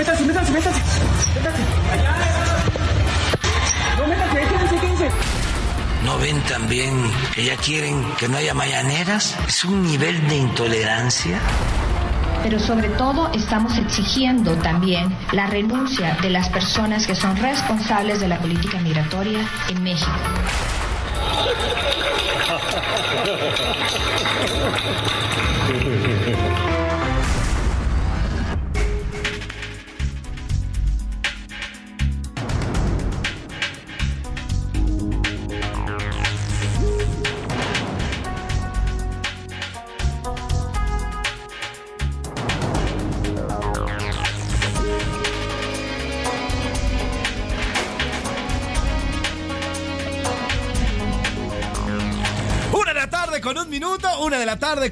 Métanse, 0.00 0.24
métanse, 0.24 0.50
métanse. 0.50 0.80
Métanse. 1.34 1.62
No, 3.98 4.06
métanse, 4.06 4.40
quédense, 4.50 4.76
quédense. 4.80 5.08
¿No 6.04 6.18
ven 6.18 6.40
también 6.48 6.92
que 7.34 7.44
ya 7.44 7.56
quieren 7.56 8.02
que 8.18 8.26
no 8.28 8.38
haya 8.38 8.54
mañaneras? 8.54 9.36
Es 9.46 9.64
un 9.64 9.82
nivel 9.82 10.26
de 10.28 10.36
intolerancia. 10.36 11.38
Pero 12.42 12.58
sobre 12.58 12.88
todo 12.88 13.30
estamos 13.34 13.76
exigiendo 13.76 14.54
también 14.56 15.14
la 15.32 15.46
renuncia 15.46 16.16
de 16.22 16.30
las 16.30 16.48
personas 16.48 17.06
que 17.06 17.14
son 17.14 17.36
responsables 17.36 18.20
de 18.20 18.28
la 18.28 18.38
política 18.38 18.78
migratoria 18.78 19.40
en 19.68 19.82
México. 19.82 20.18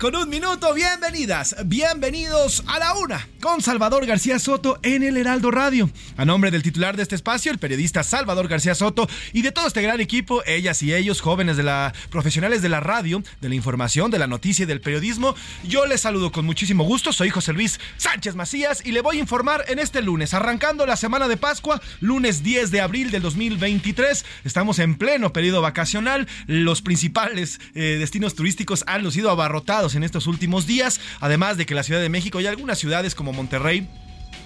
Con 0.00 0.16
un 0.16 0.28
minuto. 0.28 0.74
Bienvenidas, 0.74 1.54
bienvenidos 1.64 2.64
a 2.66 2.80
la 2.80 2.94
una 2.94 3.28
con 3.40 3.62
Salvador 3.62 4.06
García 4.06 4.40
Soto 4.40 4.80
en 4.82 5.04
el 5.04 5.16
Heraldo 5.16 5.52
Radio. 5.52 5.88
A 6.16 6.24
nombre 6.24 6.50
del 6.50 6.64
titular 6.64 6.96
de 6.96 7.04
este 7.04 7.14
espacio, 7.14 7.52
el 7.52 7.58
periodista 7.58 8.02
Salvador 8.02 8.48
García 8.48 8.74
Soto 8.74 9.08
y 9.32 9.42
de 9.42 9.52
todo 9.52 9.68
este 9.68 9.82
gran 9.82 10.00
equipo, 10.00 10.42
ellas 10.46 10.82
y 10.82 10.92
ellos, 10.92 11.20
jóvenes 11.20 11.56
de 11.56 11.62
la 11.62 11.94
profesionales 12.10 12.60
de 12.60 12.68
la 12.68 12.80
radio, 12.80 13.22
de 13.40 13.48
la 13.48 13.54
información, 13.54 14.10
de 14.10 14.18
la 14.18 14.26
noticia 14.26 14.64
y 14.64 14.66
del 14.66 14.80
periodismo, 14.80 15.36
yo 15.62 15.86
les 15.86 16.00
saludo 16.00 16.32
con 16.32 16.44
muchísimo 16.44 16.82
gusto. 16.82 17.12
Soy 17.12 17.30
José 17.30 17.52
Luis 17.52 17.78
Sánchez 17.98 18.34
Macías 18.34 18.84
y 18.84 18.90
le 18.90 19.00
voy 19.00 19.18
a 19.18 19.20
informar 19.20 19.64
en 19.68 19.78
este 19.78 20.02
lunes, 20.02 20.34
arrancando 20.34 20.86
la 20.86 20.96
semana 20.96 21.28
de 21.28 21.36
Pascua, 21.36 21.80
lunes 22.00 22.42
10 22.42 22.72
de 22.72 22.80
abril 22.80 23.12
del 23.12 23.22
2023. 23.22 24.24
Estamos 24.44 24.80
en 24.80 24.96
pleno 24.96 25.32
periodo 25.32 25.62
vacacional. 25.62 26.26
Los 26.48 26.82
principales 26.82 27.60
eh, 27.74 27.96
destinos 28.00 28.34
turísticos 28.34 28.82
han 28.88 29.04
lucido 29.04 29.18
sido 29.18 29.30
en 29.68 30.02
estos 30.02 30.26
últimos 30.26 30.66
días, 30.66 30.98
además 31.20 31.58
de 31.58 31.66
que 31.66 31.74
la 31.74 31.82
Ciudad 31.82 32.00
de 32.00 32.08
México 32.08 32.40
y 32.40 32.46
algunas 32.46 32.78
ciudades 32.78 33.14
como 33.14 33.34
Monterrey 33.34 33.86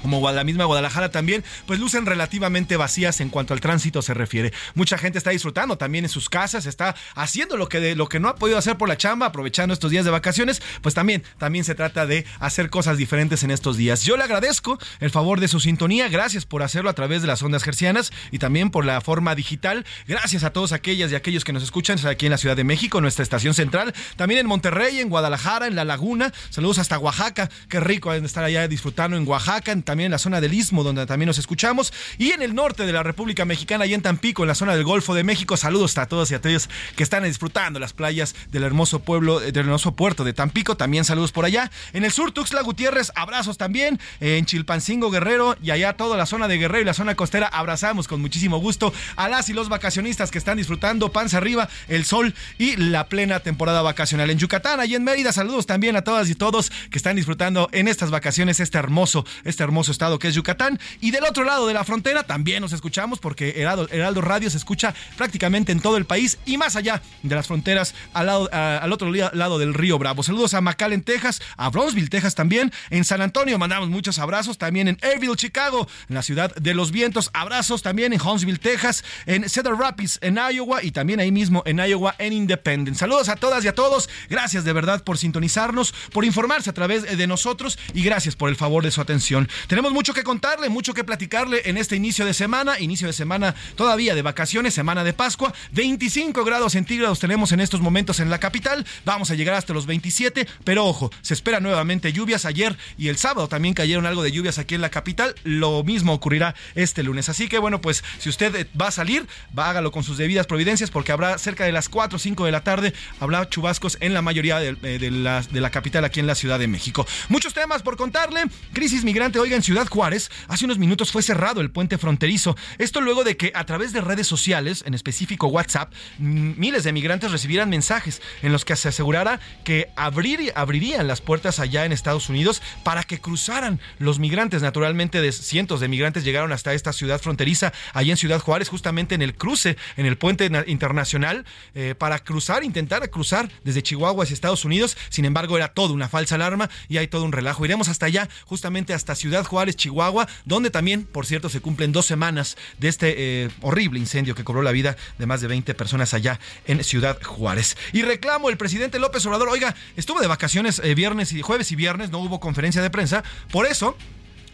como 0.03 0.31
la 0.31 0.45
misma 0.45 0.65
Guadalajara 0.65 1.11
también, 1.11 1.45
pues 1.67 1.81
lucen 1.81 2.07
relativamente 2.07 2.77
vacías 2.77 3.21
en 3.21 3.31
cuanto 3.31 3.55
al 3.55 3.61
tránsito 3.61 4.03
se 4.03 4.15
refiere. 4.15 4.53
Mucha 4.75 4.99
gente 4.99 5.19
está 5.19 5.31
disfrutando 5.31 5.79
también 5.79 6.05
en 6.05 6.11
sus 6.11 6.29
casas, 6.29 6.67
está 6.67 6.95
haciendo 7.15 7.57
lo 7.57 7.69
que, 7.69 7.81
de, 7.81 7.97
lo 7.97 8.09
que 8.09 8.21
no 8.21 8.29
ha 8.29 8.35
podido 8.35 8.59
hacer 8.59 8.77
por 8.77 8.89
la 8.89 8.97
chamba, 8.97 9.27
aprovechando 9.27 9.73
estos 9.73 9.91
días 9.91 10.05
de 10.05 10.11
vacaciones, 10.11 10.63
pues 10.81 10.95
también, 10.95 11.23
también 11.39 11.65
se 11.65 11.75
trata 11.75 12.07
de 12.07 12.27
hacer 12.41 12.71
cosas 12.71 12.97
diferentes 12.99 13.43
en 13.43 13.51
estos 13.51 13.77
días. 13.77 14.03
Yo 14.03 14.17
le 14.17 14.25
agradezco 14.25 14.79
el 15.01 15.11
favor 15.11 15.41
de 15.41 15.49
su 15.49 15.61
sintonía, 15.61 16.09
gracias 16.09 16.45
por 16.45 16.63
hacerlo 16.63 16.91
a 16.91 16.95
través 16.95 17.23
de 17.23 17.29
las 17.29 17.43
ondas 17.43 17.63
gercianas 17.63 18.13
y 18.31 18.39
también 18.39 18.71
por 18.71 18.85
la 18.85 19.01
forma 19.01 19.35
digital. 19.35 19.85
Gracias 20.07 20.45
a 20.45 20.51
todos 20.51 20.73
aquellas 20.73 21.13
y 21.13 21.15
aquellos 21.15 21.45
que 21.45 21.53
nos 21.53 21.63
escuchan 21.63 21.99
aquí 22.07 22.27
en 22.27 22.33
la 22.33 22.39
Ciudad 22.39 22.57
de 22.57 22.65
México, 22.65 23.01
nuestra 23.01 23.23
estación 23.23 23.55
central, 23.55 23.95
también 24.17 24.41
en 24.41 24.47
Monterrey, 24.47 25.01
en 25.01 25.09
Guadalajara, 25.09 25.67
en 25.67 25.77
La 25.77 25.85
Laguna. 25.85 26.33
Saludos 26.51 26.79
hasta 26.79 26.99
Oaxaca, 26.99 27.51
qué 27.69 27.81
rico 27.81 28.13
estar 28.13 28.45
allá 28.45 28.67
disfrutando 28.69 29.17
en 29.17 29.27
Oaxaca, 29.27 29.73
en 29.73 29.83
también 29.93 30.07
en 30.07 30.13
la 30.13 30.19
zona 30.19 30.41
del 30.41 30.55
Istmo, 30.55 30.85
donde 30.85 31.05
también 31.05 31.27
nos 31.27 31.37
escuchamos, 31.37 31.93
y 32.17 32.31
en 32.31 32.41
el 32.41 32.55
norte 32.55 32.87
de 32.87 32.93
la 32.93 33.03
República 33.03 33.45
Mexicana, 33.45 33.85
y 33.85 33.93
en 33.93 34.01
Tampico, 34.01 34.43
en 34.43 34.49
la 34.49 34.55
zona 34.55 34.75
del 34.75 34.85
Golfo 34.85 35.15
de 35.15 35.23
México. 35.23 35.59
Saludos 35.59 35.99
a 35.99 36.07
todos 36.07 36.31
y 36.31 36.35
a 36.35 36.41
todos 36.41 36.71
que 36.97 37.03
están 37.03 37.25
disfrutando 37.25 37.79
las 37.79 37.93
playas 37.93 38.35
del 38.51 38.63
hermoso 38.63 39.01
pueblo, 39.01 39.41
del 39.41 39.55
hermoso 39.55 39.95
puerto 39.95 40.25
de 40.25 40.33
Tampico. 40.33 40.79
También 40.79 41.05
saludos 41.05 41.31
por 41.31 41.45
allá. 41.45 41.71
En 41.93 42.07
el 42.07 42.11
sur, 42.11 42.33
Tuxtla 42.33 42.63
Gutiérrez, 42.63 43.13
abrazos 43.17 43.59
también. 43.59 44.01
En 44.21 44.47
Chilpancingo, 44.47 45.11
Guerrero, 45.11 45.59
y 45.63 45.73
allá 45.73 45.93
toda 45.93 46.17
la 46.17 46.25
zona 46.25 46.49
de 46.49 46.57
Guerrero 46.57 46.81
y 46.81 46.87
la 46.87 46.95
zona 46.95 47.15
costera, 47.15 47.49
abrazamos 47.49 48.09
con 48.09 48.23
muchísimo 48.23 48.57
gusto 48.61 48.95
a 49.17 49.29
las 49.29 49.51
y 49.51 49.53
los 49.53 49.69
vacacionistas 49.69 50.31
que 50.31 50.39
están 50.39 50.57
disfrutando 50.57 51.13
panza 51.13 51.37
arriba, 51.37 51.69
el 51.89 52.07
sol 52.07 52.35
y 52.57 52.77
la 52.77 53.09
plena 53.09 53.41
temporada 53.41 53.83
vacacional. 53.83 54.31
En 54.31 54.39
Yucatán, 54.39 54.81
y 54.89 54.95
en 54.95 55.05
Mérida, 55.05 55.33
saludos 55.33 55.67
también 55.67 55.97
a 55.97 56.03
todas 56.03 56.31
y 56.31 56.35
todos 56.35 56.73
que 56.91 56.97
están 56.97 57.17
disfrutando 57.17 57.69
en 57.73 57.89
estas 57.89 58.11
vacaciones 58.11 58.61
este 58.61 58.79
hermoso, 58.79 59.27
este 59.45 59.63
hermoso 59.63 59.82
estado 59.89 60.19
que 60.19 60.29
es 60.29 60.35
Yucatán. 60.35 60.79
Y 61.01 61.11
del 61.11 61.25
otro 61.25 61.45
lado 61.45 61.67
de 61.67 61.75
la 61.75 61.85
frontera 61.85 62.25
también 62.25 62.61
nos 62.61 62.73
escuchamos 62.73 63.19
porque 63.19 63.61
Heraldo, 63.61 64.21
Radio 64.21 64.51
se 64.51 64.57
escucha 64.57 64.95
prácticamente 65.17 65.73
en 65.73 65.81
todo 65.81 65.97
el 65.97 66.05
país 66.05 66.39
y 66.47 66.57
más 66.57 66.77
allá 66.77 67.03
de 67.23 67.35
las 67.35 67.47
fronteras 67.47 67.95
al, 68.13 68.27
lado, 68.27 68.49
al 68.53 68.93
otro 68.93 69.11
lado 69.11 69.59
del 69.59 69.75
río 69.75 69.99
Bravo. 69.99 70.23
Saludos 70.23 70.55
a 70.55 70.61
McAllen, 70.61 71.03
Texas, 71.03 71.41
a 71.57 71.71
Brownsville, 71.71 72.09
Texas 72.09 72.35
también. 72.35 72.73
En 72.91 73.05
San 73.05 73.21
Antonio 73.21 73.59
mandamos 73.59 73.89
muchos 73.89 74.19
abrazos. 74.19 74.59
También 74.59 74.89
en 74.89 74.99
Airville, 75.03 75.37
Chicago, 75.37 75.89
en 76.09 76.15
la 76.15 76.23
ciudad 76.23 76.55
de 76.55 76.75
los 76.75 76.93
vientos. 76.93 77.31
Abrazos 77.33 77.83
también 77.83 78.13
en 78.13 78.21
Huntsville, 78.21 78.59
Texas, 78.59 79.05
en 79.27 79.49
Cedar 79.49 79.75
Rapids, 79.75 80.19
en 80.23 80.39
Iowa 80.39 80.83
y 80.83 80.91
también 80.91 81.21
ahí 81.21 81.33
mismo 81.33 81.63
en 81.67 81.79
Iowa, 81.79 82.15
en 82.19 82.33
Independence. 82.33 83.01
Saludos 83.01 83.29
a 83.29 83.37
todas 83.37 83.65
y 83.65 83.69
a 83.69 83.75
todos. 83.75 84.09
Gracias 84.29 84.65
de 84.65 84.73
verdad 84.73 85.03
por 85.05 85.19
sintonizarnos, 85.19 85.95
por 86.13 86.25
informarse 86.25 86.71
a 86.71 86.75
través 86.75 87.17
de 87.17 87.27
nosotros 87.27 87.79
y 87.95 88.03
gracias 88.03 88.37
por 88.37 88.49
el 88.49 88.57
favor 88.57 88.83
de 88.83 88.91
su 88.91 89.01
atención. 89.01 89.49
Tenemos 89.73 89.95
mucho 89.95 90.13
que 90.13 90.23
contarle, 90.23 90.69
mucho 90.69 90.93
que 90.93 91.03
platicarle 91.03 91.63
en 91.65 91.79
este 91.79 91.97
inicio 91.97 92.27
de 92.27 92.35
semana, 92.35 92.79
inicio 92.79 93.07
de 93.07 93.15
semana 93.15 93.55
todavía 93.75 94.15
de 94.15 94.21
vacaciones, 94.21 94.75
semana 94.75 95.03
de 95.03 95.15
Pascua. 95.15 95.55
25 95.71 96.45
grados 96.45 96.73
centígrados 96.73 97.21
tenemos 97.21 97.53
en 97.53 97.61
estos 97.61 97.81
momentos 97.81 98.21
en 98.21 98.29
la 98.29 98.39
capital. 98.39 98.85
Vamos 99.07 99.31
a 99.31 99.35
llegar 99.35 99.55
hasta 99.55 99.73
los 99.73 99.87
27, 99.87 100.47
pero 100.65 100.85
ojo, 100.85 101.11
se 101.23 101.33
espera 101.33 101.59
nuevamente 101.59 102.13
lluvias. 102.13 102.45
Ayer 102.45 102.77
y 102.99 103.09
el 103.09 103.17
sábado 103.17 103.49
también 103.49 103.73
cayeron 103.73 104.05
algo 104.05 104.23
de 104.23 104.31
lluvias 104.31 104.59
aquí 104.59 104.75
en 104.75 104.83
la 104.83 104.91
capital. 104.91 105.35
Lo 105.43 105.83
mismo 105.85 106.13
ocurrirá 106.13 106.55
este 106.75 107.03
lunes. 107.03 107.31
Así 107.31 107.49
que 107.49 107.59
bueno, 107.59 107.81
pues 107.81 108.05
si 108.19 108.29
usted 108.29 108.67
va 108.79 108.89
a 108.89 108.91
salir, 108.91 109.27
va, 109.59 109.71
hágalo 109.71 109.91
con 109.91 110.05
sus 110.05 110.19
debidas 110.19 110.47
providencias 110.47 110.91
porque 110.91 111.13
habrá 111.13 111.39
cerca 111.39 111.65
de 111.65 111.73
las 111.73 111.89
4 111.89 112.17
o 112.17 112.19
5 112.19 112.45
de 112.45 112.53
la 112.53 112.63
tarde, 112.63 112.93
habrá 113.21 113.49
chubascos 113.49 113.97
en 114.01 114.13
la 114.13 114.21
mayoría 114.21 114.59
de, 114.59 115.11
la, 115.11 115.41
de 115.41 115.61
la 115.63 115.71
capital 115.71 116.05
aquí 116.05 116.21
en 116.21 116.27
la 116.27 116.35
Ciudad 116.35 116.59
de 116.59 116.69
México. 116.69 117.07
Muchos 117.31 117.55
temas 117.55 117.81
por 117.81 117.97
contarle. 117.97 118.43
Crisis 118.75 119.03
migrante, 119.03 119.39
oigan, 119.39 119.62
Ciudad 119.63 119.89
Juárez, 119.89 120.31
hace 120.49 120.65
unos 120.65 120.79
minutos 120.79 121.13
fue 121.13 121.23
cerrado 121.23 121.61
el 121.61 121.71
puente 121.71 121.99
fronterizo. 121.99 122.57
Esto 122.79 123.01
luego 123.01 123.25
de 123.25 123.37
que 123.37 123.53
a 123.55 123.65
través 123.65 123.93
de 123.93 124.01
redes 124.01 124.27
sociales, 124.27 124.83
en 124.87 124.95
específico 124.95 125.47
WhatsApp, 125.49 125.93
miles 126.19 126.85
de 126.85 126.93
migrantes 126.93 127.31
recibieran 127.31 127.71
mensajes 127.71 128.21
en 128.43 128.53
los 128.53 128.65
que 128.65 128.77
se 128.77 128.89
asegurara 128.89 129.41
que 129.65 129.91
abrir, 129.97 130.53
abrirían 130.55 131.07
las 131.07 131.21
puertas 131.21 131.61
allá 131.61 131.85
en 131.85 131.93
Estados 131.93 132.29
Unidos 132.29 132.63
para 132.83 133.05
que 133.05 133.21
cruzaran 133.21 133.81
los 133.99 134.19
migrantes. 134.19 134.63
Naturalmente, 134.63 135.33
cientos 135.33 135.81
de 135.81 135.89
migrantes 135.89 136.25
llegaron 136.25 136.53
hasta 136.53 136.75
esta 136.75 136.93
ciudad 136.93 137.21
fronteriza, 137.21 137.73
allí 137.93 138.11
en 138.11 138.17
Ciudad 138.17 138.41
Juárez, 138.41 138.69
justamente 138.69 139.15
en 139.15 139.23
el 139.23 139.35
cruce, 139.35 139.77
en 139.97 140.07
el 140.07 140.19
puente 140.19 140.51
internacional, 140.67 141.45
eh, 141.75 141.95
para 141.97 142.19
cruzar, 142.19 142.65
intentar 142.65 143.09
cruzar 143.11 143.51
desde 143.65 143.83
Chihuahua 143.83 144.25
hacia 144.25 144.35
Estados 144.35 144.65
Unidos. 144.65 144.97
Sin 145.09 145.25
embargo, 145.25 145.57
era 145.57 145.69
todo 145.69 145.93
una 145.93 146.09
falsa 146.09 146.35
alarma 146.35 146.71
y 146.89 146.99
hay 146.99 147.09
todo 147.09 147.25
un 147.25 147.33
relajo. 147.33 147.65
Iremos 147.65 147.89
hasta 147.89 148.07
allá, 148.07 148.29
justamente 148.45 148.95
hasta 148.95 149.15
Ciudad 149.15 149.45
Juárez, 149.45 149.52
Chihuahua, 149.77 150.29
donde 150.45 150.71
también, 150.71 151.05
por 151.05 151.27
cierto, 151.27 151.49
se 151.49 151.61
cumplen 151.61 151.93
dos 151.93 152.07
semanas 152.07 152.57
de 152.79 152.89
este 152.89 153.15
eh, 153.17 153.51
horrible 153.61 153.99
incendio 153.99 154.35
que 154.35 154.45
cobró 154.45 154.63
la 154.63 154.73
vida 154.73 154.97
de 155.19 155.27
más 155.27 155.41
de 155.41 155.49
20 155.49 155.75
personas 155.75 156.15
allá 156.15 156.41
en 156.67 156.83
Ciudad 156.85 157.21
Juárez. 157.23 157.77
Y 157.93 158.03
reclamo 158.03 158.51
el 158.51 158.57
presidente 158.57 158.99
López 158.99 159.25
Obrador, 159.27 159.49
oiga, 159.49 159.75
estuvo 159.97 160.21
de 160.21 160.27
vacaciones 160.27 160.81
eh, 160.83 160.95
viernes 160.95 161.33
y 161.33 161.43
jueves 161.43 161.73
y 161.73 161.77
viernes, 161.77 162.11
no 162.11 162.19
hubo 162.19 162.41
conferencia 162.41 162.83
de 162.83 162.91
prensa, 162.91 163.23
por 163.51 163.67
eso 163.67 163.97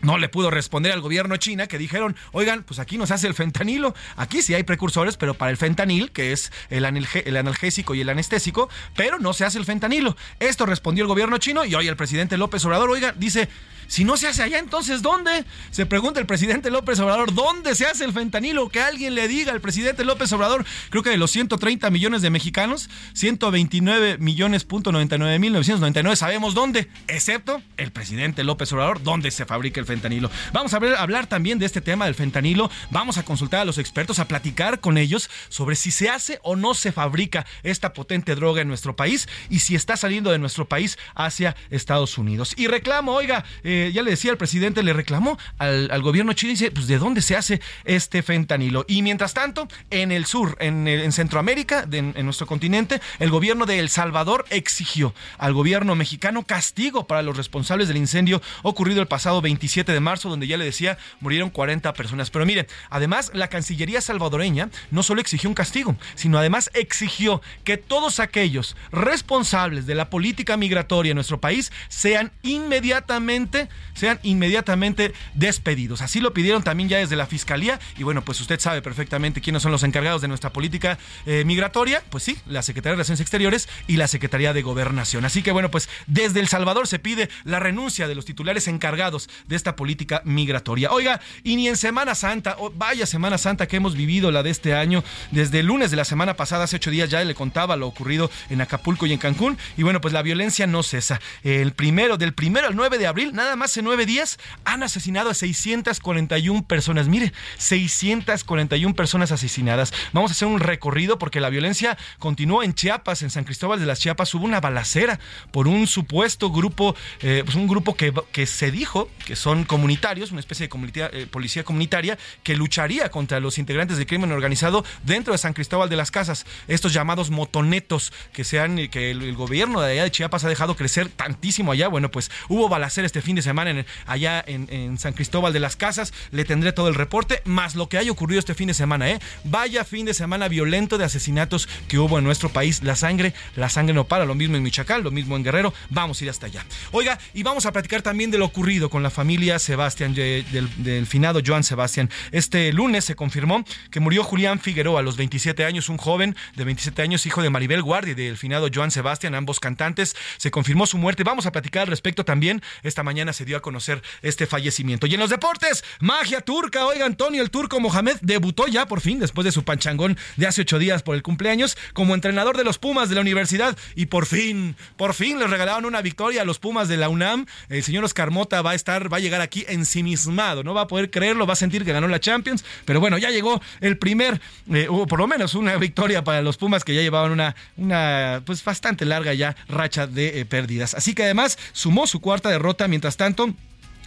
no 0.00 0.18
le 0.18 0.28
pudo 0.28 0.50
responder 0.50 0.92
al 0.92 1.00
gobierno 1.00 1.36
china 1.36 1.66
que 1.66 1.78
dijeron, 1.78 2.16
oigan, 2.32 2.62
pues 2.62 2.78
aquí 2.78 2.98
nos 2.98 3.10
hace 3.10 3.26
el 3.26 3.34
fentanilo, 3.34 3.94
aquí 4.16 4.42
sí 4.42 4.54
hay 4.54 4.62
precursores, 4.62 5.16
pero 5.16 5.34
para 5.34 5.50
el 5.50 5.56
fentanil, 5.56 6.12
que 6.12 6.32
es 6.32 6.52
el, 6.70 6.84
analgésico 6.84 7.94
y 7.94 8.00
el 8.00 8.08
anestésico, 8.08 8.68
pero 8.96 9.18
no 9.18 9.32
se 9.32 9.44
hace 9.44 9.58
el 9.58 9.64
fentanilo. 9.64 10.16
Esto 10.38 10.66
respondió 10.66 11.02
el 11.02 11.08
gobierno 11.08 11.38
chino 11.38 11.64
y 11.64 11.74
hoy 11.74 11.88
el 11.88 11.96
presidente 11.96 12.36
López 12.36 12.64
Obrador, 12.64 12.90
oiga, 12.90 13.12
dice, 13.16 13.48
si 13.88 14.04
no 14.04 14.16
se 14.16 14.28
hace 14.28 14.42
allá, 14.42 14.58
entonces 14.58 15.02
¿dónde? 15.02 15.44
Se 15.70 15.86
pregunta 15.86 16.20
el 16.20 16.26
presidente 16.26 16.70
López 16.70 17.00
Obrador, 17.00 17.34
¿dónde 17.34 17.74
se 17.74 17.86
hace 17.86 18.04
el 18.04 18.12
fentanilo? 18.12 18.68
Que 18.68 18.80
alguien 18.80 19.14
le 19.14 19.26
diga 19.26 19.50
al 19.50 19.60
presidente 19.60 20.04
López 20.04 20.30
Obrador, 20.32 20.64
creo 20.90 21.02
que 21.02 21.10
de 21.10 21.16
los 21.16 21.30
130 21.30 21.90
millones 21.90 22.22
de 22.22 22.28
mexicanos, 22.28 22.90
129 23.14 24.18
millones 24.18 24.64
punto 24.64 24.92
99 24.92 25.38
mil 25.38 25.52
999 25.54 26.16
sabemos 26.16 26.54
dónde, 26.54 26.88
excepto 27.08 27.62
el 27.78 27.90
presidente 27.90 28.44
López 28.44 28.70
Obrador, 28.72 29.02
dónde 29.02 29.30
se 29.30 29.46
fabrica 29.46 29.80
el 29.80 29.86
fentanilo. 29.86 30.30
Vamos 30.52 30.74
a 30.74 30.76
hablar 30.76 31.26
también 31.26 31.58
de 31.58 31.64
este 31.64 31.80
tema 31.80 32.04
del 32.04 32.14
fentanilo, 32.14 32.70
vamos 32.90 33.16
a 33.16 33.24
consultar 33.24 33.62
a 33.62 33.64
los 33.64 33.78
expertos, 33.78 34.18
a 34.18 34.28
platicar 34.28 34.80
con 34.80 34.98
ellos 34.98 35.30
sobre 35.48 35.76
si 35.76 35.90
se 35.90 36.10
hace 36.10 36.40
o 36.42 36.56
no 36.56 36.74
se 36.74 36.92
fabrica 36.92 37.46
esta 37.62 37.94
potente 37.94 38.34
droga 38.34 38.60
en 38.60 38.68
nuestro 38.68 38.96
país 38.96 39.28
y 39.48 39.60
si 39.60 39.74
está 39.74 39.96
saliendo 39.96 40.30
de 40.30 40.38
nuestro 40.38 40.68
país 40.68 40.98
hacia 41.14 41.56
Estados 41.70 42.18
Unidos. 42.18 42.52
Y 42.56 42.66
reclamo, 42.66 43.14
oiga, 43.14 43.44
eh, 43.64 43.77
ya 43.92 44.02
le 44.02 44.10
decía, 44.10 44.30
el 44.30 44.36
presidente 44.36 44.82
le 44.82 44.92
reclamó 44.92 45.38
al, 45.58 46.02
gobierno 46.02 46.32
chino 46.32 46.50
y 46.50 46.54
dice, 46.54 46.70
pues 46.70 46.86
¿de 46.86 46.98
dónde 46.98 47.22
se 47.22 47.36
hace 47.36 47.60
este 47.84 48.22
fentanilo? 48.22 48.84
Y 48.88 49.02
mientras 49.02 49.34
tanto, 49.34 49.68
en 49.90 50.12
el 50.12 50.26
sur, 50.26 50.56
en, 50.60 51.12
Centroamérica, 51.12 51.86
en 51.90 52.24
nuestro 52.24 52.46
continente, 52.46 53.00
el 53.18 53.30
gobierno 53.30 53.66
de 53.66 53.78
El 53.78 53.88
Salvador 53.88 54.44
exigió 54.50 55.14
al 55.38 55.52
gobierno 55.52 55.94
mexicano 55.94 56.44
castigo 56.44 57.06
para 57.06 57.22
los 57.22 57.36
responsables 57.36 57.88
del 57.88 57.96
incendio 57.96 58.40
ocurrido 58.62 59.00
el 59.00 59.08
pasado 59.08 59.40
27 59.40 59.92
de 59.92 60.00
marzo, 60.00 60.28
donde 60.28 60.46
ya 60.46 60.56
le 60.56 60.64
decía, 60.64 60.98
murieron 61.20 61.50
40 61.50 61.92
personas. 61.94 62.30
Pero 62.30 62.46
miren, 62.46 62.66
además, 62.90 63.30
la 63.34 63.48
Cancillería 63.48 64.00
salvadoreña 64.00 64.70
no 64.90 65.02
solo 65.02 65.20
exigió 65.20 65.48
un 65.48 65.54
castigo, 65.54 65.96
sino 66.14 66.38
además 66.38 66.70
exigió 66.74 67.42
que 67.64 67.76
todos 67.76 68.20
aquellos 68.20 68.76
responsables 68.92 69.86
de 69.86 69.94
la 69.94 70.10
política 70.10 70.56
migratoria 70.56 71.10
en 71.10 71.16
nuestro 71.16 71.40
país 71.40 71.72
sean 71.88 72.32
inmediatamente 72.42 73.67
sean 73.94 74.18
inmediatamente 74.22 75.12
despedidos. 75.34 76.02
Así 76.02 76.20
lo 76.20 76.32
pidieron 76.32 76.62
también 76.62 76.88
ya 76.88 76.98
desde 76.98 77.16
la 77.16 77.26
Fiscalía 77.26 77.80
y 77.96 78.02
bueno, 78.02 78.22
pues 78.22 78.40
usted 78.40 78.60
sabe 78.60 78.82
perfectamente 78.82 79.40
quiénes 79.40 79.62
son 79.62 79.72
los 79.72 79.82
encargados 79.82 80.22
de 80.22 80.28
nuestra 80.28 80.52
política 80.52 80.98
eh, 81.26 81.44
migratoria, 81.44 82.02
pues 82.10 82.24
sí, 82.24 82.38
la 82.46 82.62
Secretaría 82.62 82.92
de 82.92 82.96
Relaciones 82.96 83.20
Exteriores 83.20 83.68
y 83.86 83.96
la 83.96 84.08
Secretaría 84.08 84.52
de 84.52 84.62
Gobernación. 84.62 85.24
Así 85.24 85.42
que 85.42 85.52
bueno, 85.52 85.70
pues 85.70 85.88
desde 86.06 86.40
El 86.40 86.48
Salvador 86.48 86.86
se 86.86 86.98
pide 86.98 87.28
la 87.44 87.60
renuncia 87.60 88.08
de 88.08 88.14
los 88.14 88.24
titulares 88.24 88.68
encargados 88.68 89.28
de 89.46 89.56
esta 89.56 89.76
política 89.76 90.22
migratoria. 90.24 90.90
Oiga, 90.92 91.20
y 91.42 91.56
ni 91.56 91.68
en 91.68 91.76
Semana 91.76 92.14
Santa, 92.14 92.56
vaya 92.74 93.06
Semana 93.06 93.38
Santa 93.38 93.66
que 93.66 93.76
hemos 93.76 93.94
vivido 93.94 94.30
la 94.30 94.42
de 94.42 94.50
este 94.50 94.74
año, 94.74 95.04
desde 95.30 95.60
el 95.60 95.66
lunes 95.66 95.90
de 95.90 95.96
la 95.96 96.04
semana 96.04 96.34
pasada, 96.34 96.64
hace 96.64 96.76
ocho 96.76 96.90
días 96.90 97.10
ya 97.10 97.22
le 97.24 97.34
contaba 97.34 97.76
lo 97.76 97.86
ocurrido 97.86 98.30
en 98.50 98.60
Acapulco 98.60 99.06
y 99.06 99.12
en 99.12 99.18
Cancún, 99.18 99.58
y 99.76 99.82
bueno, 99.82 100.00
pues 100.00 100.14
la 100.14 100.22
violencia 100.22 100.66
no 100.66 100.82
cesa. 100.82 101.20
El 101.42 101.72
primero, 101.72 102.16
del 102.16 102.34
primero 102.34 102.66
al 102.66 102.76
9 102.76 102.98
de 102.98 103.06
abril, 103.06 103.32
nada 103.34 103.56
más 103.58 103.76
en 103.76 103.84
nueve 103.84 104.06
días 104.06 104.38
han 104.64 104.82
asesinado 104.82 105.30
a 105.30 105.34
641 105.34 106.66
personas. 106.66 107.08
Mire, 107.08 107.32
641 107.58 108.94
personas 108.94 109.32
asesinadas. 109.32 109.92
Vamos 110.12 110.30
a 110.30 110.32
hacer 110.32 110.48
un 110.48 110.60
recorrido 110.60 111.18
porque 111.18 111.40
la 111.40 111.50
violencia 111.50 111.98
continuó 112.18 112.62
en 112.62 112.74
Chiapas, 112.74 113.22
en 113.22 113.30
San 113.30 113.44
Cristóbal 113.44 113.80
de 113.80 113.86
las 113.86 114.00
Chiapas. 114.00 114.32
Hubo 114.34 114.44
una 114.44 114.60
balacera 114.60 115.18
por 115.50 115.68
un 115.68 115.86
supuesto 115.86 116.50
grupo, 116.50 116.94
eh, 117.20 117.42
pues 117.44 117.56
un 117.56 117.66
grupo 117.66 117.96
que, 117.96 118.46
se 118.46 118.70
dijo 118.70 119.10
que 119.26 119.36
son 119.36 119.64
comunitarios, 119.64 120.30
una 120.30 120.40
especie 120.40 120.68
de 120.68 121.10
eh, 121.12 121.26
policía 121.26 121.64
comunitaria 121.64 122.18
que 122.42 122.56
lucharía 122.56 123.10
contra 123.10 123.40
los 123.40 123.58
integrantes 123.58 123.98
del 123.98 124.06
crimen 124.06 124.32
organizado 124.32 124.84
dentro 125.02 125.32
de 125.32 125.38
San 125.38 125.52
Cristóbal 125.52 125.88
de 125.88 125.96
las 125.96 126.10
Casas. 126.10 126.46
Estos 126.68 126.92
llamados 126.92 127.30
motonetos 127.30 128.12
que, 128.32 128.44
sean, 128.44 128.88
que 128.88 129.10
el, 129.10 129.22
el 129.22 129.34
gobierno 129.34 129.80
de 129.80 129.92
allá 129.92 130.04
de 130.04 130.10
Chiapas 130.10 130.44
ha 130.44 130.48
dejado 130.48 130.76
crecer 130.76 131.08
tantísimo 131.08 131.72
allá. 131.72 131.88
Bueno, 131.88 132.10
pues 132.10 132.30
hubo 132.48 132.68
balacera 132.68 133.06
este 133.06 133.20
fin 133.20 133.36
de 133.36 133.42
semana 133.42 133.47
en, 133.48 133.86
allá 134.06 134.44
en, 134.46 134.98
San 134.98 135.12
Cristóbal 135.12 135.52
de 135.52 135.60
las 135.60 135.76
Casas. 135.76 136.12
Le 136.30 136.44
tendré 136.44 136.72
todo 136.72 136.88
el 136.88 136.94
reporte, 136.94 137.42
más 137.44 137.74
lo 137.74 137.88
que 137.88 137.98
haya 137.98 138.10
ocurrido 138.10 138.38
este 138.38 138.54
fin 138.54 138.68
de 138.68 138.74
semana. 138.74 139.10
¿eh? 139.10 139.18
Vaya 139.44 139.84
fin 139.84 140.06
de 140.06 140.14
semana 140.14 140.48
violento 140.48 140.98
de 140.98 141.04
asesinatos 141.04 141.68
que 141.88 141.98
hubo 141.98 142.18
en 142.18 142.24
nuestro 142.24 142.48
país. 142.48 142.82
La 142.82 142.96
sangre, 142.96 143.34
la 143.56 143.68
sangre 143.68 143.94
no 143.94 144.04
para. 144.04 144.24
Lo 144.24 144.34
mismo 144.34 144.56
en 144.56 144.62
Michoacán, 144.62 145.02
lo 145.02 145.10
mismo 145.10 145.36
en 145.36 145.44
Guerrero. 145.44 145.72
Vamos 145.90 146.20
a 146.20 146.24
ir 146.24 146.30
hasta 146.30 146.46
allá. 146.46 146.64
Oiga, 146.92 147.18
y 147.34 147.42
vamos 147.42 147.66
a 147.66 147.72
platicar 147.72 148.02
también 148.02 148.30
de 148.30 148.38
lo 148.38 148.44
ocurrido 148.46 148.90
con 148.90 149.02
la 149.02 149.10
familia 149.10 149.58
Sebastián, 149.58 150.14
del, 150.14 151.06
finado 151.06 151.40
Joan 151.44 151.64
Sebastián. 151.64 152.10
Este 152.32 152.72
lunes 152.72 153.04
se 153.04 153.14
confirmó 153.14 153.64
que 153.90 154.00
murió 154.00 154.24
Julián 154.24 154.60
Figueroa 154.60 155.00
a 155.00 155.02
los 155.02 155.16
27 155.16 155.64
años, 155.64 155.88
un 155.88 155.96
joven 155.96 156.36
de 156.54 156.64
27 156.64 157.02
años, 157.02 157.26
hijo 157.26 157.42
de 157.42 157.50
Maribel 157.50 157.82
Guardia 157.82 158.12
y 158.12 158.14
del 158.14 158.36
finado 158.36 158.68
Joan 158.72 158.90
Sebastián, 158.90 159.34
ambos 159.34 159.60
cantantes. 159.60 160.16
Se 160.36 160.50
confirmó 160.50 160.86
su 160.86 160.98
muerte. 160.98 161.24
Vamos 161.24 161.46
a 161.46 161.52
platicar 161.52 161.82
al 161.82 161.88
respecto 161.88 162.24
también. 162.24 162.62
Esta 162.82 163.02
mañana 163.02 163.32
se 163.38 163.44
dio 163.44 163.56
a 163.56 163.62
conocer 163.62 164.02
este 164.22 164.46
fallecimiento. 164.46 165.06
Y 165.06 165.14
en 165.14 165.20
los 165.20 165.30
deportes, 165.30 165.84
magia 166.00 166.40
turca. 166.40 166.86
Oiga, 166.86 167.06
Antonio 167.06 167.40
el 167.40 167.50
Turco 167.50 167.78
Mohamed 167.78 168.16
debutó 168.20 168.66
ya 168.66 168.86
por 168.86 169.00
fin, 169.00 169.20
después 169.20 169.44
de 169.44 169.52
su 169.52 169.62
panchangón 169.62 170.18
de 170.36 170.46
hace 170.48 170.62
ocho 170.62 170.80
días 170.80 171.04
por 171.04 171.14
el 171.14 171.22
cumpleaños, 171.22 171.76
como 171.92 172.14
entrenador 172.14 172.56
de 172.56 172.64
los 172.64 172.78
Pumas 172.78 173.08
de 173.08 173.14
la 173.14 173.20
universidad. 173.20 173.78
Y 173.94 174.06
por 174.06 174.26
fin, 174.26 174.74
por 174.96 175.14
fin 175.14 175.38
les 175.38 175.48
regalaron 175.48 175.84
una 175.84 176.02
victoria 176.02 176.42
a 176.42 176.44
los 176.44 176.58
Pumas 176.58 176.88
de 176.88 176.96
la 176.96 177.08
UNAM. 177.08 177.46
El 177.68 177.84
señor 177.84 178.02
Oscar 178.04 178.32
Mota 178.32 178.60
va 178.60 178.72
a 178.72 178.74
estar, 178.74 179.12
va 179.12 179.18
a 179.18 179.20
llegar 179.20 179.40
aquí 179.40 179.64
ensimismado. 179.68 180.64
No 180.64 180.74
va 180.74 180.82
a 180.82 180.86
poder 180.88 181.10
creerlo, 181.10 181.46
va 181.46 181.52
a 181.52 181.56
sentir 181.56 181.84
que 181.84 181.92
ganó 181.92 182.08
la 182.08 182.18
Champions. 182.18 182.64
Pero 182.84 182.98
bueno, 182.98 183.18
ya 183.18 183.30
llegó 183.30 183.62
el 183.80 183.98
primer, 183.98 184.40
eh, 184.72 184.88
hubo 184.88 185.06
por 185.06 185.20
lo 185.20 185.28
menos 185.28 185.54
una 185.54 185.76
victoria 185.76 186.24
para 186.24 186.42
los 186.42 186.56
Pumas 186.56 186.82
que 186.82 186.92
ya 186.92 187.02
llevaban 187.02 187.30
una, 187.30 187.54
una 187.76 188.42
pues 188.44 188.64
bastante 188.64 189.04
larga 189.04 189.32
ya 189.34 189.54
racha 189.68 190.08
de 190.08 190.40
eh, 190.40 190.44
pérdidas. 190.44 190.94
Así 190.94 191.14
que 191.14 191.22
además 191.22 191.56
sumó 191.72 192.08
su 192.08 192.20
cuarta 192.20 192.48
derrota. 192.48 192.88
Mientras 192.88 193.16
tanto, 193.18 193.52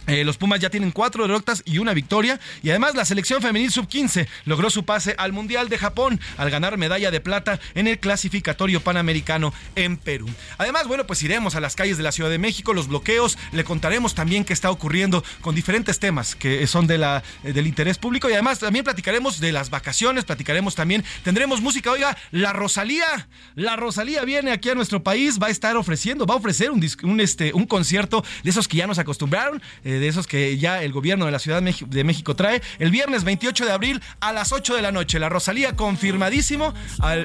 eh, 0.06 0.24
los 0.24 0.36
Pumas 0.36 0.60
ya 0.60 0.70
tienen 0.70 0.90
cuatro 0.90 1.26
derrotas 1.26 1.62
y 1.64 1.78
una 1.78 1.94
victoria. 1.94 2.40
Y 2.62 2.70
además 2.70 2.94
la 2.94 3.04
selección 3.04 3.40
femenil 3.42 3.70
sub-15 3.70 4.26
logró 4.44 4.70
su 4.70 4.84
pase 4.84 5.14
al 5.18 5.32
Mundial 5.32 5.68
de 5.68 5.78
Japón 5.78 6.20
al 6.36 6.50
ganar 6.50 6.76
medalla 6.78 7.10
de 7.10 7.20
plata 7.20 7.60
en 7.74 7.86
el 7.86 7.98
clasificatorio 7.98 8.80
panamericano 8.80 9.52
en 9.76 9.96
Perú. 9.96 10.28
Además, 10.58 10.86
bueno, 10.86 11.06
pues 11.06 11.22
iremos 11.22 11.54
a 11.54 11.60
las 11.60 11.76
calles 11.76 11.96
de 11.96 12.02
la 12.02 12.12
Ciudad 12.12 12.30
de 12.30 12.38
México, 12.38 12.72
los 12.72 12.88
bloqueos, 12.88 13.38
le 13.52 13.64
contaremos 13.64 14.14
también 14.14 14.44
qué 14.44 14.52
está 14.52 14.70
ocurriendo 14.70 15.24
con 15.40 15.54
diferentes 15.54 15.98
temas 15.98 16.34
que 16.34 16.66
son 16.66 16.86
de 16.86 16.98
la, 16.98 17.22
eh, 17.44 17.52
del 17.52 17.66
interés 17.66 17.98
público. 17.98 18.28
Y 18.28 18.32
además 18.32 18.58
también 18.58 18.84
platicaremos 18.84 19.40
de 19.40 19.52
las 19.52 19.70
vacaciones, 19.70 20.24
platicaremos 20.24 20.74
también, 20.74 21.04
tendremos 21.22 21.60
música. 21.60 21.90
Oiga, 21.90 22.16
la 22.30 22.52
Rosalía, 22.52 23.28
la 23.54 23.76
Rosalía 23.76 24.24
viene 24.24 24.52
aquí 24.52 24.70
a 24.70 24.74
nuestro 24.74 25.02
país, 25.02 25.38
va 25.40 25.46
a 25.46 25.50
estar 25.50 25.76
ofreciendo, 25.76 26.26
va 26.26 26.34
a 26.34 26.38
ofrecer 26.38 26.70
un, 26.70 27.20
este, 27.20 27.52
un 27.52 27.66
concierto 27.66 28.24
de 28.42 28.50
esos 28.50 28.68
que 28.68 28.78
ya 28.78 28.86
nos 28.86 28.98
acostumbraron. 28.98 29.62
De 29.98 30.08
esos 30.08 30.26
que 30.26 30.58
ya 30.58 30.82
el 30.82 30.92
gobierno 30.92 31.26
de 31.26 31.32
la 31.32 31.38
Ciudad 31.38 31.62
de 31.62 32.04
México 32.04 32.36
trae. 32.36 32.62
El 32.78 32.90
viernes 32.90 33.24
28 33.24 33.66
de 33.66 33.72
abril 33.72 34.02
a 34.20 34.32
las 34.32 34.52
8 34.52 34.76
de 34.76 34.82
la 34.82 34.92
noche. 34.92 35.18
La 35.18 35.28
Rosalía 35.28 35.76
confirmadísimo. 35.76 36.74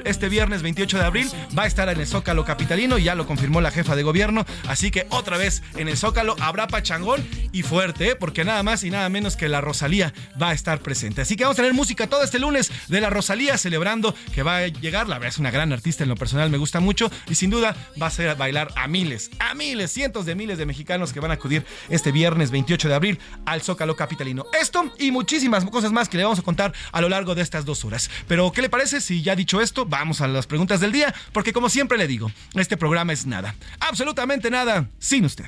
Este 0.04 0.28
viernes 0.28 0.62
28 0.62 0.98
de 0.98 1.04
abril 1.04 1.28
va 1.56 1.64
a 1.64 1.66
estar 1.66 1.88
en 1.88 2.00
el 2.00 2.06
Zócalo 2.06 2.44
Capitalino. 2.44 2.98
Ya 2.98 3.14
lo 3.14 3.26
confirmó 3.26 3.60
la 3.60 3.70
jefa 3.70 3.96
de 3.96 4.02
gobierno. 4.02 4.44
Así 4.68 4.90
que 4.90 5.06
otra 5.10 5.36
vez 5.36 5.62
en 5.76 5.88
el 5.88 5.96
Zócalo 5.96 6.36
habrá 6.40 6.68
pachangón 6.68 7.26
y 7.52 7.62
fuerte, 7.62 8.10
¿eh? 8.10 8.16
porque 8.16 8.44
nada 8.44 8.62
más 8.62 8.84
y 8.84 8.90
nada 8.90 9.08
menos 9.08 9.36
que 9.36 9.48
la 9.48 9.60
Rosalía 9.60 10.12
va 10.40 10.50
a 10.50 10.52
estar 10.52 10.80
presente. 10.80 11.22
Así 11.22 11.36
que 11.36 11.44
vamos 11.44 11.58
a 11.58 11.62
tener 11.62 11.74
música 11.74 12.06
todo 12.06 12.22
este 12.22 12.38
lunes 12.38 12.70
de 12.88 13.00
la 13.00 13.10
Rosalía 13.10 13.58
celebrando 13.58 14.14
que 14.34 14.42
va 14.42 14.58
a 14.58 14.66
llegar. 14.68 15.08
La 15.08 15.16
verdad 15.16 15.34
es 15.34 15.38
una 15.38 15.50
gran 15.50 15.72
artista 15.72 16.02
en 16.02 16.08
lo 16.08 16.16
personal, 16.16 16.50
me 16.50 16.58
gusta 16.58 16.80
mucho 16.80 17.10
y 17.28 17.34
sin 17.34 17.50
duda 17.50 17.76
va 18.00 18.06
a 18.06 18.10
ser 18.10 18.34
bailar 18.36 18.72
a 18.76 18.86
miles, 18.88 19.30
a 19.38 19.54
miles, 19.54 19.90
cientos 19.90 20.26
de 20.26 20.34
miles 20.34 20.58
de 20.58 20.66
mexicanos 20.66 21.12
que 21.12 21.20
van 21.20 21.30
a 21.30 21.34
acudir 21.34 21.64
este 21.88 22.12
viernes 22.12 22.50
28 22.50 22.57
28 22.58 22.88
de 22.88 22.94
abril 22.94 23.20
al 23.46 23.62
Zócalo 23.62 23.96
Capitalino. 23.96 24.46
Esto 24.60 24.92
y 24.98 25.10
muchísimas 25.10 25.64
cosas 25.64 25.92
más 25.92 26.08
que 26.08 26.16
le 26.16 26.24
vamos 26.24 26.38
a 26.38 26.42
contar 26.42 26.72
a 26.92 27.00
lo 27.00 27.08
largo 27.08 27.34
de 27.34 27.42
estas 27.42 27.64
dos 27.64 27.84
horas. 27.84 28.10
Pero, 28.26 28.50
¿qué 28.52 28.62
le 28.62 28.68
parece 28.68 29.00
si 29.00 29.22
ya 29.22 29.36
dicho 29.36 29.60
esto, 29.60 29.86
vamos 29.86 30.20
a 30.20 30.26
las 30.28 30.46
preguntas 30.46 30.80
del 30.80 30.92
día? 30.92 31.14
Porque 31.32 31.52
como 31.52 31.68
siempre 31.68 31.98
le 31.98 32.06
digo, 32.06 32.30
este 32.54 32.76
programa 32.76 33.12
es 33.12 33.26
nada, 33.26 33.54
absolutamente 33.80 34.50
nada, 34.50 34.88
sin 34.98 35.24
usted. 35.24 35.46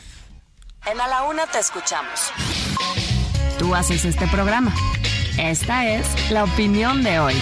En 0.86 1.00
A 1.00 1.08
la 1.08 1.24
Una 1.24 1.46
te 1.46 1.58
escuchamos. 1.58 2.32
Tú 3.58 3.74
haces 3.74 4.04
este 4.04 4.26
programa. 4.28 4.72
Esta 5.36 5.86
es 5.86 6.06
la 6.30 6.44
opinión 6.44 7.02
de 7.02 7.18
hoy. 7.18 7.34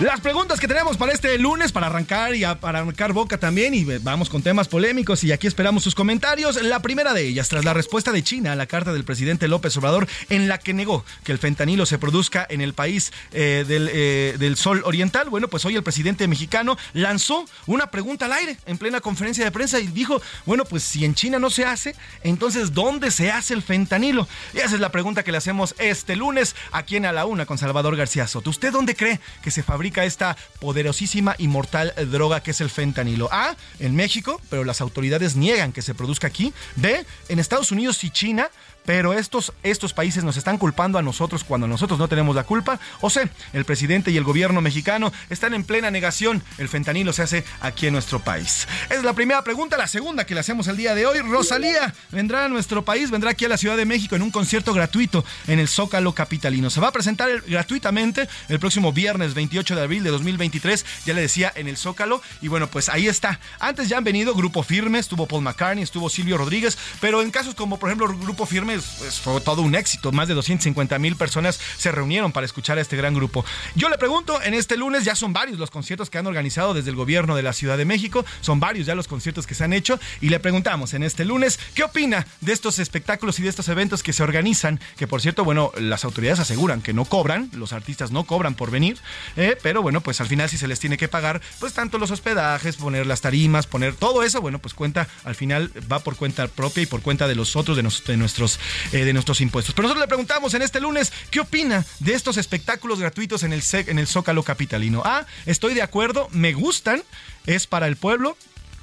Las 0.00 0.20
preguntas 0.20 0.60
que 0.60 0.68
tenemos 0.68 0.96
para 0.96 1.12
este 1.12 1.36
lunes, 1.38 1.72
para 1.72 1.88
arrancar 1.88 2.32
y 2.32 2.44
para 2.60 2.78
arrancar 2.78 3.12
boca 3.12 3.36
también, 3.36 3.74
y 3.74 3.82
vamos 3.82 4.28
con 4.28 4.42
temas 4.42 4.68
polémicos 4.68 5.24
y 5.24 5.32
aquí 5.32 5.48
esperamos 5.48 5.82
sus 5.82 5.96
comentarios. 5.96 6.62
La 6.62 6.80
primera 6.80 7.14
de 7.14 7.26
ellas, 7.26 7.48
tras 7.48 7.64
la 7.64 7.74
respuesta 7.74 8.12
de 8.12 8.22
China 8.22 8.52
a 8.52 8.54
la 8.54 8.66
carta 8.66 8.92
del 8.92 9.02
presidente 9.02 9.48
López 9.48 9.76
Obrador, 9.76 10.06
en 10.28 10.46
la 10.46 10.58
que 10.58 10.72
negó 10.72 11.04
que 11.24 11.32
el 11.32 11.38
fentanilo 11.38 11.84
se 11.84 11.98
produzca 11.98 12.46
en 12.48 12.60
el 12.60 12.74
país 12.74 13.12
eh, 13.32 13.64
del, 13.66 13.90
eh, 13.92 14.36
del, 14.38 14.56
sol 14.56 14.82
oriental, 14.84 15.30
bueno, 15.30 15.48
pues 15.48 15.64
hoy 15.64 15.74
el 15.74 15.82
presidente 15.82 16.28
mexicano 16.28 16.78
lanzó 16.92 17.44
una 17.66 17.90
pregunta 17.90 18.26
al 18.26 18.34
aire 18.34 18.56
en 18.66 18.78
plena 18.78 19.00
conferencia 19.00 19.44
de 19.44 19.50
prensa 19.50 19.80
y 19.80 19.88
dijo, 19.88 20.22
bueno, 20.46 20.64
pues 20.64 20.84
si 20.84 21.04
en 21.04 21.16
China 21.16 21.40
no 21.40 21.50
se 21.50 21.64
hace, 21.64 21.96
entonces 22.22 22.72
¿dónde 22.72 23.10
se 23.10 23.32
hace 23.32 23.52
el 23.52 23.62
fentanilo? 23.62 24.28
Y 24.54 24.58
esa 24.58 24.76
es 24.76 24.80
la 24.80 24.92
pregunta 24.92 25.24
que 25.24 25.32
le 25.32 25.38
hacemos 25.38 25.74
este 25.78 26.14
lunes 26.14 26.54
aquí 26.70 26.94
en 26.94 27.04
A 27.04 27.10
la 27.10 27.26
Una 27.26 27.46
con 27.46 27.58
Salvador 27.58 27.96
García 27.96 28.28
Soto. 28.28 28.50
¿Usted 28.50 28.70
dónde 28.70 28.94
cree 28.94 29.18
que 29.42 29.50
se 29.50 29.64
fabrica 29.64 29.87
esta 29.96 30.36
poderosísima 30.60 31.34
y 31.38 31.48
mortal 31.48 31.92
droga 32.10 32.42
que 32.42 32.52
es 32.52 32.60
el 32.60 32.70
fentanilo. 32.70 33.28
A, 33.32 33.56
en 33.78 33.96
México, 33.96 34.40
pero 34.50 34.64
las 34.64 34.80
autoridades 34.80 35.36
niegan 35.36 35.72
que 35.72 35.82
se 35.82 35.94
produzca 35.94 36.26
aquí. 36.26 36.52
B, 36.76 37.04
en 37.28 37.38
Estados 37.38 37.72
Unidos 37.72 38.04
y 38.04 38.10
China, 38.10 38.50
pero 38.88 39.12
estos, 39.12 39.52
estos 39.62 39.92
países 39.92 40.24
nos 40.24 40.38
están 40.38 40.56
culpando 40.56 40.98
a 40.98 41.02
nosotros 41.02 41.44
cuando 41.44 41.68
nosotros 41.68 41.98
no 41.98 42.08
tenemos 42.08 42.34
la 42.34 42.44
culpa. 42.44 42.80
O 43.02 43.10
sea, 43.10 43.28
el 43.52 43.66
presidente 43.66 44.10
y 44.10 44.16
el 44.16 44.24
gobierno 44.24 44.62
mexicano 44.62 45.12
están 45.28 45.52
en 45.52 45.62
plena 45.62 45.90
negación. 45.90 46.42
El 46.56 46.70
fentanilo 46.70 47.12
se 47.12 47.20
hace 47.20 47.44
aquí 47.60 47.86
en 47.86 47.92
nuestro 47.92 48.20
país. 48.20 48.66
Es 48.88 49.04
la 49.04 49.12
primera 49.12 49.44
pregunta. 49.44 49.76
La 49.76 49.88
segunda 49.88 50.24
que 50.24 50.32
le 50.32 50.40
hacemos 50.40 50.68
el 50.68 50.78
día 50.78 50.94
de 50.94 51.04
hoy. 51.04 51.18
Rosalía 51.18 51.94
vendrá 52.12 52.46
a 52.46 52.48
nuestro 52.48 52.82
país, 52.82 53.10
vendrá 53.10 53.32
aquí 53.32 53.44
a 53.44 53.50
la 53.50 53.58
Ciudad 53.58 53.76
de 53.76 53.84
México 53.84 54.16
en 54.16 54.22
un 54.22 54.30
concierto 54.30 54.72
gratuito 54.72 55.22
en 55.48 55.58
el 55.58 55.68
Zócalo 55.68 56.14
Capitalino. 56.14 56.70
Se 56.70 56.80
va 56.80 56.88
a 56.88 56.92
presentar 56.92 57.28
gratuitamente 57.46 58.26
el 58.48 58.58
próximo 58.58 58.94
viernes 58.94 59.34
28 59.34 59.76
de 59.76 59.82
abril 59.82 60.02
de 60.02 60.08
2023. 60.08 60.86
Ya 61.04 61.12
le 61.12 61.20
decía, 61.20 61.52
en 61.56 61.68
el 61.68 61.76
Zócalo. 61.76 62.22
Y 62.40 62.48
bueno, 62.48 62.68
pues 62.68 62.88
ahí 62.88 63.06
está. 63.06 63.38
Antes 63.60 63.90
ya 63.90 63.98
han 63.98 64.04
venido 64.04 64.34
Grupo 64.34 64.62
Firme, 64.62 64.98
estuvo 64.98 65.26
Paul 65.26 65.42
McCartney, 65.42 65.84
estuvo 65.84 66.08
Silvio 66.08 66.38
Rodríguez, 66.38 66.78
pero 67.02 67.20
en 67.20 67.30
casos 67.30 67.54
como 67.54 67.78
por 67.78 67.90
ejemplo 67.90 68.08
Grupo 68.16 68.46
Firme 68.46 68.77
pues, 68.98 69.20
fue 69.20 69.40
todo 69.40 69.62
un 69.62 69.74
éxito. 69.74 70.12
Más 70.12 70.28
de 70.28 70.34
250 70.34 70.98
mil 70.98 71.16
personas 71.16 71.60
se 71.76 71.92
reunieron 71.92 72.32
para 72.32 72.46
escuchar 72.46 72.78
a 72.78 72.80
este 72.80 72.96
gran 72.96 73.14
grupo. 73.14 73.44
Yo 73.74 73.88
le 73.88 73.98
pregunto, 73.98 74.40
en 74.42 74.54
este 74.54 74.76
lunes 74.76 75.04
ya 75.04 75.14
son 75.14 75.32
varios 75.32 75.58
los 75.58 75.70
conciertos 75.70 76.10
que 76.10 76.18
han 76.18 76.26
organizado 76.26 76.74
desde 76.74 76.90
el 76.90 76.96
gobierno 76.96 77.36
de 77.36 77.42
la 77.42 77.52
Ciudad 77.52 77.76
de 77.76 77.84
México. 77.84 78.24
Son 78.40 78.60
varios 78.60 78.86
ya 78.86 78.94
los 78.94 79.08
conciertos 79.08 79.46
que 79.46 79.54
se 79.54 79.64
han 79.64 79.72
hecho. 79.72 79.98
Y 80.20 80.28
le 80.28 80.40
preguntamos 80.40 80.94
en 80.94 81.02
este 81.02 81.24
lunes, 81.24 81.58
¿qué 81.74 81.84
opina 81.84 82.26
de 82.40 82.52
estos 82.52 82.78
espectáculos 82.78 83.38
y 83.38 83.42
de 83.42 83.48
estos 83.48 83.68
eventos 83.68 84.02
que 84.02 84.12
se 84.12 84.22
organizan? 84.22 84.80
Que 84.96 85.06
por 85.06 85.20
cierto, 85.20 85.44
bueno, 85.44 85.72
las 85.78 86.04
autoridades 86.04 86.40
aseguran 86.40 86.82
que 86.82 86.92
no 86.92 87.04
cobran, 87.04 87.50
los 87.52 87.72
artistas 87.72 88.10
no 88.10 88.24
cobran 88.24 88.54
por 88.54 88.70
venir. 88.70 88.98
Eh, 89.36 89.56
pero 89.62 89.82
bueno, 89.82 90.00
pues 90.00 90.20
al 90.20 90.26
final 90.26 90.48
si 90.48 90.58
se 90.58 90.68
les 90.68 90.80
tiene 90.80 90.96
que 90.96 91.08
pagar, 91.08 91.40
pues 91.60 91.72
tanto 91.72 91.98
los 91.98 92.10
hospedajes, 92.10 92.76
poner 92.76 93.06
las 93.06 93.20
tarimas, 93.20 93.66
poner 93.66 93.94
todo 93.94 94.22
eso, 94.22 94.40
bueno, 94.40 94.58
pues 94.58 94.74
cuenta, 94.74 95.08
al 95.24 95.34
final 95.34 95.72
va 95.90 96.00
por 96.00 96.16
cuenta 96.16 96.46
propia 96.48 96.82
y 96.82 96.86
por 96.86 97.02
cuenta 97.02 97.28
de 97.28 97.34
los 97.34 97.56
otros, 97.56 97.76
de, 97.76 97.82
de 97.82 98.16
nuestros 98.16 98.57
eh, 98.92 99.04
de 99.04 99.12
nuestros 99.12 99.40
impuestos. 99.40 99.74
Pero 99.74 99.84
nosotros 99.84 100.04
le 100.04 100.08
preguntamos 100.08 100.54
en 100.54 100.62
este 100.62 100.80
lunes, 100.80 101.12
¿qué 101.30 101.40
opina 101.40 101.84
de 102.00 102.14
estos 102.14 102.36
espectáculos 102.36 103.00
gratuitos 103.00 103.42
en 103.42 103.52
el, 103.52 103.62
en 103.72 103.98
el 103.98 104.06
Zócalo 104.06 104.42
Capitalino? 104.42 105.02
A, 105.04 105.26
estoy 105.46 105.74
de 105.74 105.82
acuerdo, 105.82 106.28
me 106.32 106.52
gustan, 106.52 107.02
es 107.46 107.66
para 107.66 107.86
el 107.86 107.96
pueblo. 107.96 108.36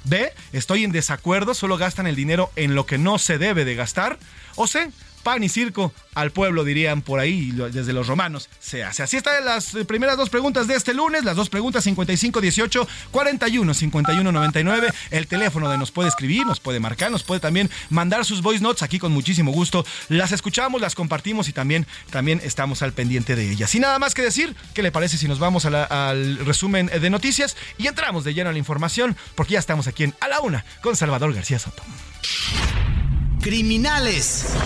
B, 0.04 0.32
estoy 0.52 0.84
en 0.84 0.92
desacuerdo, 0.92 1.52
solo 1.52 1.76
gastan 1.78 2.06
el 2.06 2.14
dinero 2.14 2.52
en 2.54 2.76
lo 2.76 2.86
que 2.86 2.96
no 2.96 3.18
se 3.18 3.38
debe 3.38 3.64
de 3.64 3.74
gastar. 3.74 4.18
O 4.54 4.68
C, 4.68 4.90
pan 5.26 5.42
y 5.42 5.48
circo 5.48 5.92
al 6.14 6.30
pueblo, 6.30 6.62
dirían 6.62 7.02
por 7.02 7.18
ahí, 7.18 7.50
desde 7.50 7.92
los 7.92 8.06
romanos, 8.06 8.48
se 8.60 8.84
hace. 8.84 9.02
Así 9.02 9.16
están 9.16 9.44
las 9.44 9.74
eh, 9.74 9.84
primeras 9.84 10.16
dos 10.16 10.30
preguntas 10.30 10.68
de 10.68 10.76
este 10.76 10.94
lunes, 10.94 11.24
las 11.24 11.34
dos 11.34 11.48
preguntas 11.48 11.82
55 11.82 12.40
18 12.40 12.88
41 13.10 13.74
51 13.74 14.30
99, 14.30 14.92
el 15.10 15.26
teléfono 15.26 15.68
de 15.68 15.78
nos 15.78 15.90
puede 15.90 16.10
escribir, 16.10 16.46
nos 16.46 16.60
puede 16.60 16.78
marcar, 16.78 17.10
nos 17.10 17.24
puede 17.24 17.40
también 17.40 17.68
mandar 17.90 18.24
sus 18.24 18.40
voice 18.40 18.62
notes 18.62 18.84
aquí 18.84 19.00
con 19.00 19.10
muchísimo 19.10 19.50
gusto. 19.50 19.84
Las 20.08 20.30
escuchamos, 20.30 20.80
las 20.80 20.94
compartimos 20.94 21.48
y 21.48 21.52
también, 21.52 21.88
también 22.10 22.40
estamos 22.44 22.82
al 22.82 22.92
pendiente 22.92 23.34
de 23.34 23.50
ellas. 23.50 23.70
Sin 23.70 23.82
nada 23.82 23.98
más 23.98 24.14
que 24.14 24.22
decir, 24.22 24.54
¿qué 24.74 24.82
le 24.84 24.92
parece 24.92 25.18
si 25.18 25.26
nos 25.26 25.40
vamos 25.40 25.66
al 25.66 26.38
resumen 26.46 26.86
de 26.86 27.10
noticias 27.10 27.56
y 27.78 27.88
entramos 27.88 28.22
de 28.22 28.32
lleno 28.32 28.50
a 28.50 28.52
la 28.52 28.58
información? 28.58 29.16
Porque 29.34 29.54
ya 29.54 29.58
estamos 29.58 29.88
aquí 29.88 30.04
en 30.04 30.14
A 30.20 30.28
la 30.28 30.38
Una 30.38 30.64
con 30.82 30.94
Salvador 30.94 31.34
García 31.34 31.58
Soto 31.58 31.82
criminales. 33.46 34.56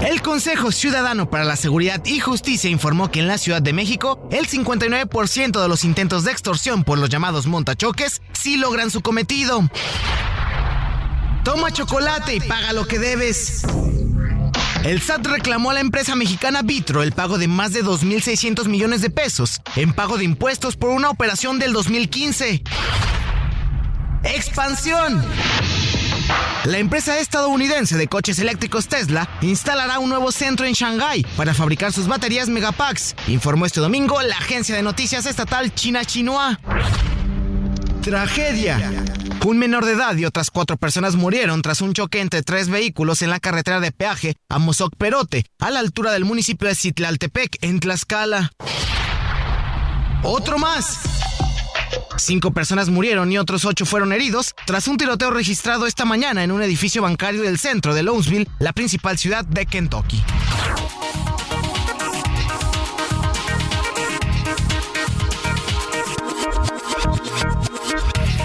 El 0.00 0.22
Consejo 0.22 0.72
Ciudadano 0.72 1.30
para 1.30 1.44
la 1.44 1.54
Seguridad 1.54 2.04
y 2.04 2.18
Justicia 2.18 2.68
informó 2.68 3.12
que 3.12 3.20
en 3.20 3.28
la 3.28 3.38
Ciudad 3.38 3.62
de 3.62 3.72
México 3.72 4.28
el 4.32 4.48
59% 4.48 5.62
de 5.62 5.68
los 5.68 5.84
intentos 5.84 6.24
de 6.24 6.32
extorsión 6.32 6.82
por 6.82 6.98
los 6.98 7.10
llamados 7.10 7.46
montachoques 7.46 8.20
sí 8.32 8.56
logran 8.56 8.90
su 8.90 9.02
cometido. 9.02 9.70
Toma 11.44 11.70
chocolate 11.70 12.34
y 12.34 12.40
paga 12.40 12.72
lo 12.72 12.88
que 12.88 12.98
debes. 12.98 13.62
El 14.82 15.00
SAT 15.00 15.24
reclamó 15.24 15.70
a 15.70 15.74
la 15.74 15.80
empresa 15.80 16.16
mexicana 16.16 16.62
Vitro 16.62 17.04
el 17.04 17.12
pago 17.12 17.38
de 17.38 17.46
más 17.46 17.72
de 17.72 17.84
2.600 17.84 18.66
millones 18.66 19.00
de 19.00 19.10
pesos 19.10 19.60
en 19.76 19.92
pago 19.92 20.18
de 20.18 20.24
impuestos 20.24 20.76
por 20.76 20.90
una 20.90 21.10
operación 21.10 21.60
del 21.60 21.72
2015. 21.72 22.64
Expansión. 24.24 25.24
La 26.64 26.78
empresa 26.78 27.18
estadounidense 27.18 27.96
de 27.96 28.08
coches 28.08 28.38
eléctricos 28.38 28.88
Tesla 28.88 29.28
instalará 29.40 29.98
un 29.98 30.10
nuevo 30.10 30.32
centro 30.32 30.66
en 30.66 30.74
Shanghái 30.74 31.24
para 31.36 31.54
fabricar 31.54 31.92
sus 31.92 32.08
baterías 32.08 32.48
Megapacks, 32.48 33.14
informó 33.28 33.66
este 33.66 33.80
domingo 33.80 34.20
la 34.22 34.36
agencia 34.36 34.74
de 34.74 34.82
noticias 34.82 35.26
estatal 35.26 35.74
China 35.74 36.04
Xinhua. 36.04 36.58
Tragedia. 38.02 39.04
Un 39.44 39.58
menor 39.58 39.84
de 39.84 39.92
edad 39.92 40.16
y 40.16 40.24
otras 40.24 40.50
cuatro 40.50 40.76
personas 40.76 41.14
murieron 41.14 41.62
tras 41.62 41.80
un 41.80 41.92
choque 41.92 42.20
entre 42.20 42.42
tres 42.42 42.68
vehículos 42.68 43.22
en 43.22 43.30
la 43.30 43.40
carretera 43.40 43.80
de 43.80 43.92
peaje 43.92 44.36
a 44.48 44.58
Mozoc 44.58 44.94
Perote, 44.96 45.44
a 45.58 45.70
la 45.70 45.80
altura 45.80 46.12
del 46.12 46.24
municipio 46.24 46.68
de 46.68 46.74
Citlaltepec, 46.74 47.58
en 47.62 47.80
Tlaxcala. 47.80 48.52
Otro 50.22 50.58
más. 50.58 50.98
Cinco 52.16 52.50
personas 52.50 52.88
murieron 52.88 53.30
y 53.30 53.38
otros 53.38 53.64
ocho 53.64 53.86
fueron 53.86 54.12
heridos 54.12 54.54
tras 54.66 54.88
un 54.88 54.96
tiroteo 54.96 55.30
registrado 55.30 55.86
esta 55.86 56.04
mañana 56.04 56.44
en 56.44 56.50
un 56.50 56.62
edificio 56.62 57.02
bancario 57.02 57.42
del 57.42 57.58
centro 57.58 57.94
de 57.94 58.02
Louisville, 58.02 58.48
la 58.58 58.72
principal 58.72 59.18
ciudad 59.18 59.44
de 59.44 59.66
Kentucky. 59.66 60.22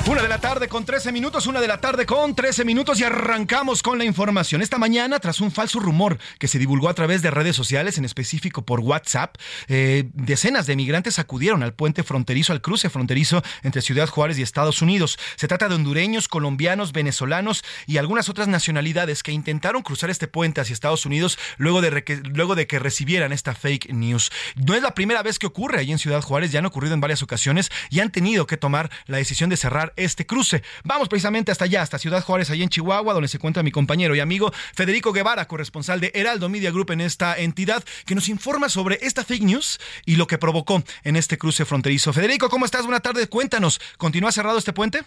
Una 0.06 0.22
de 0.22 0.28
la 0.28 0.38
tarde 0.38 0.68
con 0.68 0.84
13 0.84 1.14
minutos, 1.14 1.48
una 1.48 1.62
de 1.62 1.68
la 1.68 1.80
tarde 1.80 2.06
con 2.06 2.36
13 2.36 2.66
minutos 2.66 3.00
y 3.00 3.06
arrancamos 3.06 3.82
con 3.82 3.98
la 3.98 4.04
información. 4.04 4.62
Esta 4.62 4.78
mañana, 4.78 5.18
tras 5.20 5.40
un 5.40 5.50
falso 5.50 5.80
rumor 5.80 6.18
que 6.40 6.50
se 6.50 6.60
divulgó 6.60 6.90
a 6.90 6.94
través 6.94 7.22
de 7.22 7.32
redes 7.32 7.56
sociales, 7.56 7.98
en 7.98 8.04
específico 8.04 8.66
por 8.66 8.82
WhatsApp, 8.82 9.38
eh, 9.70 10.10
decenas 10.14 10.68
de 10.68 10.76
migrantes 10.76 11.20
acudieron 11.20 11.64
al 11.64 11.74
puente 11.74 12.04
fronterizo, 12.04 12.52
al 12.52 12.60
cruce 12.60 12.90
fronterizo 12.90 13.44
entre 13.64 13.82
Ciudad 13.82 14.10
Juárez 14.10 14.38
y 14.38 14.42
Estados 14.42 14.82
Unidos. 14.82 15.18
Se 15.38 15.48
trata 15.48 15.70
de 15.70 15.76
hondureños, 15.76 16.28
colombianos, 16.28 16.92
venezolanos 16.92 17.64
y 17.88 17.96
algunas 17.96 18.28
otras 18.28 18.50
nacionalidades 18.50 19.24
que 19.24 19.32
intentaron 19.32 19.84
cruzar 19.84 20.10
este 20.10 20.28
puente 20.28 20.60
hacia 20.60 20.74
Estados 20.74 21.06
Unidos 21.06 21.40
luego 21.56 21.80
de, 21.80 22.04
que, 22.04 22.18
luego 22.18 22.56
de 22.56 22.68
que 22.68 22.78
recibieran 22.78 23.32
esta 23.32 23.56
fake 23.56 23.94
news. 23.94 24.34
No 24.58 24.76
es 24.76 24.82
la 24.82 24.96
primera 24.96 25.24
vez 25.24 25.40
que 25.40 25.48
ocurre 25.48 25.80
ahí 25.80 25.94
en 25.94 25.98
Ciudad 25.98 26.22
Juárez, 26.22 26.52
ya 26.52 26.60
han 26.60 26.66
ocurrido 26.66 26.94
en 26.94 27.00
varias 27.00 27.24
ocasiones 27.24 27.72
y 27.90 28.02
han 28.02 28.12
tenido 28.12 28.48
que 28.48 28.58
tomar 28.58 28.92
la 29.06 29.16
decisión 29.16 29.50
de 29.50 29.56
cerrar 29.56 29.93
este 29.96 30.26
cruce. 30.26 30.64
Vamos 30.84 31.10
precisamente 31.10 31.52
hasta 31.52 31.66
allá, 31.66 31.82
hasta 31.82 31.98
Ciudad 31.98 32.24
Juárez, 32.24 32.50
allá 32.50 32.64
en 32.64 32.70
Chihuahua, 32.70 33.14
donde 33.14 33.28
se 33.28 33.38
encuentra 33.38 33.64
mi 33.64 33.72
compañero 33.72 34.16
y 34.16 34.20
amigo 34.20 34.52
Federico 34.74 35.14
Guevara, 35.14 35.48
corresponsal 35.48 36.00
de 36.00 36.12
Heraldo 36.14 36.50
Media 36.50 36.72
Group 36.72 36.92
en 36.92 37.02
esta 37.02 37.38
entidad, 37.38 37.84
que 38.06 38.16
nos 38.16 38.30
informa 38.30 38.70
sobre 38.70 39.00
esta 39.02 39.24
fake 39.24 39.44
news 39.44 39.80
y 40.06 40.16
lo 40.16 40.28
que 40.28 40.38
provocó 40.38 40.84
en 41.04 41.16
este 41.16 41.38
cruce 41.38 41.66
fronterizo. 41.66 42.14
Federico, 42.14 42.50
¿cómo 42.50 42.66
estás? 42.66 42.84
Buenas 42.84 43.02
tardes, 43.02 43.28
cuéntanos, 43.28 43.80
¿continúa 43.98 44.32
cerrado 44.32 44.58
este 44.58 44.74
puente? 44.74 45.04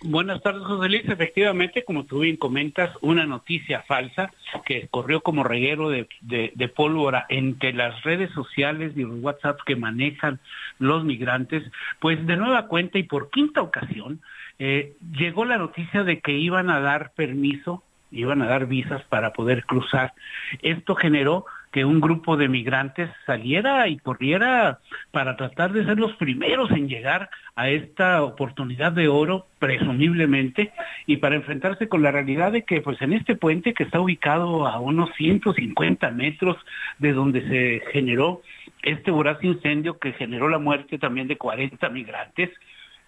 Buenas 0.00 0.40
tardes, 0.42 0.62
José 0.62 0.88
Luis. 0.88 1.08
Efectivamente, 1.08 1.82
como 1.84 2.04
tú 2.04 2.20
bien 2.20 2.36
comentas, 2.36 2.94
una 3.00 3.26
noticia 3.26 3.82
falsa 3.82 4.32
que 4.64 4.86
corrió 4.88 5.22
como 5.22 5.42
reguero 5.42 5.90
de, 5.90 6.06
de, 6.20 6.68
pólvora 6.68 7.26
entre 7.28 7.72
las 7.72 8.00
redes 8.04 8.30
sociales 8.30 8.92
y 8.94 9.02
los 9.02 9.20
WhatsApp 9.20 9.58
que 9.66 9.74
manejan 9.74 10.38
los 10.78 11.04
migrantes, 11.04 11.62
pues 12.00 12.24
de 12.26 12.36
nueva 12.36 12.66
cuenta 12.66 12.98
y 12.98 13.02
por 13.04 13.30
quinta 13.30 13.62
ocasión 13.62 14.20
eh, 14.58 14.94
llegó 15.12 15.44
la 15.44 15.58
noticia 15.58 16.04
de 16.04 16.20
que 16.20 16.32
iban 16.32 16.70
a 16.70 16.80
dar 16.80 17.12
permiso, 17.14 17.82
iban 18.10 18.42
a 18.42 18.46
dar 18.46 18.66
visas 18.66 19.02
para 19.04 19.32
poder 19.32 19.64
cruzar. 19.64 20.14
Esto 20.62 20.94
generó 20.94 21.46
que 21.70 21.84
un 21.84 22.00
grupo 22.00 22.36
de 22.36 22.48
migrantes 22.48 23.10
saliera 23.26 23.88
y 23.88 23.98
corriera 23.98 24.80
para 25.10 25.36
tratar 25.36 25.72
de 25.72 25.84
ser 25.84 25.98
los 25.98 26.14
primeros 26.16 26.70
en 26.70 26.88
llegar 26.88 27.28
a 27.56 27.68
esta 27.68 28.22
oportunidad 28.22 28.92
de 28.92 29.08
oro, 29.08 29.46
presumiblemente, 29.58 30.72
y 31.06 31.18
para 31.18 31.36
enfrentarse 31.36 31.88
con 31.88 32.02
la 32.02 32.10
realidad 32.10 32.52
de 32.52 32.62
que 32.62 32.80
pues 32.80 33.00
en 33.02 33.12
este 33.12 33.36
puente 33.36 33.74
que 33.74 33.84
está 33.84 34.00
ubicado 34.00 34.66
a 34.66 34.80
unos 34.80 35.10
150 35.16 36.10
metros 36.12 36.56
de 36.98 37.12
donde 37.12 37.46
se 37.48 37.92
generó 37.92 38.40
este 38.82 39.10
voraz 39.10 39.42
incendio 39.42 39.98
que 39.98 40.12
generó 40.12 40.48
la 40.48 40.58
muerte 40.58 40.98
también 40.98 41.28
de 41.28 41.36
40 41.36 41.88
migrantes, 41.90 42.50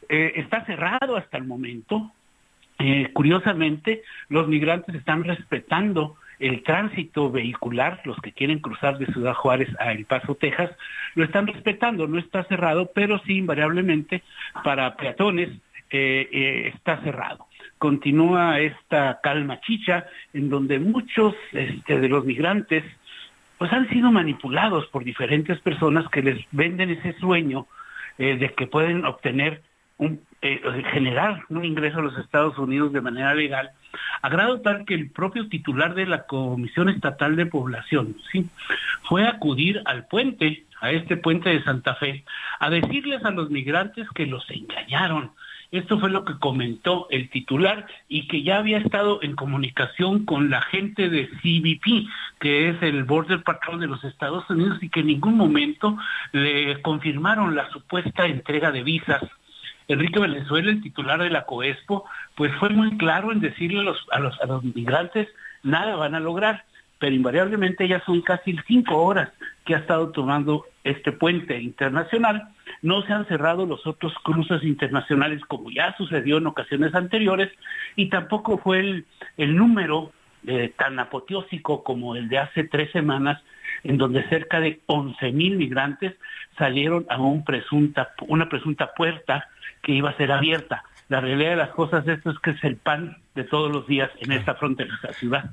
eh, 0.08 0.32
está 0.36 0.64
cerrado 0.64 1.16
hasta 1.16 1.36
el 1.36 1.44
momento. 1.44 2.10
Eh, 2.78 3.10
curiosamente, 3.12 4.02
los 4.28 4.48
migrantes 4.48 4.94
están 4.94 5.24
respetando 5.24 6.16
el 6.38 6.62
tránsito 6.62 7.30
vehicular, 7.30 8.00
los 8.04 8.16
que 8.18 8.32
quieren 8.32 8.60
cruzar 8.60 8.96
de 8.96 9.06
Ciudad 9.06 9.34
Juárez 9.34 9.68
a 9.78 9.92
El 9.92 10.06
Paso, 10.06 10.34
Texas, 10.34 10.70
lo 11.14 11.24
están 11.24 11.46
respetando, 11.46 12.06
no 12.06 12.18
está 12.18 12.44
cerrado, 12.44 12.90
pero 12.94 13.20
sí 13.26 13.36
invariablemente 13.36 14.22
para 14.64 14.96
peatones 14.96 15.50
eh, 15.90 16.72
está 16.74 17.02
cerrado. 17.02 17.46
Continúa 17.76 18.60
esta 18.60 19.20
calma 19.22 19.60
chicha 19.60 20.06
en 20.32 20.48
donde 20.48 20.78
muchos 20.78 21.34
este, 21.52 22.00
de 22.00 22.08
los 22.08 22.24
migrantes 22.24 22.84
pues 23.60 23.70
han 23.74 23.90
sido 23.90 24.10
manipulados 24.10 24.86
por 24.86 25.04
diferentes 25.04 25.60
personas 25.60 26.08
que 26.08 26.22
les 26.22 26.46
venden 26.50 26.88
ese 26.88 27.12
sueño 27.18 27.66
eh, 28.16 28.38
de 28.38 28.54
que 28.54 28.66
pueden 28.66 29.04
obtener 29.04 29.60
un, 29.98 30.22
generar 30.40 31.44
un 31.50 31.66
ingreso 31.66 31.98
a 31.98 32.02
los 32.02 32.16
Estados 32.16 32.56
Unidos 32.56 32.90
de 32.94 33.02
manera 33.02 33.34
legal 33.34 33.70
a 34.22 34.30
grado 34.30 34.62
tal 34.62 34.86
que 34.86 34.94
el 34.94 35.10
propio 35.10 35.46
titular 35.50 35.92
de 35.94 36.06
la 36.06 36.22
Comisión 36.22 36.88
Estatal 36.88 37.36
de 37.36 37.44
Población, 37.44 38.16
sí, 38.32 38.48
fue 39.02 39.26
a 39.26 39.32
acudir 39.32 39.82
al 39.84 40.06
puente, 40.06 40.64
a 40.80 40.90
este 40.92 41.18
puente 41.18 41.50
de 41.50 41.62
Santa 41.62 41.96
Fe, 41.96 42.24
a 42.60 42.70
decirles 42.70 43.22
a 43.26 43.30
los 43.30 43.50
migrantes 43.50 44.08
que 44.14 44.24
los 44.24 44.48
engañaron. 44.48 45.32
Esto 45.72 46.00
fue 46.00 46.10
lo 46.10 46.24
que 46.24 46.38
comentó 46.38 47.06
el 47.10 47.30
titular 47.30 47.86
y 48.08 48.26
que 48.26 48.42
ya 48.42 48.58
había 48.58 48.78
estado 48.78 49.22
en 49.22 49.36
comunicación 49.36 50.24
con 50.24 50.50
la 50.50 50.62
gente 50.62 51.08
de 51.08 51.28
CBP, 51.28 52.08
que 52.40 52.70
es 52.70 52.82
el 52.82 53.04
Border 53.04 53.44
Patrol 53.44 53.78
de 53.78 53.86
los 53.86 54.02
Estados 54.02 54.48
Unidos, 54.50 54.78
y 54.82 54.88
que 54.88 55.00
en 55.00 55.06
ningún 55.06 55.36
momento 55.36 55.96
le 56.32 56.82
confirmaron 56.82 57.54
la 57.54 57.70
supuesta 57.70 58.26
entrega 58.26 58.72
de 58.72 58.82
visas. 58.82 59.22
Enrique 59.86 60.18
Venezuela, 60.18 60.70
el 60.70 60.82
titular 60.82 61.22
de 61.22 61.30
la 61.30 61.46
COESPO, 61.46 62.04
pues 62.34 62.52
fue 62.56 62.70
muy 62.70 62.96
claro 62.96 63.30
en 63.30 63.40
decirle 63.40 63.80
a 63.80 63.84
los, 63.84 64.06
a 64.10 64.18
los, 64.18 64.40
a 64.40 64.46
los 64.46 64.64
migrantes, 64.64 65.28
nada 65.62 65.94
van 65.94 66.16
a 66.16 66.20
lograr, 66.20 66.64
pero 67.00 67.16
invariablemente 67.16 67.88
ya 67.88 68.04
son 68.04 68.20
casi 68.20 68.56
cinco 68.68 69.02
horas 69.02 69.30
que 69.64 69.74
ha 69.74 69.78
estado 69.78 70.10
tomando 70.10 70.66
este 70.84 71.12
puente 71.12 71.60
internacional. 71.60 72.50
No 72.82 73.02
se 73.02 73.12
han 73.12 73.26
cerrado 73.26 73.66
los 73.66 73.86
otros 73.86 74.12
cruces 74.22 74.62
internacionales 74.62 75.40
como 75.48 75.70
ya 75.70 75.96
sucedió 75.96 76.36
en 76.36 76.46
ocasiones 76.46 76.94
anteriores 76.94 77.50
y 77.96 78.10
tampoco 78.10 78.58
fue 78.58 78.80
el, 78.80 79.06
el 79.38 79.56
número 79.56 80.12
eh, 80.46 80.72
tan 80.76 80.98
apoteósico 80.98 81.82
como 81.82 82.16
el 82.16 82.28
de 82.28 82.38
hace 82.38 82.64
tres 82.64 82.92
semanas 82.92 83.42
en 83.82 83.96
donde 83.96 84.28
cerca 84.28 84.60
de 84.60 84.80
11 84.86 85.32
mil 85.32 85.56
migrantes 85.56 86.14
salieron 86.58 87.06
a 87.08 87.18
un 87.18 87.44
presunta, 87.44 88.10
una 88.28 88.48
presunta 88.50 88.92
puerta 88.92 89.48
que 89.82 89.92
iba 89.92 90.10
a 90.10 90.16
ser 90.18 90.32
abierta. 90.32 90.84
La 91.08 91.22
realidad 91.22 91.50
de 91.50 91.56
las 91.56 91.70
cosas 91.70 92.06
esto 92.06 92.30
es 92.30 92.38
que 92.40 92.50
es 92.50 92.62
el 92.62 92.76
pan 92.76 93.16
de 93.34 93.44
todos 93.44 93.72
los 93.72 93.86
días 93.86 94.10
en 94.20 94.32
esta 94.32 94.54
fronteriza 94.54 95.14
ciudad. 95.14 95.50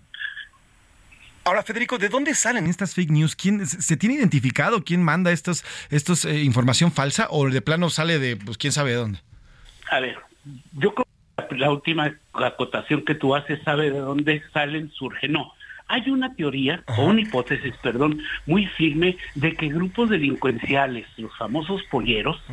Ahora, 1.47 1.63
Federico, 1.63 1.97
¿de 1.97 2.09
dónde 2.09 2.35
salen 2.35 2.67
estas 2.67 2.93
fake 2.93 3.09
news? 3.09 3.33
¿Quién 3.33 3.65
se 3.65 3.95
tiene 3.95 4.15
identificado 4.15 4.83
quién 4.83 5.01
manda 5.01 5.31
estos, 5.31 5.63
estos 5.89 6.25
eh, 6.25 6.43
información 6.43 6.91
falsa 6.91 7.27
o 7.29 7.49
de 7.49 7.61
plano 7.61 7.89
sale 7.89 8.19
de 8.19 8.35
pues 8.35 8.57
quién 8.57 8.73
sabe 8.73 8.89
de 8.89 8.95
dónde? 8.97 9.19
A 9.89 10.01
ver, 10.01 10.17
yo 10.73 10.93
creo 10.93 11.07
que 11.47 11.55
la 11.55 11.71
última 11.71 12.13
acotación 12.33 13.05
que 13.05 13.15
tú 13.15 13.33
haces 13.33 13.63
sabe 13.63 13.91
de 13.91 13.99
dónde 13.99 14.43
salen, 14.51 14.91
surge. 14.91 15.29
No, 15.29 15.53
hay 15.87 16.09
una 16.09 16.35
teoría, 16.35 16.83
o 16.97 17.05
una 17.05 17.21
hipótesis, 17.21 17.73
perdón, 17.81 18.21
muy 18.45 18.65
firme 18.65 19.15
de 19.35 19.55
que 19.55 19.69
grupos 19.69 20.09
delincuenciales, 20.09 21.07
los 21.15 21.31
famosos 21.37 21.81
polleros, 21.83 22.43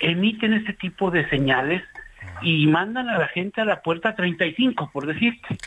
emiten 0.00 0.54
ese 0.54 0.72
tipo 0.72 1.10
de 1.10 1.28
señales 1.28 1.82
y 2.40 2.66
mandan 2.68 3.10
a 3.10 3.18
la 3.18 3.28
gente 3.28 3.60
a 3.60 3.66
la 3.66 3.82
puerta 3.82 4.16
35, 4.16 4.88
por 4.94 5.04
decirte. 5.06 5.58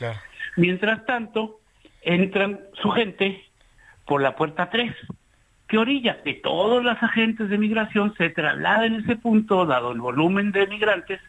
Mientras 0.55 1.05
tanto, 1.05 1.59
entran 2.07 2.61
su 2.81 2.89
gente 2.91 3.43
por 4.05 4.21
la 4.21 4.35
puerta 4.35 4.69
3. 4.69 4.95
¿Qué 5.67 5.77
orilla? 5.77 6.23
Que 6.23 6.35
todos 6.35 6.81
los 6.81 7.01
agentes 7.03 7.49
de 7.49 7.57
migración 7.57 8.13
se 8.17 8.29
trasladen 8.29 8.95
en 8.95 9.01
ese 9.01 9.17
punto, 9.17 9.65
dado 9.65 9.91
el 9.91 9.99
volumen 9.99 10.53
de 10.53 10.65
migrantes, 10.67 11.19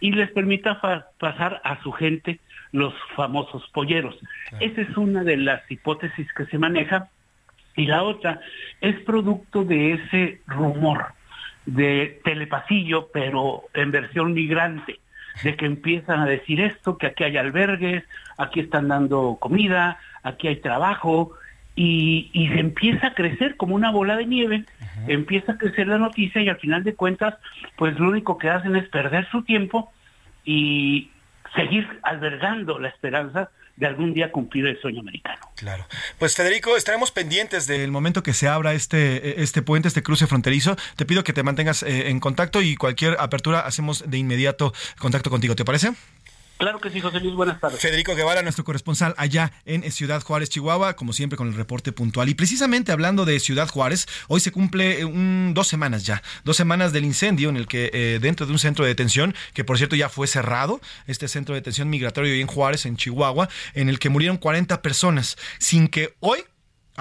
y 0.00 0.12
les 0.12 0.30
permita 0.30 0.80
pasar 1.18 1.60
a 1.62 1.82
su 1.82 1.92
gente 1.92 2.40
los 2.72 2.94
famosos 3.14 3.68
polleros. 3.74 4.18
Esa 4.60 4.80
es 4.80 4.96
una 4.96 5.22
de 5.22 5.36
las 5.36 5.70
hipótesis 5.70 6.26
que 6.32 6.46
se 6.46 6.58
maneja. 6.58 7.08
Y 7.76 7.86
la 7.86 8.02
otra 8.02 8.40
es 8.80 8.98
producto 9.00 9.64
de 9.64 9.92
ese 9.92 10.40
rumor 10.46 11.12
de 11.66 12.20
telepasillo, 12.24 13.08
pero 13.12 13.64
en 13.74 13.90
versión 13.90 14.32
migrante, 14.32 14.98
de 15.44 15.56
que 15.56 15.66
empiezan 15.66 16.20
a 16.20 16.26
decir 16.26 16.60
esto, 16.60 16.96
que 16.96 17.08
aquí 17.08 17.24
hay 17.24 17.36
albergues, 17.36 18.04
aquí 18.38 18.60
están 18.60 18.88
dando 18.88 19.36
comida, 19.38 19.98
aquí 20.22 20.48
hay 20.48 20.56
trabajo, 20.56 21.32
y, 21.74 22.30
y 22.34 22.48
se 22.48 22.60
empieza 22.60 23.08
a 23.08 23.14
crecer 23.14 23.56
como 23.56 23.74
una 23.74 23.90
bola 23.90 24.16
de 24.16 24.26
nieve, 24.26 24.64
empieza 25.08 25.52
a 25.52 25.58
crecer 25.58 25.88
la 25.88 25.98
noticia 25.98 26.42
y 26.42 26.48
al 26.48 26.58
final 26.58 26.84
de 26.84 26.94
cuentas, 26.94 27.34
pues 27.76 27.98
lo 27.98 28.08
único 28.08 28.36
que 28.36 28.50
hacen 28.50 28.76
es 28.76 28.88
perder 28.88 29.26
su 29.30 29.42
tiempo 29.42 29.90
y, 30.44 31.10
seguir 31.54 31.86
albergando 32.02 32.78
la 32.78 32.88
esperanza 32.88 33.50
de 33.76 33.86
algún 33.86 34.12
día 34.12 34.30
cumplir 34.30 34.66
el 34.66 34.80
sueño 34.80 35.00
americano. 35.00 35.40
Claro. 35.56 35.86
Pues 36.18 36.36
Federico, 36.36 36.76
estaremos 36.76 37.10
pendientes 37.10 37.66
del 37.66 37.90
momento 37.90 38.22
que 38.22 38.34
se 38.34 38.46
abra 38.46 38.74
este, 38.74 39.42
este 39.42 39.62
puente, 39.62 39.88
este 39.88 40.02
cruce 40.02 40.26
fronterizo. 40.26 40.76
Te 40.96 41.06
pido 41.06 41.24
que 41.24 41.32
te 41.32 41.42
mantengas 41.42 41.82
eh, 41.82 42.10
en 42.10 42.20
contacto 42.20 42.60
y 42.60 42.76
cualquier 42.76 43.16
apertura 43.18 43.60
hacemos 43.60 44.08
de 44.08 44.18
inmediato 44.18 44.72
contacto 44.98 45.30
contigo. 45.30 45.56
¿Te 45.56 45.64
parece? 45.64 45.92
Claro 46.62 46.78
que 46.78 46.90
sí, 46.90 47.00
José 47.00 47.18
Luis, 47.18 47.34
buenas 47.34 47.58
tardes. 47.58 47.80
Federico 47.80 48.14
Guevara, 48.14 48.40
nuestro 48.40 48.62
corresponsal 48.62 49.16
allá 49.18 49.50
en 49.64 49.90
Ciudad 49.90 50.22
Juárez, 50.22 50.48
Chihuahua, 50.48 50.94
como 50.94 51.12
siempre 51.12 51.36
con 51.36 51.48
el 51.48 51.54
reporte 51.54 51.90
puntual. 51.90 52.28
Y 52.28 52.34
precisamente 52.34 52.92
hablando 52.92 53.24
de 53.24 53.40
Ciudad 53.40 53.68
Juárez, 53.68 54.06
hoy 54.28 54.38
se 54.38 54.52
cumple 54.52 55.00
eh, 55.00 55.04
un, 55.04 55.54
dos 55.54 55.66
semanas 55.66 56.06
ya, 56.06 56.22
dos 56.44 56.56
semanas 56.56 56.92
del 56.92 57.04
incendio 57.04 57.48
en 57.48 57.56
el 57.56 57.66
que 57.66 57.90
eh, 57.92 58.20
dentro 58.22 58.46
de 58.46 58.52
un 58.52 58.60
centro 58.60 58.84
de 58.84 58.90
detención, 58.90 59.34
que 59.54 59.64
por 59.64 59.76
cierto 59.76 59.96
ya 59.96 60.08
fue 60.08 60.28
cerrado, 60.28 60.80
este 61.08 61.26
centro 61.26 61.56
de 61.56 61.62
detención 61.62 61.90
migratorio 61.90 62.32
en 62.32 62.46
Juárez, 62.46 62.86
en 62.86 62.96
Chihuahua, 62.96 63.48
en 63.74 63.88
el 63.88 63.98
que 63.98 64.08
murieron 64.08 64.36
40 64.36 64.82
personas, 64.82 65.36
sin 65.58 65.88
que 65.88 66.14
hoy 66.20 66.44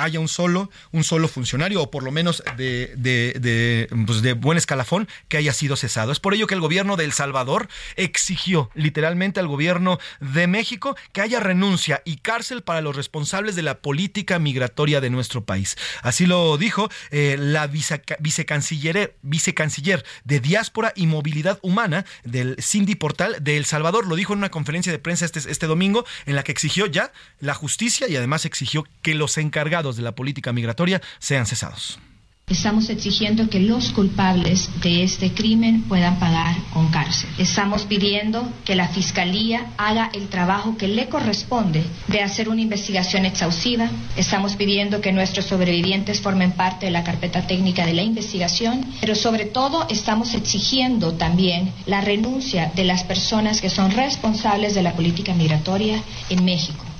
haya 0.03 0.19
un 0.19 0.27
solo, 0.27 0.69
un 0.91 1.03
solo 1.03 1.27
funcionario, 1.27 1.81
o 1.81 1.91
por 1.91 2.03
lo 2.03 2.11
menos 2.11 2.43
de, 2.57 2.93
de, 2.97 3.87
pues 4.05 4.21
de, 4.21 4.33
buen 4.33 4.57
escalafón, 4.57 5.07
que 5.27 5.37
haya 5.37 5.53
sido 5.53 5.75
cesado. 5.75 6.11
Es 6.11 6.19
por 6.19 6.33
ello 6.33 6.47
que 6.47 6.55
el 6.55 6.61
gobierno 6.61 6.97
de 6.97 7.05
El 7.05 7.13
Salvador 7.13 7.67
exigió 7.95 8.69
literalmente 8.73 9.39
al 9.39 9.47
gobierno 9.47 9.99
de 10.19 10.47
México 10.47 10.95
que 11.11 11.21
haya 11.21 11.39
renuncia 11.39 12.01
y 12.05 12.17
cárcel 12.17 12.61
para 12.63 12.81
los 12.81 12.95
responsables 12.95 13.55
de 13.55 13.61
la 13.61 13.79
política 13.79 14.39
migratoria 14.39 15.01
de 15.01 15.09
nuestro 15.09 15.43
país. 15.45 15.77
Así 16.01 16.25
lo 16.25 16.57
dijo 16.57 16.89
eh, 17.11 17.35
la 17.39 17.67
vicecanciller, 17.67 19.15
vicecanciller 19.21 20.05
de 20.23 20.39
Diáspora 20.39 20.93
y 20.95 21.07
Movilidad 21.07 21.59
Humana 21.61 22.05
del 22.23 22.57
Cindy 22.61 22.95
Portal 22.95 23.37
de 23.41 23.57
El 23.57 23.65
Salvador. 23.65 24.07
Lo 24.07 24.15
dijo 24.15 24.33
en 24.33 24.39
una 24.39 24.51
conferencia 24.51 24.91
de 24.91 24.99
prensa 24.99 25.25
este, 25.25 25.39
este 25.39 25.67
domingo 25.67 26.05
en 26.25 26.35
la 26.35 26.43
que 26.43 26.51
exigió 26.51 26.85
ya 26.85 27.11
la 27.39 27.53
justicia 27.53 28.07
y 28.07 28.15
además 28.15 28.45
exigió 28.45 28.85
que 29.01 29.15
los 29.15 29.37
encargados 29.37 29.90
de 29.95 30.03
la 30.03 30.13
política 30.13 30.53
migratoria 30.53 31.01
sean 31.19 31.45
cesados. 31.45 31.99
Estamos 32.51 32.89
exigiendo 32.89 33.49
que 33.49 33.61
los 33.61 33.93
culpables 33.93 34.69
de 34.81 35.03
este 35.03 35.31
crimen 35.31 35.83
puedan 35.83 36.19
pagar 36.19 36.53
con 36.73 36.89
cárcel. 36.89 37.29
Estamos 37.37 37.83
pidiendo 37.83 38.45
que 38.65 38.75
la 38.75 38.89
Fiscalía 38.89 39.67
haga 39.77 40.09
el 40.13 40.27
trabajo 40.27 40.75
que 40.75 40.89
le 40.89 41.07
corresponde 41.07 41.81
de 42.09 42.19
hacer 42.19 42.49
una 42.49 42.59
investigación 42.59 43.25
exhaustiva. 43.25 43.89
Estamos 44.17 44.57
pidiendo 44.57 44.99
que 44.99 45.13
nuestros 45.13 45.45
sobrevivientes 45.45 46.19
formen 46.19 46.51
parte 46.51 46.87
de 46.87 46.91
la 46.91 47.05
carpeta 47.05 47.47
técnica 47.47 47.85
de 47.85 47.93
la 47.93 48.03
investigación, 48.03 48.85
pero 48.99 49.15
sobre 49.15 49.45
todo 49.45 49.87
estamos 49.89 50.33
exigiendo 50.33 51.13
también 51.13 51.71
la 51.85 52.01
renuncia 52.01 52.69
de 52.75 52.83
las 52.83 53.05
personas 53.05 53.61
que 53.61 53.69
son 53.69 53.91
responsables 53.91 54.75
de 54.75 54.83
la 54.83 54.93
política 54.93 55.33
migratoria 55.33 56.03
en 56.29 56.43
México. 56.43 56.90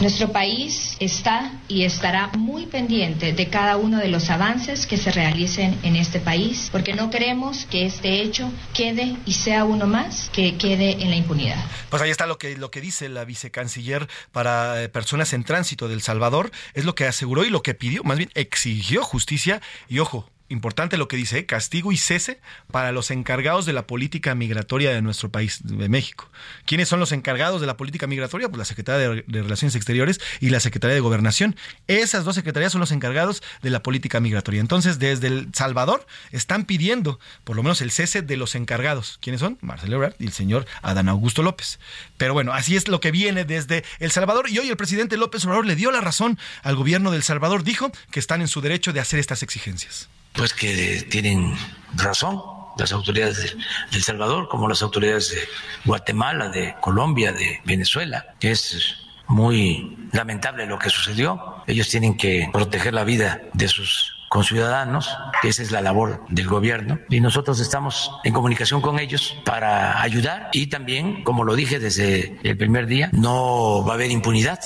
Nuestro 0.00 0.32
país 0.32 0.96
está 0.98 1.52
y 1.68 1.84
estará 1.84 2.28
muy 2.28 2.64
pendiente 2.64 3.34
de 3.34 3.50
cada 3.50 3.76
uno 3.76 3.98
de 3.98 4.08
los 4.08 4.30
avances 4.30 4.86
que 4.86 4.96
se 4.96 5.10
realicen 5.10 5.78
en 5.82 5.94
este 5.94 6.20
país, 6.20 6.70
porque 6.72 6.94
no 6.94 7.10
queremos 7.10 7.66
que 7.66 7.84
este 7.84 8.22
hecho 8.22 8.50
quede 8.72 9.18
y 9.26 9.34
sea 9.34 9.66
uno 9.66 9.86
más 9.86 10.30
que 10.32 10.56
quede 10.56 11.02
en 11.02 11.10
la 11.10 11.16
impunidad. 11.16 11.62
Pues 11.90 12.00
ahí 12.00 12.10
está 12.10 12.26
lo 12.26 12.38
que, 12.38 12.56
lo 12.56 12.70
que 12.70 12.80
dice 12.80 13.10
la 13.10 13.26
vicecanciller 13.26 14.08
para 14.32 14.82
eh, 14.82 14.88
personas 14.88 15.34
en 15.34 15.44
tránsito 15.44 15.86
del 15.86 16.00
Salvador, 16.00 16.50
es 16.72 16.86
lo 16.86 16.94
que 16.94 17.04
aseguró 17.04 17.44
y 17.44 17.50
lo 17.50 17.62
que 17.62 17.74
pidió, 17.74 18.02
más 18.02 18.16
bien 18.16 18.30
exigió 18.34 19.02
justicia 19.02 19.60
y 19.86 19.98
ojo, 19.98 20.30
importante 20.50 20.98
lo 20.98 21.08
que 21.08 21.16
dice, 21.16 21.38
¿eh? 21.38 21.46
castigo 21.46 21.92
y 21.92 21.96
cese 21.96 22.40
para 22.70 22.92
los 22.92 23.10
encargados 23.10 23.66
de 23.66 23.72
la 23.72 23.86
política 23.86 24.34
migratoria 24.34 24.90
de 24.90 25.00
nuestro 25.00 25.30
país, 25.30 25.60
de 25.64 25.88
México. 25.88 26.28
¿Quiénes 26.66 26.88
son 26.88 27.00
los 27.00 27.12
encargados 27.12 27.60
de 27.60 27.66
la 27.66 27.76
política 27.76 28.06
migratoria? 28.06 28.48
Pues 28.48 28.58
la 28.58 28.64
Secretaría 28.64 29.08
de, 29.08 29.42
Relaciones 29.42 29.76
Exteriores 29.76 30.20
y 30.40 30.50
la 30.50 30.60
Secretaría 30.60 30.94
de 30.94 31.00
Gobernación. 31.00 31.56
Esas 31.86 32.24
dos 32.24 32.34
secretarías 32.34 32.72
son 32.72 32.80
los 32.80 32.90
encargados 32.90 33.42
de 33.62 33.70
la 33.70 33.82
política 33.82 34.20
migratoria. 34.20 34.60
Entonces, 34.60 34.98
desde 34.98 35.28
El 35.28 35.48
Salvador 35.54 36.06
están 36.32 36.64
pidiendo 36.64 37.20
por 37.44 37.56
lo 37.56 37.62
menos 37.62 37.80
el 37.80 37.92
cese 37.92 38.22
de 38.22 38.36
los 38.36 38.56
encargados. 38.56 39.18
¿Quiénes 39.22 39.40
son? 39.40 39.56
Marcelo 39.60 39.96
Ebrard 39.96 40.14
y 40.18 40.26
el 40.26 40.32
señor 40.32 40.66
Adán 40.82 41.08
Augusto 41.08 41.42
López. 41.42 41.78
Pero 42.16 42.34
bueno, 42.34 42.52
así 42.52 42.76
es 42.76 42.88
lo 42.88 43.00
que 43.00 43.12
viene 43.12 43.44
desde 43.44 43.84
El 44.00 44.10
Salvador 44.10 44.50
y 44.50 44.58
hoy 44.58 44.68
el 44.68 44.76
presidente 44.76 45.16
López 45.16 45.44
Obrador 45.44 45.64
le 45.64 45.76
dio 45.76 45.92
la 45.92 46.00
razón 46.00 46.38
al 46.62 46.74
gobierno 46.74 47.12
del 47.12 47.22
Salvador. 47.22 47.62
Dijo 47.62 47.92
que 48.10 48.18
están 48.18 48.40
en 48.40 48.48
su 48.48 48.60
derecho 48.60 48.92
de 48.92 49.00
hacer 49.00 49.20
estas 49.20 49.42
exigencias 49.42 50.08
pues 50.32 50.54
que 50.54 51.06
tienen 51.10 51.54
razón 51.94 52.40
las 52.76 52.92
autoridades 52.92 53.42
de, 53.42 53.62
El 53.92 54.02
Salvador, 54.02 54.48
como 54.48 54.68
las 54.68 54.82
autoridades 54.82 55.30
de 55.30 55.40
Guatemala, 55.84 56.48
de 56.48 56.74
Colombia, 56.80 57.32
de 57.32 57.60
Venezuela, 57.64 58.34
es 58.40 58.96
muy 59.28 60.08
lamentable 60.12 60.66
lo 60.66 60.78
que 60.78 60.90
sucedió. 60.90 61.62
Ellos 61.66 61.88
tienen 61.88 62.16
que 62.16 62.48
proteger 62.52 62.94
la 62.94 63.04
vida 63.04 63.42
de 63.52 63.68
sus 63.68 64.16
conciudadanos, 64.28 65.16
esa 65.42 65.62
es 65.62 65.72
la 65.72 65.80
labor 65.80 66.24
del 66.28 66.46
gobierno, 66.46 67.00
y 67.08 67.20
nosotros 67.20 67.58
estamos 67.58 68.12
en 68.22 68.32
comunicación 68.32 68.80
con 68.80 69.00
ellos 69.00 69.36
para 69.44 70.00
ayudar. 70.00 70.50
Y 70.52 70.68
también, 70.68 71.24
como 71.24 71.44
lo 71.44 71.56
dije 71.56 71.80
desde 71.80 72.38
el 72.44 72.56
primer 72.56 72.86
día, 72.86 73.10
no 73.12 73.84
va 73.84 73.92
a 73.92 73.94
haber 73.94 74.10
impunidad 74.12 74.60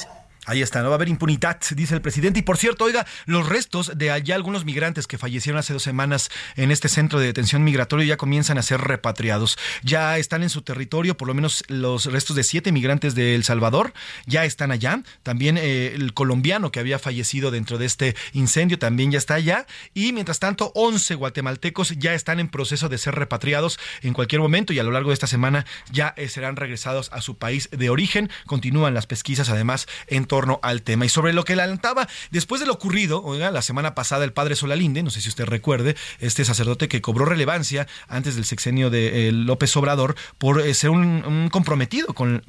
Ahí 0.46 0.62
está, 0.62 0.82
no 0.82 0.88
va 0.88 0.94
a 0.94 0.96
haber 0.96 1.08
impunidad, 1.08 1.58
dice 1.74 1.94
el 1.94 2.02
presidente. 2.02 2.40
Y 2.40 2.42
por 2.42 2.58
cierto, 2.58 2.84
oiga, 2.84 3.06
los 3.26 3.48
restos 3.48 3.92
de 3.96 4.10
allá 4.10 4.34
algunos 4.34 4.64
migrantes 4.64 5.06
que 5.06 5.18
fallecieron 5.18 5.58
hace 5.58 5.72
dos 5.72 5.82
semanas 5.82 6.30
en 6.56 6.70
este 6.70 6.88
centro 6.88 7.18
de 7.18 7.26
detención 7.26 7.64
migratorio 7.64 8.04
ya 8.04 8.16
comienzan 8.16 8.58
a 8.58 8.62
ser 8.62 8.80
repatriados. 8.80 9.56
Ya 9.82 10.18
están 10.18 10.42
en 10.42 10.50
su 10.50 10.62
territorio, 10.62 11.16
por 11.16 11.28
lo 11.28 11.34
menos 11.34 11.64
los 11.68 12.06
restos 12.06 12.36
de 12.36 12.44
siete 12.44 12.72
migrantes 12.72 13.14
de 13.14 13.34
El 13.34 13.44
Salvador 13.44 13.94
ya 14.26 14.44
están 14.44 14.70
allá. 14.70 15.02
También 15.22 15.56
eh, 15.58 15.92
el 15.94 16.12
colombiano 16.14 16.70
que 16.70 16.80
había 16.80 16.98
fallecido 16.98 17.50
dentro 17.50 17.78
de 17.78 17.86
este 17.86 18.16
incendio 18.32 18.78
también 18.78 19.10
ya 19.10 19.18
está 19.18 19.34
allá. 19.34 19.66
Y 19.94 20.12
mientras 20.12 20.40
tanto, 20.40 20.72
11 20.74 21.14
guatemaltecos 21.14 21.90
ya 21.98 22.14
están 22.14 22.40
en 22.40 22.48
proceso 22.48 22.88
de 22.88 22.98
ser 22.98 23.14
repatriados 23.14 23.78
en 24.02 24.12
cualquier 24.12 24.40
momento 24.40 24.72
y 24.72 24.78
a 24.78 24.82
lo 24.82 24.90
largo 24.90 25.10
de 25.10 25.14
esta 25.14 25.26
semana 25.26 25.64
ya 25.90 26.14
eh, 26.16 26.28
serán 26.28 26.56
regresados 26.56 27.10
a 27.12 27.20
su 27.20 27.38
país 27.38 27.68
de 27.70 27.90
origen. 27.90 28.30
Continúan 28.46 28.94
las 28.94 29.06
pesquisas 29.06 29.48
además 29.48 29.86
en 30.06 30.26
al 30.62 30.82
tema. 30.82 31.06
Y 31.06 31.08
sobre 31.08 31.32
lo 31.32 31.44
que 31.44 31.54
le 31.54 31.62
alentaba, 31.62 32.08
después 32.30 32.60
de 32.60 32.66
lo 32.66 32.72
ocurrido, 32.72 33.22
oiga, 33.22 33.50
la 33.50 33.62
semana 33.62 33.94
pasada 33.94 34.24
el 34.24 34.32
padre 34.32 34.56
Solalinde, 34.56 35.02
no 35.02 35.10
sé 35.10 35.20
si 35.20 35.28
usted 35.28 35.44
recuerde, 35.44 35.96
este 36.18 36.44
sacerdote 36.44 36.88
que 36.88 37.00
cobró 37.00 37.24
relevancia 37.24 37.86
antes 38.08 38.34
del 38.34 38.44
sexenio 38.44 38.90
de 38.90 39.28
eh, 39.28 39.32
López 39.32 39.76
Obrador 39.76 40.16
por 40.38 40.60
eh, 40.60 40.74
ser 40.74 40.90
un, 40.90 41.48
comprometido 41.50 42.14
con, 42.14 42.42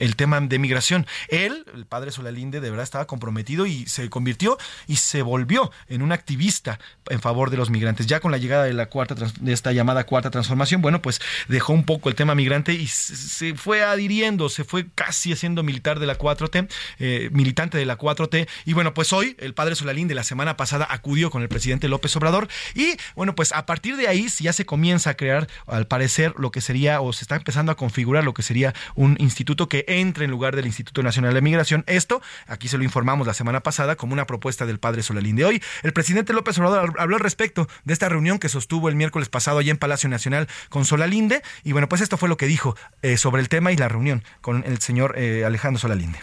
el 0.00 0.16
tema 0.16 0.40
de 0.40 0.58
migración. 0.58 1.06
Él, 1.28 1.64
el 1.74 1.86
padre 1.86 2.12
Solalinde, 2.12 2.60
de 2.60 2.70
verdad 2.70 2.84
estaba 2.84 3.06
comprometido 3.06 3.66
y 3.66 3.86
se 3.86 4.08
convirtió 4.08 4.56
y 4.86 4.96
se 4.96 5.22
volvió 5.22 5.72
en 5.88 6.02
un 6.02 6.12
activista 6.12 6.78
en 7.10 7.20
favor 7.20 7.50
de 7.50 7.56
los 7.56 7.70
migrantes. 7.70 8.06
Ya 8.06 8.20
con 8.20 8.30
la 8.30 8.38
llegada 8.38 8.64
de 8.64 8.72
la 8.72 8.86
cuarta 8.86 9.16
esta 9.46 9.72
llamada 9.72 10.04
cuarta 10.04 10.30
transformación, 10.30 10.80
bueno, 10.80 11.02
pues 11.02 11.20
dejó 11.48 11.72
un 11.72 11.84
poco 11.84 12.08
el 12.08 12.14
tema 12.14 12.34
migrante 12.34 12.72
y 12.72 12.86
se 12.86 13.54
fue 13.54 13.82
adhiriendo, 13.82 14.48
se 14.48 14.64
fue 14.64 14.86
casi 14.94 15.32
haciendo 15.32 15.62
militar 15.62 15.98
de 15.98 16.06
la 16.06 16.18
4T, 16.18 16.68
eh, 16.98 17.30
militante 17.32 17.78
de 17.78 17.86
la 17.86 17.98
4T. 17.98 18.48
Y 18.64 18.72
bueno, 18.72 18.94
pues 18.94 19.12
hoy 19.12 19.36
el 19.38 19.54
padre 19.54 19.74
Solalín 19.74 20.08
de 20.08 20.14
la 20.14 20.24
semana 20.24 20.56
pasada 20.56 20.86
acudió 20.90 21.30
con 21.30 21.42
el 21.42 21.48
presidente 21.48 21.88
López 21.88 22.14
Obrador. 22.16 22.48
Y 22.74 22.96
bueno, 23.14 23.34
pues 23.34 23.52
a 23.52 23.66
partir 23.66 23.96
de 23.96 24.08
ahí 24.08 24.28
ya 24.40 24.52
se 24.52 24.64
comienza 24.64 25.10
a 25.10 25.14
crear, 25.14 25.48
al 25.66 25.86
parecer, 25.86 26.34
lo 26.38 26.50
que 26.50 26.60
sería, 26.60 27.00
o 27.00 27.12
se 27.12 27.24
está 27.24 27.36
empezando 27.36 27.72
a 27.72 27.76
configurar 27.76 28.24
lo 28.24 28.34
que 28.34 28.42
sería 28.42 28.74
un 28.94 29.16
instituto 29.18 29.68
que 29.68 29.84
entre 29.88 30.24
en 30.24 30.30
lugar 30.30 30.56
del 30.56 30.66
Instituto 30.66 31.02
Nacional 31.02 31.34
de 31.34 31.40
Migración. 31.40 31.84
Esto, 31.86 32.22
aquí 32.46 32.68
se 32.68 32.78
lo 32.78 32.84
informamos 32.84 33.26
la 33.26 33.34
semana 33.34 33.60
pasada, 33.60 33.96
como 33.96 34.12
una 34.12 34.26
propuesta 34.26 34.66
del 34.66 34.78
padre 34.78 35.02
Solalín 35.02 35.36
de 35.36 35.44
hoy. 35.44 35.62
El 35.82 35.92
presidente 35.92 36.32
López 36.32 36.58
Obrador 36.58 36.94
habló 36.98 37.16
al 37.16 37.22
respecto 37.22 37.68
de 37.84 37.92
esta 37.92 38.08
reunión 38.08 38.38
que 38.38 38.48
sostuvo 38.48 38.88
el 38.88 38.96
miércoles 38.96 39.28
pasado 39.28 39.58
allá 39.58 39.70
en 39.70 39.78
Palacio 39.78 40.08
Nacional 40.08 40.48
con 40.68 40.84
Solalinde. 40.84 41.42
Y 41.64 41.72
bueno, 41.72 41.88
pues 41.88 42.00
esto 42.00 42.16
fue 42.16 42.28
lo 42.28 42.36
que 42.36 42.46
dijo 42.46 42.76
eh, 43.02 43.16
sobre 43.16 43.42
el 43.42 43.48
tema 43.48 43.72
y 43.72 43.76
la 43.76 43.88
reunión 43.88 44.22
con 44.40 44.64
el 44.66 44.80
señor 44.80 45.14
eh, 45.16 45.44
Alejandro 45.44 45.80
Solalinde. 45.80 46.18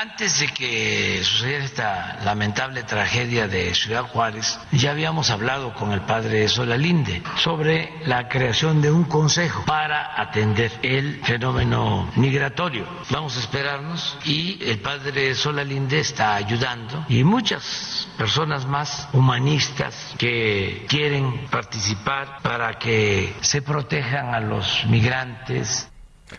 Antes 0.00 0.40
de 0.40 0.48
que 0.48 1.22
sucediera 1.24 1.64
esta 1.64 2.18
lamentable 2.24 2.82
tragedia 2.82 3.48
de 3.48 3.74
Ciudad 3.74 4.02
Juárez, 4.02 4.58
ya 4.72 4.90
habíamos 4.90 5.30
hablado 5.30 5.74
con 5.74 5.92
el 5.92 6.02
padre 6.02 6.48
Solalinde 6.48 7.22
sobre 7.36 7.92
la 8.06 8.28
creación 8.28 8.82
de 8.82 8.90
un 8.90 9.04
consejo 9.04 9.64
para 9.64 10.20
atender 10.20 10.72
el 10.82 11.20
fenómeno 11.24 12.10
migratorio. 12.16 12.86
Vamos 13.10 13.36
a 13.36 13.40
esperarnos 13.40 14.18
y 14.24 14.58
el 14.64 14.80
padre 14.80 15.34
Solalinde 15.34 16.00
está 16.00 16.34
ayudando 16.34 17.04
y 17.08 17.24
muchas 17.24 18.08
personas 18.18 18.66
más 18.66 19.08
humanistas 19.12 20.14
que 20.18 20.86
quieren 20.88 21.46
participar 21.50 22.38
para 22.42 22.78
que 22.78 23.34
se 23.40 23.62
protejan 23.62 24.34
a 24.34 24.40
los 24.40 24.84
migrantes 24.86 25.91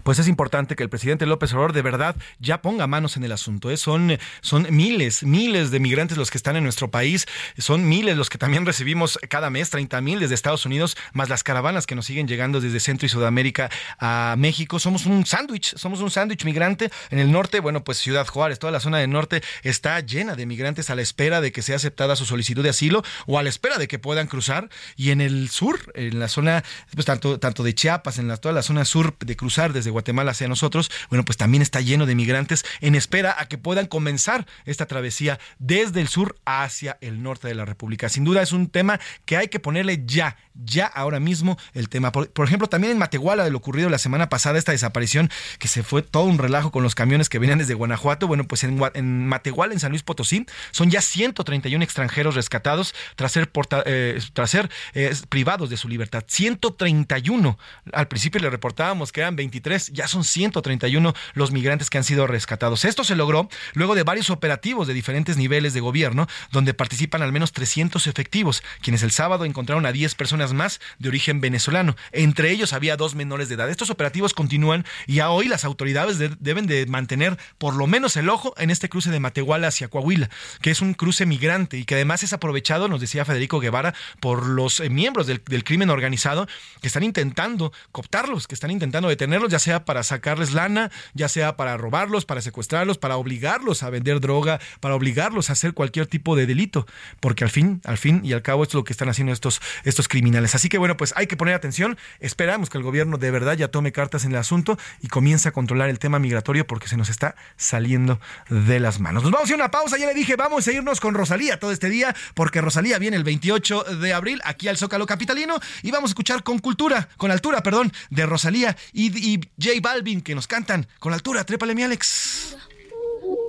pues 0.04 0.20
es 0.20 0.28
importante 0.28 0.76
que 0.76 0.84
el 0.84 0.90
presidente 0.90 1.26
López 1.26 1.54
Obrador 1.54 1.74
de 1.74 1.82
verdad 1.82 2.16
ya 2.40 2.62
ponga 2.62 2.88
manos 2.88 3.18
en 3.18 3.24
el 3.24 3.32
asunto. 3.32 3.70
¿eh? 3.70 3.78
Son, 3.78 4.18
son 4.42 4.68
miles, 4.70 5.24
miles 5.24 5.72
de 5.72 5.80
migrantes 5.80 6.18
los 6.18 6.32
que 6.32 6.38
están 6.38 6.56
en 6.56 6.64
nuestro 6.64 6.90
país, 6.90 7.28
son 7.58 7.88
miles 7.88 8.18
los 8.18 8.30
que 8.30 8.38
también 8.38 8.66
recibimos 8.66 9.20
cada 9.30 9.50
mes, 9.50 9.70
30 9.70 10.02
mil 10.02 10.20
desde 10.20 10.36
Estados 10.36 10.66
Unidos, 10.66 10.98
más 11.14 11.30
las 11.30 11.44
caravanas 11.44 11.86
que 11.86 11.96
nos 11.96 12.06
siguen 12.06 12.28
llegando 12.28 12.62
desde 12.62 12.80
Centro 12.80 13.06
y 13.06 13.10
Sudamérica 13.10 13.70
a 14.00 14.36
México. 14.38 14.80
Somos 14.80 15.06
un 15.06 15.26
sándwich, 15.26 15.76
somos 15.78 16.00
un 16.00 16.12
sándwich 16.12 16.46
migrante. 16.46 16.90
En 17.10 17.20
el 17.20 17.32
norte, 17.32 17.60
bueno, 17.60 17.84
pues 17.84 17.98
Ciudad 17.98 18.28
Juárez, 18.28 18.60
toda 18.60 18.72
la 18.72 18.80
zona 18.80 18.98
del 18.98 19.10
norte 19.10 19.42
está 19.64 20.00
llena 20.00 20.36
de 20.36 20.46
migrantes 20.46 20.90
a 20.90 20.96
la 20.96 21.02
espera 21.02 21.42
de 21.42 21.52
que 21.52 21.62
sea 21.62 21.76
aceptada 21.76 22.16
su 22.16 22.26
solicitud 22.26 22.64
de 22.64 22.70
asilo 22.70 23.04
o 23.26 23.40
a 23.40 23.44
la 23.44 23.50
espera 23.50 23.78
de 23.78 23.88
que 23.88 24.00
puedan 24.00 24.28
cruzar. 24.28 24.70
Y 24.96 25.12
en 25.12 25.22
el 25.22 25.50
sur, 25.50 25.80
en 25.96 26.20
la 26.20 26.28
zona, 26.28 26.64
pues 26.94 27.06
tanto, 27.06 27.40
tanto 27.40 27.64
de 27.64 27.74
Chiapas, 27.74 28.18
en 28.18 28.28
la, 28.28 28.38
toda 28.38 28.54
la 28.54 28.64
zona 28.64 28.86
sur 28.86 29.16
de 29.20 29.36
cruzar 29.36 29.74
desde 29.74 29.83
Guatemala 29.90 30.32
hacia 30.32 30.48
nosotros, 30.48 30.92
bueno, 31.10 31.26
pues 31.26 31.38
también 31.38 31.62
está 31.62 31.82
lleno 31.82 32.06
de 32.06 32.16
migrantes 32.16 32.66
en 32.82 32.96
espera 32.96 33.36
a 33.38 33.48
que 33.48 33.58
puedan 33.58 33.88
comenzar 33.88 34.46
esta 34.66 34.86
travesía 34.86 35.40
desde 35.60 36.02
el 36.02 36.08
sur 36.08 36.36
hacia 36.46 36.98
el 37.02 37.24
norte 37.24 37.48
de 37.48 37.56
la 37.56 37.66
República. 37.66 38.10
Sin 38.10 38.24
duda 38.24 38.42
es 38.42 38.52
un 38.52 38.68
tema 38.68 39.00
que 39.26 39.38
hay 39.38 39.48
que 39.48 39.60
ponerle 39.60 40.04
ya, 40.06 40.38
ya 40.54 40.86
ahora 40.86 41.20
mismo 41.20 41.58
el 41.74 41.90
tema. 41.90 42.12
Por, 42.12 42.46
ejemplo, 42.46 42.68
también 42.68 42.92
en 42.92 42.98
Matehuala 42.98 43.44
de 43.44 43.52
lo 43.52 43.58
ocurrido 43.58 43.90
la 43.90 43.98
semana 43.98 44.30
pasada, 44.30 44.60
esta 44.60 44.72
desaparición 44.72 45.30
que 45.60 45.68
se 45.68 45.84
fue 45.84 46.02
todo 46.02 46.26
un 46.26 46.38
relajo 46.38 46.72
con 46.72 46.84
los 46.84 46.96
camiones 46.96 47.30
que 47.30 47.40
venían 47.40 47.60
desde 47.60 47.74
Guanajuato, 47.74 48.28
bueno, 48.28 48.48
pues 48.48 48.64
en, 48.64 48.80
en 48.94 49.28
Matehuala, 49.28 49.74
en 49.74 49.80
San 49.80 49.92
Luis 49.92 50.04
Potosí, 50.04 50.46
son 50.72 50.90
ya 50.90 51.02
131 51.02 51.84
extranjeros 51.84 52.36
rescatados 52.36 52.94
tras 53.16 53.32
ser, 53.32 53.50
eh, 53.86 54.20
tras 54.34 54.50
ser 54.50 54.70
eh, 54.94 55.14
privados 55.30 55.70
de 55.70 55.78
su 55.78 55.88
libertad. 55.88 56.24
131. 56.28 57.58
Al 57.92 58.08
principio 58.08 58.42
le 58.42 58.50
reportábamos 58.50 59.12
que 59.12 59.22
eran 59.22 59.36
23 59.36 59.73
23, 59.74 59.94
ya 59.94 60.08
son 60.08 60.24
131 60.24 61.14
los 61.34 61.52
migrantes 61.52 61.90
que 61.90 61.98
han 61.98 62.04
sido 62.04 62.28
rescatados. 62.28 62.86
Esto 62.86 63.04
se 63.04 63.16
logró 63.16 63.50
luego 63.74 63.96
de 63.96 64.04
varios 64.04 64.30
operativos 64.30 64.88
de 64.88 64.94
diferentes 64.94 65.38
niveles 65.38 65.74
de 65.74 65.80
gobierno, 65.80 66.28
donde 66.52 66.74
participan 66.74 67.22
al 67.22 67.32
menos 67.32 67.52
300 67.52 68.08
efectivos, 68.08 68.64
quienes 68.82 69.04
el 69.04 69.12
sábado 69.12 69.46
encontraron 69.46 69.86
a 69.86 69.92
10 69.92 70.16
personas 70.16 70.54
más 70.54 70.80
de 71.00 71.10
origen 71.10 71.42
venezolano. 71.42 71.96
Entre 72.12 72.52
ellos 72.52 72.74
había 72.74 72.98
dos 72.98 73.16
menores 73.16 73.50
de 73.50 73.56
edad. 73.56 73.70
Estos 73.70 73.90
operativos 73.90 74.34
continúan 74.34 74.86
y 75.08 75.20
a 75.20 75.30
hoy 75.30 75.48
las 75.48 75.66
autoridades 75.66 76.18
deben 76.40 76.68
de 76.68 76.86
mantener 76.86 77.38
por 77.58 77.76
lo 77.76 77.88
menos 77.88 78.16
el 78.18 78.30
ojo 78.30 78.54
en 78.58 78.70
este 78.70 78.90
cruce 78.90 79.10
de 79.10 79.20
Matehuala 79.20 79.68
hacia 79.68 79.88
Coahuila, 79.88 80.30
que 80.62 80.72
es 80.72 80.82
un 80.82 80.94
cruce 80.94 81.26
migrante 81.26 81.78
y 81.78 81.86
que 81.86 81.96
además 81.96 82.24
es 82.24 82.34
aprovechado, 82.34 82.88
nos 82.88 83.02
decía 83.02 83.26
Federico 83.26 83.60
Guevara, 83.60 83.94
por 84.20 84.46
los 84.46 84.80
eh, 84.80 84.90
miembros 84.90 85.28
del, 85.28 85.42
del 85.46 85.64
crimen 85.64 85.90
organizado 85.90 86.48
que 86.82 86.88
están 86.88 87.04
intentando 87.04 87.72
cooptarlos, 87.92 88.48
que 88.48 88.56
están 88.56 88.72
intentando 88.72 89.10
detenerlos, 89.10 89.52
ya 89.54 89.60
sea 89.60 89.86
para 89.86 90.02
sacarles 90.02 90.52
lana, 90.52 90.90
ya 91.14 91.30
sea 91.30 91.56
para 91.56 91.78
robarlos, 91.78 92.26
para 92.26 92.42
secuestrarlos, 92.42 92.98
para 92.98 93.18
obligarlos 93.18 93.84
a 93.84 93.92
vender 93.92 94.20
droga, 94.20 94.60
para 94.80 94.96
obligarlos 94.96 95.52
a 95.52 95.54
hacer 95.54 95.76
cualquier 95.76 96.08
tipo 96.08 96.36
de 96.36 96.48
delito, 96.48 96.88
porque 97.20 97.44
al 97.44 97.52
fin, 97.52 97.80
al 97.86 98.00
fin 98.00 98.22
y 98.24 98.34
al 98.34 98.42
cabo 98.42 98.64
esto 98.64 98.72
es 98.72 98.80
lo 98.80 98.84
que 98.84 98.94
están 98.94 99.10
haciendo 99.10 99.32
estos, 99.32 99.62
estos 99.84 100.08
criminales. 100.08 100.56
Así 100.56 100.70
que 100.70 100.80
bueno, 100.80 100.98
pues 100.98 101.14
hay 101.16 101.28
que 101.28 101.38
poner 101.38 101.54
atención, 101.54 102.00
esperamos 102.20 102.72
que 102.72 102.80
el 102.80 102.84
gobierno 102.84 103.20
de 103.20 103.30
verdad 103.30 103.56
ya 103.56 103.68
tome 103.68 103.92
cartas 103.92 104.26
en 104.26 104.32
el 104.32 104.38
asunto 104.38 104.76
y 105.02 105.08
comience 105.08 105.50
a 105.50 105.52
controlar 105.52 105.90
el 105.90 106.00
tema 106.00 106.18
migratorio 106.18 106.66
porque 106.66 106.88
se 106.88 106.98
nos 106.98 107.10
está 107.10 107.36
saliendo 107.56 108.20
de 108.50 108.80
las 108.80 109.00
manos. 109.00 109.22
Nos 109.22 109.32
vamos 109.32 109.52
a 109.52 109.54
una 109.54 109.70
pausa, 109.70 110.00
ya 110.00 110.08
le 110.08 110.16
dije, 110.16 110.36
vamos 110.36 110.68
a 110.68 110.72
irnos 110.72 111.00
con 111.00 111.14
Rosalía 111.14 111.60
todo 111.60 111.72
este 111.72 111.92
día, 111.92 112.16
porque 112.34 112.60
Rosalía 112.60 112.98
viene 112.98 113.18
el 113.18 113.24
28 113.24 113.84
de 113.84 114.14
abril 114.14 114.42
aquí 114.46 114.68
al 114.68 114.78
Zócalo 114.78 115.06
Capitalino 115.06 115.60
y 115.84 115.92
vamos 115.92 116.10
a 116.10 116.14
escuchar 116.14 116.42
con 116.42 116.58
cultura, 116.58 117.08
con 117.18 117.30
altura, 117.30 117.62
perdón, 117.62 117.94
de 118.10 118.26
Rosalía 118.26 118.76
y, 118.92 119.16
y 119.16 119.43
J 119.62 119.80
Balvin 119.82 120.22
que 120.22 120.36
nos 120.36 120.48
cantan 120.48 120.88
con 121.00 121.14
altura. 121.14 121.44
Trépale 121.44 121.76
mi 121.76 121.84
Alex. 121.84 122.56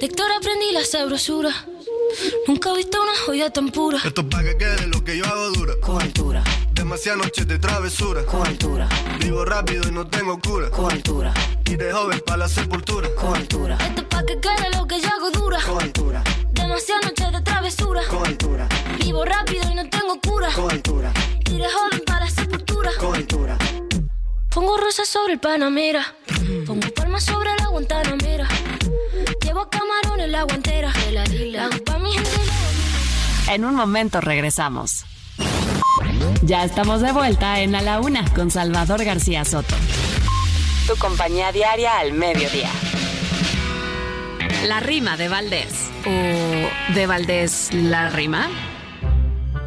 De 0.00 0.06
Héctor 0.06 0.30
aprendí 0.32 0.72
la 0.72 0.84
sabrosura. 0.84 1.50
Nunca 2.46 2.70
he 2.70 2.76
visto 2.76 3.02
una 3.02 3.12
joya 3.26 3.50
tan 3.50 3.70
pura. 3.70 3.98
Esto 4.04 4.20
es 4.22 4.26
para 4.28 4.44
que 4.44 4.56
quede 4.56 4.86
lo 4.86 5.02
que 5.02 5.16
yo 5.16 5.24
hago 5.24 5.50
dura. 5.50 5.74
Con 5.80 6.00
altura. 6.00 6.44
Demasiadas 6.72 7.24
noches 7.24 7.46
de 7.46 7.58
travesura. 7.58 8.24
Con 8.26 8.46
altura. 8.46 8.88
Vivo 9.18 9.44
rápido 9.44 9.88
y 9.88 9.92
no 9.92 10.06
tengo 10.06 10.38
cura. 10.40 10.70
Con 10.70 10.90
altura. 10.90 11.32
Y 11.64 11.76
de 11.76 11.92
joven 11.92 12.20
para 12.26 12.38
la 12.38 12.48
sepultura. 12.48 13.08
Con 13.14 13.34
altura. 13.34 13.78
Esto 13.80 14.02
es 14.02 14.08
para 14.08 14.26
que 14.26 14.40
quede 14.40 14.70
lo 14.76 14.86
que 14.86 15.00
yo 15.00 15.08
hago 15.08 15.30
dura. 15.30 15.58
Con 15.64 15.82
altura. 15.82 16.22
Demasiadas 16.52 17.04
noches 17.06 17.32
de 17.32 17.40
travesura. 17.40 18.02
Con 18.08 18.26
altura. 18.26 18.68
Vivo 18.98 19.24
rápido 19.24 19.64
y 19.70 19.74
no 19.74 19.88
tengo 19.88 20.20
cura. 20.20 20.48
Con 20.54 20.70
altura. 20.70 21.12
Y 21.50 21.58
de 21.58 21.68
joven 21.68 22.02
para 22.04 22.24
la 22.26 22.30
sepultura. 22.30 22.90
Con 22.98 23.14
altura. 23.14 23.56
Pongo 24.54 24.76
rosas 24.76 25.08
sobre 25.08 25.32
el 25.32 25.40
Panamera. 25.40 26.14
Pongo 26.64 26.88
palmas 26.94 27.24
sobre 27.24 27.50
la 27.58 27.66
Guantanamera. 27.66 28.46
Llevo 29.42 29.68
camarón 29.68 30.20
en 30.20 30.30
la 30.30 30.44
guantera. 30.44 30.92
La 31.10 31.64
hago 31.64 31.84
pa' 31.84 31.98
mi 31.98 32.12
gente. 32.12 32.30
En 33.48 33.64
un 33.64 33.74
momento 33.74 34.20
regresamos. 34.20 35.04
Ya 36.42 36.62
estamos 36.64 37.00
de 37.00 37.10
vuelta 37.10 37.60
en 37.60 37.74
A 37.74 37.82
la 37.82 37.98
Una 38.00 38.32
con 38.32 38.52
Salvador 38.52 39.04
García 39.04 39.44
Soto. 39.44 39.74
Tu 40.86 40.94
compañía 40.96 41.50
diaria 41.50 41.98
al 41.98 42.12
mediodía. 42.12 42.70
La 44.68 44.78
rima 44.78 45.16
de 45.16 45.28
Valdés. 45.28 45.90
¿O 46.06 46.94
de 46.94 47.06
Valdés 47.08 47.70
la 47.72 48.08
rima? 48.10 48.48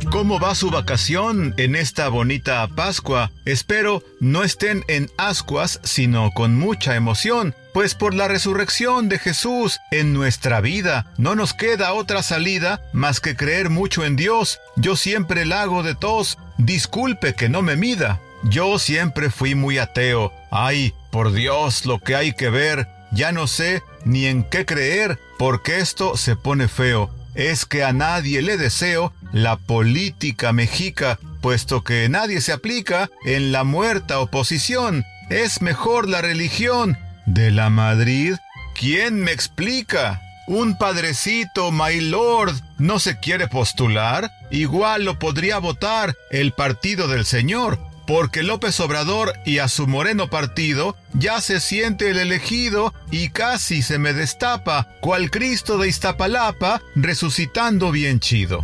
¿Cómo 0.09 0.39
va 0.39 0.55
su 0.55 0.71
vacación 0.71 1.53
en 1.57 1.75
esta 1.75 2.07
bonita 2.07 2.65
Pascua? 2.69 3.29
Espero 3.43 4.03
no 4.21 4.43
estén 4.43 4.85
en 4.87 5.11
ascuas, 5.17 5.81
sino 5.83 6.31
con 6.31 6.55
mucha 6.55 6.95
emoción, 6.95 7.53
pues 7.73 7.93
por 7.93 8.13
la 8.13 8.29
resurrección 8.29 9.09
de 9.09 9.19
Jesús 9.19 9.79
en 9.91 10.13
nuestra 10.13 10.61
vida 10.61 11.11
no 11.17 11.35
nos 11.35 11.53
queda 11.53 11.93
otra 11.93 12.23
salida 12.23 12.81
más 12.93 13.19
que 13.19 13.35
creer 13.35 13.69
mucho 13.69 14.05
en 14.05 14.15
Dios. 14.15 14.59
Yo 14.77 14.95
siempre 14.95 15.45
la 15.45 15.63
hago 15.63 15.83
de 15.83 15.93
tos, 15.93 16.37
disculpe 16.57 17.35
que 17.35 17.49
no 17.49 17.61
me 17.61 17.75
mida. 17.75 18.21
Yo 18.43 18.79
siempre 18.79 19.29
fui 19.29 19.55
muy 19.55 19.77
ateo. 19.77 20.31
Ay, 20.51 20.93
por 21.11 21.33
Dios, 21.33 21.85
lo 21.85 21.99
que 21.99 22.15
hay 22.15 22.31
que 22.31 22.49
ver. 22.49 22.87
Ya 23.11 23.33
no 23.33 23.45
sé 23.45 23.83
ni 24.05 24.25
en 24.25 24.43
qué 24.43 24.65
creer, 24.65 25.19
porque 25.37 25.79
esto 25.79 26.15
se 26.15 26.37
pone 26.37 26.69
feo 26.69 27.11
es 27.37 27.67
que 27.67 27.83
a 27.83 27.93
nadie 27.93 28.41
le 28.41 28.57
deseo 28.57 29.13
la 29.31 29.57
política 29.57 30.53
mexica, 30.53 31.19
puesto 31.41 31.83
que 31.83 32.07
nadie 32.09 32.41
se 32.41 32.53
aplica 32.53 33.09
en 33.25 33.51
la 33.51 33.63
muerta 33.63 34.19
oposición. 34.19 35.05
Es 35.29 35.61
mejor 35.61 36.07
la 36.07 36.21
religión. 36.21 36.97
De 37.25 37.51
la 37.51 37.69
Madrid, 37.69 38.35
¿quién 38.73 39.19
me 39.19 39.31
explica? 39.31 40.21
Un 40.47 40.77
padrecito, 40.77 41.73
my 41.73 41.99
lord, 41.99 42.53
no 42.77 42.99
se 42.99 43.19
quiere 43.19 43.49
postular, 43.49 44.31
igual 44.49 45.03
lo 45.03 45.19
podría 45.19 45.57
votar 45.59 46.15
el 46.31 46.53
partido 46.53 47.09
del 47.09 47.25
señor, 47.25 47.77
porque 48.07 48.43
López 48.43 48.79
Obrador 48.79 49.33
y 49.45 49.57
a 49.57 49.67
su 49.67 49.87
moreno 49.87 50.29
partido 50.29 50.95
ya 51.13 51.41
se 51.41 51.59
siente 51.59 52.09
el 52.09 52.17
elegido 52.17 52.93
y 53.11 53.29
casi 53.29 53.81
se 53.81 53.99
me 53.99 54.13
destapa, 54.13 54.87
cual 55.01 55.29
Cristo 55.31 55.77
de 55.77 55.89
Iztapalapa, 55.89 56.81
resucitando 56.95 57.91
bien 57.91 58.21
chido. 58.21 58.63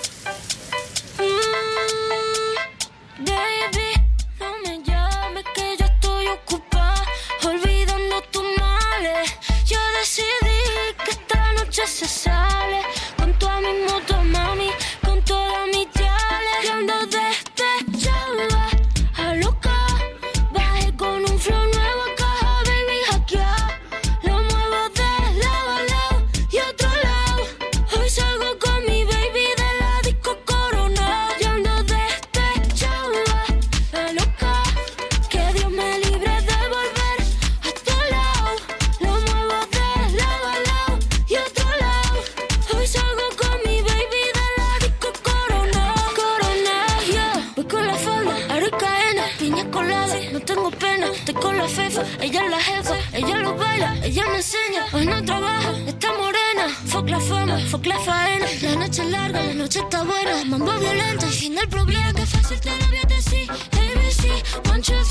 Noche 59.61 59.79
está 59.79 60.03
buena. 60.03 60.43
Mambo 60.45 60.71
violento 60.79 61.27
fin 61.27 61.53
del 61.53 61.67
problema. 61.67 62.13
Que 62.13 62.25
fácil 62.25 62.59
te 62.59 62.71
lo 62.77 62.85
voy 62.87 62.97
a 62.97 63.07
decir. 63.07 63.49
ABC, 63.51 64.69
one, 64.71 64.81
two, 64.81 65.10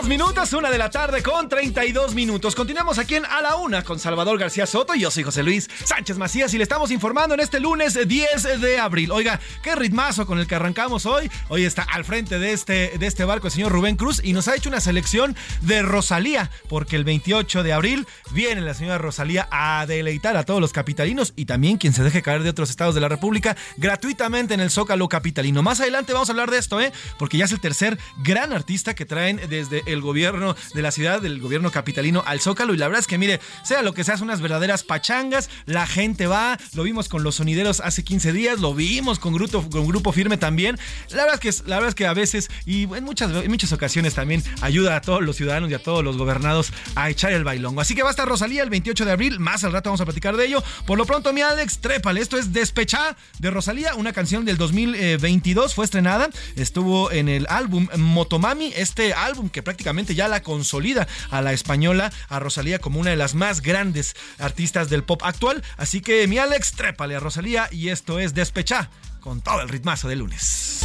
32 0.00 0.08
minutos, 0.08 0.52
una 0.54 0.70
de 0.70 0.78
la 0.78 0.88
tarde 0.88 1.22
con 1.22 1.48
32 1.48 2.14
minutos. 2.14 2.54
Continuamos 2.54 2.98
aquí 2.98 3.16
en 3.16 3.26
A 3.26 3.42
la 3.42 3.56
Una 3.56 3.82
con 3.82 3.98
Salvador 3.98 4.38
García 4.38 4.66
Soto 4.66 4.94
y 4.94 5.00
yo 5.00 5.10
soy 5.10 5.24
José 5.24 5.42
Luis 5.42 5.68
Sánchez 5.84 6.16
Macías 6.16 6.54
y 6.54 6.56
le 6.56 6.62
estamos 6.62 6.90
informando 6.90 7.34
en 7.34 7.40
este 7.40 7.60
lunes 7.60 7.98
10 8.08 8.60
de 8.60 8.78
abril. 8.78 9.10
Oiga, 9.10 9.40
qué 9.62 9.74
ritmazo 9.74 10.26
con 10.26 10.38
el 10.38 10.46
que 10.46 10.54
arrancamos 10.54 11.04
hoy. 11.04 11.30
Hoy 11.48 11.64
está 11.64 11.82
al 11.82 12.04
frente 12.06 12.38
de 12.38 12.52
este, 12.52 12.96
de 12.98 13.06
este 13.06 13.24
barco 13.24 13.48
el 13.48 13.52
señor 13.52 13.72
Rubén 13.72 13.96
Cruz 13.96 14.22
y 14.24 14.32
nos 14.32 14.48
ha 14.48 14.56
hecho 14.56 14.70
una 14.70 14.80
selección 14.80 15.36
de 15.60 15.82
Rosalía, 15.82 16.50
porque 16.68 16.96
el 16.96 17.04
28 17.04 17.62
de 17.62 17.72
abril 17.74 18.06
viene 18.30 18.62
la 18.62 18.72
señora 18.72 18.96
Rosalía 18.96 19.48
a 19.50 19.84
deleitar 19.86 20.36
a 20.36 20.44
todos 20.44 20.62
los 20.62 20.72
capitalinos 20.72 21.34
y 21.36 21.44
también 21.44 21.76
quien 21.76 21.92
se 21.92 22.02
deje 22.02 22.22
caer 22.22 22.42
de 22.42 22.50
otros 22.50 22.70
estados 22.70 22.94
de 22.94 23.02
la 23.02 23.08
República 23.08 23.56
gratuitamente 23.76 24.54
en 24.54 24.60
el 24.60 24.70
Zócalo 24.70 25.08
Capitalino. 25.08 25.62
Más 25.62 25.80
adelante 25.80 26.14
vamos 26.14 26.30
a 26.30 26.32
hablar 26.32 26.50
de 26.50 26.58
esto, 26.58 26.80
¿eh? 26.80 26.90
Porque 27.18 27.36
ya 27.36 27.44
es 27.44 27.52
el 27.52 27.60
tercer 27.60 27.98
gran 28.22 28.54
artista 28.54 28.94
que 28.94 29.04
traen 29.04 29.40
desde 29.50 29.82
el 29.92 30.00
gobierno 30.00 30.56
de 30.74 30.82
la 30.82 30.90
ciudad, 30.90 31.20
del 31.20 31.40
gobierno 31.40 31.70
capitalino 31.70 32.22
al 32.26 32.40
Zócalo. 32.40 32.74
Y 32.74 32.76
la 32.76 32.88
verdad 32.88 33.00
es 33.00 33.06
que, 33.06 33.18
mire, 33.18 33.40
sea 33.64 33.82
lo 33.82 33.94
que 33.94 34.04
sea, 34.04 34.16
son 34.16 34.28
unas 34.28 34.40
verdaderas 34.40 34.82
pachangas. 34.82 35.50
La 35.66 35.86
gente 35.86 36.26
va, 36.26 36.58
lo 36.74 36.82
vimos 36.82 37.08
con 37.08 37.22
los 37.22 37.36
sonideros 37.36 37.80
hace 37.80 38.04
15 38.04 38.32
días, 38.32 38.60
lo 38.60 38.74
vimos 38.74 39.18
con 39.18 39.32
Grupo, 39.32 39.68
con 39.68 39.86
grupo 39.86 40.12
Firme 40.12 40.36
también. 40.36 40.78
La 41.10 41.24
verdad, 41.24 41.40
es 41.42 41.62
que, 41.62 41.68
la 41.68 41.76
verdad 41.76 41.88
es 41.90 41.94
que 41.94 42.06
a 42.06 42.14
veces 42.14 42.50
y 42.66 42.82
en 42.94 43.04
muchas, 43.04 43.30
muchas 43.48 43.72
ocasiones 43.72 44.14
también 44.14 44.42
ayuda 44.60 44.96
a 44.96 45.00
todos 45.00 45.22
los 45.22 45.36
ciudadanos 45.36 45.70
y 45.70 45.74
a 45.74 45.82
todos 45.82 46.04
los 46.04 46.16
gobernados 46.16 46.72
a 46.94 47.10
echar 47.10 47.32
el 47.32 47.44
bailongo. 47.44 47.80
Así 47.80 47.94
que 47.94 48.02
va 48.02 48.08
a 48.08 48.10
estar 48.10 48.28
Rosalía 48.28 48.62
el 48.62 48.70
28 48.70 49.04
de 49.04 49.12
abril. 49.12 49.40
Más 49.40 49.64
al 49.64 49.72
rato 49.72 49.90
vamos 49.90 50.00
a 50.00 50.04
platicar 50.04 50.36
de 50.36 50.46
ello. 50.46 50.62
Por 50.86 50.98
lo 50.98 51.06
pronto, 51.06 51.32
mi 51.32 51.42
Alex, 51.42 51.78
trépale. 51.78 52.20
Esto 52.20 52.36
es 52.36 52.52
Despechá 52.52 53.16
de 53.38 53.50
Rosalía, 53.50 53.94
una 53.94 54.12
canción 54.12 54.44
del 54.44 54.56
2022. 54.56 55.74
Fue 55.74 55.84
estrenada, 55.84 56.28
estuvo 56.56 57.10
en 57.10 57.28
el 57.28 57.46
álbum 57.48 57.88
Motomami, 57.96 58.72
este 58.76 59.14
álbum 59.14 59.48
que 59.48 59.62
prácticamente 59.62 59.79
ya 60.14 60.28
la 60.28 60.42
consolida 60.42 61.08
a 61.30 61.40
la 61.40 61.52
española, 61.52 62.12
a 62.28 62.38
Rosalía, 62.38 62.78
como 62.78 63.00
una 63.00 63.10
de 63.10 63.16
las 63.16 63.34
más 63.34 63.62
grandes 63.62 64.14
artistas 64.38 64.90
del 64.90 65.04
pop 65.04 65.22
actual. 65.24 65.62
Así 65.76 66.00
que 66.00 66.26
mi 66.26 66.38
Alex, 66.38 66.72
trépale 66.72 67.16
a 67.16 67.20
Rosalía 67.20 67.68
y 67.70 67.88
esto 67.88 68.18
es 68.18 68.34
Despechá 68.34 68.90
con 69.20 69.40
todo 69.40 69.60
el 69.60 69.68
ritmazo 69.68 70.08
de 70.08 70.16
lunes. 70.16 70.84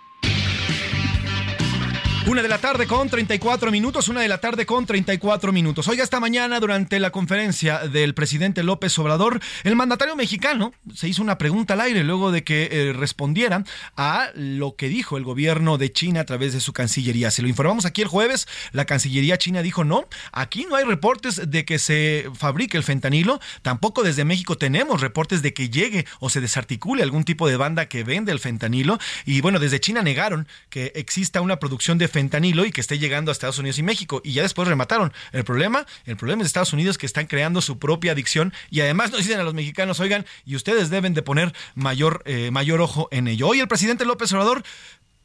Una 2.27 2.43
de 2.43 2.47
la 2.47 2.59
tarde 2.59 2.85
con 2.85 3.09
34 3.09 3.71
minutos, 3.71 4.07
una 4.07 4.21
de 4.21 4.27
la 4.27 4.37
tarde 4.37 4.67
con 4.67 4.85
34 4.85 5.51
minutos. 5.51 5.87
Oiga, 5.87 6.03
esta 6.03 6.19
mañana 6.19 6.59
durante 6.59 6.99
la 6.99 7.09
conferencia 7.09 7.79
del 7.79 8.13
presidente 8.13 8.61
López 8.61 8.97
Obrador, 8.99 9.39
el 9.63 9.75
mandatario 9.75 10.15
mexicano 10.15 10.71
se 10.93 11.09
hizo 11.09 11.23
una 11.23 11.39
pregunta 11.39 11.73
al 11.73 11.81
aire 11.81 12.03
luego 12.03 12.31
de 12.31 12.43
que 12.43 12.69
eh, 12.71 12.93
respondiera 12.93 13.63
a 13.97 14.29
lo 14.35 14.75
que 14.75 14.87
dijo 14.87 15.17
el 15.17 15.23
gobierno 15.23 15.79
de 15.79 15.91
China 15.91 16.21
a 16.21 16.25
través 16.25 16.53
de 16.53 16.59
su 16.59 16.73
Cancillería. 16.73 17.31
Se 17.31 17.41
lo 17.41 17.47
informamos 17.47 17.85
aquí 17.85 18.03
el 18.03 18.07
jueves, 18.07 18.47
la 18.71 18.85
Cancillería 18.85 19.39
china 19.39 19.63
dijo 19.63 19.83
no, 19.83 20.07
aquí 20.31 20.67
no 20.69 20.75
hay 20.75 20.85
reportes 20.85 21.49
de 21.49 21.65
que 21.65 21.79
se 21.79 22.29
fabrique 22.35 22.77
el 22.77 22.83
fentanilo, 22.83 23.41
tampoco 23.63 24.03
desde 24.03 24.25
México 24.25 24.59
tenemos 24.59 25.01
reportes 25.01 25.41
de 25.41 25.55
que 25.55 25.69
llegue 25.69 26.05
o 26.19 26.29
se 26.29 26.39
desarticule 26.39 27.01
algún 27.01 27.23
tipo 27.23 27.47
de 27.47 27.57
banda 27.57 27.87
que 27.87 28.03
vende 28.03 28.31
el 28.31 28.39
fentanilo 28.39 28.99
y 29.25 29.41
bueno, 29.41 29.57
desde 29.57 29.79
China 29.79 30.03
negaron 30.03 30.47
que 30.69 30.91
exista 30.95 31.41
una 31.41 31.57
producción 31.57 31.97
de 31.97 32.10
fentanilo 32.11 32.65
y 32.65 32.71
que 32.71 32.81
esté 32.81 32.99
llegando 32.99 33.31
a 33.31 33.33
Estados 33.33 33.57
Unidos 33.57 33.79
y 33.79 33.83
México. 33.83 34.21
Y 34.23 34.33
ya 34.33 34.41
después 34.41 34.67
remataron. 34.67 35.13
El 35.31 35.43
problema, 35.43 35.85
el 36.05 36.17
problema 36.17 36.41
es 36.43 36.47
Estados 36.47 36.73
Unidos 36.73 36.97
que 36.97 37.05
están 37.05 37.27
creando 37.27 37.61
su 37.61 37.79
propia 37.79 38.11
adicción 38.11 38.53
y 38.69 38.81
además 38.81 39.11
nos 39.11 39.21
dicen 39.21 39.39
a 39.39 39.43
los 39.43 39.53
mexicanos, 39.53 39.99
oigan, 39.99 40.25
y 40.45 40.55
ustedes 40.55 40.89
deben 40.89 41.13
de 41.13 41.21
poner 41.21 41.53
mayor, 41.75 42.21
eh, 42.25 42.51
mayor 42.51 42.81
ojo 42.81 43.07
en 43.11 43.27
ello. 43.27 43.47
Hoy 43.47 43.59
el 43.59 43.67
presidente 43.67 44.05
López 44.05 44.31
Obrador 44.33 44.63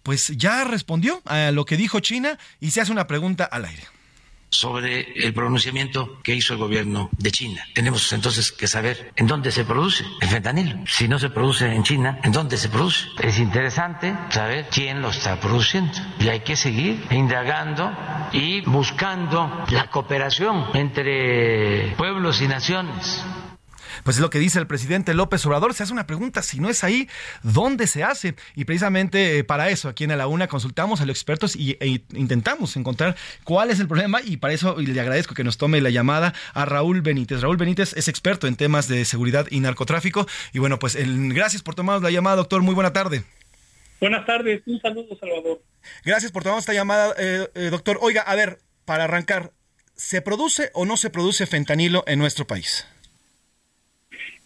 pues 0.03 0.29
ya 0.37 0.65
respondió 0.65 1.21
a 1.25 1.51
lo 1.51 1.65
que 1.65 1.77
dijo 1.77 1.99
China 2.01 2.39
y 2.61 2.71
se 2.71 2.81
hace 2.81 2.93
una 2.93 3.09
pregunta 3.09 3.45
al 3.45 3.65
aire 3.65 3.96
sobre 4.51 5.13
el 5.25 5.35
pronunciamiento 5.35 6.21
que 6.23 6.35
hizo 6.35 6.55
el 6.55 6.59
gobierno 6.59 7.11
de 7.19 7.31
China. 7.31 7.63
Tenemos 7.75 8.13
entonces 8.13 8.53
que 8.53 8.67
saber 8.67 9.13
en 9.17 9.27
dónde 9.27 9.51
se 9.51 9.65
produce 9.65 10.05
el 10.21 10.29
fentanilo. 10.29 10.79
Si 10.87 11.09
no 11.09 11.19
se 11.19 11.31
produce 11.31 11.67
en 11.73 11.83
China, 11.83 12.21
¿en 12.23 12.33
dónde 12.33 12.57
se 12.57 12.69
produce? 12.69 13.07
Es 13.21 13.39
interesante 13.39 14.17
saber 14.31 14.69
quién 14.71 15.03
lo 15.03 15.11
está 15.11 15.41
produciendo. 15.41 15.93
Y 16.21 16.29
hay 16.29 16.41
que 16.41 16.57
seguir 16.57 17.07
indagando 17.11 17.93
y 18.33 18.61
buscando 18.63 19.65
la 19.71 19.91
cooperación 19.91 20.67
entre 20.75 21.95
pueblos 21.97 22.41
y 22.41 22.49
naciones 22.49 23.25
pues 24.05 24.17
es 24.17 24.23
lo 24.23 24.31
que 24.31 24.39
dice 24.39 24.59
el 24.59 24.67
presidente 24.67 25.15
López 25.15 25.45
Obrador. 25.47 25.75
Se 25.75 25.83
hace 25.83 25.93
una 25.93 26.07
pregunta, 26.07 26.43
si 26.43 26.61
no 26.61 26.69
es 26.69 26.85
ahí, 26.85 27.09
¿dónde 27.43 27.87
se 27.87 28.05
hace? 28.05 28.35
Y 28.55 28.65
precisamente 28.65 29.39
eh, 29.39 29.45
para 29.45 29.71
eso, 29.71 29.89
aquí 29.89 30.05
en 30.05 30.17
la 30.17 30.27
UNA 30.27 30.49
consultamos 30.49 31.01
a 31.01 31.07
los 31.07 31.17
expertos 31.17 31.57
y, 31.57 31.77
e 31.81 32.03
intentamos 32.15 32.77
encontrar 32.77 33.17
cuál 33.45 33.71
es 33.71 33.81
el 33.81 33.89
problema 33.89 34.21
y 34.23 34.37
para 34.37 34.55
eso 34.55 34.77
le 34.79 35.01
agradezco 35.01 35.35
que 35.35 35.45
nos 35.45 35.59
tome 35.59 35.81
la 35.81 35.91
llamada 35.91 36.35
a 36.55 36.65
Raúl 36.65 37.03
Benítez. 37.03 37.41
Raúl 37.41 37.57
Benítez 37.57 37.93
es 37.97 38.09
experto 38.09 38.47
en 38.47 38.57
temas 38.57 38.89
de 38.89 39.05
seguridad 39.05 39.47
y 39.51 39.61
narcotráfico. 39.61 40.27
Y 40.53 40.59
bueno, 40.59 40.79
pues 40.79 40.97
gracias 40.99 41.63
por 41.63 41.75
tomarnos 41.75 42.03
la 42.03 42.11
llamada, 42.11 42.37
doctor. 42.37 42.63
Muy 42.63 42.75
buena 42.75 42.93
tarde. 42.93 43.25
Buenas 44.01 44.27
tardes, 44.27 44.63
un 44.67 44.81
saludo, 44.81 45.17
Salvador. 45.19 45.63
Gracias 46.05 46.33
por 46.33 46.43
tomarnos 46.43 46.63
esta 46.63 46.75
llamada, 46.75 47.15
eh, 47.19 47.49
eh, 47.55 47.69
doctor. 47.71 47.99
Oiga, 48.03 48.23
a 48.23 48.35
ver, 48.35 48.59
para 48.85 49.05
arrancar, 49.05 49.53
¿se 49.95 50.21
produce 50.21 50.71
o 50.75 50.85
no 50.85 50.97
se 50.97 51.11
produce 51.11 51.47
fentanilo 51.47 52.05
en 52.07 52.19
nuestro 52.19 52.47
país? 52.47 52.87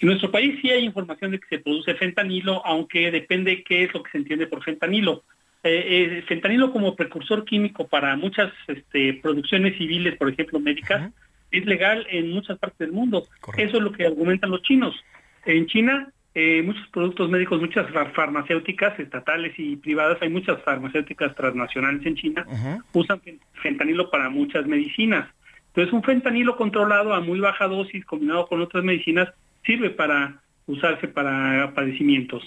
En 0.01 0.09
nuestro 0.09 0.31
país 0.31 0.59
sí 0.63 0.71
hay 0.71 0.85
información 0.85 1.31
de 1.31 1.39
que 1.39 1.47
se 1.49 1.59
produce 1.59 1.95
fentanilo, 1.95 2.65
aunque 2.65 3.11
depende 3.11 3.63
qué 3.63 3.85
es 3.85 3.93
lo 3.93 4.03
que 4.03 4.11
se 4.11 4.19
entiende 4.19 4.47
por 4.47 4.65
fentanilo. 4.65 5.25
Eh, 5.63 6.19
eh, 6.19 6.25
fentanilo 6.27 6.73
como 6.73 6.97
precursor 6.97 7.45
químico 7.45 7.87
para 7.87 8.17
muchas 8.17 8.51
este, 8.67 9.13
producciones 9.23 9.77
civiles, 9.77 10.17
por 10.17 10.31
ejemplo, 10.31 10.59
médicas, 10.59 11.13
es 11.51 11.67
legal 11.67 12.07
en 12.09 12.31
muchas 12.31 12.59
partes 12.59 12.79
del 12.79 12.93
mundo. 12.93 13.27
Eso 13.59 13.77
es 13.77 13.83
lo 13.83 13.93
que 13.93 14.07
argumentan 14.07 14.51
los 14.51 14.63
chinos. 14.63 14.97
En 15.45 15.67
China, 15.67 16.11
eh, 16.35 16.63
muchos 16.63 16.89
productos 16.89 17.29
médicos, 17.29 17.61
muchas 17.61 17.87
farmacéuticas 18.15 18.99
estatales 18.99 19.53
y 19.59 19.77
privadas, 19.77 20.17
hay 20.23 20.31
muchas 20.31 20.63
farmacéuticas 20.63 21.35
transnacionales 21.35 22.07
en 22.07 22.15
China, 22.15 22.47
usan 22.95 23.21
fentanilo 23.61 24.11
para 24.11 24.31
muchas 24.31 24.67
medicinas. 24.67 25.29
Entonces, 25.69 25.93
un 25.93 26.03
fentanilo 26.03 26.57
controlado 26.57 27.13
a 27.13 27.21
muy 27.21 27.39
baja 27.39 27.69
dosis 27.69 28.03
combinado 28.07 28.47
con 28.47 28.63
otras 28.63 28.83
medicinas 28.83 29.29
sirve 29.64 29.90
para 29.90 30.42
usarse 30.66 31.09
para 31.09 31.73
padecimientos. 31.75 32.42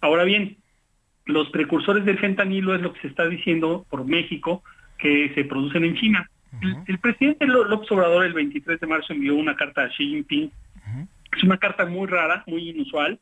Ahora 0.00 0.24
bien, 0.24 0.56
los 1.26 1.48
precursores 1.50 2.04
del 2.04 2.18
fentanilo 2.18 2.74
es 2.74 2.82
lo 2.82 2.92
que 2.92 3.00
se 3.00 3.08
está 3.08 3.26
diciendo 3.28 3.86
por 3.88 4.04
México 4.04 4.62
que 4.98 5.32
se 5.34 5.44
producen 5.44 5.84
en 5.84 5.96
China. 5.96 6.30
el, 6.86 6.98
presidente 6.98 7.46
López 7.46 7.90
Obrador 7.90 8.24
el 8.24 8.32
23 8.32 8.78
de 8.78 8.86
marzo 8.86 9.12
envió 9.12 9.34
una 9.34 9.56
carta 9.56 9.84
a 9.84 9.88
Xi 9.88 10.08
Jinping. 10.08 10.50
Es 11.36 11.42
una 11.42 11.58
carta 11.58 11.84
muy 11.84 12.06
rara, 12.06 12.44
muy 12.46 12.70
inusual, 12.70 13.18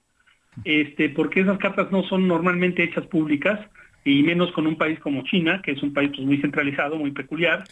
este, 0.64 1.08
porque 1.08 1.40
esas 1.40 1.58
cartas 1.58 1.90
no 1.90 2.02
son 2.02 2.28
normalmente 2.28 2.82
hechas 2.82 3.06
públicas 3.06 3.58
y 4.04 4.22
menos 4.22 4.52
con 4.52 4.66
un 4.66 4.76
país 4.76 4.98
como 5.00 5.22
China, 5.24 5.62
que 5.62 5.72
es 5.72 5.82
un 5.82 5.94
país 5.94 6.10
pues, 6.14 6.26
muy 6.26 6.38
centralizado, 6.38 6.96
muy 6.96 7.12
peculiar. 7.12 7.64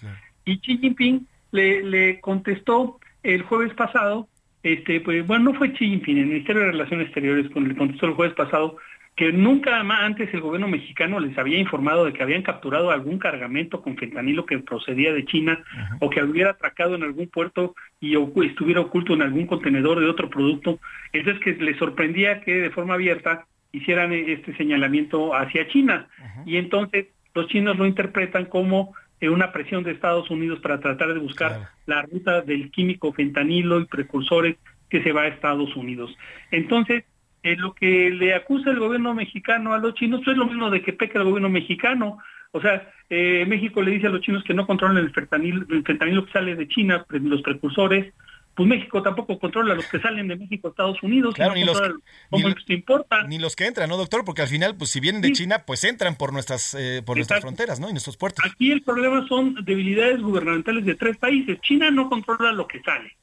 Y 0.46 0.58
Xi 0.58 0.78
Jinping 0.78 1.26
le, 1.52 1.82
le 1.82 2.20
contestó 2.20 2.98
el 3.22 3.42
jueves 3.42 3.74
pasado 3.74 4.28
este, 4.62 5.00
pues 5.00 5.26
bueno, 5.26 5.52
no 5.52 5.54
fue 5.54 5.72
Xi 5.72 5.88
Jinping, 5.88 6.18
el 6.18 6.26
Ministerio 6.26 6.62
de 6.62 6.72
Relaciones 6.72 7.06
Exteriores, 7.06 7.50
con 7.50 7.66
el 7.66 7.76
contexto 7.76 8.06
del 8.06 8.14
jueves 8.14 8.34
pasado, 8.34 8.76
que 9.16 9.32
nunca 9.32 9.82
más 9.82 10.00
antes 10.00 10.32
el 10.32 10.40
gobierno 10.40 10.68
mexicano 10.68 11.20
les 11.20 11.36
había 11.36 11.58
informado 11.58 12.04
de 12.04 12.12
que 12.12 12.22
habían 12.22 12.42
capturado 12.42 12.90
algún 12.90 13.18
cargamento 13.18 13.82
con 13.82 13.96
fentanilo 13.96 14.46
que 14.46 14.58
procedía 14.60 15.12
de 15.12 15.26
China 15.26 15.62
o 15.98 16.08
que 16.08 16.22
hubiera 16.22 16.52
atracado 16.52 16.94
en 16.94 17.02
algún 17.02 17.28
puerto 17.28 17.74
y 18.00 18.16
estuviera 18.46 18.80
oculto 18.80 19.12
en 19.12 19.22
algún 19.22 19.46
contenedor 19.46 20.00
de 20.00 20.06
otro 20.06 20.30
producto. 20.30 20.78
Entonces 21.12 21.42
que 21.42 21.52
les 21.62 21.76
sorprendía 21.76 22.40
que 22.40 22.62
de 22.62 22.70
forma 22.70 22.94
abierta 22.94 23.46
hicieran 23.72 24.12
este 24.12 24.56
señalamiento 24.56 25.34
hacia 25.34 25.68
China. 25.68 26.08
Y 26.46 26.56
entonces 26.56 27.08
los 27.34 27.46
chinos 27.48 27.76
lo 27.76 27.86
interpretan 27.86 28.46
como 28.46 28.94
una 29.28 29.52
presión 29.52 29.84
de 29.84 29.92
Estados 29.92 30.30
Unidos 30.30 30.60
para 30.60 30.80
tratar 30.80 31.12
de 31.12 31.20
buscar 31.20 31.70
la 31.86 32.02
ruta 32.02 32.40
del 32.40 32.70
químico 32.70 33.12
fentanilo 33.12 33.80
y 33.80 33.84
precursores 33.84 34.56
que 34.88 35.02
se 35.02 35.12
va 35.12 35.22
a 35.22 35.28
Estados 35.28 35.76
Unidos. 35.76 36.16
Entonces, 36.50 37.04
eh, 37.42 37.56
lo 37.56 37.74
que 37.74 38.10
le 38.10 38.34
acusa 38.34 38.70
el 38.70 38.78
gobierno 38.78 39.14
mexicano 39.14 39.72
a 39.72 39.78
los 39.78 39.94
chinos 39.94 40.20
pues, 40.24 40.34
es 40.34 40.38
lo 40.38 40.46
mismo 40.46 40.70
de 40.70 40.82
que 40.82 40.92
peca 40.92 41.18
el 41.18 41.24
gobierno 41.24 41.48
mexicano. 41.48 42.18
O 42.52 42.60
sea, 42.60 42.90
eh, 43.08 43.44
México 43.46 43.82
le 43.82 43.92
dice 43.92 44.08
a 44.08 44.10
los 44.10 44.20
chinos 44.20 44.44
que 44.44 44.54
no 44.54 44.66
controlan 44.66 44.98
el 44.98 45.12
fentanilo, 45.12 45.64
el 45.70 45.84
fentanilo 45.84 46.26
que 46.26 46.32
sale 46.32 46.56
de 46.56 46.68
China, 46.68 47.04
los 47.08 47.42
precursores, 47.42 48.12
pues 48.60 48.68
México 48.68 49.02
tampoco 49.02 49.38
controla 49.38 49.72
los 49.72 49.86
que 49.86 49.98
salen 50.00 50.28
de 50.28 50.36
México 50.36 50.68
a 50.68 50.70
Estados 50.72 51.02
Unidos. 51.02 51.34
Claro, 51.34 51.54
ni, 51.54 51.64
los, 51.64 51.80
que, 51.80 52.74
importa. 52.74 53.22
ni 53.22 53.38
los 53.38 53.56
que 53.56 53.64
entran, 53.64 53.88
¿no, 53.88 53.96
doctor? 53.96 54.22
Porque 54.22 54.42
al 54.42 54.48
final, 54.48 54.76
pues 54.76 54.90
si 54.90 55.00
vienen 55.00 55.22
de 55.22 55.32
China, 55.32 55.64
pues 55.66 55.82
entran 55.82 56.14
por 56.14 56.34
nuestras 56.34 56.74
eh, 56.78 57.02
por 57.02 57.16
nuestras 57.16 57.40
fronteras, 57.40 57.80
¿no? 57.80 57.88
Y 57.88 57.92
nuestros 57.92 58.18
puertos. 58.18 58.44
Aquí 58.44 58.70
el 58.70 58.82
problema 58.82 59.26
son 59.28 59.54
debilidades 59.64 60.20
gubernamentales 60.20 60.84
de 60.84 60.94
tres 60.94 61.16
países. 61.16 61.58
China 61.62 61.90
no 61.90 62.10
controla 62.10 62.52
lo 62.52 62.68
que 62.68 62.82
sale. 62.82 63.16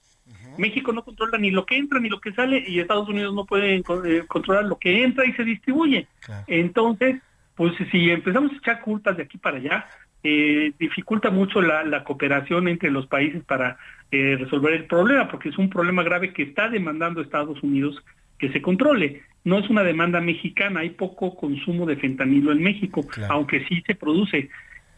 México 0.58 0.92
no 0.92 1.04
controla 1.04 1.38
ni 1.38 1.52
lo 1.52 1.68
que 1.68 1.78
entra 1.78 2.00
ni 2.00 2.10
lo 2.10 2.20
que 2.20 2.34
sale 2.34 2.64
y 2.68 2.80
Estados 2.80 3.08
Unidos 3.08 3.36
no 3.36 3.46
puede 3.46 3.76
eh, 3.76 4.24
controlar 4.26 4.66
lo 4.66 4.80
que 4.80 5.04
entra 5.04 5.24
y 5.24 5.34
se 5.34 5.44
distribuye. 5.44 6.08
Entonces, 6.48 7.22
pues 7.54 7.74
si 7.92 8.10
empezamos 8.10 8.54
a 8.54 8.58
echar 8.58 8.82
culpas 8.82 9.16
de 9.16 9.22
aquí 9.22 9.38
para 9.38 9.58
allá, 9.58 9.86
eh, 10.24 10.74
dificulta 10.80 11.30
mucho 11.30 11.62
la, 11.62 12.04
cooperación 12.04 12.68
entre 12.68 12.90
los 12.90 13.08
países 13.08 13.44
para 13.44 13.78
eh, 14.12 14.38
resolver 14.40 14.74
el 14.74 14.86
problema, 14.86 15.28
porque 15.30 15.50
es 15.50 15.58
un 15.58 15.70
problema 15.70 16.04
grave 16.04 16.34
que 16.34 16.44
está 16.44 16.70
demandando 16.70 17.22
Estados 17.22 17.62
Unidos 17.62 18.04
que 18.40 18.52
se 18.52 18.62
controle. 18.62 19.24
no 19.44 19.60
es 19.60 19.70
una 19.70 19.84
demanda 19.84 20.20
mexicana, 20.22 20.82
hay 20.82 20.92
poco 20.92 21.36
consumo 21.36 21.86
de 21.86 21.96
fentanilo 21.96 22.52
en 22.52 22.62
México, 22.62 23.06
aunque 23.30 23.66
sí 23.66 23.82
se 23.86 23.96
produce. 23.96 24.50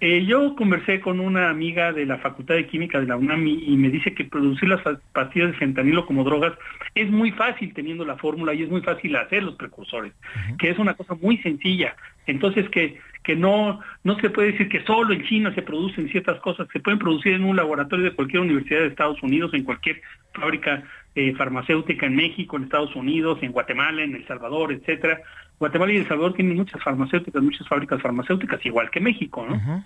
Eh, 0.01 0.25
yo 0.25 0.55
conversé 0.55 1.01
con 1.01 1.19
una 1.19 1.49
amiga 1.49 1.91
de 1.91 2.05
la 2.05 2.19
Facultad 2.19 2.55
de 2.55 2.67
Química 2.67 3.01
de 3.01 3.07
la 3.07 3.17
UNAM 3.17 3.45
y, 3.47 3.75
me 3.75 3.89
dice 3.89 4.13
que 4.13 4.23
producir 4.23 4.69
las 4.69 4.81
pastillas 5.11 5.51
de 5.51 5.57
fentanilo 5.57 6.05
como 6.05 6.23
drogas 6.23 6.53
es 6.95 7.09
muy 7.11 7.31
fácil 7.31 7.73
teniendo 7.73 8.05
la 8.05 8.15
fórmula 8.15 8.53
y 8.53 8.63
es 8.63 8.69
muy 8.69 8.81
fácil 8.81 9.15
hacer 9.17 9.43
los 9.43 9.55
precursores, 9.55 10.13
que 10.57 10.69
es 10.69 10.79
una 10.79 10.93
cosa 10.93 11.15
muy 11.15 11.37
sencilla. 11.39 11.95
Entonces 12.27 12.69
que, 12.69 12.97
que 13.29 13.35
no, 13.35 13.79
no 14.03 14.19
se 14.21 14.31
puede 14.31 14.53
decir 14.53 14.69
que 14.69 14.83
solo 14.85 15.13
en 15.13 15.23
China 15.23 15.53
se 15.53 15.61
producen 15.61 16.09
ciertas 16.09 16.39
cosas, 16.39 16.67
se 16.73 16.79
pueden 16.79 16.97
producir 16.97 17.33
en 17.33 17.43
un 17.43 17.55
laboratorio 17.55 18.05
de 18.05 18.15
cualquier 18.15 18.41
universidad 18.41 18.79
de 18.79 18.87
Estados 18.87 19.21
Unidos, 19.21 19.53
en 19.53 19.63
cualquier 19.63 20.01
fábrica 20.33 20.81
eh, 21.13 21.35
farmacéutica 21.35 22.07
en 22.07 22.15
México, 22.15 22.57
en 22.57 22.63
Estados 22.63 22.95
Unidos, 22.95 23.37
en 23.43 23.51
Guatemala, 23.51 24.01
en 24.01 24.15
El 24.15 24.25
Salvador, 24.25 24.73
etcétera. 24.73 25.21
Guatemala 25.59 25.93
y 25.93 25.97
El 25.97 26.07
Salvador 26.07 26.33
tienen 26.33 26.57
muchas 26.57 26.81
farmacéuticas, 26.81 27.43
muchas 27.43 27.67
fábricas 27.67 28.01
farmacéuticas, 28.01 28.65
igual 28.65 28.89
que 28.89 28.99
México, 28.99 29.45
¿no? 29.47 29.85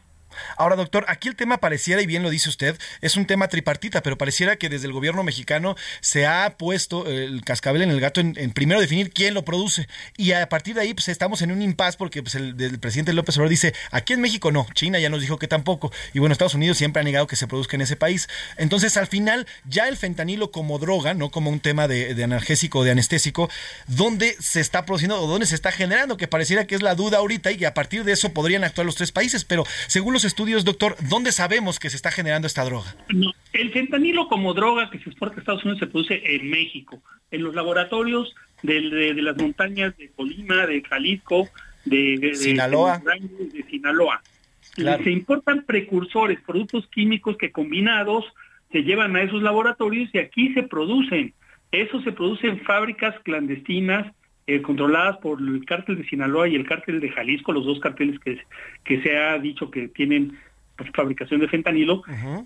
Ahora, 0.57 0.75
doctor, 0.75 1.05
aquí 1.07 1.27
el 1.27 1.35
tema 1.35 1.57
pareciera, 1.57 2.01
y 2.01 2.05
bien 2.05 2.23
lo 2.23 2.29
dice 2.29 2.49
usted, 2.49 2.77
es 3.01 3.15
un 3.15 3.25
tema 3.25 3.47
tripartita, 3.47 4.01
pero 4.01 4.17
pareciera 4.17 4.55
que 4.55 4.69
desde 4.69 4.87
el 4.87 4.93
gobierno 4.93 5.23
mexicano 5.23 5.75
se 6.01 6.25
ha 6.25 6.57
puesto 6.57 7.07
el 7.07 7.43
cascabel 7.43 7.81
en 7.81 7.89
el 7.89 7.99
gato 7.99 8.21
en, 8.21 8.51
primero 8.51 8.79
definir 8.79 9.11
quién 9.11 9.33
lo 9.33 9.45
produce. 9.45 9.87
Y 10.17 10.31
a 10.31 10.47
partir 10.49 10.75
de 10.75 10.81
ahí, 10.81 10.93
pues 10.93 11.07
estamos 11.07 11.41
en 11.41 11.51
un 11.51 11.61
impasse 11.61 11.97
porque 11.97 12.21
pues, 12.21 12.35
el, 12.35 12.79
presidente 12.79 13.13
López 13.13 13.35
Obrador 13.37 13.49
dice, 13.49 13.73
aquí 13.91 14.13
en 14.13 14.21
México 14.21 14.51
no, 14.51 14.67
China 14.73 14.99
ya 14.99 15.09
nos 15.09 15.21
dijo 15.21 15.37
que 15.37 15.47
tampoco. 15.47 15.91
Y 16.13 16.19
bueno, 16.19 16.33
Estados 16.33 16.55
Unidos 16.55 16.77
siempre 16.77 17.01
ha 17.01 17.03
negado 17.03 17.27
que 17.27 17.35
se 17.35 17.47
produzca 17.47 17.75
en 17.75 17.81
ese 17.81 17.95
país. 17.95 18.27
Entonces, 18.57 18.97
al 18.97 19.07
final, 19.07 19.47
ya 19.65 19.87
el 19.87 19.97
fentanilo 19.97 20.51
como 20.51 20.79
droga, 20.79 21.13
no 21.13 21.29
como 21.29 21.49
un 21.49 21.59
tema 21.59 21.87
de, 21.87 22.13
de 22.15 22.23
analgésico 22.23 22.79
o 22.79 22.83
de 22.83 22.91
anestésico, 22.91 23.49
¿dónde 23.87 24.35
se 24.39 24.59
está 24.59 24.85
produciendo 24.85 25.21
o 25.21 25.27
dónde 25.27 25.45
se 25.45 25.55
está 25.55 25.71
generando? 25.71 26.17
Que 26.17 26.27
pareciera 26.27 26.65
que 26.65 26.75
es 26.75 26.81
la 26.81 26.95
duda 26.95 27.17
ahorita 27.17 27.51
y 27.51 27.57
que 27.57 27.65
a 27.65 27.73
partir 27.73 28.03
de 28.03 28.11
eso 28.11 28.33
podrían 28.33 28.63
actuar 28.63 28.85
los 28.85 28.95
tres 28.95 29.11
países. 29.11 29.45
Pero 29.45 29.65
según 29.87 30.13
los 30.13 30.22
estudios, 30.23 30.65
doctor, 30.65 30.95
¿dónde 31.09 31.31
sabemos 31.31 31.79
que 31.79 31.89
se 31.89 31.95
está 31.95 32.11
generando 32.11 32.47
esta 32.47 32.63
droga? 32.63 32.95
el 33.53 33.71
fentanilo 33.71 34.27
como 34.27 34.53
droga 34.53 34.89
que 34.89 34.99
se 34.99 35.09
exporta 35.09 35.37
a 35.37 35.39
Estados 35.39 35.63
Unidos 35.63 35.79
se 35.79 35.87
produce 35.87 36.21
en 36.35 36.49
México, 36.49 37.01
en 37.31 37.43
los 37.43 37.55
laboratorios 37.55 38.33
de, 38.63 39.13
las 39.15 39.37
montañas 39.37 39.95
de 39.97 40.09
Colima, 40.09 40.65
de 40.65 40.81
Jalisco, 40.81 41.49
de, 41.85 42.33
Sinaloa. 42.35 42.99
De, 42.99 43.63
Sinaloa. 43.69 44.21
Se 44.75 45.11
importan 45.11 45.63
precursores, 45.65 46.39
productos 46.41 46.87
químicos 46.87 47.37
que 47.37 47.51
combinados 47.51 48.25
se 48.71 48.83
llevan 48.83 49.15
a 49.15 49.21
esos 49.21 49.43
laboratorios 49.43 50.09
y 50.13 50.17
aquí 50.17 50.53
se 50.53 50.63
producen. 50.63 51.33
Eso 51.71 52.01
se 52.01 52.11
produce 52.11 52.47
en 52.47 52.59
fábricas 52.61 53.15
clandestinas 53.23 54.13
eh, 54.47 54.61
controladas 54.61 55.17
por 55.17 55.39
el 55.39 55.65
cártel 55.65 55.97
de 55.97 56.07
Sinaloa 56.07 56.47
y 56.47 56.55
el 56.55 56.65
cártel 56.65 56.99
de 56.99 57.09
Jalisco, 57.09 57.53
los 57.53 57.65
dos 57.65 57.79
cárteles 57.79 58.19
que, 58.19 58.39
que 58.83 59.01
se 59.01 59.17
ha 59.17 59.39
dicho 59.39 59.71
que 59.71 59.87
tienen 59.87 60.37
pues, 60.75 60.89
fabricación 60.93 61.39
de 61.39 61.47
fentanilo, 61.47 62.03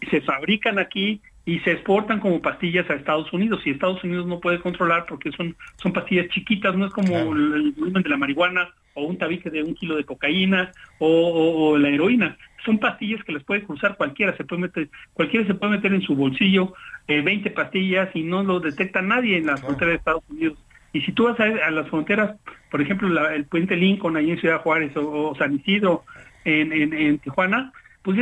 se 0.09 0.21
fabrican 0.21 0.79
aquí 0.79 1.21
y 1.45 1.59
se 1.61 1.71
exportan 1.71 2.19
como 2.19 2.41
pastillas 2.41 2.89
a 2.89 2.93
Estados 2.95 3.31
Unidos 3.31 3.61
y 3.65 3.71
Estados 3.71 4.03
Unidos 4.03 4.25
no 4.27 4.39
puede 4.39 4.59
controlar 4.59 5.05
porque 5.07 5.31
son, 5.31 5.55
son 5.77 5.93
pastillas 5.93 6.27
chiquitas, 6.27 6.75
no 6.75 6.85
es 6.85 6.91
como 6.91 7.15
el, 7.15 7.73
volumen 7.77 8.03
de 8.03 8.09
la 8.09 8.17
marihuana 8.17 8.69
o 8.95 9.05
un 9.05 9.17
tabique 9.17 9.49
de 9.49 9.63
un 9.63 9.73
kilo 9.73 9.95
de 9.95 10.03
cocaína 10.03 10.71
o, 10.99 11.77
la 11.77 11.87
heroína. 11.87 12.37
Son 12.65 12.79
pastillas 12.79 13.23
que 13.23 13.31
las 13.31 13.43
puede 13.43 13.63
cruzar 13.63 13.95
cualquiera, 13.95 14.35
se 14.35 14.43
puede 14.43 14.63
meter, 14.63 14.89
cualquiera 15.13 15.47
se 15.47 15.53
puede 15.53 15.73
meter 15.73 15.93
en 15.93 16.01
su 16.01 16.15
bolsillo 16.15 16.73
eh, 17.07 17.21
20 17.21 17.49
pastillas 17.51 18.13
y 18.13 18.23
no 18.23 18.43
lo 18.43 18.59
detecta 18.59 19.01
nadie 19.01 19.37
en 19.37 19.45
la 19.45 19.55
frontera 19.55 19.91
de 19.91 19.97
Estados 19.97 20.23
Unidos. 20.29 20.57
Y 20.97 21.01
si 21.01 21.11
tú 21.11 21.25
vas 21.25 21.39
a, 21.39 21.69
las 21.69 21.87
fronteras, 21.89 22.35
por 22.71 22.81
ejemplo, 22.81 23.29
el 23.29 23.45
puente 23.45 23.75
Lincoln 23.75 24.17
ahí 24.17 24.31
en 24.31 24.39
Ciudad 24.39 24.61
Juárez 24.61 24.91
o, 24.95 25.35
San 25.35 25.53
Isidro 25.53 26.03
en, 26.43 26.73
en 26.73 27.19
Tijuana, 27.19 27.71
pues 28.01 28.17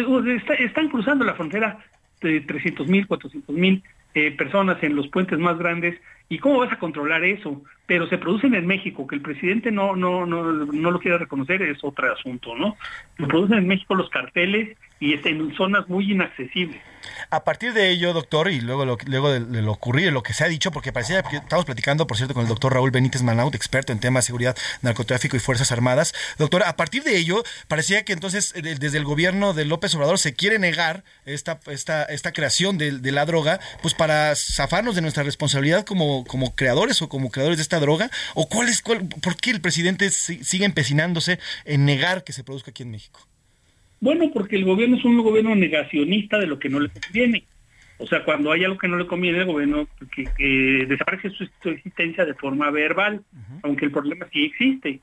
están 0.60 0.90
cruzando 0.90 1.24
la 1.24 1.36
frontera 1.36 1.80
de 2.20 2.42
300 2.42 2.86
mil, 2.88 3.08
400 3.08 3.56
mil 3.56 3.82
eh, 4.14 4.32
personas 4.32 4.84
en 4.84 4.94
los 4.94 5.08
puentes 5.08 5.40
más 5.40 5.58
grandes. 5.58 5.98
¿Y 6.28 6.40
cómo 6.40 6.60
vas 6.60 6.74
a 6.74 6.80
controlar 6.80 7.24
eso? 7.24 7.62
Pero 7.88 8.08
se 8.08 8.18
producen 8.18 8.56
en 8.56 8.66
México, 8.66 9.06
que 9.06 9.16
el 9.16 9.22
presidente 9.22 9.72
no, 9.72 9.96
no, 9.96 10.26
no, 10.26 10.44
no 10.44 10.92
lo 10.92 11.00
quiere 11.00 11.18
reconocer 11.18 11.62
es 11.62 11.84
otro 11.84 12.12
asunto, 12.12 12.56
¿no? 12.56 12.76
Se 13.18 13.28
producen 13.28 13.60
en 13.60 13.68
México 13.68 13.96
los 13.96 14.10
carteles 14.10 14.76
y 15.00 15.14
en 15.14 15.54
zonas 15.56 15.88
muy 15.88 16.12
inaccesibles. 16.12 16.82
A 17.30 17.44
partir 17.44 17.74
de 17.74 17.90
ello, 17.90 18.14
doctor, 18.14 18.50
y 18.50 18.62
luego, 18.62 18.86
luego 19.06 19.32
de, 19.32 19.62
lo 19.62 19.72
ocurrido, 19.72 20.12
lo 20.12 20.24
que 20.24 20.34
se 20.34 20.44
ha 20.44 20.48
dicho, 20.48 20.72
porque 20.72 20.92
parecía 20.92 21.22
que 21.24 21.38
estamos 21.38 21.66
platicando, 21.66 22.08
por 22.08 22.18
cierto, 22.18 22.34
con 22.34 22.44
el 22.44 22.50
doctor 22.50 22.74
Raúl 22.74 22.92
Benítez 22.92 23.22
Manaut, 23.22 23.54
experto 23.56 23.92
en 23.92 24.00
temas 24.00 24.24
de 24.24 24.28
seguridad, 24.28 24.58
narcotráfico 24.82 25.36
y 25.36 25.40
fuerzas 25.40 25.72
armadas. 25.72 26.14
Doctor, 26.38 26.64
a 26.64 26.76
partir 26.76 27.04
de 27.04 27.18
ello, 27.18 27.44
parecía 27.68 28.04
que 28.06 28.14
entonces 28.14 28.54
desde 28.54 28.98
el 28.98 29.04
gobierno 29.04 29.54
de 29.54 29.66
López 29.66 29.94
Obrador 29.96 30.18
se 30.18 30.34
quiere 30.34 30.60
negar 30.60 31.04
esta, 31.26 31.60
esta, 31.68 32.04
esta 32.04 32.32
creación 32.32 32.78
de, 32.78 33.00
de 33.00 33.12
la 33.12 33.26
droga, 33.26 33.60
pues 33.82 33.94
para 33.94 34.36
zafarnos 34.36 34.96
de 34.96 35.02
nuestra 35.02 35.24
responsabilidad 35.24 35.86
como, 35.86 36.26
como 36.26 36.56
creadores 36.56 37.02
o 37.02 37.10
como 37.10 37.32
creadores 37.32 37.58
de 37.58 37.64
esta 37.64 37.75
droga, 37.80 38.10
o 38.34 38.48
cuál 38.48 38.70
es, 38.70 38.82
cuál, 38.82 39.08
por 39.22 39.36
qué 39.38 39.52
el 39.52 39.62
presidente 39.62 40.10
sigue 40.10 40.66
empecinándose 40.66 41.40
en 41.66 41.86
negar 41.86 42.24
que 42.24 42.34
se 42.34 42.44
produzca 42.44 42.72
aquí 42.72 42.84
en 42.84 42.92
México. 42.92 43.20
Bueno, 44.00 44.30
porque 44.34 44.56
el 44.56 44.66
gobierno 44.66 44.98
es 44.98 45.06
un 45.06 45.18
gobierno 45.22 45.56
negacionista 45.56 46.38
de 46.38 46.48
lo 46.48 46.60
que 46.60 46.70
no 46.70 46.80
le 46.80 46.90
conviene. 46.90 47.46
O 47.98 48.06
sea, 48.06 48.24
cuando 48.26 48.52
hay 48.52 48.64
algo 48.66 48.78
que 48.78 48.88
no 48.88 48.98
le 48.98 49.08
conviene, 49.08 49.40
el 49.40 49.46
gobierno 49.46 49.88
que, 50.14 50.86
desaparece 50.88 51.30
su, 51.30 51.70
existencia 51.70 52.26
de 52.26 52.34
forma 52.34 52.70
verbal, 52.70 53.24
aunque 53.64 53.86
el 53.86 53.92
problema 53.92 54.28
sí 54.32 54.46
existe. 54.46 55.00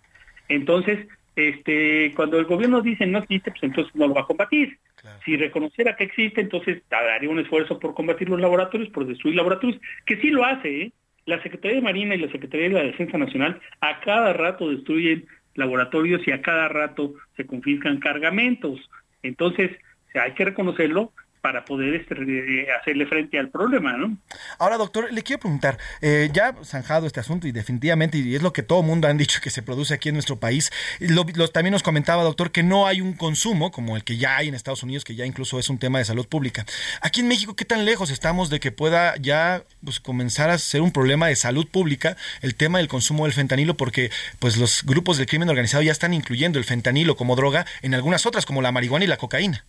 Entonces, 0.49 1.07
este, 1.35 2.13
cuando 2.15 2.39
el 2.39 2.45
gobierno 2.45 2.83
dice 2.83 3.07
no 3.07 3.19
existe, 3.19 3.51
pues 3.51 3.63
entonces 3.63 3.95
no 3.95 4.09
lo 4.09 4.15
va 4.15 4.23
a 4.23 4.27
combatir. 4.27 4.79
Si 5.25 5.37
reconociera 5.37 5.97
que 5.97 6.05
existe, 6.05 6.41
entonces 6.41 6.83
daría 6.91 7.31
un 7.31 7.41
esfuerzo 7.41 7.79
por 7.79 7.95
combatir 7.95 8.29
los 8.29 8.41
laboratorios, 8.41 8.91
por 8.91 9.07
destruir 9.07 9.37
laboratorios, 9.37 9.81
que 10.05 10.21
sí 10.21 10.29
lo 10.29 10.45
hace. 10.45 10.83
¿eh? 10.83 10.93
La 11.25 11.43
Secretaría 11.43 11.77
de 11.77 11.83
Marina 11.83 12.15
y 12.15 12.19
la 12.19 12.33
Secretaría 12.33 12.69
de 12.69 12.75
la 12.75 12.83
Defensa 12.83 13.19
Nacional 13.19 13.61
a 13.81 14.01
cada 14.01 14.33
rato 14.33 14.71
destruyen 14.71 15.27
laboratorios 15.55 16.27
y 16.27 16.33
a 16.33 16.43
cada 16.43 16.69
rato 16.69 17.15
se 17.37 17.47
confiscan 17.47 18.01
cargamentos. 18.01 18.81
Entonces, 19.23 19.71
hay 20.15 20.33
que 20.33 20.45
reconocerlo, 20.45 21.13
para 21.43 21.65
poder 21.65 21.95
este, 21.95 22.15
eh, 22.15 22.69
hacerle 22.81 23.05
frente 23.07 23.39
al 23.39 23.51
problema, 23.51 23.97
¿no? 23.97 24.17
Ahora, 24.59 24.79
doctor, 24.79 25.13
le 25.13 25.23
quiero 25.23 25.41
preguntar, 25.41 25.77
eh, 26.01 26.31
ya 26.33 26.55
zanjado 26.63 27.07
este 27.07 27.19
asunto 27.19 27.49
y 27.49 27.53
definitivamente, 27.53 28.17
y 28.17 28.37
es 28.37 28.43
lo 28.43 28.53
que 28.53 28.63
todo 28.63 28.83
mundo 28.83 29.09
han 29.09 29.19
dicho 29.19 29.41
que 29.43 29.51
se 29.51 29.61
produce 29.61 29.93
aquí 29.93 30.09
en 30.09 30.15
nuestro 30.15 30.37
país, 30.39 30.71
lo, 31.01 31.27
también 31.49 31.73
nos 31.73 31.83
comentaba, 31.83 32.23
doctor, 32.23 32.53
que 32.53 32.63
no 32.63 32.87
hay 32.87 33.01
un 33.01 33.15
consumo 33.15 33.73
como 33.73 33.97
el 33.97 34.05
que 34.05 34.17
ya 34.17 34.37
hay 34.37 34.49
en 34.49 34.55
Estados 34.55 34.85
Unidos, 34.85 35.05
que 35.05 35.17
ya 35.17 35.27
incluso 35.27 35.59
es 35.59 35.69
un 35.69 35.79
tema 35.79 35.99
de 35.99 36.05
salud 36.05 36.29
pública. 36.29 36.65
Aquí 37.01 37.21
en 37.21 37.29
México, 37.29 37.57
¿qué 37.57 37.65
tan 37.65 37.85
lejos 37.85 38.11
estamos 38.11 38.49
de 38.49 38.61
que 38.61 38.71
pueda 38.71 39.17
ya 39.17 39.65
pues, 39.85 39.99
comenzar 39.99 40.49
a 40.49 40.59
ser 40.59 40.81
un 40.81 40.93
problema 40.93 41.27
de 41.27 41.35
salud 41.35 41.67
pública 41.67 42.17
el 42.41 42.55
tema 42.55 42.79
del 42.79 42.87
consumo 42.87 43.25
del 43.25 43.33
fentanilo? 43.33 43.77
Porque 43.77 44.11
pues 44.39 44.57
los 44.57 44.85
grupos 44.85 45.17
del 45.17 45.27
crimen 45.27 45.49
organizado 45.49 45.83
ya 45.83 45.91
están 45.91 46.15
incluyendo 46.15 46.61
el 46.61 46.65
fentanilo 46.65 47.17
como 47.17 47.35
droga 47.35 47.67
en 47.83 47.95
algunas 47.95 48.27
otras, 48.27 48.47
como 48.47 48.63
la 48.63 48.71
marihuana 48.71 49.05
y 49.05 49.09
la 49.09 49.17
cocaína. 49.17 49.65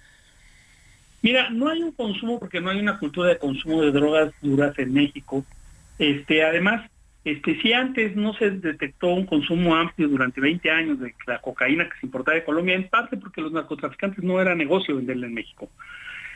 Mira, 1.24 1.50
no 1.50 1.70
hay 1.70 1.82
un 1.82 1.94
consumo 1.94 2.38
porque 2.38 2.60
no 2.60 2.70
hay 2.70 2.80
una 2.80 3.00
cultura 3.00 3.30
de 3.30 3.38
consumo 3.38 3.82
de 3.82 3.92
drogas 3.92 4.34
duras 4.42 4.78
en 4.78 4.94
México. 4.94 5.46
Este, 5.98 6.44
además, 6.44 6.92
este, 7.24 7.62
si 7.62 7.72
antes 7.72 8.14
no 8.18 8.34
se 8.34 8.52
detectó 8.52 9.08
un 9.08 9.26
consumo 9.26 9.74
amplio 9.74 10.10
durante 10.10 10.42
20 10.42 10.70
años 10.70 11.00
de 11.00 11.16
la 11.26 11.40
cocaína 11.40 11.88
que 11.88 11.98
se 11.98 12.08
importaba 12.08 12.36
de 12.36 12.44
Colombia, 12.44 12.76
en 12.76 12.90
parte 12.90 13.16
porque 13.16 13.40
los 13.40 13.54
narcotraficantes 13.54 14.22
no 14.22 14.42
era 14.42 14.54
negocio 14.54 14.98
venderla 14.98 15.28
en 15.28 15.34
México. 15.34 15.70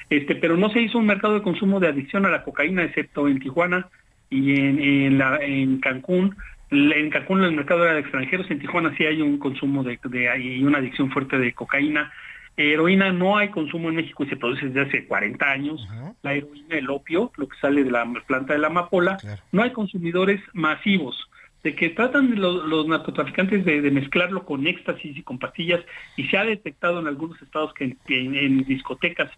Este, 0.09 0.35
pero 0.35 0.55
no 0.55 0.69
se 0.69 0.79
hizo 0.79 0.97
un 0.97 1.05
mercado 1.05 1.33
de 1.33 1.41
consumo 1.41 1.81
de 1.81 1.89
adicción 1.89 2.25
a 2.25 2.29
la 2.29 2.43
cocaína, 2.43 2.85
excepto 2.85 3.27
en 3.27 3.39
Tijuana 3.39 3.89
y 4.29 4.57
en, 4.57 5.17
la, 5.17 5.37
en 5.41 5.81
Cancún. 5.81 6.37
En 6.71 7.09
Cancún 7.09 7.43
el 7.43 7.51
mercado 7.51 7.83
era 7.83 7.95
de 7.95 7.99
extranjeros, 7.99 8.49
en 8.49 8.59
Tijuana 8.59 8.95
sí 8.95 9.03
hay 9.03 9.21
un 9.21 9.37
consumo 9.37 9.83
de, 9.83 9.99
de 10.05 10.39
y 10.39 10.63
una 10.63 10.77
adicción 10.77 11.11
fuerte 11.11 11.37
de 11.37 11.51
cocaína 11.51 12.09
heroína 12.57 13.11
no 13.11 13.37
hay 13.37 13.49
consumo 13.49 13.89
en 13.89 13.95
México 13.95 14.23
y 14.23 14.29
se 14.29 14.35
produce 14.35 14.67
desde 14.67 14.81
hace 14.81 15.05
40 15.05 15.45
años. 15.45 15.87
La 16.23 16.33
heroína, 16.33 16.75
el 16.75 16.89
opio, 16.89 17.31
lo 17.37 17.47
que 17.47 17.57
sale 17.59 17.83
de 17.83 17.91
la 17.91 18.05
planta 18.25 18.53
de 18.53 18.59
la 18.59 18.67
amapola, 18.67 19.17
no 19.51 19.63
hay 19.63 19.71
consumidores 19.71 20.41
masivos. 20.53 21.15
De 21.63 21.75
que 21.75 21.89
tratan 21.89 22.39
los, 22.39 22.87
narcotraficantes 22.87 23.65
de, 23.65 23.91
mezclarlo 23.91 24.45
con 24.45 24.67
éxtasis 24.67 25.17
y 25.17 25.23
con 25.23 25.37
pastillas 25.37 25.81
y 26.15 26.27
se 26.27 26.37
ha 26.37 26.45
detectado 26.45 26.99
en 26.99 27.07
algunos 27.07 27.41
estados 27.41 27.73
que 27.73 27.95
en, 28.07 28.63
discotecas 28.63 29.31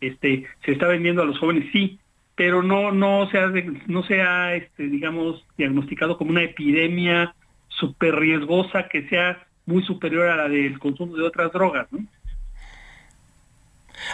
este, 0.00 0.44
se 0.64 0.72
está 0.72 0.86
vendiendo 0.88 1.22
a 1.22 1.26
los 1.26 1.38
jóvenes, 1.38 1.70
sí, 1.72 1.98
pero 2.36 2.62
no 2.62 2.90
no 2.90 3.28
se 3.30 3.38
ha, 3.38 3.52
no 3.86 4.02
se 4.02 4.20
ha 4.22 4.54
este, 4.54 4.88
digamos, 4.88 5.44
diagnosticado 5.56 6.16
como 6.16 6.30
una 6.30 6.42
epidemia 6.42 7.34
súper 7.68 8.16
riesgosa 8.16 8.88
que 8.88 9.08
sea 9.08 9.46
muy 9.66 9.82
superior 9.82 10.28
a 10.28 10.36
la 10.36 10.48
del 10.48 10.78
consumo 10.78 11.16
de 11.16 11.24
otras 11.24 11.52
drogas, 11.52 11.86
¿no? 11.92 12.00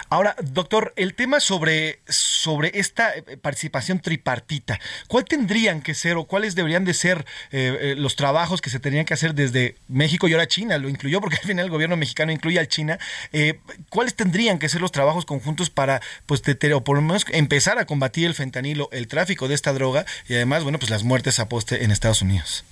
Ahora, 0.08 0.36
doctor, 0.42 0.92
el 0.96 1.14
tema 1.14 1.40
sobre, 1.40 2.00
sobre 2.06 2.72
esta 2.74 3.14
eh, 3.14 3.36
participación 3.36 4.00
tripartita, 4.00 4.78
¿cuál 5.08 5.24
tendrían 5.24 5.82
que 5.82 5.94
ser 5.94 6.16
o 6.16 6.24
cuáles 6.24 6.54
deberían 6.54 6.84
de 6.84 6.94
ser 6.94 7.24
eh, 7.50 7.78
eh, 7.80 7.94
los 7.96 8.16
trabajos 8.16 8.60
que 8.60 8.70
se 8.70 8.80
tenían 8.80 9.04
que 9.04 9.14
hacer 9.14 9.34
desde 9.34 9.76
México 9.88 10.28
y 10.28 10.32
ahora 10.32 10.46
China? 10.46 10.78
Lo 10.78 10.88
incluyó 10.88 11.20
porque 11.20 11.36
al 11.36 11.46
final 11.46 11.64
el 11.64 11.70
gobierno 11.70 11.96
mexicano 11.96 12.32
incluye 12.32 12.58
a 12.58 12.66
China. 12.66 12.98
¿Cuáles 13.88 14.14
tendrían 14.14 14.58
que 14.58 14.68
ser 14.68 14.80
los 14.80 14.92
trabajos 14.92 15.24
conjuntos 15.24 15.70
para, 15.70 16.00
pues, 16.26 16.42
o 16.74 16.84
por 16.84 16.96
lo 16.96 17.02
menos 17.02 17.24
empezar 17.30 17.78
a 17.78 17.86
combatir 17.86 18.26
el 18.26 18.34
fentanilo, 18.34 18.88
el 18.92 19.08
tráfico 19.08 19.48
de 19.48 19.54
esta 19.54 19.72
droga 19.72 20.04
y 20.28 20.34
además, 20.34 20.62
bueno, 20.62 20.78
pues 20.78 20.90
las 20.90 21.04
muertes 21.04 21.38
a 21.38 21.48
poste 21.48 21.84
en 21.84 21.90
Estados 21.90 22.22
Unidos? 22.22 22.64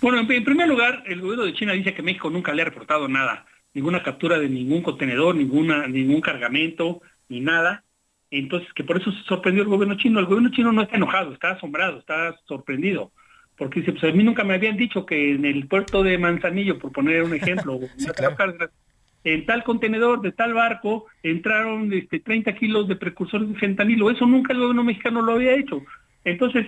Bueno, 0.00 0.20
en 0.20 0.44
primer 0.44 0.68
lugar, 0.68 1.02
el 1.06 1.20
gobierno 1.20 1.44
de 1.44 1.54
China 1.54 1.72
dice 1.72 1.94
que 1.94 2.02
México 2.02 2.30
nunca 2.30 2.52
le 2.52 2.62
ha 2.62 2.64
reportado 2.64 3.08
nada 3.08 3.46
ninguna 3.74 4.02
captura 4.02 4.38
de 4.38 4.48
ningún 4.48 4.82
contenedor, 4.82 5.34
ninguna, 5.34 5.86
ningún 5.86 6.20
cargamento, 6.20 7.00
ni 7.28 7.40
nada. 7.40 7.84
Entonces, 8.30 8.72
que 8.74 8.84
por 8.84 9.00
eso 9.00 9.10
se 9.12 9.22
sorprendió 9.24 9.62
el 9.62 9.68
gobierno 9.68 9.96
chino. 9.96 10.20
El 10.20 10.26
gobierno 10.26 10.50
chino 10.50 10.72
no 10.72 10.82
está 10.82 10.96
enojado, 10.96 11.32
está 11.32 11.52
asombrado, 11.52 11.98
está 11.98 12.36
sorprendido. 12.46 13.12
Porque 13.56 13.80
dice, 13.80 13.92
pues 13.92 14.04
a 14.04 14.16
mí 14.16 14.24
nunca 14.24 14.44
me 14.44 14.54
habían 14.54 14.76
dicho 14.76 15.04
que 15.04 15.32
en 15.32 15.44
el 15.44 15.66
puerto 15.66 16.02
de 16.02 16.16
Manzanillo, 16.16 16.78
por 16.78 16.92
poner 16.92 17.22
un 17.22 17.34
ejemplo, 17.34 17.78
en 19.24 19.46
tal 19.46 19.64
contenedor 19.64 20.22
de 20.22 20.32
tal 20.32 20.54
barco 20.54 21.06
entraron 21.22 21.92
este, 21.92 22.20
30 22.20 22.54
kilos 22.54 22.88
de 22.88 22.96
precursores 22.96 23.48
de 23.48 23.58
fentanilo. 23.58 24.10
Eso 24.10 24.26
nunca 24.26 24.52
el 24.52 24.60
gobierno 24.60 24.84
mexicano 24.84 25.22
lo 25.22 25.32
había 25.32 25.54
hecho. 25.54 25.82
Entonces, 26.24 26.66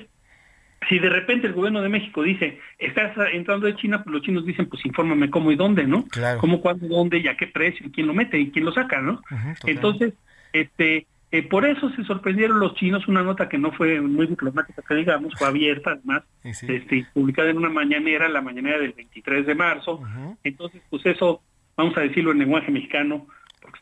si 0.88 0.98
de 0.98 1.08
repente 1.08 1.46
el 1.46 1.52
gobierno 1.52 1.82
de 1.82 1.88
México 1.88 2.22
dice, 2.22 2.58
estás 2.78 3.16
entrando 3.32 3.66
de 3.66 3.76
China, 3.76 4.02
pues 4.02 4.14
los 4.14 4.22
chinos 4.22 4.44
dicen, 4.44 4.66
pues 4.66 4.84
infórmame 4.84 5.30
cómo 5.30 5.52
y 5.52 5.56
dónde, 5.56 5.86
¿no? 5.86 6.04
Claro. 6.06 6.40
Cómo, 6.40 6.60
cuándo, 6.60 6.86
dónde 6.86 7.18
y 7.18 7.28
a 7.28 7.36
qué 7.36 7.46
precio 7.46 7.86
y 7.86 7.90
quién 7.90 8.06
lo 8.06 8.14
mete 8.14 8.38
y 8.38 8.50
quién 8.50 8.64
lo 8.64 8.72
saca, 8.72 9.00
¿no? 9.00 9.22
Entonces, 9.66 10.14
este, 10.52 11.06
eh, 11.30 11.42
por 11.42 11.64
eso 11.64 11.90
se 11.90 12.04
sorprendieron 12.04 12.60
los 12.60 12.74
chinos, 12.74 13.08
una 13.08 13.22
nota 13.22 13.48
que 13.48 13.58
no 13.58 13.72
fue 13.72 14.00
muy 14.00 14.26
diplomática, 14.26 14.82
que 14.86 14.94
digamos, 14.94 15.32
fue 15.38 15.48
abierta 15.48 15.92
además, 15.92 16.24
Este, 16.42 17.06
publicada 17.14 17.50
en 17.50 17.56
una 17.56 17.70
mañanera, 17.70 18.28
la 18.28 18.42
mañanera 18.42 18.78
del 18.78 18.92
23 18.92 19.46
de 19.46 19.54
marzo. 19.54 20.02
Entonces, 20.44 20.82
pues 20.90 21.06
eso, 21.06 21.40
vamos 21.76 21.96
a 21.96 22.00
decirlo 22.00 22.32
en 22.32 22.40
lenguaje 22.40 22.70
mexicano, 22.70 23.28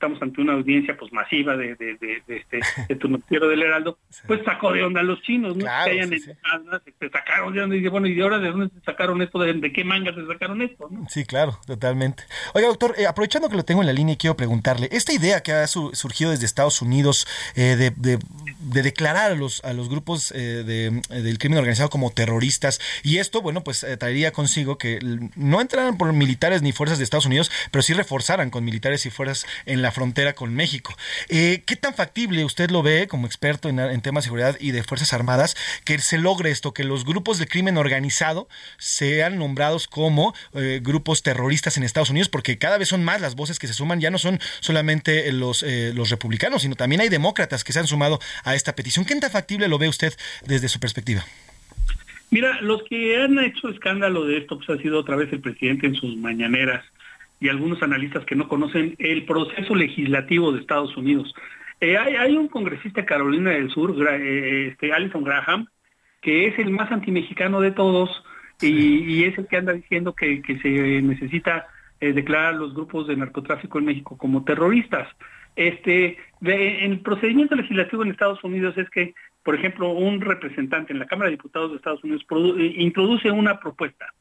estamos 0.01 0.22
ante 0.22 0.40
una 0.40 0.55
audiencia 0.55 0.96
pues 0.96 1.12
masiva 1.12 1.59
de, 1.59 1.74
de, 1.74 1.96
de, 1.98 2.22
de 2.26 2.36
este 2.38 2.61
de 2.88 2.96
tu 2.96 3.09
noticiero 3.09 3.48
del 3.48 3.62
Heraldo, 3.62 3.98
pues 4.26 4.40
sacó 4.46 4.72
de 4.72 4.82
onda 4.82 5.01
a 5.01 5.03
los 5.03 5.20
chinos, 5.22 5.57
¿no? 5.57 5.64
que 5.64 5.70
hayan 5.70 6.09
sí, 6.09 6.20
se 6.20 7.11
sacaron 7.11 7.53
de 7.53 7.62
onda 7.62 7.76
y 7.76 7.78
dice, 7.80 7.90
bueno, 7.90 8.07
¿y 8.07 8.18
ahora 8.20 8.38
de 8.38 8.51
dónde 8.51 8.70
se 8.74 8.80
sacaron 8.80 9.20
esto? 9.20 9.38
¿De, 9.38 9.72
qué 9.72 9.84
manga 9.84 10.14
se 10.14 10.26
sacaron 10.26 10.62
esto? 10.62 10.88
¿no? 10.90 11.07
Sí, 11.11 11.24
claro, 11.24 11.59
totalmente. 11.66 12.24
Oiga, 12.55 12.68
doctor, 12.68 12.94
eh, 12.96 13.07
aprovechando 13.07 13.51
que 13.51 13.57
lo 13.57 13.64
tengo 13.64 13.82
en 13.82 13.86
la 13.86 13.92
línea, 13.92 14.16
quiero 14.16 14.36
preguntarle, 14.36 14.88
esta 14.90 15.12
idea 15.12 15.42
que 15.42 15.53
ha 15.53 15.66
surgido 15.66 16.30
desde 16.30 16.46
Estados 16.46 16.80
Unidos 16.80 17.26
eh, 17.55 17.76
de, 17.76 18.18
declarar 18.82 19.32
a 19.32 19.34
los, 19.34 19.62
a 19.64 19.74
los 19.74 19.90
grupos 19.90 20.32
eh, 20.34 20.64
del 20.64 21.38
crimen 21.38 21.59
organizado 21.59 21.90
como 21.90 22.11
terroristas, 22.11 22.80
y 23.03 23.18
esto, 23.18 23.42
bueno, 23.42 23.62
pues 23.62 23.86
traería 23.98 24.32
consigo 24.32 24.78
que 24.78 24.98
no 25.36 25.61
entraran 25.61 25.98
por 25.98 26.11
militares 26.14 26.62
ni 26.62 26.72
fuerzas 26.72 26.98
de 26.98 27.05
Estados 27.05 27.26
Unidos, 27.26 27.51
pero 27.70 27.82
sí 27.82 27.92
reforzaran 27.92 28.48
con 28.48 28.64
militares 28.64 29.05
y 29.05 29.11
fuerzas 29.11 29.46
en 29.66 29.82
la 29.82 29.89
frontera 29.91 30.34
con 30.34 30.55
México. 30.55 30.95
Eh, 31.28 31.62
¿Qué 31.66 31.76
tan 31.76 31.95
factible 31.95 32.45
usted 32.45 32.70
lo 32.70 32.82
ve 32.82 33.07
como 33.09 33.26
experto 33.26 33.68
en, 33.68 34.01
temas 34.01 34.24
de 34.24 34.26
seguridad 34.26 34.57
y 34.61 34.70
de 34.70 34.82
Fuerzas 34.82 35.12
Armadas 35.12 35.57
que 35.84 35.99
se 35.99 36.18
logre 36.18 36.51
esto, 36.51 36.72
que 36.72 36.84
los 36.84 37.05
grupos 37.05 37.38
de 37.38 37.47
crimen 37.47 37.76
organizado 37.76 38.49
sean 38.78 39.38
nombrados 39.38 39.88
como 39.88 40.34
eh, 40.55 40.80
grupos 40.82 41.22
terroristas 41.22 41.76
en 41.76 41.82
Estados 41.82 42.11
Unidos? 42.11 42.28
Porque 42.28 42.59
cada 42.59 42.78
vez 42.78 42.88
son 42.88 43.05
más 43.05 43.20
las 43.20 43.34
voces 43.34 43.59
que 43.59 43.66
se 43.66 43.74
suman, 43.74 44.01
ya 44.01 44.11
no 44.11 44.18
son 44.18 44.41
solamente 44.61 45.30
los, 45.32 45.62
eh, 45.62 45.93
los 45.95 46.11
republicanos, 46.11 46.62
sino 46.62 46.76
también 46.76 47.01
hay 47.01 47.09
demócratas 47.09 47.64
que 47.64 47.72
se 47.72 47.78
han 47.78 47.86
sumado 47.86 48.20
a 48.45 48.55
esta 48.55 48.74
petición. 48.74 49.05
¿Qué 49.05 49.14
tan 49.16 49.30
factible 49.30 49.68
lo 49.68 49.78
ve 49.78 49.88
usted 49.88 50.14
desde 50.47 50.68
su 50.68 50.80
perspectiva? 50.80 51.24
Mira, 52.30 52.61
los 52.61 52.82
que 52.84 53.20
han 53.20 53.38
hecho 53.41 53.68
escándalo 53.68 54.24
de 54.24 54.38
esto 54.38 54.57
pues 54.59 54.70
ha 54.70 54.82
sido 54.82 55.01
otra 55.01 55.16
vez 55.16 55.32
el 55.32 55.41
presidente 55.41 55.86
en 55.88 55.97
sus 55.97 56.16
mañaneras 56.16 56.84
y 57.41 57.49
algunos 57.49 57.82
analistas 57.82 58.24
que 58.26 58.36
no 58.36 58.47
conocen 58.47 58.95
el 58.99 59.24
proceso 59.24 59.74
legislativo 59.74 60.53
de 60.53 60.61
Estados 60.61 60.97
Unidos. 60.97 61.34
Eh, 61.80 61.97
hay, 61.97 62.36
un 62.36 62.49
congresista 62.49 63.01
de 63.01 63.07
Carolina 63.07 63.53
del 63.53 63.70
Sur, 63.70 63.97
eh, 64.07 64.68
este, 64.68 64.93
Alison 64.93 65.24
Graham, 65.24 65.66
que 66.20 66.47
es 66.47 66.59
el 66.59 66.70
más 66.70 66.93
antimexicano 66.93 67.62
de 67.62 67.70
todos 67.70 68.22
y, 68.61 69.24
es 69.24 69.38
el 69.38 69.47
que 69.47 69.57
anda 69.57 69.72
diciendo 69.72 70.14
que, 70.14 70.43
se 70.62 70.68
necesita 71.01 71.66
eh, 71.99 72.12
declarar 72.12 72.55
los 72.55 72.74
grupos 72.74 73.09
de 73.09 73.16
narcotráfico 73.16 73.78
en 73.78 73.86
México 73.86 74.18
como 74.18 74.45
terroristas. 74.45 75.09
Este, 75.57 76.18
el 76.43 77.01
procedimiento 77.01 77.55
legislativo 77.55 78.03
en 78.03 78.11
Estados 78.11 78.45
Unidos 78.45 78.76
es 78.76 78.88
que, 78.91 79.14
por 79.43 79.55
ejemplo, 79.55 79.91
un 79.91 80.20
representante 80.20 80.93
en 80.93 80.99
la 80.99 81.07
Cámara 81.07 81.30
de 81.30 81.36
Diputados 81.36 81.70
de 81.70 81.78
Estados 81.78 82.05
Unidos 82.05 82.22
introduce 82.76 83.30
una 83.30 83.59
propuesta 83.59 84.12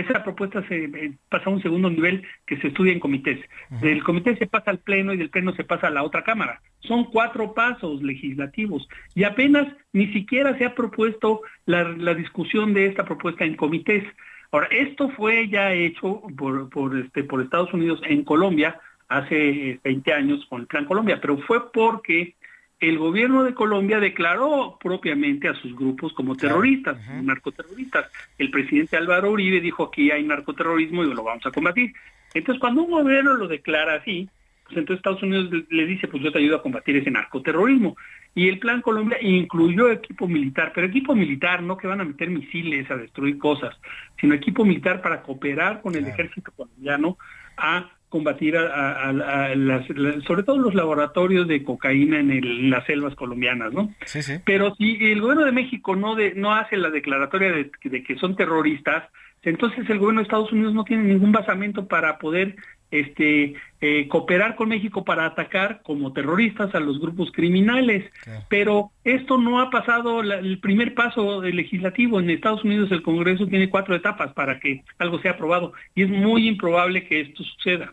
esa 0.00 0.22
propuesta 0.22 0.66
se 0.68 0.84
eh, 0.84 1.12
pasa 1.28 1.46
a 1.46 1.52
un 1.52 1.62
segundo 1.62 1.90
nivel 1.90 2.22
que 2.46 2.56
se 2.58 2.68
estudia 2.68 2.92
en 2.92 3.00
comités. 3.00 3.38
Del 3.80 4.02
comité 4.02 4.36
se 4.36 4.46
pasa 4.46 4.70
al 4.70 4.78
pleno 4.78 5.12
y 5.12 5.16
del 5.16 5.30
pleno 5.30 5.52
se 5.54 5.64
pasa 5.64 5.88
a 5.88 5.90
la 5.90 6.04
otra 6.04 6.22
cámara. 6.22 6.60
Son 6.80 7.04
cuatro 7.04 7.54
pasos 7.54 8.02
legislativos 8.02 8.88
y 9.14 9.24
apenas 9.24 9.66
ni 9.92 10.12
siquiera 10.12 10.56
se 10.56 10.64
ha 10.64 10.74
propuesto 10.74 11.42
la, 11.66 12.14
discusión 12.14 12.74
de 12.74 12.86
esta 12.86 13.04
propuesta 13.04 13.44
en 13.44 13.56
comités. 13.56 14.04
Ahora, 14.52 14.68
esto 14.70 15.10
fue 15.10 15.48
ya 15.48 15.72
hecho 15.72 16.22
por, 16.36 16.70
por, 16.70 16.96
este, 16.96 17.24
por 17.24 17.42
Estados 17.42 17.72
Unidos 17.74 18.00
en 18.04 18.24
Colombia 18.24 18.80
hace 19.08 19.80
20 19.82 20.12
años 20.12 20.46
con 20.48 20.60
el 20.60 20.66
Plan 20.66 20.84
Colombia, 20.84 21.18
pero 21.20 21.38
fue 21.38 21.72
porque 21.72 22.34
el 22.80 22.98
gobierno 22.98 23.42
de 23.42 23.54
Colombia 23.54 23.98
declaró 23.98 24.78
propiamente 24.80 25.48
a 25.48 25.54
sus 25.54 25.74
grupos 25.74 26.12
como 26.12 26.36
terroristas, 26.36 26.96
narcoterroristas. 27.22 28.06
El 28.38 28.50
presidente 28.50 28.96
Álvaro 28.96 29.32
Uribe 29.32 29.60
dijo 29.60 29.84
aquí 29.84 30.10
hay 30.10 30.22
narcoterrorismo 30.22 31.02
y 31.02 31.12
lo 31.12 31.24
vamos 31.24 31.44
a 31.44 31.50
combatir. 31.50 31.92
Entonces, 32.34 32.60
cuando 32.60 32.82
un 32.82 32.90
gobierno 32.90 33.34
lo 33.34 33.48
declara 33.48 33.94
así, 33.94 34.28
pues 34.64 34.76
entonces 34.76 34.98
Estados 34.98 35.22
Unidos 35.22 35.50
le 35.70 35.86
dice, 35.86 36.08
pues 36.08 36.22
yo 36.22 36.30
te 36.30 36.38
ayudo 36.38 36.56
a 36.56 36.62
combatir 36.62 36.96
ese 36.96 37.10
narcoterrorismo. 37.10 37.96
Y 38.34 38.48
el 38.48 38.58
Plan 38.58 38.82
Colombia 38.82 39.18
incluyó 39.20 39.90
equipo 39.90 40.28
militar, 40.28 40.72
pero 40.74 40.86
equipo 40.86 41.14
militar 41.14 41.62
no 41.62 41.76
que 41.76 41.88
van 41.88 42.00
a 42.00 42.04
meter 42.04 42.30
misiles 42.30 42.88
a 42.90 42.96
destruir 42.96 43.38
cosas, 43.38 43.74
sino 44.20 44.34
equipo 44.34 44.64
militar 44.64 45.02
para 45.02 45.22
cooperar 45.22 45.80
con 45.80 45.96
el 45.96 46.06
ejército 46.06 46.52
colombiano 46.52 47.16
a 47.56 47.90
combatir 48.08 48.56
a, 48.56 49.12
las, 49.54 49.86
sobre 50.26 50.42
todo 50.42 50.58
los 50.58 50.74
laboratorios 50.74 51.46
de 51.46 51.62
cocaína 51.62 52.20
en, 52.20 52.70
las 52.70 52.86
selvas 52.86 53.14
colombianas, 53.14 53.72
¿no? 53.72 53.94
Sí, 54.06 54.22
sí. 54.22 54.34
Pero 54.44 54.74
si 54.76 54.96
el 55.12 55.20
gobierno 55.20 55.44
de 55.44 55.52
México 55.52 55.94
no 55.94 56.14
de, 56.14 56.34
no 56.34 56.54
hace 56.54 56.76
la 56.76 56.90
declaratoria 56.90 57.52
de, 57.52 57.70
que 58.02 58.16
son 58.16 58.36
terroristas, 58.36 59.04
entonces 59.42 59.88
el 59.88 59.98
gobierno 59.98 60.20
de 60.20 60.24
Estados 60.24 60.52
Unidos 60.52 60.74
no 60.74 60.84
tiene 60.84 61.04
ningún 61.04 61.32
basamento 61.32 61.86
para 61.86 62.18
poder 62.18 62.56
este 62.90 63.54
eh, 63.80 64.08
cooperar 64.08 64.56
con 64.56 64.70
México 64.70 65.04
para 65.04 65.26
atacar 65.26 65.82
como 65.82 66.12
terroristas 66.12 66.74
a 66.74 66.80
los 66.80 66.98
grupos 66.98 67.30
criminales. 67.32 68.10
Pero 68.48 68.90
esto 69.04 69.36
no 69.38 69.60
ha 69.60 69.70
pasado 69.70 70.20
el 70.20 70.58
primer 70.60 70.94
paso 70.94 71.42
legislativo. 71.42 72.18
En 72.18 72.30
Estados 72.30 72.64
Unidos 72.64 72.90
el 72.90 73.02
Congreso 73.02 73.46
tiene 73.46 73.68
cuatro 73.68 73.94
etapas 73.94 74.32
para 74.32 74.58
que 74.58 74.82
algo 74.98 75.20
sea 75.20 75.32
aprobado 75.32 75.72
y 75.94 76.02
es 76.02 76.10
muy 76.10 76.48
improbable 76.48 77.06
que 77.06 77.20
esto 77.20 77.44
suceda. 77.44 77.92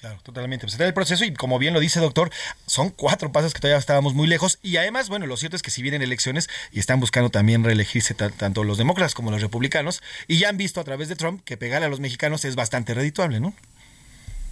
Claro, 0.00 0.18
totalmente. 0.22 0.66
Pues 0.66 0.78
el 0.78 0.92
proceso 0.92 1.24
y 1.24 1.32
como 1.32 1.58
bien 1.58 1.72
lo 1.72 1.80
dice 1.80 2.00
doctor, 2.00 2.30
son 2.66 2.90
cuatro 2.90 3.32
pasos 3.32 3.54
que 3.54 3.60
todavía 3.60 3.78
estábamos 3.78 4.12
muy 4.12 4.26
lejos 4.26 4.58
y 4.62 4.76
además, 4.76 5.08
bueno, 5.08 5.26
lo 5.26 5.38
cierto 5.38 5.56
es 5.56 5.62
que 5.62 5.70
si 5.70 5.80
vienen 5.80 6.02
elecciones 6.02 6.50
y 6.70 6.80
están 6.80 7.00
buscando 7.00 7.30
también 7.30 7.64
reelegirse 7.64 8.14
tanto 8.14 8.62
los 8.62 8.76
demócratas 8.76 9.14
como 9.14 9.30
los 9.30 9.40
republicanos 9.40 10.02
y 10.28 10.38
ya 10.38 10.50
han 10.50 10.58
visto 10.58 10.80
a 10.80 10.84
través 10.84 11.08
de 11.08 11.16
Trump 11.16 11.40
que 11.44 11.56
pegarle 11.56 11.86
a 11.86 11.88
los 11.88 12.00
mexicanos 12.00 12.44
es 12.44 12.56
bastante 12.56 12.92
redituable, 12.92 13.40
¿no? 13.40 13.54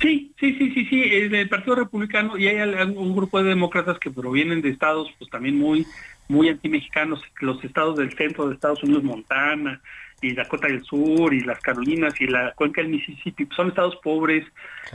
Sí, 0.01 0.33
sí, 0.41 0.57
sí, 0.59 0.73
sí, 0.73 0.87
sí, 0.87 1.29
del 1.29 1.49
Partido 1.49 1.77
Republicano 1.77 2.39
y 2.39 2.49
hay 2.49 2.57
un 2.97 3.15
grupo 3.15 3.43
de 3.43 3.51
demócratas 3.51 3.99
que 3.99 4.11
provienen 4.11 4.63
de 4.63 4.71
estados 4.71 5.11
pues 5.19 5.31
también 5.31 5.59
muy 5.59 5.87
muy 6.27 6.49
antimexicanos, 6.49 7.21
los 7.41 7.63
estados 7.63 7.99
del 7.99 8.17
centro 8.17 8.49
de 8.49 8.55
Estados 8.55 8.83
Unidos, 8.83 9.05
Montana, 9.05 9.83
y 10.25 10.35
Dakota 10.35 10.69
del 10.69 10.83
Sur 10.83 11.35
y 11.35 11.41
las 11.41 11.61
Carolinas 11.61 12.19
y 12.21 12.27
la 12.27 12.53
cuenca 12.53 12.81
del 12.81 12.91
Mississippi 12.91 13.47
son 13.55 13.69
estados 13.69 13.97
pobres 13.97 14.45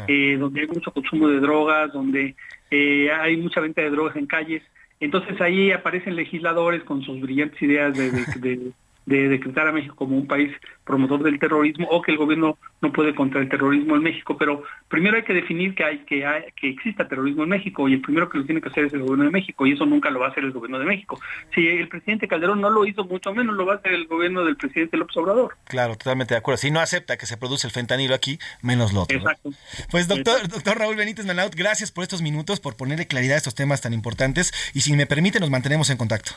eh, 0.08 0.38
donde 0.40 0.62
hay 0.62 0.68
mucho 0.68 0.92
consumo 0.92 1.28
de 1.28 1.40
drogas 1.40 1.94
donde 1.94 2.36
eh, 2.72 3.12
hay 3.12 3.38
mucha 3.38 3.62
venta 3.62 3.82
de 3.82 3.92
drogas 3.92 4.16
en 4.16 4.26
calles. 4.26 4.64
Entonces 5.00 5.40
ahí 5.40 5.72
aparecen 5.72 6.16
legisladores 6.16 6.84
con 6.84 7.02
sus 7.04 7.22
brillantes 7.22 7.62
ideas 7.62 7.96
de, 7.96 8.12
de 8.12 8.72
decretar 9.18 9.68
a 9.68 9.72
México 9.72 9.96
como 9.96 10.16
un 10.16 10.28
país 10.28 10.52
promotor 10.84 11.24
del 11.24 11.40
terrorismo 11.40 11.88
o 11.90 12.02
que 12.02 12.12
el 12.12 12.18
gobierno 12.18 12.58
no 12.82 12.92
puede 12.92 13.14
contra 13.14 13.42
el 13.42 13.50
terrorismo 13.50 13.96
en 13.96 14.04
México, 14.04 14.38
pero 14.38 14.64
primero 14.88 15.18
hay 15.18 15.24
que 15.24 15.34
definir 15.34 15.76
que 15.76 15.84
hay 15.84 16.00
que 16.00 16.26
hay, 16.26 16.46
que 16.56 16.70
exista 16.70 17.08
terrorismo 17.08 17.44
en 17.44 17.50
México 17.50 17.88
y 17.88 17.94
el 17.94 18.02
primero 18.02 18.30
que 18.30 18.40
lo 18.40 18.46
tiene 18.46 18.62
que 18.62 18.70
hacer 18.70 18.86
es 18.86 18.94
el 18.94 19.02
gobierno 19.02 19.26
de 19.26 19.32
México 19.32 19.68
y 19.68 19.74
eso 19.74 19.86
nunca 19.86 20.10
lo 20.10 20.20
va 20.20 20.28
a 20.28 20.30
hacer 20.30 20.44
el 20.44 20.52
gobierno 20.52 20.80
de 20.80 20.86
México. 20.86 21.20
Si 21.54 21.68
el 21.68 21.88
presidente 21.88 22.28
Calderón 22.28 22.62
no 22.62 22.70
lo 22.70 22.86
hizo, 22.86 23.04
mucho 23.04 23.34
menos 23.34 23.56
lo 23.56 23.66
va 23.66 23.74
a 23.74 23.76
hacer 23.78 23.94
el 23.94 24.08
gobierno 24.08 24.44
del 24.44 24.58
presidente 24.58 24.98
López 24.98 25.18
Obrador. 25.18 25.56
Claro, 25.66 25.96
totalmente 25.96 26.34
de 26.34 26.40
acuerdo. 26.40 26.58
Si 26.58 26.72
no 26.72 26.80
acepta 26.80 27.18
que 27.18 27.26
se 27.26 27.38
produce 27.38 27.68
el 27.68 27.74
fentanilo 27.74 28.16
aquí, 28.16 28.40
menos 28.62 28.94
lo 28.94 29.02
otro. 29.02 29.18
Exacto. 29.18 29.52
Pues 29.92 30.08
doctor, 30.08 30.48
doctor 30.48 30.78
Raúl 30.78 30.96
Benítez 30.96 31.26
Manaut, 31.26 31.56
gracias 31.56 31.92
por 31.92 32.04
estos 32.04 32.22
minutos, 32.22 32.60
por 32.60 32.76
ponerle 32.76 33.08
claridad 33.08 33.36
a 33.36 33.38
estos 33.38 33.56
temas 33.56 33.82
tan 33.82 33.94
importantes 33.94 34.54
y 34.74 34.82
si 34.82 34.94
me 34.94 35.06
permite 35.06 35.40
nos 35.40 35.50
mantenemos 35.50 35.90
en 35.90 35.98
contacto. 35.98 36.32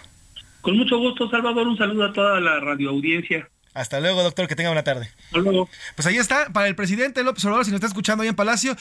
Con 0.62 0.78
mucho 0.78 0.98
gusto, 0.98 1.28
Salvador. 1.28 1.66
Un 1.66 1.76
saludo 1.76 2.04
a 2.04 2.12
toda 2.12 2.40
la 2.40 2.60
radioaudiencia. 2.60 3.48
Hasta 3.74 4.00
luego, 4.00 4.22
doctor, 4.22 4.48
que 4.48 4.54
tenga 4.54 4.68
buena 4.68 4.84
tarde. 4.84 5.10
Hasta 5.26 5.38
luego. 5.38 5.68
Pues 5.96 6.06
ahí 6.06 6.16
está, 6.16 6.52
para 6.52 6.68
el 6.68 6.76
presidente 6.76 7.22
López 7.22 7.42
Obrador, 7.44 7.64
si 7.64 7.70
nos 7.70 7.78
está 7.78 7.86
escuchando 7.86 8.22
ahí 8.22 8.28
en 8.28 8.36
Palacio, 8.36 8.76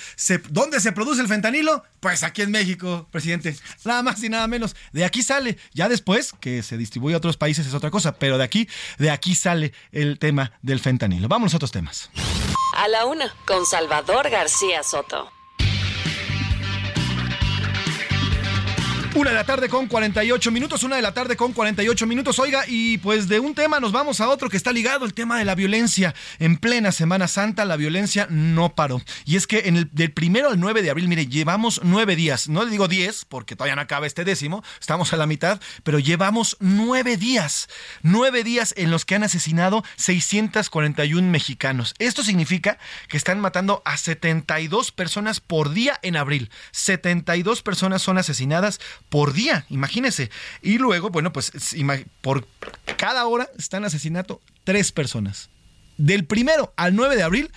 ¿dónde 0.49 0.82
se 0.82 0.91
produce 0.91 1.21
el 1.21 1.29
fentanilo? 1.29 1.84
Pues 2.01 2.23
aquí 2.23 2.41
en 2.41 2.51
México, 2.51 3.07
presidente. 3.09 3.55
Nada 3.86 4.03
más 4.03 4.21
y 4.21 4.29
nada 4.29 4.47
menos. 4.47 4.75
De 4.91 5.05
aquí 5.05 5.23
sale. 5.23 5.57
Ya 5.73 5.88
después, 5.88 6.34
que 6.41 6.61
se 6.61 6.77
distribuye 6.77 7.15
a 7.15 7.17
otros 7.17 7.38
países 7.38 7.65
es 7.65 7.73
otra 7.73 7.89
cosa, 7.89 8.17
pero 8.17 8.38
de 8.38 8.43
aquí, 8.43 8.67
de 8.97 9.11
aquí 9.11 9.34
sale 9.34 9.71
el 9.93 10.19
tema 10.19 10.51
del 10.61 10.79
fentanilo. 10.79 11.29
Vamos 11.29 11.53
a 11.53 11.57
otros 11.57 11.71
temas. 11.71 12.11
A 12.75 12.88
la 12.89 13.05
una, 13.05 13.34
con 13.47 13.65
Salvador 13.65 14.29
García 14.29 14.84
Soto. 14.84 15.32
Una 19.14 19.32
de 19.32 19.36
la 19.36 19.43
tarde 19.43 19.68
con 19.68 19.88
48 19.88 20.51
minutos, 20.51 20.84
una 20.84 20.95
de 20.95 21.01
la 21.01 21.14
tarde 21.14 21.36
con 21.36 21.51
48 21.51 22.07
minutos. 22.07 22.39
Oiga, 22.39 22.64
y 22.66 22.97
pues 22.99 23.28
de 23.28 23.41
un 23.41 23.53
tema 23.53 23.82
nos 23.82 23.91
vamos 23.91 24.22
a 24.22 24.30
otro 24.30 24.49
que 24.49 24.55
está 24.55 24.72
ligado, 24.72 25.03
el 25.03 25.14
tema 25.14 25.38
de 25.38 25.43
la 25.43 25.53
violencia. 25.53 26.16
En 26.39 26.55
plena 26.55 26.93
Semana 26.93 27.28
Santa 27.28 27.66
la 27.66 27.76
violencia 27.76 28.28
no 28.30 28.74
paró. 28.74 29.01
Y 29.26 29.36
es 29.36 29.47
que 29.47 29.64
en 29.66 29.76
el, 29.76 29.89
del 29.91 30.14
primero 30.14 30.49
al 30.49 30.62
9 30.62 30.82
de 30.82 30.91
abril, 30.91 31.09
mire, 31.09 31.28
llevamos 31.28 31.82
nueve 31.84 32.16
días. 32.16 32.47
No 32.47 32.64
le 32.64 32.72
digo 32.72 32.88
10 32.88 33.26
porque 33.26 33.57
todavía 33.57 33.76
no 33.76 33.82
acaba 33.82 34.07
este 34.07 34.24
décimo, 34.24 34.64
estamos 34.80 35.12
a 35.12 35.18
la 35.18 35.28
mitad, 35.28 35.59
pero 35.84 35.99
llevamos 35.99 36.55
nueve 36.62 37.18
días. 37.18 37.68
Nueve 38.03 38.45
días 38.45 38.74
en 38.78 38.91
los 38.91 39.03
que 39.03 39.16
han 39.16 39.24
asesinado 39.24 39.84
641 39.97 41.30
mexicanos. 41.30 41.95
Esto 41.99 42.24
significa 42.24 42.78
que 43.09 43.18
están 43.18 43.41
matando 43.41 43.82
a 43.84 43.97
72 43.97 44.93
personas 44.93 45.41
por 45.41 45.72
día 45.72 45.99
en 46.01 46.16
abril. 46.16 46.49
72 46.72 47.62
personas 47.62 48.01
son 48.01 48.18
asesinadas 48.18 48.80
por 49.12 49.34
día, 49.34 49.66
imagínese. 49.68 50.32
Y 50.62 50.78
luego, 50.78 51.09
bueno, 51.09 51.34
pues 51.34 51.51
por 52.22 52.47
cada 52.95 53.28
hora 53.28 53.49
están 53.59 53.84
asesinato 53.84 54.39
tres 54.64 54.93
personas. 54.93 55.49
Del 55.97 56.24
primero 56.24 56.74
al 56.78 56.95
9 56.95 57.18
de 57.18 57.24
abril, 57.24 57.51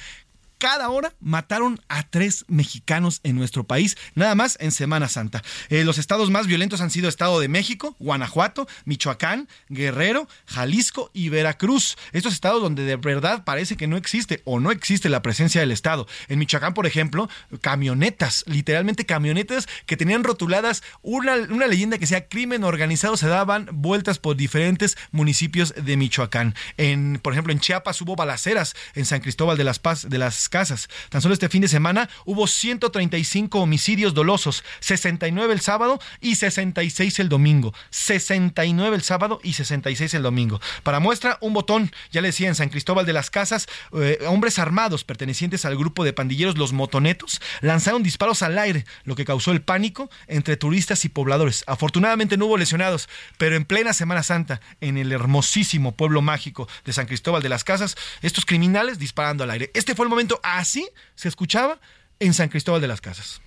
cada 0.65 0.89
hora 0.89 1.13
mataron 1.21 1.79
a 1.91 2.05
tres 2.05 2.47
mexicanos 2.49 3.21
en 3.23 3.37
nuestro 3.37 3.65
país, 3.65 3.99
nada 4.15 4.35
más 4.35 4.57
en 4.63 4.73
Semana 4.73 5.11
Santa. 5.11 5.43
Eh, 5.69 5.85
los 5.85 5.99
estados 5.99 6.31
más 6.31 6.47
violentos 6.47 6.81
han 6.81 6.89
sido 6.89 7.11
Estado 7.11 7.39
de 7.39 7.49
México, 7.49 7.97
Guanajuato, 7.99 8.67
Michoacán, 8.87 9.47
Guerrero, 9.69 10.27
Jalisco 10.47 11.11
y 11.13 11.29
Veracruz. 11.29 11.99
Estos 12.13 12.33
estados 12.33 12.63
donde 12.63 12.85
de 12.85 12.97
verdad 12.97 13.45
parece 13.45 13.77
que 13.77 13.87
no 13.87 13.99
existe 13.99 14.41
o 14.47 14.59
no 14.59 14.71
existe 14.71 15.11
la 15.11 15.21
presencia 15.21 15.61
del 15.61 15.71
Estado. 15.71 16.07
En 16.29 16.39
Michoacán, 16.39 16.73
por 16.73 16.87
ejemplo, 16.87 17.29
camionetas, 17.61 18.43
literalmente 18.47 19.05
camionetas 19.05 19.69
que 19.85 19.99
tenían 19.99 20.25
rotuladas 20.25 20.83
una, 21.03 21.35
una 21.35 21.67
leyenda 21.67 21.99
que 21.99 22.07
sea 22.07 22.27
crimen 22.27 22.65
organizado, 22.65 23.19
se 23.19 23.29
daban 23.29 23.69
vueltas 23.71 24.19
por 24.19 24.35
diferentes 24.35 24.97
municipios 25.13 25.75
de 25.77 25.99
Michoacán. 25.99 26.55
En, 26.79 27.21
por 27.23 27.35
ejemplo, 27.35 27.53
en 27.53 27.61
Chiapas 27.61 28.01
hubo 28.01 28.17
balaceras 28.17 28.75
en 28.95 29.05
San 29.05 29.21
Cristóbal 29.21 29.59
de 29.59 29.65
las 29.65 29.79
Paz, 29.79 30.09
de 30.09 30.17
las 30.17 30.49
casas. 30.55 30.89
Tan 31.09 31.21
solo 31.21 31.35
este 31.35 31.49
fin 31.49 31.63
de 31.63 31.67
semana 31.67 32.09
hubo 32.25 32.47
135 32.47 33.59
homicidios 33.59 34.15
dolosos, 34.15 34.63
69 34.79 35.53
el 35.53 35.61
sábado 35.61 35.99
y 36.21 36.37
66 36.37 37.19
el 37.19 37.29
domingo. 37.29 37.75
69 37.91 38.95
el 38.95 39.03
sábado 39.03 39.41
y 39.43 39.55
66 39.55 40.15
el 40.15 40.23
domingo. 40.23 40.61
Para 40.85 41.01
muestra, 41.01 41.39
un 41.41 41.55
botón, 41.55 41.91
ya 42.13 42.21
le 42.21 42.29
decía, 42.29 42.47
en 42.47 42.55
San 42.55 42.69
Cristóbal 42.69 43.05
de 43.05 43.13
las 43.13 43.31
Casas, 43.31 43.67
eh, 43.95 44.21
hombres 44.29 44.61
armados 44.61 45.03
pertenecientes 45.03 45.65
al 45.65 45.77
grupo 45.77 46.05
de 46.05 46.13
pandilleros 46.13 46.57
Los 46.57 46.73
Motonetos 46.73 47.41
lanzaron 47.61 48.05
disparos 48.05 48.43
al 48.43 48.57
aire, 48.57 48.85
lo 49.03 49.17
que 49.17 49.25
causó 49.25 49.51
el 49.51 49.61
pánico 49.61 50.09
entre 50.29 50.57
turistas 50.57 51.05
y 51.05 51.09
pobladores. 51.09 51.65
Afortunadamente 51.67 52.37
no 52.37 52.47
hubo 52.47 52.59
lesionados, 52.59 53.09
pero 53.39 53.57
en 53.57 53.65
plena 53.65 53.93
Semana 53.93 54.23
Santa, 54.23 54.61
en 54.81 54.99
el 54.99 55.11
hermosísimo 55.11 55.97
pueblo 55.97 56.23
mágico 56.23 56.69
de 56.85 56.93
San 56.93 57.07
Cristóbal 57.07 57.43
de 57.43 57.49
las 57.49 57.65
Casas, 57.65 57.97
estos 58.23 58.45
criminales 58.45 59.01
disparando 59.01 59.43
al 59.43 59.51
aire. 59.51 59.73
Este 59.75 59.97
fue 59.97 60.07
el 60.07 60.11
momento 60.11 60.41
Así 60.45 60.87
se 61.15 61.29
escuchaba 61.29 61.81
en 62.21 62.35
San 62.35 62.51
Cristóbal 62.51 62.83
de 62.83 62.89
las 62.89 63.01
Casas. 63.01 63.41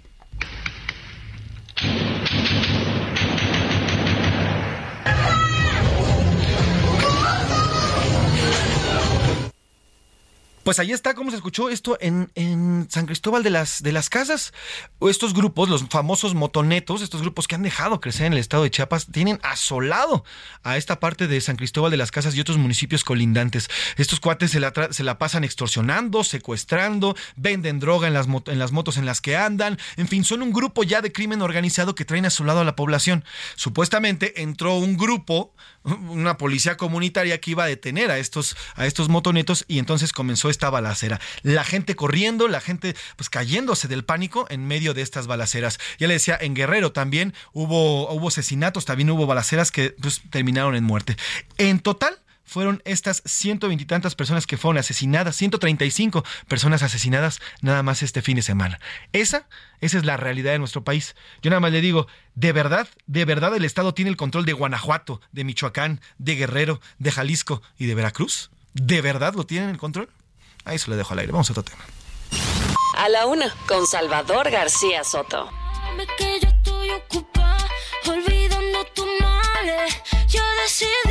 Pues 10.67 10.79
ahí 10.79 10.91
está 10.91 11.13
cómo 11.13 11.31
se 11.31 11.37
escuchó 11.37 11.69
esto 11.69 11.97
en, 12.01 12.87
San 12.89 13.05
Cristóbal 13.05 13.41
de 13.41 13.49
las, 13.49 13.81
de 13.81 13.93
las 13.93 14.09
Casas. 14.09 14.51
Estos 14.99 15.33
grupos, 15.33 15.69
los 15.69 15.87
famosos 15.87 16.35
motonetos, 16.35 17.01
estos 17.01 17.21
grupos 17.21 17.47
que 17.47 17.55
han 17.55 17.63
dejado 17.63 18.01
crecer 18.01 18.25
en 18.25 18.33
el 18.33 18.39
estado 18.39 18.63
de 18.63 18.71
Chiapas, 18.71 19.07
tienen 19.09 19.39
asolado 19.43 20.25
a 20.63 20.75
esta 20.75 20.99
parte 20.99 21.27
de 21.27 21.39
San 21.39 21.55
Cristóbal 21.55 21.89
de 21.89 21.95
las 21.95 22.11
Casas 22.11 22.35
y 22.35 22.41
otros 22.41 22.57
municipios 22.57 23.05
colindantes. 23.05 23.69
Estos 23.95 24.19
cuates 24.19 24.51
se 24.51 24.59
la, 24.59 24.73
se 24.91 25.05
la 25.05 25.17
pasan 25.17 25.45
extorsionando, 25.45 26.25
secuestrando, 26.25 27.15
venden 27.37 27.79
droga 27.79 28.09
en 28.09 28.13
las, 28.13 28.27
en 28.27 28.59
las 28.59 28.73
motos 28.73 28.97
en 28.97 29.05
las 29.05 29.21
que 29.21 29.37
andan. 29.37 29.79
En 29.95 30.09
fin, 30.09 30.25
son 30.25 30.41
un 30.41 30.51
grupo 30.51 30.83
ya 30.83 30.99
de 31.01 31.13
crimen 31.13 31.41
organizado 31.41 31.95
que 31.95 32.03
traen 32.03 32.25
asolado 32.25 32.59
a 32.59 32.65
la 32.65 32.75
población. 32.75 33.23
Supuestamente 33.55 34.41
entró 34.41 34.75
un 34.75 34.97
grupo, 34.97 35.53
una 35.85 36.37
policía 36.37 36.75
comunitaria 36.75 37.39
que 37.39 37.51
iba 37.51 37.63
a 37.63 37.67
detener 37.67 38.11
a 38.11 38.17
estos, 38.17 38.57
a 38.75 38.85
estos 38.85 39.07
motonetos 39.07 39.63
y 39.69 39.79
entonces 39.79 40.11
comenzó 40.11 40.49
esta 40.57 40.69
balacera. 40.71 41.21
La 41.43 41.63
gente 41.63 41.95
corriendo, 41.95 42.47
la 42.47 42.61
gente 42.61 42.95
pues 43.15 43.29
cayéndose 43.29 43.87
del 43.87 44.03
pánico 44.03 44.47
en 44.49 44.65
medio 44.65 44.95
de 44.95 45.03
estas 45.03 45.27
balaceras. 45.27 45.77
Ya 45.99 46.07
le 46.07 46.15
decía, 46.15 46.35
en 46.41 46.55
Guerrero 46.55 46.91
también 46.91 47.35
hubo, 47.53 48.11
hubo 48.11 48.27
asesinatos, 48.27 48.85
también 48.85 49.11
hubo 49.11 49.27
balaceras 49.27 49.71
que 49.71 49.91
pues, 50.01 50.23
terminaron 50.31 50.75
en 50.75 50.83
muerte. 50.83 51.15
En 51.59 51.79
total, 51.79 52.17
fueron 52.43 52.81
estas 52.85 53.21
ciento 53.25 53.67
veintitantas 53.67 54.15
personas 54.15 54.47
que 54.47 54.57
fueron 54.57 54.79
asesinadas, 54.79 55.35
135 55.35 56.23
personas 56.47 56.81
asesinadas 56.81 57.39
nada 57.61 57.83
más 57.83 58.01
este 58.01 58.21
fin 58.21 58.37
de 58.37 58.41
semana. 58.41 58.79
Esa, 59.13 59.47
esa 59.81 59.97
es 59.97 60.05
la 60.05 60.17
realidad 60.17 60.53
de 60.53 60.59
nuestro 60.59 60.83
país. 60.83 61.15
Yo 61.43 61.51
nada 61.51 61.59
más 61.59 61.73
le 61.73 61.81
digo, 61.81 62.07
de 62.35 62.53
verdad, 62.53 62.87
de 63.05 63.25
verdad 63.25 63.55
el 63.55 63.65
Estado 63.65 63.93
tiene 63.93 64.09
el 64.09 64.17
control 64.17 64.45
de 64.45 64.53
Guanajuato, 64.53 65.21
de 65.33 65.43
Michoacán, 65.43 65.99
de 66.17 66.35
Guerrero, 66.35 66.79
de 66.97 67.11
Jalisco 67.11 67.61
y 67.77 67.85
de 67.85 67.95
Veracruz. 67.95 68.49
¿De 68.73 69.01
verdad 69.01 69.33
lo 69.35 69.45
tienen 69.45 69.69
el 69.69 69.77
control? 69.77 70.09
Ahí 70.67 70.77
se 70.77 70.89
lo 70.89 70.97
dejo 70.97 71.13
al 71.13 71.19
aire. 71.19 71.31
Vamos 71.31 71.49
a 71.49 71.53
otro 71.53 71.63
tema. 71.63 71.83
A 72.97 73.09
la 73.09 73.25
una, 73.25 73.55
con 73.67 73.87
Salvador 73.87 74.49
García 74.51 75.03
Soto. 75.03 75.49
Que 76.17 76.39
yo 76.41 76.47
estoy 76.47 76.91
ocupada, 76.91 77.67
olvidando 78.07 78.85
tus 78.93 79.07
males. 79.19 79.95
Yo 80.27 80.41
decidí 80.63 81.06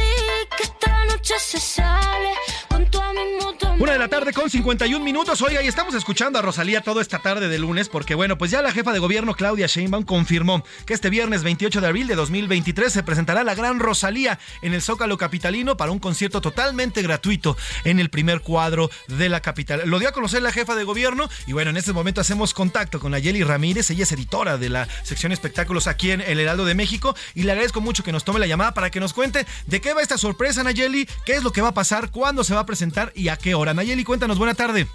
una 3.78 3.92
de 3.92 3.98
la 3.98 4.08
tarde 4.08 4.32
con 4.32 4.50
51 4.50 5.04
minutos. 5.04 5.42
Oiga, 5.42 5.62
y 5.62 5.66
estamos 5.66 5.94
escuchando 5.94 6.38
a 6.38 6.42
Rosalía 6.42 6.80
toda 6.80 7.02
esta 7.02 7.18
tarde 7.18 7.48
de 7.48 7.58
lunes 7.58 7.88
porque, 7.88 8.14
bueno, 8.14 8.38
pues 8.38 8.50
ya 8.50 8.62
la 8.62 8.72
jefa 8.72 8.92
de 8.92 8.98
gobierno 8.98 9.34
Claudia 9.34 9.66
Sheinbaum 9.66 10.04
confirmó 10.04 10.64
que 10.86 10.94
este 10.94 11.10
viernes 11.10 11.42
28 11.42 11.80
de 11.80 11.86
abril 11.86 12.06
de 12.06 12.14
2023 12.14 12.92
se 12.92 13.02
presentará 13.02 13.44
la 13.44 13.54
gran 13.54 13.78
Rosalía 13.78 14.38
en 14.62 14.74
el 14.74 14.82
Zócalo 14.82 15.18
Capitalino 15.18 15.76
para 15.76 15.92
un 15.92 15.98
concierto 15.98 16.40
totalmente 16.40 17.02
gratuito 17.02 17.56
en 17.84 18.00
el 18.00 18.10
primer 18.10 18.40
cuadro 18.40 18.90
de 19.08 19.28
la 19.28 19.40
capital. 19.40 19.82
Lo 19.86 19.98
dio 19.98 20.08
a 20.08 20.12
conocer 20.12 20.42
la 20.42 20.52
jefa 20.52 20.74
de 20.74 20.84
gobierno 20.84 21.28
y, 21.46 21.52
bueno, 21.52 21.70
en 21.70 21.76
este 21.76 21.92
momento 21.92 22.20
hacemos 22.20 22.54
contacto 22.54 22.98
con 22.98 23.12
Nayeli 23.12 23.44
Ramírez. 23.44 23.90
Ella 23.90 24.04
es 24.04 24.12
editora 24.12 24.58
de 24.58 24.70
la 24.70 24.88
sección 25.02 25.32
espectáculos 25.32 25.86
aquí 25.86 26.10
en 26.10 26.20
El 26.20 26.40
Heraldo 26.40 26.64
de 26.64 26.74
México 26.74 27.14
y 27.34 27.42
le 27.42 27.52
agradezco 27.52 27.80
mucho 27.80 28.02
que 28.02 28.12
nos 28.12 28.24
tome 28.24 28.40
la 28.40 28.46
llamada 28.46 28.74
para 28.74 28.90
que 28.90 29.00
nos 29.00 29.12
cuente 29.12 29.46
de 29.66 29.80
qué 29.80 29.94
va 29.94 30.02
esta 30.02 30.18
sorpresa, 30.18 30.62
Nayeli, 30.62 31.08
qué 31.24 31.34
es 31.34 31.42
lo 31.42 31.52
que 31.52 31.60
va 31.60 31.68
a 31.68 31.74
pasar, 31.74 32.10
cuándo 32.10 32.42
se 32.42 32.54
va 32.54 32.60
a 32.60 32.66
presentar 32.66 33.12
y 33.14 33.28
a 33.28 33.36
qué 33.36 33.45
hora. 33.54 33.74
Nayeli, 33.74 34.04
cuéntanos, 34.04 34.38
buena 34.38 34.54
tarde. 34.54 34.86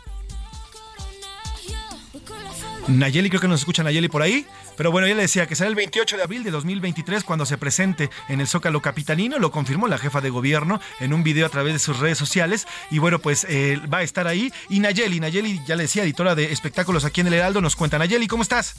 Nayeli, 2.88 3.30
creo 3.30 3.41
que 3.41 3.47
nos 3.47 3.62
escucha 3.62 3.84
Nayeli 3.84 4.10
por 4.10 4.22
ahí. 4.22 4.45
Pero 4.76 4.91
bueno, 4.91 5.08
ya 5.08 5.16
le 5.16 5.22
decía 5.22 5.47
que 5.47 5.56
será 5.56 5.70
el 5.70 5.76
28 5.76 6.18
de 6.18 6.24
abril 6.24 6.43
de 6.43 6.52
2023 6.52 7.24
cuando 7.24 7.45
se 7.45 7.58
presente 7.58 8.10
en 8.28 8.41
el 8.41 8.47
Zócalo 8.47 8.82
Capitalino. 8.82 9.38
Lo 9.39 9.52
confirmó 9.52 9.88
la 9.88 9.97
jefa 9.97 10.22
de 10.22 10.30
gobierno 10.30 10.82
en 10.99 11.14
un 11.14 11.24
video 11.24 11.45
a 11.45 11.49
través 11.49 11.74
de 11.74 11.80
sus 11.80 11.99
redes 11.99 12.18
sociales. 12.18 12.68
Y 12.89 12.99
bueno, 12.99 13.20
pues 13.20 13.45
eh, 13.49 13.80
va 13.91 13.99
a 13.99 14.04
estar 14.04 14.28
ahí. 14.28 14.52
Y 14.70 14.80
Nayeli, 14.80 15.20
Nayeli, 15.20 15.62
ya 15.66 15.76
le 15.76 15.84
decía, 15.84 16.04
editora 16.04 16.36
de 16.36 16.52
espectáculos 16.52 17.06
aquí 17.06 17.22
en 17.22 17.28
El 17.28 17.36
Heraldo, 17.36 17.62
nos 17.62 17.76
cuenta. 17.76 17.99
Nayeli, 17.99 18.28
¿cómo 18.28 18.43
estás? 18.43 18.76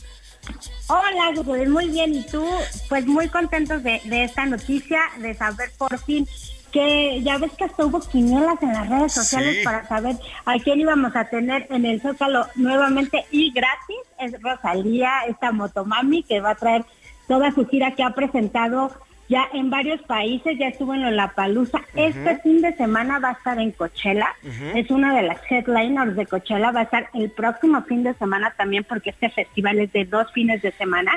Hola, 0.88 1.32
muy 1.68 1.88
bien. 1.88 2.14
¿Y 2.14 2.26
tú? 2.26 2.44
Pues 2.88 3.06
muy 3.06 3.28
contentos 3.28 3.82
de 3.82 4.00
esta 4.24 4.44
noticia, 4.44 5.00
de 5.18 5.34
saber 5.34 5.70
por 5.78 5.98
fin 6.00 6.26
que 6.72 7.20
ya 7.22 7.38
ves 7.38 7.52
que 7.52 7.64
hasta 7.64 7.84
hubo 7.84 8.00
quinielas 8.00 8.60
en 8.62 8.72
las 8.72 8.88
redes 8.88 9.12
sociales 9.12 9.58
Sí. 9.58 9.64
para 9.64 9.86
saber 9.86 10.16
a 10.46 10.54
quién 10.58 10.80
íbamos 10.80 11.14
a 11.14 11.26
tener 11.26 11.66
en 11.70 11.84
el 11.84 12.00
Zócalo 12.00 12.46
nuevamente 12.56 13.24
y 13.30 13.52
gratis. 13.52 13.96
Es 14.18 14.40
Rosalía, 14.42 15.10
esta 15.28 15.52
motomami 15.52 16.22
que 16.22 16.40
va 16.40 16.50
a 16.50 16.54
traer 16.54 16.84
toda 17.28 17.52
su 17.52 17.66
gira 17.68 17.94
que 17.94 18.02
ha 18.02 18.10
presentado 18.10 18.90
ya 19.32 19.48
en 19.52 19.70
varios 19.70 20.00
países, 20.02 20.58
ya 20.58 20.68
estuvo 20.68 20.92
en 20.94 21.02
Lollapalooza. 21.02 21.78
Este 21.94 22.38
fin 22.42 22.60
de 22.62 22.72
semana 22.76 23.18
va 23.18 23.30
a 23.30 23.32
estar 23.32 23.58
en 23.58 23.70
Coachella, 23.72 24.28
es 24.74 24.90
una 24.90 25.14
de 25.16 25.22
las 25.22 25.38
headliners 25.50 26.14
de 26.16 26.26
Coachella, 26.26 26.70
va 26.70 26.80
a 26.80 26.82
estar 26.84 27.08
el 27.14 27.30
próximo 27.30 27.82
fin 27.84 28.02
de 28.02 28.14
semana 28.14 28.52
también 28.56 28.84
porque 28.84 29.10
este 29.10 29.30
festival 29.30 29.78
es 29.80 29.92
de 29.92 30.04
dos 30.04 30.30
fines 30.32 30.60
de 30.62 30.72
semana. 30.72 31.12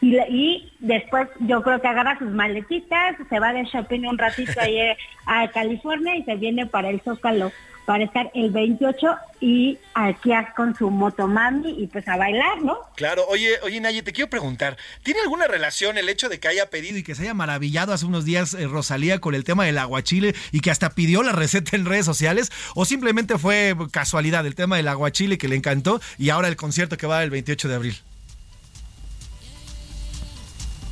Y, 0.00 0.10
le- 0.10 0.26
y 0.28 0.72
después 0.80 1.28
yo 1.40 1.62
creo 1.62 1.80
que 1.80 1.88
agarra 1.88 2.18
sus 2.18 2.30
maletitas, 2.30 3.16
se 3.28 3.38
va 3.40 3.52
de 3.52 3.64
shopping 3.64 4.04
un 4.06 4.18
ratito 4.18 4.52
ahí 4.60 4.76
eh, 4.78 4.96
a 5.26 5.48
California 5.48 6.16
y 6.16 6.22
se 6.24 6.36
viene 6.36 6.66
para 6.66 6.90
el 6.90 7.00
Zócalo 7.00 7.50
para 7.86 8.04
estar 8.04 8.30
el 8.34 8.50
28 8.50 9.16
y 9.40 9.78
aquí 9.94 10.30
con 10.56 10.74
su 10.74 10.90
motomami 10.90 11.82
y 11.82 11.86
pues 11.86 12.08
a 12.08 12.16
bailar, 12.16 12.62
¿no? 12.62 12.78
Claro, 12.96 13.24
oye, 13.28 13.58
oye 13.62 13.80
Naye, 13.80 14.02
te 14.02 14.12
quiero 14.12 14.30
preguntar, 14.30 14.76
¿tiene 15.02 15.20
alguna 15.20 15.46
relación 15.46 15.98
el 15.98 16.08
hecho 16.08 16.28
de 16.28 16.40
que 16.40 16.48
haya 16.48 16.70
pedido 16.70 16.96
y 16.96 17.02
que 17.02 17.14
se 17.14 17.22
haya 17.22 17.34
maravillado 17.34 17.92
hace 17.92 18.06
unos 18.06 18.24
días 18.24 18.54
eh, 18.54 18.66
Rosalía 18.66 19.20
con 19.20 19.34
el 19.34 19.44
tema 19.44 19.64
del 19.64 19.78
aguachile 19.78 20.34
y 20.50 20.60
que 20.60 20.70
hasta 20.70 20.90
pidió 20.90 21.22
la 21.22 21.32
receta 21.32 21.76
en 21.76 21.84
redes 21.84 22.06
sociales? 22.06 22.50
¿O 22.74 22.84
simplemente 22.84 23.38
fue 23.38 23.76
casualidad 23.90 24.46
el 24.46 24.54
tema 24.54 24.76
del 24.76 24.88
aguachile 24.88 25.38
que 25.38 25.48
le 25.48 25.56
encantó 25.56 26.00
y 26.18 26.30
ahora 26.30 26.48
el 26.48 26.56
concierto 26.56 26.96
que 26.96 27.06
va 27.06 27.22
el 27.22 27.30
28 27.30 27.68
de 27.68 27.74
abril? 27.74 27.96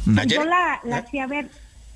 Nayeli. 0.04 0.34
Yo 0.34 0.44
la, 0.44 0.80
la 0.84 1.02
fui 1.04 1.20
a 1.20 1.26
ver, 1.26 1.48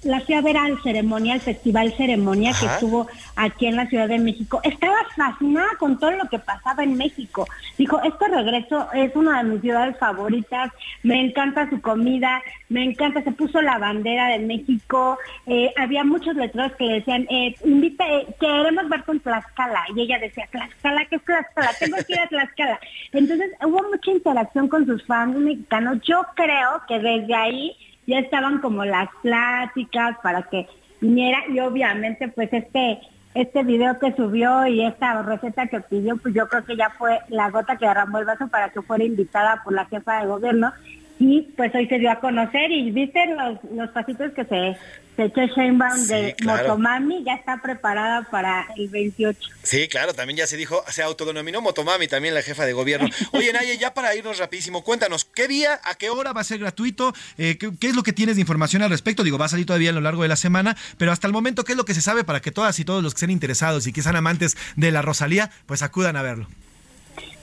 la 0.02 0.20
fui 0.20 0.34
a 0.34 0.40
ver 0.40 0.56
al 0.56 0.80
ceremonia, 0.82 1.34
al 1.34 1.40
festival 1.40 1.92
ceremonia 1.96 2.52
que 2.58 2.66
Ajá. 2.66 2.74
estuvo 2.74 3.06
aquí 3.34 3.66
en 3.66 3.76
la 3.76 3.86
Ciudad 3.86 4.08
de 4.08 4.18
México. 4.18 4.60
Estaba 4.62 4.96
fascinada 5.16 5.68
con 5.78 5.98
todo 5.98 6.12
lo 6.12 6.28
que 6.28 6.38
pasaba 6.38 6.84
en 6.84 6.96
México. 6.96 7.46
Dijo, 7.78 8.00
este 8.02 8.28
regreso 8.28 8.88
es 8.92 9.14
una 9.16 9.42
de 9.42 9.50
mis 9.50 9.62
ciudades 9.62 9.98
favoritas, 9.98 10.70
me 11.02 11.20
encanta 11.24 11.68
su 11.70 11.80
comida, 11.80 12.40
me 12.68 12.84
encanta, 12.84 13.22
se 13.22 13.32
puso 13.32 13.60
la 13.62 13.78
bandera 13.78 14.28
de 14.28 14.38
México, 14.40 15.18
eh, 15.46 15.72
había 15.76 16.04
muchos 16.04 16.36
letreros 16.36 16.72
que 16.76 16.84
decían, 16.84 17.26
eh, 17.30 17.54
invita, 17.64 18.06
eh, 18.08 18.26
queremos 18.38 18.88
verte 18.88 19.12
en 19.12 19.20
Tlaxcala. 19.20 19.84
Y 19.94 20.02
ella 20.02 20.18
decía, 20.18 20.48
Tlaxcala, 20.50 21.04
¿qué 21.06 21.16
es 21.16 21.24
Tlaxcala? 21.24 21.70
Tengo 21.78 21.96
que 22.06 22.12
ir 22.12 22.20
a 22.20 22.28
Tlaxcala. 22.28 22.80
Entonces 23.12 23.50
hubo 23.64 23.82
mucha 23.82 24.10
interacción 24.10 24.68
con 24.68 24.86
sus 24.86 25.04
fans 25.06 25.36
mexicanos. 25.36 25.98
Yo 26.02 26.22
creo 26.34 26.82
que 26.86 26.98
desde 26.98 27.34
ahí 27.34 27.76
ya 28.06 28.18
estaban 28.18 28.58
como 28.60 28.84
las 28.84 29.08
pláticas 29.22 30.16
para 30.22 30.42
que 30.42 30.66
viniera 31.00 31.38
y 31.48 31.60
obviamente 31.60 32.28
pues 32.28 32.52
este 32.52 33.00
este 33.34 33.64
video 33.64 33.98
que 33.98 34.14
subió 34.14 34.66
y 34.66 34.82
esta 34.82 35.20
receta 35.22 35.66
que 35.66 35.80
pidió 35.80 36.16
pues 36.16 36.34
yo 36.34 36.48
creo 36.48 36.64
que 36.64 36.76
ya 36.76 36.88
fue 36.96 37.20
la 37.28 37.50
gota 37.50 37.76
que 37.76 37.86
derramó 37.86 38.18
el 38.18 38.24
vaso 38.24 38.48
para 38.48 38.70
que 38.70 38.80
fuera 38.80 39.04
invitada 39.04 39.60
por 39.62 39.74
la 39.74 39.84
jefa 39.84 40.20
de 40.20 40.26
gobierno 40.26 40.72
y 41.18 41.42
pues 41.56 41.74
hoy 41.74 41.86
se 41.88 41.98
dio 41.98 42.10
a 42.10 42.20
conocer 42.20 42.70
y 42.70 42.90
viste 42.90 43.20
los, 43.26 43.58
los 43.72 43.90
pasitos 43.90 44.32
que 44.32 44.44
se, 44.44 44.76
se 45.16 45.24
echó 45.24 45.40
Sheinbaum 45.46 45.98
Sí, 45.98 46.12
de 46.14 46.34
claro. 46.34 46.68
Motomami 46.68 47.24
ya 47.24 47.34
está 47.34 47.62
preparada 47.62 48.28
para 48.30 48.66
el 48.76 48.88
28 48.88 49.38
Sí, 49.62 49.88
claro, 49.88 50.12
también 50.12 50.36
ya 50.36 50.46
se 50.46 50.56
dijo, 50.58 50.84
se 50.88 51.02
autodenominó 51.02 51.62
Motomami 51.62 52.06
también 52.06 52.34
la 52.34 52.42
jefa 52.42 52.66
de 52.66 52.74
gobierno. 52.74 53.08
Oye, 53.32 53.52
Naye, 53.52 53.78
ya 53.78 53.94
para 53.94 54.14
irnos 54.14 54.38
rapidísimo, 54.38 54.84
cuéntanos, 54.84 55.24
¿qué 55.24 55.48
día, 55.48 55.80
a 55.84 55.94
qué 55.94 56.10
hora 56.10 56.32
va 56.32 56.42
a 56.42 56.44
ser 56.44 56.58
gratuito? 56.58 57.14
Eh, 57.38 57.56
¿qué, 57.58 57.70
qué 57.80 57.88
es 57.88 57.96
lo 57.96 58.02
que 58.02 58.12
tienes 58.12 58.36
de 58.36 58.42
información 58.42 58.82
al 58.82 58.90
respecto? 58.90 59.22
Digo, 59.24 59.38
va 59.38 59.46
a 59.46 59.48
salir 59.48 59.64
todavía 59.66 59.90
a 59.90 59.94
lo 59.94 60.02
largo 60.02 60.22
de 60.22 60.28
la 60.28 60.36
semana, 60.36 60.76
pero 60.98 61.12
hasta 61.12 61.26
el 61.26 61.32
momento, 61.32 61.64
¿qué 61.64 61.72
es 61.72 61.78
lo 61.78 61.84
que 61.86 61.94
se 61.94 62.02
sabe 62.02 62.24
para 62.24 62.40
que 62.40 62.52
todas 62.52 62.78
y 62.78 62.84
todos 62.84 63.02
los 63.02 63.14
que 63.14 63.18
estén 63.18 63.30
interesados 63.30 63.86
y 63.86 63.92
que 63.92 64.02
sean 64.02 64.16
amantes 64.16 64.56
de 64.76 64.90
la 64.90 65.00
Rosalía, 65.02 65.50
pues 65.64 65.82
acudan 65.82 66.16
a 66.16 66.22
verlo? 66.22 66.46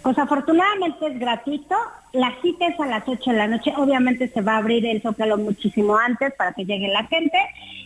Pues 0.03 0.17
afortunadamente 0.19 1.07
es 1.07 1.17
gratuito. 1.19 1.75
La 2.11 2.33
cita 2.41 2.67
es 2.67 2.79
a 2.79 2.85
las 2.85 3.03
8 3.07 3.31
de 3.31 3.37
la 3.37 3.47
noche. 3.47 3.73
Obviamente 3.77 4.27
se 4.27 4.41
va 4.41 4.53
a 4.55 4.57
abrir 4.57 4.85
el 4.85 5.01
zócalo 5.01 5.37
muchísimo 5.37 5.97
antes 5.97 6.33
para 6.37 6.51
que 6.53 6.65
llegue 6.65 6.89
la 6.89 7.05
gente. 7.05 7.37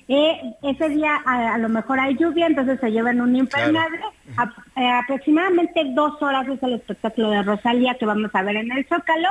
Eh, 0.10 0.42
ese 0.64 0.90
día 0.90 1.12
a, 1.26 1.54
a 1.54 1.58
lo 1.60 1.70
mejor 1.70 2.00
hay 2.00 2.16
lluvia, 2.18 2.48
entonces 2.48 2.80
se 2.80 2.92
llevan 2.92 3.22
un 3.22 3.36
impermeable. 3.36 4.00
A- 4.36 4.54
eh, 4.82 4.90
aproximadamente 5.04 5.82
dos 5.94 6.22
horas 6.22 6.48
es 6.48 6.62
el 6.64 6.74
espectáculo 6.74 7.30
de 7.30 7.44
Rosalía 7.44 7.96
que 8.00 8.06
vamos 8.06 8.32
a 8.34 8.42
ver 8.42 8.56
en 8.58 8.72
el 8.72 8.86
zócalo. 8.88 9.30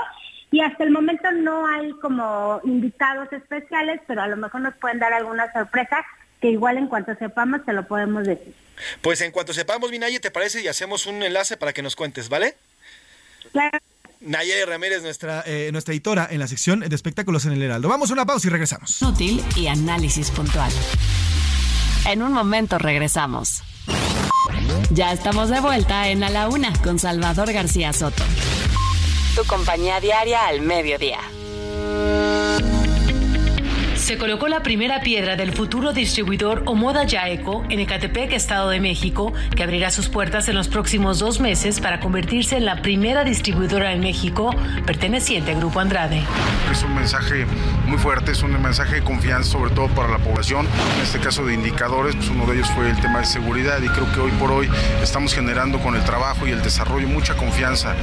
Y 0.52 0.60
hasta 0.60 0.84
el 0.84 0.90
momento 0.92 1.30
no 1.32 1.66
hay 1.66 1.90
como 2.00 2.60
invitados 2.64 3.32
especiales, 3.32 4.00
pero 4.06 4.22
a 4.22 4.28
lo 4.28 4.36
mejor 4.36 4.60
nos 4.60 4.74
pueden 4.76 5.00
dar 5.00 5.12
alguna 5.12 5.52
sorpresa 5.52 6.04
que 6.40 6.50
igual 6.50 6.78
en 6.78 6.86
cuanto 6.86 7.14
sepamos 7.16 7.64
te 7.64 7.72
lo 7.72 7.86
podemos 7.88 8.24
decir. 8.26 8.54
Pues 9.02 9.20
en 9.22 9.32
cuanto 9.32 9.52
sepamos, 9.54 9.90
mi 9.90 9.98
Naye, 9.98 10.20
¿te 10.20 10.30
parece? 10.30 10.62
Y 10.62 10.68
hacemos 10.68 11.06
un 11.06 11.22
enlace 11.22 11.56
para 11.56 11.72
que 11.72 11.82
nos 11.82 11.96
cuentes, 11.96 12.28
¿vale? 12.28 12.54
Claro. 13.52 13.78
Nayeli 14.20 14.64
Ramírez, 14.64 15.02
nuestra, 15.02 15.44
eh, 15.46 15.70
nuestra 15.72 15.92
editora 15.92 16.26
en 16.30 16.40
la 16.40 16.48
sección 16.48 16.80
de 16.80 16.94
espectáculos 16.94 17.44
en 17.46 17.52
el 17.52 17.62
Heraldo. 17.62 17.88
Vamos 17.88 18.10
a 18.10 18.14
una 18.14 18.26
pausa 18.26 18.48
y 18.48 18.50
regresamos. 18.50 19.00
Útil 19.02 19.44
y 19.54 19.66
análisis 19.66 20.30
puntual. 20.30 20.72
En 22.06 22.22
un 22.22 22.32
momento 22.32 22.78
regresamos. 22.78 23.62
Ya 24.90 25.12
estamos 25.12 25.48
de 25.48 25.60
vuelta 25.60 26.08
en 26.08 26.24
A 26.24 26.30
la 26.30 26.48
Una 26.48 26.72
con 26.82 26.98
Salvador 26.98 27.52
García 27.52 27.92
Soto. 27.92 28.24
Tu 29.34 29.44
compañía 29.44 30.00
diaria 30.00 30.46
al 30.46 30.60
mediodía. 30.60 31.18
Se 34.06 34.18
colocó 34.18 34.46
la 34.46 34.62
primera 34.62 35.00
piedra 35.00 35.34
del 35.34 35.50
futuro 35.50 35.92
distribuidor 35.92 36.62
Omoda 36.66 37.02
Yaeco 37.02 37.64
en 37.70 37.80
Ecatepec, 37.80 38.34
Estado 38.34 38.70
de 38.70 38.78
México, 38.78 39.32
que 39.56 39.64
abrirá 39.64 39.90
sus 39.90 40.08
puertas 40.08 40.48
en 40.48 40.54
los 40.54 40.68
próximos 40.68 41.18
dos 41.18 41.40
meses 41.40 41.80
para 41.80 41.98
convertirse 41.98 42.56
en 42.56 42.66
la 42.66 42.82
primera 42.82 43.24
distribuidora 43.24 43.92
en 43.92 43.98
México 43.98 44.54
perteneciente 44.86 45.50
al 45.50 45.58
Grupo 45.58 45.80
Andrade. 45.80 46.22
Es 46.70 46.84
un 46.84 46.94
mensaje 46.94 47.46
muy 47.86 47.98
fuerte, 47.98 48.30
es 48.30 48.44
un 48.44 48.62
mensaje 48.62 48.94
de 48.94 49.02
confianza 49.02 49.50
sobre 49.50 49.72
todo 49.72 49.88
para 49.88 50.08
la 50.08 50.18
población. 50.18 50.68
En 50.98 51.02
este 51.02 51.18
caso 51.18 51.44
de 51.44 51.54
indicadores, 51.54 52.14
pues 52.14 52.28
uno 52.28 52.46
de 52.46 52.54
ellos 52.54 52.70
fue 52.76 52.88
el 52.88 53.00
tema 53.00 53.18
de 53.18 53.26
seguridad 53.26 53.82
y 53.82 53.88
creo 53.88 54.12
que 54.12 54.20
hoy 54.20 54.30
por 54.38 54.52
hoy 54.52 54.70
estamos 55.02 55.34
generando 55.34 55.80
con 55.80 55.96
el 55.96 56.04
trabajo 56.04 56.46
y 56.46 56.52
el 56.52 56.62
desarrollo 56.62 57.08
mucha 57.08 57.36
confianza. 57.36 57.96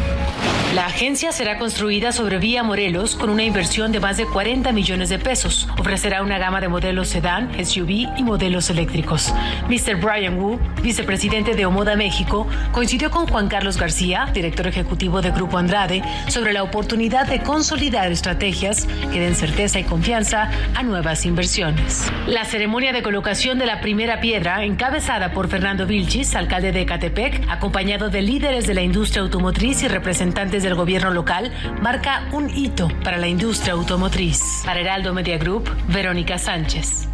La 0.76 0.88
agencia 0.88 1.32
será 1.32 1.60
construida 1.60 2.12
sobre 2.12 2.40
Vía 2.40 2.62
Morelos 2.62 3.16
con 3.16 3.30
una 3.30 3.44
inversión 3.44 3.94
de 3.94 4.02
más 4.02 4.18
de 4.18 4.26
40 4.26 4.72
millones 4.74 5.08
de 5.08 5.18
pesos. 5.18 5.70
Ofrecerá 5.94 6.24
una 6.24 6.40
gama 6.40 6.60
de 6.60 6.70
modelos 6.70 7.10
sedán, 7.10 7.52
SUV 7.64 8.10
y 8.18 8.24
modelos 8.24 8.72
eléctricos. 8.72 9.32
Mr. 9.70 9.98
Brian 10.02 10.40
Wu, 10.40 10.60
vicepresidente 10.82 11.54
de 11.54 11.68
Omoda 11.68 11.96
México, 11.96 12.48
coincidió 12.72 13.12
con 13.12 13.28
Juan 13.28 13.48
Carlos 13.48 13.78
García, 13.78 14.28
director 14.34 14.66
ejecutivo 14.66 15.22
de 15.22 15.30
Grupo 15.30 15.60
Andrade, 15.60 16.02
sobre 16.30 16.52
la 16.52 16.64
oportunidad 16.64 17.28
de 17.28 17.44
consolidar 17.44 18.12
estrategias 18.12 18.88
que 19.12 19.20
den 19.20 19.36
certeza 19.36 19.80
y 19.80 19.84
confianza 19.84 20.50
a 20.74 20.82
nuevas 20.82 21.28
inversiones. 21.28 22.12
La 22.26 22.44
ceremonia 22.44 22.92
de 22.92 23.04
colocación 23.04 23.60
de 23.60 23.68
la 23.68 23.80
primera 23.80 24.20
piedra, 24.20 24.66
encabezada 24.66 25.32
por 25.32 25.48
Fernando 25.48 25.86
Vilchis, 25.86 26.36
alcalde 26.36 26.72
de 26.72 26.82
Ecatepec, 26.82 27.48
acompañado 27.52 28.10
de 28.10 28.24
líderes 28.24 28.66
de 28.66 28.74
la 28.74 28.82
industria 28.82 29.22
automotriz 29.22 29.84
y 29.84 29.88
representantes 29.90 30.64
del 30.64 30.74
gobierno 30.74 31.12
local, 31.12 31.54
marca 31.84 32.24
un 32.32 32.50
hito 32.50 32.88
para 33.04 33.18
la 33.18 33.28
industria 33.28 33.74
automotriz. 33.74 34.64
Para 34.66 34.80
Heraldo 34.80 35.14
Media 35.14 35.38
Group, 35.38 35.70
Verónica 35.88 36.38
Sánchez. 36.38 37.08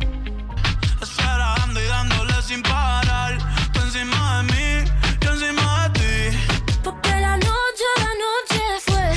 Esperando 1.01 1.81
y 1.81 1.87
dándole 1.87 2.33
sin 2.41 2.61
parar. 2.63 3.37
Tú 3.73 3.81
encima 3.81 4.43
de 4.43 4.53
mí, 4.53 4.91
yo 5.21 5.31
encima 5.31 5.89
de 5.89 5.99
ti. 5.99 6.37
Porque 6.83 7.09
la 7.09 7.35
noche, 7.37 7.87
la 7.97 8.13
noche 8.25 8.61
fue 8.85 9.07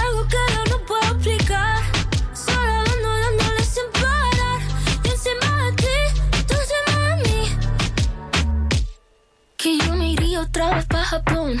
algo 0.00 0.28
que 0.28 0.36
yo 0.54 0.64
no 0.70 0.86
puedo 0.86 1.14
explicar. 1.14 1.78
Solo 2.34 2.84
dando, 2.84 3.08
dándole 3.20 3.64
sin 3.64 3.90
parar. 3.92 4.60
Y 5.04 5.08
encima 5.08 5.62
de 5.64 5.72
ti, 5.72 5.96
tú 6.46 6.54
encima 6.54 6.98
de 7.08 7.16
mí. 7.28 7.40
Que 9.56 9.78
yo 9.78 9.94
me 9.96 10.12
iría 10.12 10.40
otra 10.40 10.74
vez 10.74 10.86
para 10.86 11.04
Japón. 11.04 11.60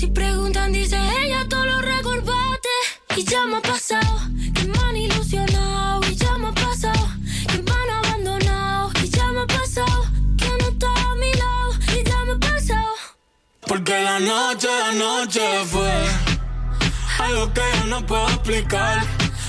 si 0.00 0.06
preguntan, 0.06 0.72
dice 0.72 0.96
ella, 0.96 1.46
todo 1.48 1.64
lo 1.66 1.82
recordaste. 1.82 2.68
Y 3.16 3.24
ya 3.24 3.44
me 3.44 3.58
ha 3.58 3.60
pasado 3.60 4.18
que 4.54 4.64
me 4.64 4.78
han 4.78 4.96
ilusionado. 4.96 6.00
Y 6.10 6.16
ya 6.16 6.38
me 6.38 6.48
ha 6.48 6.52
pasado 6.52 7.06
que 7.48 7.62
me 7.62 7.70
han 7.70 7.90
abandonado. 8.04 8.90
Y 9.04 9.10
ya 9.10 9.26
me 9.28 9.40
ha 9.42 9.46
pasado 9.46 10.06
que 10.38 10.48
no 10.48 10.68
está 10.68 10.88
a 10.88 11.14
mi 11.16 11.32
lado. 11.34 11.72
Y 11.96 12.02
ya 12.02 12.24
me 12.24 12.32
ha 12.32 12.38
pasado. 12.38 12.94
Porque 13.66 14.02
la 14.02 14.20
noche, 14.20 14.68
la 14.68 14.92
noche 14.92 15.42
fue 15.66 15.92
algo 17.18 17.52
que 17.52 17.62
yo 17.78 17.86
no 17.86 18.06
puedo 18.06 18.26
explicar. 18.28 19.04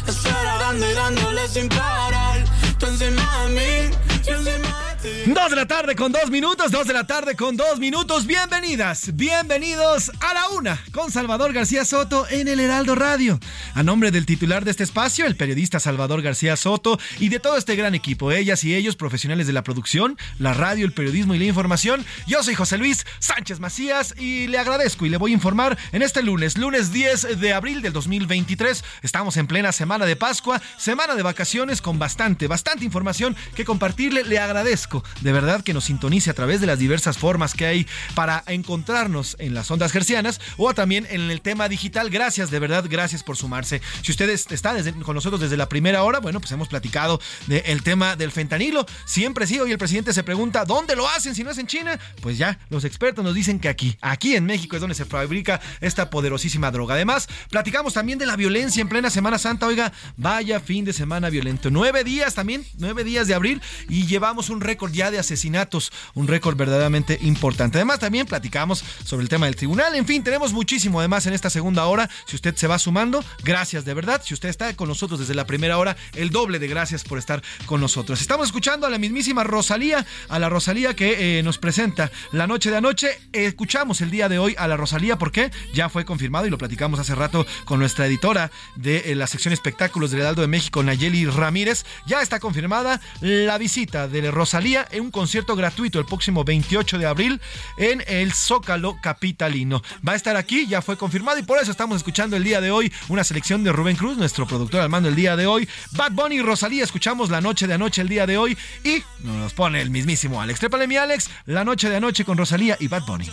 Eso 0.06 0.30
era 0.30 0.58
dando 0.58 0.92
y 0.92 0.94
dándole 0.94 1.48
sin 1.48 1.70
parar. 1.70 2.44
Tú 2.78 2.88
encima 2.88 3.24
de 3.44 3.50
mí, 3.50 3.96
yo 4.28 4.36
encima 4.36 4.52
de 4.52 4.60
mí. 4.60 4.81
Dos 5.02 5.50
de 5.50 5.56
la 5.56 5.66
tarde 5.66 5.96
con 5.96 6.12
dos 6.12 6.30
minutos, 6.30 6.70
dos 6.70 6.86
de 6.86 6.94
la 6.94 7.08
tarde 7.08 7.36
con 7.36 7.58
dos 7.58 7.80
minutos. 7.80 8.28
Bienvenidas, 8.28 9.16
bienvenidos 9.16 10.12
a 10.20 10.36
la 10.36 10.50
una 10.50 10.80
con 10.92 11.10
Salvador 11.10 11.54
García 11.54 11.86
Soto 11.86 12.28
en 12.30 12.48
el 12.48 12.60
Heraldo 12.60 12.94
Radio. 12.94 13.40
A 13.74 13.82
nombre 13.82 14.12
del 14.12 14.28
titular 14.28 14.64
de 14.64 14.70
este 14.70 14.84
espacio, 14.84 15.26
el 15.26 15.36
periodista 15.36 15.80
Salvador 15.80 16.22
García 16.22 16.56
Soto 16.56 17.00
y 17.18 17.30
de 17.30 17.40
todo 17.40 17.58
este 17.58 17.76
gran 17.76 17.96
equipo, 17.96 18.32
ellas 18.32 18.64
y 18.64 18.76
ellos, 18.76 18.96
profesionales 18.96 19.48
de 19.48 19.54
la 19.54 19.64
producción, 19.64 20.20
la 20.38 20.54
radio, 20.54 20.86
el 20.86 20.94
periodismo 20.94 21.34
y 21.34 21.40
la 21.40 21.46
información, 21.46 22.06
yo 22.28 22.44
soy 22.44 22.54
José 22.54 22.78
Luis 22.78 23.04
Sánchez 23.18 23.60
Macías 23.60 24.14
y 24.20 24.46
le 24.48 24.60
agradezco 24.60 25.08
y 25.08 25.10
le 25.10 25.18
voy 25.18 25.32
a 25.32 25.34
informar 25.34 25.80
en 25.94 26.04
este 26.04 26.22
lunes, 26.22 26.60
lunes 26.60 26.92
10 26.92 27.40
de 27.40 27.54
abril 27.54 27.82
del 27.82 27.94
2023. 27.94 28.84
Estamos 29.02 29.36
en 29.38 29.48
plena 29.48 29.72
semana 29.72 30.06
de 30.06 30.16
Pascua, 30.16 30.62
semana 30.78 31.16
de 31.16 31.24
vacaciones 31.24 31.82
con 31.82 31.98
bastante, 31.98 32.46
bastante 32.46 32.86
información 32.86 33.36
que 33.56 33.66
compartirle. 33.66 34.24
Le 34.26 34.38
agradezco 34.38 34.91
de 35.22 35.32
verdad 35.32 35.64
que 35.64 35.74
nos 35.74 35.86
sintonice 35.86 36.30
a 36.30 36.34
través 36.34 36.62
de 36.62 36.68
las 36.68 36.80
diversas 36.80 37.18
formas 37.18 37.54
que 37.54 37.66
hay 37.66 37.88
para 38.16 38.44
encontrarnos 38.48 39.36
en 39.40 39.54
las 39.54 39.70
ondas 39.72 39.92
gercianas 39.92 40.40
o 40.58 40.74
también 40.74 41.08
en 41.10 41.32
el 41.32 41.42
tema 41.42 41.70
digital. 41.70 42.10
Gracias, 42.10 42.52
de 42.52 42.60
verdad, 42.60 42.86
gracias 42.90 43.24
por 43.24 43.38
sumarse. 43.38 43.82
Si 44.02 44.12
ustedes 44.12 44.48
están 44.52 44.82
con 45.02 45.16
nosotros 45.16 45.42
desde 45.42 45.58
la 45.58 45.70
primera 45.70 46.04
hora, 46.04 46.20
bueno, 46.20 46.40
pues 46.40 46.52
hemos 46.52 46.68
platicado 46.68 47.20
del 47.48 47.84
tema 47.84 48.16
del 48.16 48.32
fentanilo. 48.32 48.86
Siempre 49.06 49.48
sí, 49.48 49.60
hoy 49.60 49.72
el 49.72 49.78
presidente 49.78 50.14
se 50.14 50.24
pregunta, 50.24 50.66
¿dónde 50.66 50.96
lo 50.96 51.08
hacen 51.08 51.36
si 51.36 51.44
no 51.44 51.52
es 51.52 51.58
en 51.58 51.68
China? 51.68 52.00
Pues 52.22 52.38
ya, 52.38 52.60
los 52.70 52.84
expertos 52.84 53.24
nos 53.24 53.36
dicen 53.36 53.60
que 53.60 53.70
aquí, 53.70 53.98
aquí 54.02 54.36
en 54.36 54.46
México 54.46 54.76
es 54.76 54.82
donde 54.82 54.96
se 54.96 55.06
fabrica 55.06 55.62
esta 55.80 56.10
poderosísima 56.10 56.72
droga. 56.72 56.96
Además, 56.96 57.28
platicamos 57.50 57.94
también 57.94 58.20
de 58.20 58.26
la 58.26 58.36
violencia 58.36 58.82
en 58.82 58.90
plena 58.90 59.10
Semana 59.10 59.38
Santa. 59.38 59.68
Oiga, 59.68 59.92
vaya 60.18 60.60
fin 60.60 60.86
de 60.86 60.94
semana 60.94 61.30
violento. 61.30 61.70
Nueve 61.70 62.04
días 62.04 62.34
también, 62.34 62.66
nueve 62.78 63.04
días 63.04 63.28
de 63.28 63.36
abril 63.36 63.62
y 63.88 64.08
llevamos 64.08 64.50
un 64.50 64.62
récord 64.62 64.81
ya 64.90 65.12
de 65.12 65.20
asesinatos, 65.20 65.92
un 66.16 66.28
récord 66.28 66.56
verdaderamente 66.56 67.20
importante. 67.22 67.78
Además, 67.78 68.00
también 68.00 68.26
platicamos 68.26 68.84
sobre 69.04 69.24
el 69.24 69.30
tema 69.30 69.46
del 69.46 69.56
tribunal. 69.56 69.94
En 69.96 70.06
fin, 70.06 70.24
tenemos 70.24 70.54
muchísimo 70.54 71.00
además 71.00 71.26
en 71.28 71.34
esta 71.34 71.50
segunda 71.50 71.86
hora. 71.86 72.10
Si 72.26 72.36
usted 72.36 72.56
se 72.56 72.68
va 72.68 72.80
sumando, 72.80 73.24
gracias 73.44 73.86
de 73.86 73.94
verdad. 73.94 74.22
Si 74.26 74.34
usted 74.34 74.50
está 74.50 74.74
con 74.76 74.88
nosotros 74.88 75.20
desde 75.20 75.36
la 75.36 75.46
primera 75.46 75.78
hora, 75.78 75.96
el 76.16 76.30
doble 76.30 76.58
de 76.58 76.68
gracias 76.68 77.04
por 77.04 77.20
estar 77.20 77.44
con 77.66 77.82
nosotros. 77.82 78.22
Estamos 78.22 78.48
escuchando 78.48 78.88
a 78.88 78.90
la 78.90 78.98
mismísima 78.98 79.44
Rosalía, 79.44 80.06
a 80.30 80.40
la 80.40 80.50
Rosalía 80.50 80.96
que 80.96 81.40
eh, 81.40 81.44
nos 81.44 81.58
presenta 81.58 82.12
la 82.32 82.48
noche 82.48 82.72
de 82.72 82.78
anoche. 82.78 83.20
Escuchamos 83.34 84.02
el 84.02 84.10
día 84.10 84.30
de 84.30 84.40
hoy 84.40 84.56
a 84.58 84.68
la 84.68 84.78
Rosalía 84.78 85.18
porque 85.18 85.52
ya 85.74 85.90
fue 85.90 86.06
confirmado 86.06 86.48
y 86.48 86.50
lo 86.50 86.58
platicamos 86.58 87.00
hace 87.00 87.16
rato 87.16 87.46
con 87.66 87.80
nuestra 87.80 88.08
editora 88.08 88.52
de 88.76 89.12
eh, 89.12 89.16
la 89.16 89.28
sección 89.28 89.54
espectáculos 89.54 90.12
del 90.12 90.22
Heraldo 90.22 90.42
de 90.42 90.48
México, 90.48 90.82
Nayeli 90.84 91.26
Ramírez. 91.26 91.86
Ya 92.08 92.22
está 92.22 92.40
confirmada 92.40 93.02
la 93.20 93.58
visita 93.58 94.08
de 94.08 94.32
Rosalía 94.32 94.71
en 94.92 95.02
un 95.02 95.12
concierto 95.12 95.56
gratuito 95.56 96.00
el 96.00 96.06
próximo 96.06 96.44
28 96.44 96.98
de 96.98 97.06
abril 97.06 97.42
en 97.78 98.04
el 98.08 98.34
Zócalo 98.34 98.98
Capitalino. 99.02 99.82
Va 100.08 100.14
a 100.14 100.16
estar 100.16 100.38
aquí, 100.38 100.66
ya 100.68 100.82
fue 100.82 100.98
confirmado 100.98 101.40
y 101.40 101.44
por 101.44 101.60
eso 101.60 101.72
estamos 101.72 101.98
escuchando 101.98 102.38
el 102.38 102.44
día 102.44 102.62
de 102.62 102.72
hoy 102.72 102.92
una 103.10 103.24
selección 103.24 103.64
de 103.64 103.72
Rubén 103.72 103.98
Cruz, 103.98 104.18
nuestro 104.18 104.48
productor 104.48 104.82
al 104.82 104.90
mando 104.90 105.10
el 105.10 105.16
día 105.16 105.36
de 105.36 105.46
hoy. 105.46 105.68
Bad 105.92 106.14
Bunny 106.14 106.36
y 106.36 106.42
Rosalía, 106.42 106.84
escuchamos 106.84 107.30
la 107.30 107.42
noche 107.42 107.68
de 107.68 107.74
anoche 107.74 108.02
el 108.02 108.08
día 108.08 108.26
de 108.26 108.38
hoy 108.38 108.58
y 108.84 109.04
nos 109.20 109.54
pone 109.54 109.82
el 109.82 109.90
mismísimo 109.90 110.42
Alex. 110.42 110.60
Trépale 110.60 110.88
mi 110.88 110.96
Alex, 110.96 111.30
la 111.46 111.66
noche 111.66 111.90
de 111.90 111.98
anoche 111.98 112.24
con 112.24 112.38
Rosalía 112.38 112.78
y 112.80 112.88
Bad 112.88 113.04
Bunny. 113.06 113.30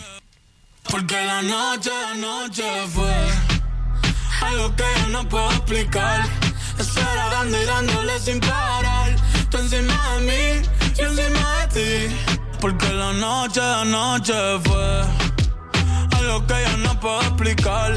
Porque 0.89 1.15
la 1.25 1.41
noche, 1.41 1.89
la 1.89 2.15
noche 2.15 2.63
fue 2.93 3.15
algo 4.41 4.75
que 4.75 4.83
yo 5.01 5.09
no 5.09 5.29
puedo 5.29 5.49
explicar. 5.51 6.27
Dando 7.31 7.61
y 7.61 7.65
dándole 7.65 8.19
sin 8.19 8.39
parar. 8.39 9.15
Tú 9.49 9.57
encima 9.57 10.15
de 10.15 10.21
mí, 10.21 10.67
encima 11.05 11.67
de 11.67 11.67
ti. 11.75 12.15
Porque 12.59 12.91
la 12.93 13.13
noche, 13.13 13.61
la 13.61 13.85
noche 13.85 14.33
fue 14.63 15.01
algo 16.17 16.45
que 16.45 16.55
yo 16.65 16.77
no 16.77 16.99
puedo 16.99 17.21
explicar. 17.21 17.93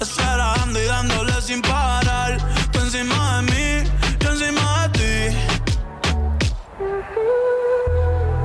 Estar 0.00 0.38
dando 0.38 0.82
y 0.82 0.86
dándole 0.86 1.40
sin 1.42 1.62
parar. 1.62 2.38
Tú 2.72 2.80
encima 2.80 3.36
de 3.36 3.42
mí, 3.52 3.90
yo 4.20 4.30
encima 4.30 4.79
de 4.79 4.79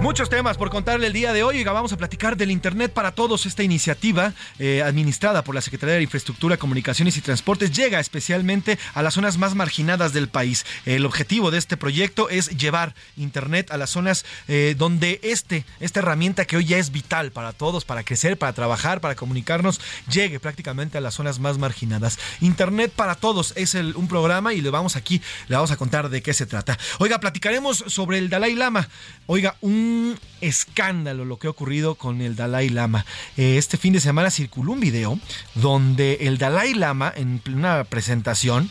Muchos 0.06 0.30
temas 0.30 0.56
por 0.56 0.70
contarle 0.70 1.08
el 1.08 1.14
día 1.14 1.34
de 1.34 1.41
hoy. 1.41 1.58
Oiga, 1.58 1.72
vamos 1.72 1.91
a 1.91 1.97
platicar 1.97 2.38
del 2.38 2.51
Internet 2.51 2.93
para 2.93 3.14
Todos. 3.14 3.47
Esta 3.47 3.64
iniciativa, 3.64 4.34
eh, 4.60 4.84
administrada 4.86 5.43
por 5.43 5.56
la 5.56 5.62
Secretaría 5.62 5.95
de 5.95 6.03
Infraestructura, 6.03 6.58
Comunicaciones 6.58 7.18
y 7.18 7.22
Transportes, 7.22 7.72
llega 7.72 7.99
especialmente 7.99 8.78
a 8.93 9.01
las 9.01 9.16
zonas 9.16 9.39
más 9.39 9.56
marginadas 9.56 10.14
del 10.14 10.28
país. 10.30 10.64
El 10.86 11.08
objetivo 11.08 11.49
de 11.49 11.58
este 11.58 11.76
proyecto 11.76 12.30
es 12.30 12.56
llevar 12.56 12.93
Internet 13.18 13.72
a 13.72 13.78
las 13.78 13.89
zonas 13.89 14.26
eh, 14.47 14.76
donde 14.78 15.20
este, 15.24 15.66
esta 15.80 16.01
herramienta 16.01 16.45
que 16.45 16.58
hoy 16.58 16.66
ya 16.66 16.78
es 16.78 16.91
vital 16.91 17.32
para 17.32 17.51
todos, 17.51 17.84
para 17.84 18.03
crecer, 18.03 18.38
para 18.38 18.53
trabajar, 18.53 19.01
para 19.01 19.16
comunicarnos, 19.16 19.82
llegue 20.08 20.39
prácticamente 20.39 20.99
a 20.99 21.01
las 21.01 21.16
zonas 21.16 21.39
más 21.39 21.58
marginadas. 21.58 22.20
Internet 22.41 22.91
para 22.95 23.16
Todos 23.16 23.53
es 23.56 23.74
el- 23.74 23.95
un 23.95 24.08
programa 24.08 24.53
y 24.53 24.62
le 24.62 24.70
vamos 24.70 24.97
aquí, 24.97 25.20
le 25.47 25.56
vamos 25.56 25.72
a 25.72 25.78
contar 25.78 26.10
de 26.10 26.22
qué 26.22 26.36
se 26.36 26.45
trata. 26.45 26.78
Oiga, 26.99 27.20
platicaremos 27.20 27.84
sobre 27.88 28.20
el 28.20 28.30
Dalai 28.30 28.53
Lama. 28.53 28.88
Oiga, 29.26 29.56
un 29.62 29.95
escándalo 30.41 31.26
lo 31.26 31.38
que 31.38 31.48
ha 31.48 31.50
ocurrido 31.50 31.96
con 31.96 32.22
el 32.22 32.36
Dalai 32.36 32.70
Lama. 32.70 33.06
Eh, 33.38 33.58
este 33.58 33.78
fin 33.78 33.93
de 33.93 34.00
semana 34.00 34.32
circuló 34.32 34.74
un 34.74 34.80
video 34.80 35.20
donde 35.56 36.20
el 36.22 36.38
Dalai 36.38 36.74
Lama, 36.74 37.12
en 37.16 37.41
una 37.48 37.84
presentación, 37.84 38.70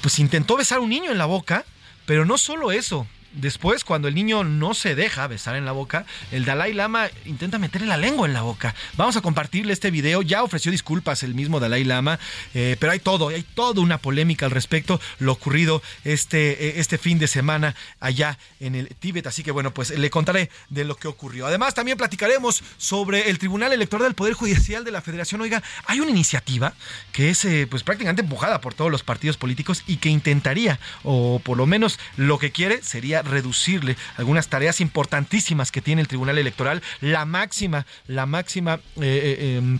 pues 0.00 0.18
intentó 0.18 0.56
besar 0.56 0.78
a 0.78 0.80
un 0.82 0.90
niño 0.90 1.10
en 1.10 1.18
la 1.18 1.26
boca, 1.26 1.64
pero 2.06 2.24
no 2.24 2.38
solo 2.38 2.72
eso. 2.72 3.06
Después, 3.38 3.84
cuando 3.84 4.08
el 4.08 4.16
niño 4.16 4.42
no 4.42 4.74
se 4.74 4.96
deja 4.96 5.26
besar 5.28 5.54
en 5.54 5.64
la 5.64 5.70
boca, 5.70 6.04
el 6.32 6.44
Dalai 6.44 6.72
Lama 6.72 7.08
intenta 7.24 7.58
meterle 7.58 7.86
la 7.86 7.96
lengua 7.96 8.26
en 8.26 8.34
la 8.34 8.42
boca. 8.42 8.74
Vamos 8.96 9.16
a 9.16 9.20
compartirle 9.20 9.72
este 9.72 9.92
video. 9.92 10.22
Ya 10.22 10.42
ofreció 10.42 10.72
disculpas 10.72 11.22
el 11.22 11.34
mismo 11.34 11.60
Dalai 11.60 11.84
Lama, 11.84 12.18
eh, 12.52 12.76
pero 12.80 12.90
hay 12.92 12.98
todo, 12.98 13.28
hay 13.28 13.44
toda 13.54 13.80
una 13.80 13.98
polémica 13.98 14.46
al 14.46 14.50
respecto 14.50 15.00
lo 15.20 15.32
ocurrido 15.32 15.82
este, 16.02 16.68
eh, 16.68 16.72
este 16.80 16.98
fin 16.98 17.20
de 17.20 17.28
semana 17.28 17.76
allá 18.00 18.38
en 18.58 18.74
el 18.74 18.88
Tíbet. 18.88 19.28
Así 19.28 19.44
que 19.44 19.52
bueno, 19.52 19.72
pues 19.72 19.90
le 19.90 20.10
contaré 20.10 20.50
de 20.68 20.84
lo 20.84 20.96
que 20.96 21.06
ocurrió. 21.06 21.46
Además, 21.46 21.74
también 21.74 21.96
platicaremos 21.96 22.64
sobre 22.76 23.30
el 23.30 23.38
Tribunal 23.38 23.72
Electoral 23.72 24.06
del 24.06 24.14
Poder 24.14 24.34
Judicial 24.34 24.84
de 24.84 24.90
la 24.90 25.00
Federación. 25.00 25.40
Oiga, 25.40 25.62
hay 25.86 26.00
una 26.00 26.10
iniciativa 26.10 26.74
que 27.12 27.30
es 27.30 27.44
eh, 27.44 27.68
pues 27.70 27.84
prácticamente 27.84 28.22
empujada 28.22 28.60
por 28.60 28.74
todos 28.74 28.90
los 28.90 29.04
partidos 29.04 29.36
políticos 29.36 29.84
y 29.86 29.98
que 29.98 30.08
intentaría, 30.08 30.80
o 31.04 31.40
por 31.44 31.56
lo 31.56 31.66
menos 31.66 32.00
lo 32.16 32.40
que 32.40 32.50
quiere, 32.50 32.82
sería 32.82 33.22
reducirle 33.28 33.96
algunas 34.16 34.48
tareas 34.48 34.80
importantísimas 34.80 35.70
que 35.70 35.80
tiene 35.80 36.00
el 36.00 36.08
Tribunal 36.08 36.38
Electoral, 36.38 36.82
la 37.00 37.24
máxima, 37.24 37.86
la 38.06 38.26
máxima 38.26 38.80
eh, 38.96 39.36
eh, 39.38 39.56
em, 39.58 39.78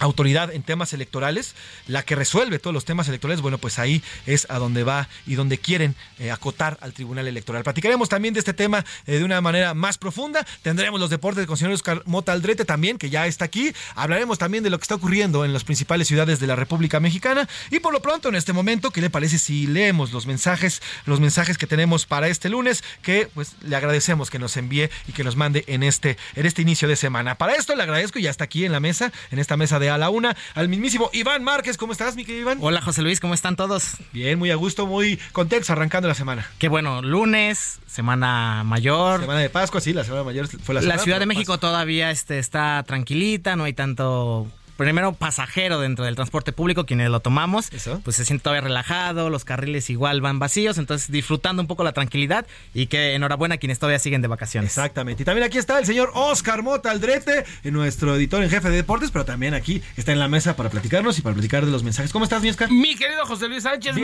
autoridad 0.00 0.52
en 0.52 0.62
temas 0.62 0.92
electorales, 0.92 1.54
la 1.86 2.02
que 2.02 2.16
resuelve 2.16 2.58
todos 2.58 2.74
los 2.74 2.84
temas 2.84 3.06
electorales, 3.08 3.40
bueno, 3.42 3.58
pues 3.58 3.78
ahí 3.78 4.02
es 4.26 4.46
a 4.50 4.58
donde 4.58 4.82
va 4.82 5.08
y 5.26 5.34
donde 5.34 5.58
quieren 5.58 5.94
eh, 6.18 6.30
acotar 6.30 6.78
al 6.80 6.92
Tribunal 6.92 7.28
Electoral. 7.28 7.62
Platicaremos 7.62 8.08
también 8.08 8.34
de 8.34 8.40
este 8.40 8.54
tema 8.54 8.84
eh, 9.06 9.18
de 9.18 9.24
una 9.24 9.40
manera 9.40 9.74
más 9.74 9.98
profunda. 9.98 10.46
Tendremos 10.62 10.98
los 10.98 11.10
deportes 11.10 11.46
con 11.46 11.56
señor 11.56 11.74
Oscar 11.74 12.02
Mota 12.06 12.32
Aldrete 12.32 12.64
también, 12.64 12.98
que 12.98 13.10
ya 13.10 13.26
está 13.26 13.44
aquí. 13.44 13.72
Hablaremos 13.94 14.38
también 14.38 14.64
de 14.64 14.70
lo 14.70 14.78
que 14.78 14.82
está 14.84 14.94
ocurriendo 14.94 15.44
en 15.44 15.52
las 15.52 15.64
principales 15.64 16.08
ciudades 16.08 16.40
de 16.40 16.46
la 16.46 16.56
República 16.56 16.98
Mexicana. 16.98 17.48
Y 17.70 17.80
por 17.80 17.92
lo 17.92 18.00
pronto, 18.00 18.30
en 18.30 18.36
este 18.36 18.52
momento, 18.52 18.90
¿qué 18.90 19.00
le 19.00 19.10
parece 19.10 19.38
si 19.38 19.66
leemos 19.66 20.12
los 20.12 20.26
mensajes, 20.26 20.82
los 21.04 21.20
mensajes 21.20 21.58
que 21.58 21.66
tenemos 21.66 22.06
para 22.06 22.28
este 22.28 22.48
lunes? 22.48 22.82
Que 23.02 23.28
pues 23.34 23.54
le 23.62 23.76
agradecemos 23.76 24.30
que 24.30 24.38
nos 24.38 24.56
envíe 24.56 24.88
y 25.06 25.12
que 25.12 25.24
nos 25.24 25.36
mande 25.36 25.64
en 25.66 25.82
este, 25.82 26.16
en 26.34 26.46
este 26.46 26.62
inicio 26.62 26.88
de 26.88 26.96
semana. 26.96 27.36
Para 27.36 27.54
esto 27.54 27.76
le 27.76 27.82
agradezco 27.82 28.18
y 28.18 28.22
ya 28.22 28.30
está 28.30 28.44
aquí 28.44 28.64
en 28.64 28.72
la 28.72 28.80
mesa, 28.80 29.12
en 29.30 29.38
esta 29.38 29.56
mesa 29.56 29.78
de 29.78 29.89
a 29.90 29.98
la 29.98 30.10
una, 30.10 30.36
al 30.54 30.68
mismísimo 30.68 31.10
Iván 31.12 31.44
Márquez. 31.44 31.76
¿Cómo 31.76 31.92
estás, 31.92 32.16
mi 32.16 32.24
querido 32.24 32.42
Iván? 32.42 32.58
Hola 32.60 32.80
José 32.80 33.02
Luis, 33.02 33.20
¿cómo 33.20 33.34
están 33.34 33.56
todos? 33.56 33.96
Bien, 34.12 34.38
muy 34.38 34.50
a 34.50 34.54
gusto, 34.54 34.86
muy 34.86 35.18
contentos 35.32 35.70
arrancando 35.70 36.08
la 36.08 36.14
semana. 36.14 36.46
Qué 36.58 36.68
bueno, 36.68 37.02
lunes, 37.02 37.80
semana 37.86 38.62
mayor. 38.64 39.20
Semana 39.20 39.40
de 39.40 39.50
Pascua, 39.50 39.80
sí, 39.80 39.92
la 39.92 40.04
semana 40.04 40.24
mayor 40.24 40.48
fue 40.48 40.74
la 40.74 40.80
La 40.80 40.82
semana. 40.82 41.02
Ciudad 41.02 41.18
de 41.20 41.26
México 41.26 41.58
todavía 41.58 42.10
este, 42.10 42.38
está 42.38 42.82
tranquilita, 42.86 43.56
no 43.56 43.64
hay 43.64 43.72
tanto 43.72 44.46
primero 44.80 45.12
pasajero 45.12 45.78
dentro 45.78 46.06
del 46.06 46.14
transporte 46.14 46.52
público, 46.52 46.86
quienes 46.86 47.10
lo 47.10 47.20
tomamos, 47.20 47.68
pues 48.02 48.16
se 48.16 48.24
siente 48.24 48.44
todavía 48.44 48.62
relajado, 48.62 49.28
los 49.28 49.44
carriles 49.44 49.90
igual 49.90 50.22
van 50.22 50.38
vacíos, 50.38 50.78
entonces 50.78 51.12
disfrutando 51.12 51.60
un 51.60 51.68
poco 51.68 51.84
la 51.84 51.92
tranquilidad 51.92 52.46
y 52.72 52.86
que 52.86 53.14
enhorabuena 53.14 53.56
a 53.56 53.58
quienes 53.58 53.78
todavía 53.78 53.98
siguen 53.98 54.22
de 54.22 54.28
vacaciones. 54.28 54.70
Exactamente. 54.70 55.22
Y 55.22 55.26
también 55.26 55.46
aquí 55.46 55.58
está 55.58 55.78
el 55.78 55.84
señor 55.84 56.12
Oscar 56.14 56.62
Mota 56.62 56.90
Aldrete, 56.90 57.44
nuestro 57.64 58.16
editor 58.16 58.42
en 58.42 58.48
jefe 58.48 58.70
de 58.70 58.76
deportes, 58.76 59.10
pero 59.10 59.26
también 59.26 59.52
aquí 59.52 59.82
está 59.98 60.12
en 60.12 60.18
la 60.18 60.28
mesa 60.28 60.56
para 60.56 60.70
platicarnos 60.70 61.18
y 61.18 61.20
para 61.20 61.34
platicar 61.34 61.66
de 61.66 61.72
los 61.72 61.82
mensajes. 61.82 62.10
¿Cómo 62.10 62.24
estás, 62.24 62.40
mi 62.40 62.48
Oscar? 62.48 62.70
Mi 62.70 62.96
querido 62.96 63.26
José 63.26 63.48
Luis 63.48 63.64
Sánchez. 63.64 63.94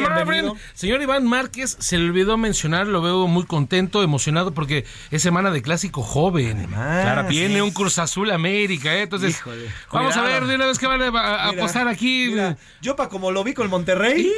Señor 0.75 1.01
Iván 1.01 1.25
Márquez, 1.25 1.75
se 1.81 1.97
le 1.97 2.05
olvidó 2.05 2.37
mencionar, 2.37 2.87
lo 2.87 3.01
veo 3.01 3.27
muy 3.29 3.47
contento, 3.47 4.03
emocionado 4.03 4.53
porque 4.53 4.85
es 5.11 5.23
semana 5.23 5.51
de 5.51 5.63
clásico 5.63 6.03
joven. 6.03 6.67
claro, 6.67 7.29
tiene 7.29 7.63
un 7.63 7.71
Cruz 7.71 7.99
Azul 7.99 8.31
América, 8.31 8.95
¿eh? 8.95 9.03
entonces 9.05 9.41
vamos 9.91 10.15
a 10.19 10.23
ver 10.23 10.45
de 10.45 10.55
una 10.55 10.66
vez 10.67 10.79
que 10.79 10.87
van 10.87 11.03
a, 11.03 11.49
apostar 11.49 11.89
aquí. 11.89 12.35
yo 12.83 12.97
para 12.97 13.09
como 13.09 13.31
lo 13.31 13.45
vi 13.45 13.55
con 13.55 13.69
Monterrey, 13.71 14.31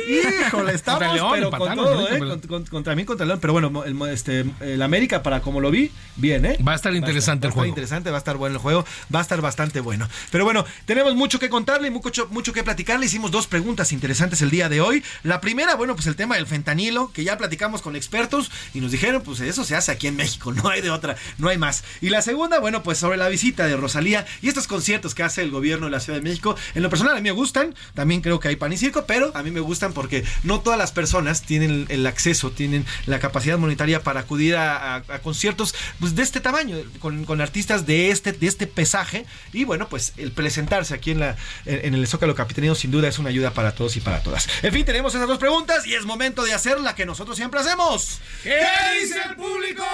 híjole, 0.46 0.72
estamos 0.74 1.00
pero 1.32 1.50
con 1.50 1.74
todo, 1.74 2.08
¿eh? 2.08 2.40
contra 2.70 2.94
mí, 2.94 3.04
contra 3.04 3.26
León, 3.26 3.38
pero 3.40 3.52
bueno, 3.52 3.84
el, 3.84 4.00
este, 4.08 4.44
el 4.60 4.82
América 4.82 5.22
para 5.22 5.40
como 5.40 5.60
lo 5.60 5.70
vi, 5.70 5.90
bien, 6.16 6.44
¿eh? 6.44 6.58
Va 6.66 6.72
a 6.72 6.76
estar 6.76 6.94
interesante 6.94 7.46
el 7.46 7.52
juego. 7.52 7.62
Va 7.62 7.64
a 7.64 7.66
estar 7.66 7.78
interesante, 7.78 8.10
va 8.10 8.16
a 8.16 8.18
estar 8.18 8.36
bueno 8.36 8.56
el 8.56 8.60
juego, 8.60 8.84
va 9.14 9.18
a 9.20 9.22
estar 9.22 9.40
bastante 9.40 9.80
bueno. 9.80 10.08
Pero 10.30 10.44
bueno, 10.44 10.64
tenemos 10.84 11.14
mucho 11.14 11.38
que 11.38 11.48
contarle 11.48 11.88
y 11.88 11.90
mucho, 11.90 12.28
mucho 12.30 12.52
que 12.52 12.64
platicarle. 12.64 13.06
Hicimos 13.06 13.30
dos 13.30 13.46
preguntas 13.46 13.92
interesantes 13.92 14.42
el 14.42 14.50
día 14.50 14.68
de 14.68 14.80
hoy. 14.80 15.02
La 15.22 15.40
primera, 15.40 15.74
bueno, 15.74 15.94
pues 15.94 16.06
el 16.06 16.16
tema 16.16 16.36
del 16.36 16.46
fentanilo, 16.46 17.12
que 17.12 17.24
ya 17.24 17.38
platicamos 17.38 17.82
con 17.82 17.96
expertos 17.96 18.50
y 18.74 18.80
nos 18.80 18.92
dijeron, 18.92 19.22
pues 19.22 19.40
eso 19.40 19.64
se 19.64 19.76
hace 19.76 19.92
aquí 19.92 20.06
en 20.06 20.16
México, 20.16 20.52
no 20.62 20.68
hay 20.68 20.80
de 20.80 20.90
otra, 20.90 21.16
no 21.38 21.48
hay 21.48 21.58
más. 21.58 21.84
Y 22.00 22.10
la 22.10 22.22
segunda, 22.22 22.58
bueno, 22.60 22.82
pues 22.82 22.98
sobre 22.98 23.16
la 23.16 23.28
visita 23.28 23.66
de 23.66 23.76
Rosalía 23.76 24.26
y 24.42 24.48
estos 24.48 24.66
conciertos 24.66 25.14
que 25.14 25.22
hace 25.22 25.42
el 25.42 25.50
gobierno 25.50 25.86
de 25.86 25.92
la 25.92 26.00
Ciudad 26.00 26.17
de 26.18 26.28
México. 26.28 26.56
En 26.74 26.82
lo 26.82 26.90
personal 26.90 27.14
a 27.14 27.16
mí 27.16 27.22
me 27.22 27.30
gustan, 27.30 27.74
también 27.94 28.20
creo 28.20 28.40
que 28.40 28.48
hay 28.48 28.56
pan 28.56 28.72
y 28.72 28.76
circo, 28.76 29.04
pero 29.06 29.30
a 29.34 29.42
mí 29.42 29.50
me 29.50 29.60
gustan 29.60 29.92
porque 29.92 30.24
no 30.42 30.60
todas 30.60 30.78
las 30.78 30.92
personas 30.92 31.42
tienen 31.42 31.86
el 31.88 32.06
acceso, 32.06 32.50
tienen 32.50 32.84
la 33.06 33.18
capacidad 33.18 33.58
monetaria 33.58 34.02
para 34.02 34.20
acudir 34.20 34.56
a, 34.56 35.02
conciertos 35.22 35.74
pues, 36.00 36.14
de 36.14 36.22
este 36.22 36.40
tamaño, 36.40 36.76
con, 37.00 37.40
artistas 37.40 37.86
de 37.86 38.10
este, 38.10 38.32
de 38.32 38.46
este 38.46 38.66
pesaje. 38.66 39.26
Y 39.52 39.64
bueno, 39.64 39.88
pues 39.88 40.12
el 40.16 40.32
presentarse 40.32 40.94
aquí 40.94 41.12
en, 41.12 41.20
la, 41.20 41.36
en 41.66 41.94
el 41.94 42.06
Zócalo 42.06 42.34
Capitanino 42.34 42.74
sin 42.74 42.90
duda 42.90 43.08
es 43.08 43.18
una 43.18 43.28
ayuda 43.28 43.52
para 43.52 43.72
todos 43.72 43.96
y 43.96 44.00
para 44.00 44.22
todas. 44.22 44.48
En 44.62 44.72
fin, 44.72 44.84
tenemos 44.84 45.14
esas 45.14 45.28
dos 45.28 45.38
preguntas 45.38 45.86
y 45.86 45.94
es 45.94 46.04
momento 46.04 46.44
de 46.44 46.52
hacer 46.52 46.80
la 46.80 46.94
que 46.94 47.06
nosotros 47.06 47.36
siempre 47.36 47.60
hacemos. 47.60 48.20
¿Qué 48.42 48.60
dice 49.00 49.16
el 49.28 49.36
público? 49.36 49.84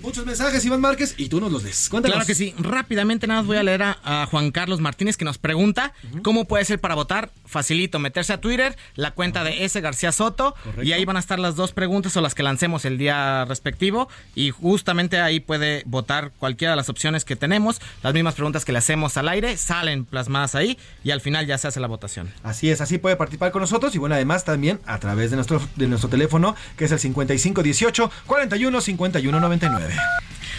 Muchos 0.00 0.24
mensajes, 0.24 0.64
Iván 0.64 0.80
Márquez, 0.80 1.14
y 1.16 1.28
tú 1.28 1.40
nos 1.40 1.52
los 1.52 1.62
des. 1.62 1.88
Cuéntanos. 1.88 2.16
Claro 2.16 2.26
que 2.26 2.34
sí. 2.34 2.54
Rápidamente 2.58 3.26
nada 3.26 3.40
más 3.40 3.46
voy 3.46 3.56
a 3.56 3.62
leer 3.62 3.82
a, 3.82 4.26
Juan 4.30 4.50
Carlos 4.50 4.80
Martínez 4.80 5.16
que 5.16 5.24
nos 5.24 5.33
pregunta 5.38 5.92
cómo 6.22 6.44
puede 6.44 6.64
ser 6.64 6.80
para 6.80 6.94
votar. 6.94 7.30
Facilito, 7.46 7.98
meterse 7.98 8.32
a 8.32 8.40
Twitter, 8.40 8.76
la 8.96 9.12
cuenta 9.12 9.44
de 9.44 9.64
S. 9.64 9.80
García 9.80 10.12
Soto, 10.12 10.54
y 10.82 10.92
ahí 10.92 11.04
van 11.04 11.16
a 11.16 11.20
estar 11.20 11.38
las 11.38 11.56
dos 11.56 11.72
preguntas 11.72 12.16
o 12.16 12.20
las 12.20 12.34
que 12.34 12.42
lancemos 12.42 12.84
el 12.84 12.98
día 12.98 13.44
respectivo, 13.44 14.08
y 14.34 14.50
justamente 14.50 15.20
ahí 15.20 15.40
puede 15.40 15.82
votar 15.86 16.32
cualquiera 16.38 16.72
de 16.72 16.76
las 16.76 16.88
opciones 16.88 17.24
que 17.24 17.36
tenemos. 17.36 17.80
Las 18.02 18.14
mismas 18.14 18.34
preguntas 18.34 18.64
que 18.64 18.72
le 18.72 18.78
hacemos 18.78 19.16
al 19.16 19.28
aire 19.28 19.56
salen 19.56 20.04
plasmadas 20.04 20.54
ahí, 20.54 20.78
y 21.02 21.10
al 21.10 21.20
final 21.20 21.46
ya 21.46 21.58
se 21.58 21.68
hace 21.68 21.80
la 21.80 21.86
votación. 21.86 22.32
Así 22.42 22.70
es, 22.70 22.80
así 22.80 22.98
puede 22.98 23.16
participar 23.16 23.52
con 23.52 23.60
nosotros, 23.60 23.94
y 23.94 23.98
bueno, 23.98 24.14
además 24.14 24.44
también 24.44 24.80
a 24.86 24.98
través 24.98 25.30
de 25.30 25.36
nuestro, 25.36 25.60
de 25.76 25.86
nuestro 25.86 26.10
teléfono, 26.10 26.56
que 26.76 26.86
es 26.86 26.92
el 26.92 26.98
5518 26.98 28.10
41 28.26 28.80
51 28.80 29.40
99. 29.40 29.94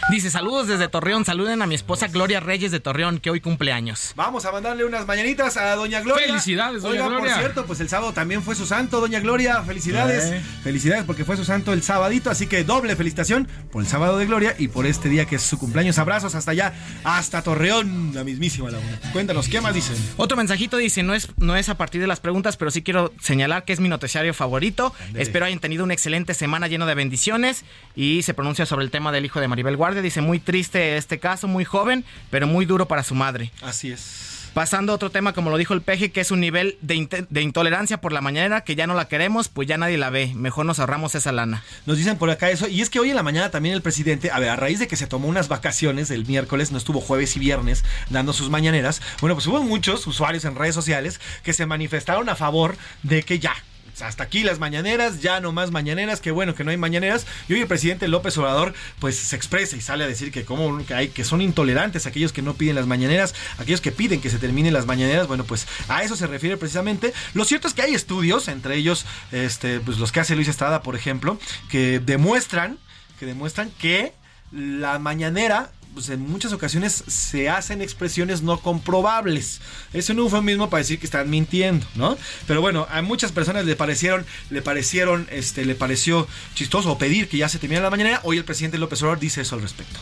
Dice, 0.10 0.30
saludos 0.30 0.68
desde 0.68 0.88
Torreón, 0.88 1.26
saluden 1.26 1.62
a 1.62 1.68
mi 1.68 1.76
esposa 1.76 2.08
Gloria 2.08 2.40
Reyes 2.40 2.72
de 2.72 2.80
Torreón, 2.80 3.20
que 3.20 3.30
hoy 3.30 3.42
cumple 3.42 3.72
años. 3.72 4.14
Vamos 4.16 4.46
a 4.46 4.52
mandarle 4.52 4.86
unas 4.86 5.08
mañanitas 5.08 5.58
a 5.58 5.76
Doña 5.76 6.02
Gloria. 6.02 6.28
Felicidades, 6.28 6.84
Doña 6.84 7.08
Gloria. 7.08 7.34
por 7.34 7.40
cierto, 7.40 7.66
pues 7.66 7.80
el 7.80 7.90
sábado 7.90 8.14
también 8.14 8.44
fue 8.44 8.56
su 8.56 8.66
santo, 8.66 9.02
Doña 9.02 9.20
Gloria. 9.20 9.64
Felicidades. 9.64 10.44
Felicidades 10.64 11.04
porque 11.06 11.26
fue 11.26 11.38
su 11.38 11.46
santo 11.46 11.74
el 11.74 11.84
sabadito, 11.84 12.30
así 12.30 12.48
que 12.48 12.64
doble 12.64 12.96
felicitación 12.96 13.48
por 13.72 13.82
el 13.82 13.88
sábado 13.88 14.18
de 14.18 14.26
Gloria 14.26 14.56
y 14.58 14.68
por 14.68 14.86
este 14.86 15.10
día 15.10 15.26
que 15.26 15.38
es 15.38 15.42
su 15.42 15.58
cumpleaños. 15.58 15.98
Abrazos 15.98 16.36
hasta 16.36 16.52
allá, 16.52 16.74
hasta 17.04 17.42
Torreón, 17.42 18.12
la 18.14 18.24
mismísima 18.24 18.70
laguna. 18.70 19.00
Cuéntanos, 19.14 19.48
¿qué 19.50 19.62
más 19.62 19.74
dicen? 19.74 19.96
Otro 20.18 20.38
mensajito 20.38 20.78
dice, 20.78 21.04
no 21.04 21.14
es, 21.14 21.30
no 21.38 21.56
es 21.56 21.70
a 21.70 21.78
partir 21.78 22.02
de 22.02 22.08
las 22.08 22.20
preguntas, 22.20 22.58
pero 22.58 22.72
sí 22.72 22.82
quiero 22.82 23.14
señalar 23.22 23.66
que 23.66 23.74
es 23.74 23.80
mi 23.80 23.90
noticiario 23.90 24.34
favorito. 24.34 24.94
Espero 25.16 25.46
hayan 25.46 25.60
tenido 25.60 25.84
una 25.84 25.94
excelente 25.94 26.34
semana 26.34 26.68
lleno 26.68 26.86
de 26.86 26.96
bendiciones 26.96 27.64
y 27.96 28.22
se 28.24 28.34
pronuncia 28.34 28.66
sobre 28.66 28.86
el 28.86 28.92
tema 28.92 29.12
del 29.12 29.26
hijo 29.26 29.40
de 29.40 29.48
Maribel 29.48 29.78
Guardia. 29.78 29.85
Dice, 29.94 30.22
muy 30.22 30.40
triste 30.40 30.98
este 30.98 31.20
caso, 31.20 31.48
muy 31.48 31.66
joven, 31.66 32.04
pero 32.32 32.48
muy 32.48 32.66
duro 32.66 32.88
para 32.88 33.04
su 33.04 33.16
madre. 33.16 33.52
Así 33.62 33.92
es. 33.92 34.36
Pasando 34.56 34.94
a 34.94 34.96
otro 34.96 35.10
tema, 35.10 35.34
como 35.34 35.50
lo 35.50 35.58
dijo 35.58 35.74
el 35.74 35.82
peje, 35.82 36.14
que 36.14 36.22
es 36.22 36.32
un 36.32 36.40
nivel 36.40 36.78
de, 36.80 37.28
de, 37.30 37.42
intolerancia 37.42 38.00
por 38.00 38.14
la 38.14 38.22
mañana, 38.22 38.62
que 38.62 38.76
ya 38.76 38.88
no 38.88 38.94
la 38.94 39.10
queremos, 39.10 39.50
pues 39.50 39.68
ya 39.68 39.78
nadie 39.78 39.98
la 39.98 40.10
ve. 40.10 40.32
Mejor 40.34 40.66
nos 40.66 40.80
ahorramos 40.80 41.14
esa 41.14 41.34
lana. 41.34 41.62
Nos 41.86 41.98
dicen 41.98 42.18
por 42.18 42.30
acá 42.30 42.50
eso. 42.50 42.70
Y 42.70 42.82
es 42.82 42.90
que 42.90 43.02
hoy 43.02 43.10
en 43.10 43.18
la 43.18 43.22
mañana 43.22 43.52
también 43.52 43.76
el 43.76 43.82
presidente, 43.82 44.32
a 44.32 44.40
ver, 44.40 44.48
a 44.48 44.56
raíz 44.56 44.80
de 44.80 44.88
que 44.88 44.96
se 44.96 45.08
tomó 45.08 45.28
unas 45.28 45.50
vacaciones 45.50 46.10
el 46.10 46.26
miércoles, 46.26 46.72
no 46.72 46.78
estuvo 46.78 47.02
jueves 47.02 47.36
y 47.36 47.40
viernes 47.40 47.84
dando 48.10 48.32
sus 48.32 48.50
mañaneras, 48.50 49.02
bueno, 49.20 49.36
pues 49.36 49.46
hubo 49.48 49.62
muchos 49.62 50.08
usuarios 50.08 50.46
en 50.46 50.56
redes 50.56 50.74
sociales 50.74 51.20
que 51.44 51.52
se 51.52 51.66
manifestaron 51.66 52.30
a 52.30 52.36
favor 52.38 52.78
de 53.04 53.24
que 53.24 53.40
ya, 53.40 53.56
hasta 54.02 54.24
aquí 54.24 54.44
las 54.44 54.60
mañaneras, 54.60 55.22
ya 55.22 55.40
no 55.40 55.52
más 55.52 55.72
mañaneras, 55.72 56.22
qué 56.22 56.32
bueno 56.32 56.56
que 56.56 56.64
no 56.64 56.72
hay 56.72 56.78
mañaneras. 56.78 57.26
Y 57.48 57.54
hoy 57.54 57.62
el 57.62 57.68
presidente 57.68 58.08
López 58.08 58.38
Obrador 58.38 58.74
pues 59.00 59.18
se 59.18 59.36
expresa 59.36 59.78
y 59.78 59.82
sale 59.82 60.04
a 60.04 60.08
decir 60.08 60.32
que 60.32 60.46
como 60.46 60.82
hay 60.94 61.10
que 61.10 61.24
son 61.24 61.42
intolerantes 61.42 62.06
aquellos 62.06 62.34
que 62.34 62.42
no 62.42 62.56
piden 62.56 62.76
las 62.76 62.88
mañaneras, 62.88 63.36
aquellos 63.58 63.82
que 63.82 63.92
piden 63.92 64.22
que 64.22 64.30
se 64.30 64.38
terminen 64.38 64.74
las 64.74 64.86
mañaneras, 64.86 65.28
bueno, 65.28 65.44
pues 65.44 65.68
a 65.88 66.04
eso 66.04 66.16
se 66.16 66.28
refiere 66.28 66.58
precisamente. 66.58 67.14
Lo 67.34 67.46
cierto 67.46 67.68
es 67.68 67.74
que 67.74 67.82
hay 67.82 67.94
estudios, 67.94 68.48
entre 68.48 68.76
ellos 68.76 69.06
este 69.32 69.80
pues 69.80 69.98
los 69.98 70.12
que 70.12 70.20
hace 70.20 70.36
Luis 70.36 70.48
Estrada, 70.48 70.82
por 70.82 70.96
ejemplo, 70.96 71.40
que 71.70 72.00
demuestran 72.00 72.78
que 73.20 73.26
demuestran 73.26 73.72
que 73.80 74.14
la 74.52 75.00
mañanera 75.00 75.72
pues 75.96 76.10
en 76.10 76.20
muchas 76.20 76.54
ocasiones 76.54 77.04
se 77.08 77.50
hacen 77.50 77.82
expresiones 77.82 78.42
no 78.44 78.60
comprobables. 78.60 79.62
Es 79.94 80.10
un 80.10 80.20
eufemismo 80.20 80.70
para 80.70 80.80
decir 80.80 81.00
que 81.00 81.06
están 81.06 81.30
mintiendo, 81.30 81.88
¿no? 81.96 82.18
Pero 82.46 82.62
bueno, 82.62 82.86
a 82.92 83.02
muchas 83.02 83.32
personas 83.32 83.66
le 83.66 83.76
parecieron, 83.76 84.26
le 84.50 84.62
parecieron, 84.62 85.28
este, 85.32 85.66
le 85.66 85.74
pareció 85.74 86.28
chistoso 86.54 86.98
pedir 86.98 87.30
que 87.30 87.38
ya 87.38 87.50
se 87.50 87.58
termine 87.58 87.82
la 87.82 87.90
mañana. 87.90 88.20
Hoy 88.24 88.38
el 88.38 88.44
presidente 88.44 88.78
López 88.78 89.02
Obrador 89.02 89.20
dice 89.20 89.42
eso 89.42 89.56
al 89.56 89.62
respecto. 89.62 90.00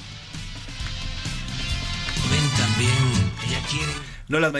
Ven 2.30 2.50
también 2.58 3.32
ya 3.50 3.62
quieren. 3.68 3.96
No 4.28 4.39
las, 4.39 4.52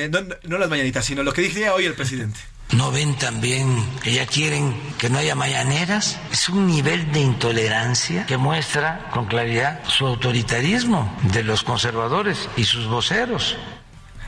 no 0.44 0.58
las 0.58 0.70
mañanitas, 0.70 1.04
sino 1.04 1.24
lo 1.24 1.34
que 1.34 1.42
dije 1.42 1.70
hoy 1.70 1.86
el 1.86 1.96
presidente. 1.96 2.40
¿No 2.76 2.92
ven 2.92 3.16
también 3.16 3.86
que 4.02 4.14
ya 4.14 4.26
quieren 4.26 4.76
que 4.98 5.10
no 5.10 5.20
haya 5.20 5.36
mañaneras? 5.36 6.20
Es 6.32 6.50
un 6.50 6.66
nivel 6.66 7.12
de 7.12 7.20
intolerancia 7.20 8.26
que 8.26 8.38
muestra 8.38 9.10
con 9.12 9.26
claridad 9.26 9.82
su 9.88 10.08
autoritarismo 10.08 11.16
de 11.32 11.44
los 11.44 11.64
conservadores 11.64 12.50
y 12.58 12.64
sus 12.64 12.88
voceros. 12.88 13.56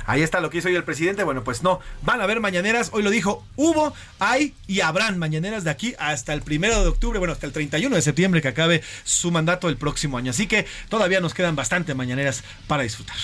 Ahí 0.06 0.22
está 0.22 0.39
lo 0.39 0.49
que 0.49 0.60
hizo 0.60 0.68
hoy 0.68 0.76
el 0.76 0.84
presidente. 0.84 1.24
Bueno, 1.24 1.43
pues 1.43 1.64
no, 1.64 1.80
van 2.01 2.22
a 2.22 2.24
haber 2.24 2.39
mañaneras. 2.39 2.89
Hoy 2.93 3.03
lo 3.03 3.10
dijo, 3.10 3.45
hubo, 3.56 3.93
hay 4.20 4.53
y 4.68 4.82
habrán 4.82 5.18
mañaneras 5.18 5.64
de 5.64 5.70
aquí 5.70 5.95
hasta 5.99 6.34
el 6.34 6.41
primero 6.41 6.82
de 6.82 6.89
octubre, 6.89 7.20
bueno, 7.20 7.34
hasta 7.34 7.45
el 7.45 7.53
31 7.53 7.95
de 7.95 8.01
septiembre 8.01 8.41
que 8.41 8.49
acabe 8.49 8.84
su 9.03 9.32
mandato 9.32 9.70
el 9.70 9.78
próximo 9.78 10.18
año. 10.18 10.32
Así 10.32 10.47
que 10.47 10.66
todavía 10.89 11.20
nos 11.20 11.34
quedan 11.34 11.56
bastante 11.56 11.93
mañaneras 11.93 12.43
para 12.68 12.84
disfrutar. 12.84 13.16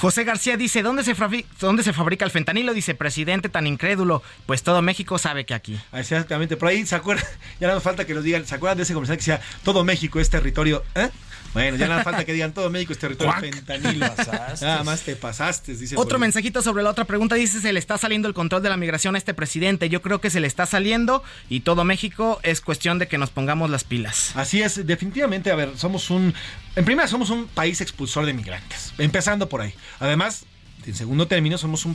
José 0.00 0.24
García 0.24 0.56
dice, 0.56 0.82
¿dónde 0.82 1.04
se, 1.04 1.14
¿dónde 1.60 1.82
se 1.82 1.92
fabrica 1.92 2.24
el 2.24 2.30
fentanilo? 2.30 2.72
Dice, 2.72 2.94
presidente 2.94 3.48
tan 3.48 3.66
incrédulo, 3.66 4.22
pues 4.46 4.62
todo 4.62 4.82
México 4.82 5.18
sabe 5.18 5.44
que 5.44 5.54
aquí. 5.54 5.78
Exactamente, 5.92 6.56
por 6.56 6.68
ahí 6.68 6.86
se 6.86 6.94
acuerdan, 6.94 7.24
ya 7.60 7.68
no 7.68 7.80
falta 7.80 8.06
que 8.06 8.14
nos 8.14 8.24
digan, 8.24 8.46
¿se 8.46 8.54
acuerdan 8.54 8.76
de 8.76 8.84
ese 8.84 8.94
comercial 8.94 9.18
que 9.18 9.22
decía, 9.22 9.40
todo 9.64 9.84
México 9.84 10.20
es 10.20 10.30
territorio? 10.30 10.84
¿eh? 10.94 11.10
Bueno, 11.54 11.76
ya 11.76 11.88
nada 11.88 12.04
falta 12.04 12.24
que 12.24 12.32
digan 12.32 12.52
todo 12.52 12.70
México 12.70 12.92
es 12.92 12.98
territorio 12.98 13.32
fentanilo. 13.40 14.06
Nada 14.60 14.84
más 14.84 15.02
te 15.02 15.16
pasaste, 15.16 15.74
dice. 15.74 15.96
Otro 15.96 16.18
mensajito 16.18 16.62
sobre 16.62 16.82
la 16.82 16.90
otra 16.90 17.04
pregunta 17.04 17.34
dice, 17.34 17.60
se 17.60 17.72
le 17.72 17.78
está 17.78 17.98
saliendo 17.98 18.28
el 18.28 18.34
control 18.34 18.62
de 18.62 18.68
la 18.68 18.76
migración 18.76 19.14
a 19.14 19.18
este 19.18 19.34
presidente. 19.34 19.88
Yo 19.88 20.02
creo 20.02 20.20
que 20.20 20.30
se 20.30 20.40
le 20.40 20.46
está 20.46 20.66
saliendo 20.66 21.22
y 21.48 21.60
todo 21.60 21.84
México 21.84 22.40
es 22.42 22.60
cuestión 22.60 22.98
de 22.98 23.08
que 23.08 23.18
nos 23.18 23.30
pongamos 23.30 23.70
las 23.70 23.84
pilas. 23.84 24.32
Así 24.36 24.62
es, 24.62 24.86
definitivamente, 24.86 25.50
a 25.50 25.56
ver, 25.56 25.76
somos 25.76 26.10
un... 26.10 26.34
En 26.76 26.84
primera, 26.84 27.08
somos 27.08 27.30
un 27.30 27.46
país 27.46 27.80
expulsor 27.80 28.26
de 28.26 28.34
migrantes, 28.34 28.92
empezando 28.98 29.48
por 29.48 29.60
ahí. 29.60 29.74
Además, 30.00 30.44
en 30.88 30.94
segundo 30.94 31.28
término, 31.28 31.58
somos 31.58 31.84
un, 31.84 31.94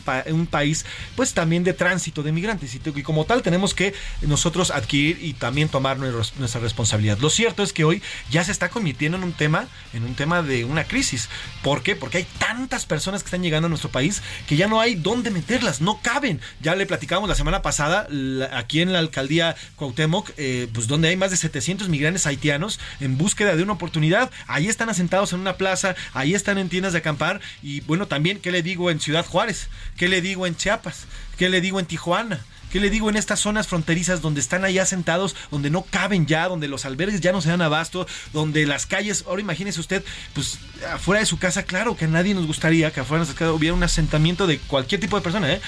país 0.49 0.85
pues 1.15 1.33
también 1.33 1.63
de 1.63 1.73
tránsito 1.73 2.21
de 2.21 2.31
migrantes 2.31 2.75
y, 2.75 3.03
como 3.03 3.25
tal 3.25 3.41
tenemos 3.41 3.73
que 3.73 3.93
nosotros 4.21 4.71
adquirir 4.71 5.19
y 5.21 5.33
también 5.33 5.69
tomar 5.69 5.97
nuestra 5.97 6.61
responsabilidad. 6.61 7.17
Lo 7.19 7.29
cierto 7.29 7.63
es 7.63 7.73
que 7.73 7.83
hoy 7.83 8.01
ya 8.29 8.43
se 8.43 8.51
está 8.51 8.69
convirtiendo 8.69 9.17
en 9.17 9.23
un 9.23 9.33
tema, 9.33 9.67
en 9.93 10.03
un 10.03 10.15
tema 10.15 10.41
de 10.41 10.65
una 10.65 10.83
crisis. 10.83 11.29
¿Por 11.61 11.81
qué? 11.81 11.95
Porque 11.95 12.19
hay 12.19 12.27
tantas 12.39 12.85
personas 12.85 13.23
que 13.23 13.27
están 13.27 13.41
llegando 13.41 13.67
a 13.67 13.69
nuestro 13.69 13.89
país 13.89 14.21
que 14.47 14.55
ya 14.55 14.67
no 14.67 14.79
hay 14.79 14.95
dónde 14.95 15.31
meterlas, 15.31 15.81
no 15.81 15.99
caben. 16.01 16.39
Ya 16.61 16.75
le 16.75 16.85
platicamos 16.85 17.29
la 17.29 17.35
semana 17.35 17.61
pasada 17.61 18.07
aquí 18.51 18.81
en 18.81 18.93
la 18.93 18.99
alcaldía 18.99 19.55
Cuauhtémoc, 19.75 20.31
eh, 20.37 20.67
pues 20.73 20.87
donde 20.87 21.07
hay 21.07 21.15
más 21.15 21.31
de 21.31 21.37
700 21.37 21.89
migrantes 21.89 22.27
haitianos 22.27 22.79
en 22.99 23.17
búsqueda 23.17 23.55
de 23.55 23.63
una 23.63 23.73
oportunidad. 23.73 24.29
Ahí 24.47 24.67
están 24.67 24.89
asentados 24.89 25.33
en 25.33 25.39
una 25.39 25.57
plaza, 25.57 25.95
ahí 26.13 26.33
están 26.33 26.57
en 26.57 26.69
tiendas 26.69 26.93
de 26.93 26.99
acampar 26.99 27.41
y 27.61 27.81
bueno, 27.81 28.07
también, 28.07 28.39
¿qué 28.39 28.51
le 28.51 28.61
digo? 28.61 28.82
En 28.89 28.99
Ciudad 28.99 29.25
Juárez? 29.25 29.69
¿Qué 29.97 30.07
le 30.07 30.21
digo 30.21 30.47
en 30.47 30.55
Chiapas? 30.55 31.05
¿Qué 31.37 31.49
le 31.49 31.61
digo 31.61 31.79
en 31.79 31.85
Tijuana? 31.85 32.43
¿Qué 32.73 32.79
le 32.79 32.89
digo 32.89 33.07
en 33.07 33.17
estas 33.17 33.39
zonas 33.39 33.67
fronterizas 33.67 34.23
donde 34.23 34.41
están 34.41 34.65
allá 34.65 34.83
sentados, 34.87 35.35
donde 35.51 35.69
no 35.69 35.83
caben 35.83 36.25
ya, 36.25 36.47
donde 36.47 36.67
los 36.67 36.85
albergues 36.85 37.21
ya 37.21 37.31
no 37.31 37.39
se 37.39 37.49
dan 37.49 37.61
abasto, 37.61 38.07
donde 38.33 38.65
las 38.65 38.87
calles, 38.87 39.25
ahora 39.27 39.41
imagínese 39.41 39.79
usted, 39.79 40.03
pues 40.33 40.57
afuera 40.91 41.19
de 41.19 41.27
su 41.27 41.37
casa, 41.37 41.61
claro 41.61 41.95
que 41.95 42.05
a 42.05 42.07
nadie 42.07 42.33
nos 42.33 42.47
gustaría 42.47 42.89
que 42.89 43.01
afuera 43.01 43.25
de 43.25 43.29
su 43.29 43.37
casa 43.37 43.53
hubiera 43.53 43.75
un 43.75 43.83
asentamiento 43.83 44.47
de 44.47 44.57
cualquier 44.57 44.99
tipo 44.99 45.15
de 45.15 45.21
persona, 45.21 45.53
¿eh? 45.53 45.61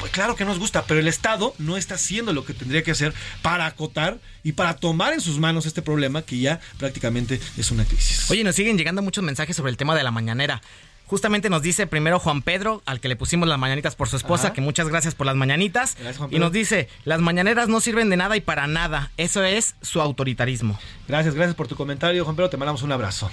Pues 0.00 0.10
claro 0.10 0.34
que 0.34 0.44
nos 0.44 0.58
gusta, 0.58 0.84
pero 0.84 0.98
el 0.98 1.06
Estado 1.06 1.54
no 1.58 1.76
está 1.76 1.94
haciendo 1.94 2.32
lo 2.32 2.44
que 2.44 2.54
tendría 2.54 2.82
que 2.82 2.90
hacer 2.90 3.14
para 3.40 3.66
acotar 3.66 4.18
y 4.42 4.50
para 4.50 4.74
tomar 4.74 5.12
en 5.12 5.20
sus 5.20 5.38
manos 5.38 5.64
este 5.64 5.80
problema 5.80 6.22
que 6.22 6.40
ya 6.40 6.58
prácticamente 6.76 7.40
es 7.56 7.70
una 7.70 7.84
crisis. 7.84 8.28
Oye, 8.32 8.42
nos 8.42 8.56
siguen 8.56 8.76
llegando 8.76 9.00
muchos 9.00 9.22
mensajes 9.22 9.54
sobre 9.54 9.70
el 9.70 9.76
tema 9.76 9.94
de 9.94 10.02
la 10.02 10.10
mañanera. 10.10 10.60
Justamente 11.08 11.50
nos 11.50 11.62
dice 11.62 11.86
primero 11.86 12.18
Juan 12.20 12.42
Pedro, 12.42 12.82
al 12.86 13.00
que 13.00 13.08
le 13.08 13.16
pusimos 13.16 13.48
las 13.48 13.58
mañanitas 13.58 13.96
por 13.96 14.08
su 14.08 14.16
esposa, 14.16 14.48
Ajá. 14.48 14.52
que 14.54 14.60
muchas 14.60 14.88
gracias 14.88 15.14
por 15.14 15.26
las 15.26 15.34
mañanitas. 15.36 15.94
Gracias, 15.94 16.18
Juan 16.18 16.28
y 16.28 16.32
Pedro. 16.32 16.44
nos 16.44 16.52
dice, 16.52 16.88
las 17.04 17.20
mañaneras 17.20 17.68
no 17.68 17.80
sirven 17.80 18.10
de 18.10 18.16
nada 18.18 18.36
y 18.36 18.40
para 18.40 18.66
nada. 18.66 19.10
Eso 19.16 19.42
es 19.42 19.74
su 19.82 20.00
autoritarismo. 20.00 20.78
Gracias, 21.08 21.34
gracias 21.34 21.56
por 21.56 21.66
tu 21.66 21.74
comentario, 21.76 22.22
Juan 22.24 22.36
Pedro, 22.36 22.50
te 22.50 22.56
mandamos 22.58 22.82
un 22.82 22.92
abrazo. 22.92 23.30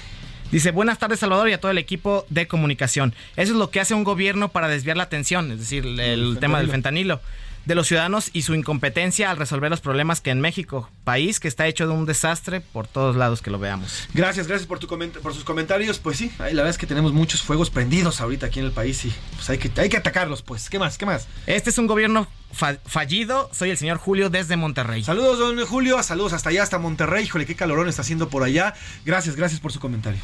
Dice, 0.51 0.71
buenas 0.71 0.99
tardes 0.99 1.19
Salvador 1.19 1.49
y 1.49 1.53
a 1.53 1.59
todo 1.59 1.71
el 1.71 1.77
equipo 1.77 2.25
de 2.29 2.47
comunicación. 2.47 3.13
Eso 3.35 3.51
es 3.51 3.57
lo 3.57 3.71
que 3.71 3.79
hace 3.81 3.93
un 3.93 4.03
gobierno 4.03 4.49
para 4.49 4.67
desviar 4.67 4.95
la 4.95 5.03
atención, 5.03 5.51
es 5.51 5.59
decir, 5.59 5.85
el, 5.85 5.99
El 5.99 6.37
tema 6.39 6.59
del 6.59 6.69
fentanilo. 6.69 7.19
De 7.65 7.75
los 7.75 7.87
ciudadanos 7.87 8.29
y 8.33 8.43
su 8.43 8.53
incompetencia 8.53 9.29
al 9.31 9.37
resolver 9.37 9.69
los 9.69 9.81
problemas 9.81 10.21
que 10.21 10.29
en 10.31 10.39
México, 10.41 10.89
país 11.03 11.39
que 11.39 11.47
está 11.47 11.67
hecho 11.67 11.87
de 11.87 11.93
un 11.93 12.05
desastre 12.05 12.61
por 12.61 12.87
todos 12.87 13.15
lados 13.15 13.41
que 13.41 13.49
lo 13.51 13.57
veamos. 13.59 14.07
Gracias, 14.13 14.47
gracias 14.47 14.67
por, 14.67 14.79
tu 14.79 14.87
por 14.87 15.33
sus 15.33 15.43
comentarios. 15.43 15.99
Pues 15.99 16.17
sí, 16.17 16.31
la 16.39 16.45
verdad 16.45 16.69
es 16.69 16.77
que 16.77 16.87
tenemos 16.87 17.13
muchos 17.13 17.41
fuegos 17.41 17.69
prendidos 17.69 18.21
ahorita 18.21 18.45
aquí 18.47 18.59
en 18.59 18.65
el 18.65 18.71
país 18.71 19.03
y 19.05 19.13
pues 19.35 19.49
hay 19.49 19.57
que, 19.57 19.71
hay 19.81 19.89
que 19.89 19.97
atacarlos, 19.97 20.41
pues. 20.41 20.69
¿Qué 20.69 20.79
más? 20.79 20.97
¿Qué 20.97 21.05
más? 21.05 21.27
Este 21.47 21.69
es 21.69 21.77
un 21.77 21.87
gobierno 21.87 22.27
fa- 22.53 22.77
fallido. 22.85 23.49
Soy 23.53 23.69
el 23.71 23.77
señor 23.77 23.97
Julio 23.97 24.29
desde 24.29 24.57
Monterrey. 24.57 25.03
Saludos, 25.03 25.39
don 25.39 25.65
Julio. 25.65 26.01
Saludos 26.03 26.33
hasta 26.33 26.49
allá, 26.49 26.63
hasta 26.63 26.77
Monterrey. 26.77 27.23
Híjole, 27.25 27.45
qué 27.45 27.55
calorón 27.55 27.89
está 27.89 28.03
haciendo 28.03 28.29
por 28.29 28.43
allá. 28.43 28.73
Gracias, 29.05 29.35
gracias 29.35 29.59
por 29.59 29.71
su 29.71 29.79
comentario. 29.79 30.21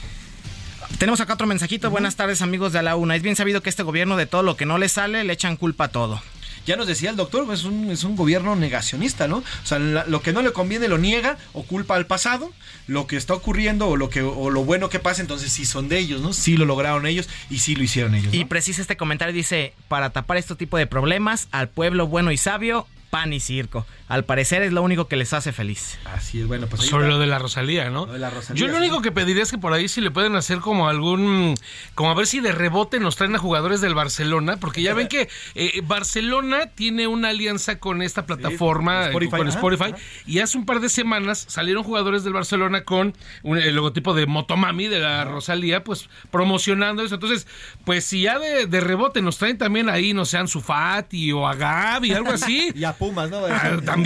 Tenemos 0.97 1.19
acá 1.21 1.33
otro 1.33 1.47
mensajito. 1.47 1.89
Buenas 1.89 2.15
tardes, 2.15 2.41
amigos 2.41 2.73
de 2.73 2.83
la 2.83 2.95
una. 2.95 3.15
Es 3.15 3.21
bien 3.23 3.35
sabido 3.35 3.61
que 3.61 3.69
este 3.69 3.81
gobierno 3.83 4.17
de 4.17 4.25
todo 4.25 4.43
lo 4.43 4.57
que 4.57 4.65
no 4.65 4.77
le 4.77 4.89
sale 4.89 5.23
le 5.23 5.33
echan 5.33 5.55
culpa 5.55 5.85
a 5.85 5.87
todo. 5.87 6.21
Ya 6.65 6.75
nos 6.75 6.87
decía 6.87 7.09
el 7.09 7.15
doctor, 7.15 7.51
es 7.53 7.63
un, 7.63 7.89
es 7.89 8.03
un 8.03 8.15
gobierno 8.15 8.55
negacionista, 8.55 9.27
¿no? 9.27 9.37
O 9.37 9.65
sea, 9.65 9.79
lo 9.79 10.21
que 10.21 10.33
no 10.33 10.41
le 10.41 10.53
conviene 10.53 10.87
lo 10.87 10.97
niega 10.97 11.37
o 11.53 11.63
culpa 11.63 11.95
al 11.95 12.05
pasado, 12.05 12.51
lo 12.87 13.07
que 13.07 13.17
está 13.17 13.33
ocurriendo 13.33 13.87
o 13.87 13.97
lo 13.97 14.09
que 14.09 14.21
o 14.21 14.49
lo 14.49 14.63
bueno 14.63 14.89
que 14.89 14.99
pasa, 14.99 15.21
entonces 15.21 15.51
sí 15.51 15.65
son 15.65 15.89
de 15.89 15.99
ellos, 15.99 16.21
¿no? 16.21 16.33
Sí 16.33 16.57
lo 16.57 16.65
lograron 16.65 17.05
ellos 17.05 17.27
y 17.49 17.59
sí 17.59 17.75
lo 17.75 17.83
hicieron 17.83 18.15
ellos. 18.15 18.33
Y 18.33 18.45
precisa 18.45 18.81
este 18.81 18.97
comentario, 18.97 19.33
dice, 19.33 19.73
para 19.87 20.11
tapar 20.11 20.37
este 20.37 20.55
tipo 20.55 20.77
de 20.77 20.87
problemas, 20.87 21.47
al 21.51 21.69
pueblo 21.69 22.07
bueno 22.07 22.31
y 22.31 22.37
sabio, 22.37 22.87
pan 23.09 23.33
y 23.33 23.39
circo. 23.39 23.85
Al 24.11 24.25
parecer 24.25 24.61
es 24.61 24.73
lo 24.73 24.81
único 24.83 25.07
que 25.07 25.15
les 25.15 25.31
hace 25.33 25.51
feliz. 25.53 25.97
Así 26.05 26.41
es, 26.41 26.47
bueno, 26.47 26.67
pues 26.67 26.81
Sobre 26.83 27.07
lo 27.07 27.17
de 27.17 27.27
la 27.27 27.39
Rosalía, 27.39 27.89
¿no? 27.89 28.05
Lo 28.05 28.13
de 28.13 28.19
la 28.19 28.29
Rosalía, 28.29 28.59
Yo 28.59 28.67
lo 28.71 28.77
único 28.77 29.01
que 29.01 29.11
pediría 29.11 29.43
es 29.43 29.51
que 29.51 29.57
por 29.57 29.71
ahí 29.73 29.87
si 29.87 30.01
le 30.01 30.11
pueden 30.11 30.35
hacer 30.35 30.59
como 30.59 30.89
algún, 30.89 31.55
como 31.95 32.11
a 32.11 32.13
ver 32.13 32.27
si 32.27 32.39
de 32.41 32.51
rebote 32.51 32.99
nos 32.99 33.15
traen 33.15 33.35
a 33.35 33.39
jugadores 33.39 33.79
del 33.79 33.95
Barcelona, 33.95 34.57
porque 34.57 34.81
ya 34.81 34.93
ven 34.93 35.07
que 35.07 35.29
eh, 35.55 35.81
Barcelona 35.83 36.67
tiene 36.75 37.07
una 37.07 37.29
alianza 37.29 37.79
con 37.79 38.01
esta 38.01 38.25
plataforma, 38.25 39.05
Spotify, 39.05 39.37
con 39.37 39.47
Spotify, 39.47 39.83
ajá. 39.93 39.97
y 40.27 40.39
hace 40.39 40.57
un 40.57 40.65
par 40.65 40.81
de 40.81 40.89
semanas 40.89 41.45
salieron 41.47 41.83
jugadores 41.83 42.23
del 42.23 42.33
Barcelona 42.33 42.83
con 42.83 43.15
un- 43.43 43.57
el 43.57 43.75
logotipo 43.75 44.13
de 44.13 44.25
Motomami 44.25 44.87
de 44.87 44.99
la 44.99 45.23
Rosalía, 45.25 45.83
pues 45.83 46.09
promocionando 46.31 47.03
eso. 47.03 47.15
Entonces, 47.15 47.47
pues 47.85 48.03
si 48.05 48.23
ya 48.23 48.39
de, 48.39 48.65
de 48.65 48.79
rebote 48.81 49.21
nos 49.21 49.37
traen 49.37 49.57
también 49.57 49.89
ahí, 49.89 50.13
no 50.13 50.25
sean 50.25 50.47
Sufati 50.47 51.31
o 51.31 51.47
a 51.47 51.55
Gaby, 51.55 52.11
algo 52.13 52.31
así. 52.31 52.71
Y 52.75 52.83
a 52.83 52.93
Pumas, 52.93 53.29
¿no? 53.29 53.37
Ah, 53.45 53.77
también, 53.85 54.00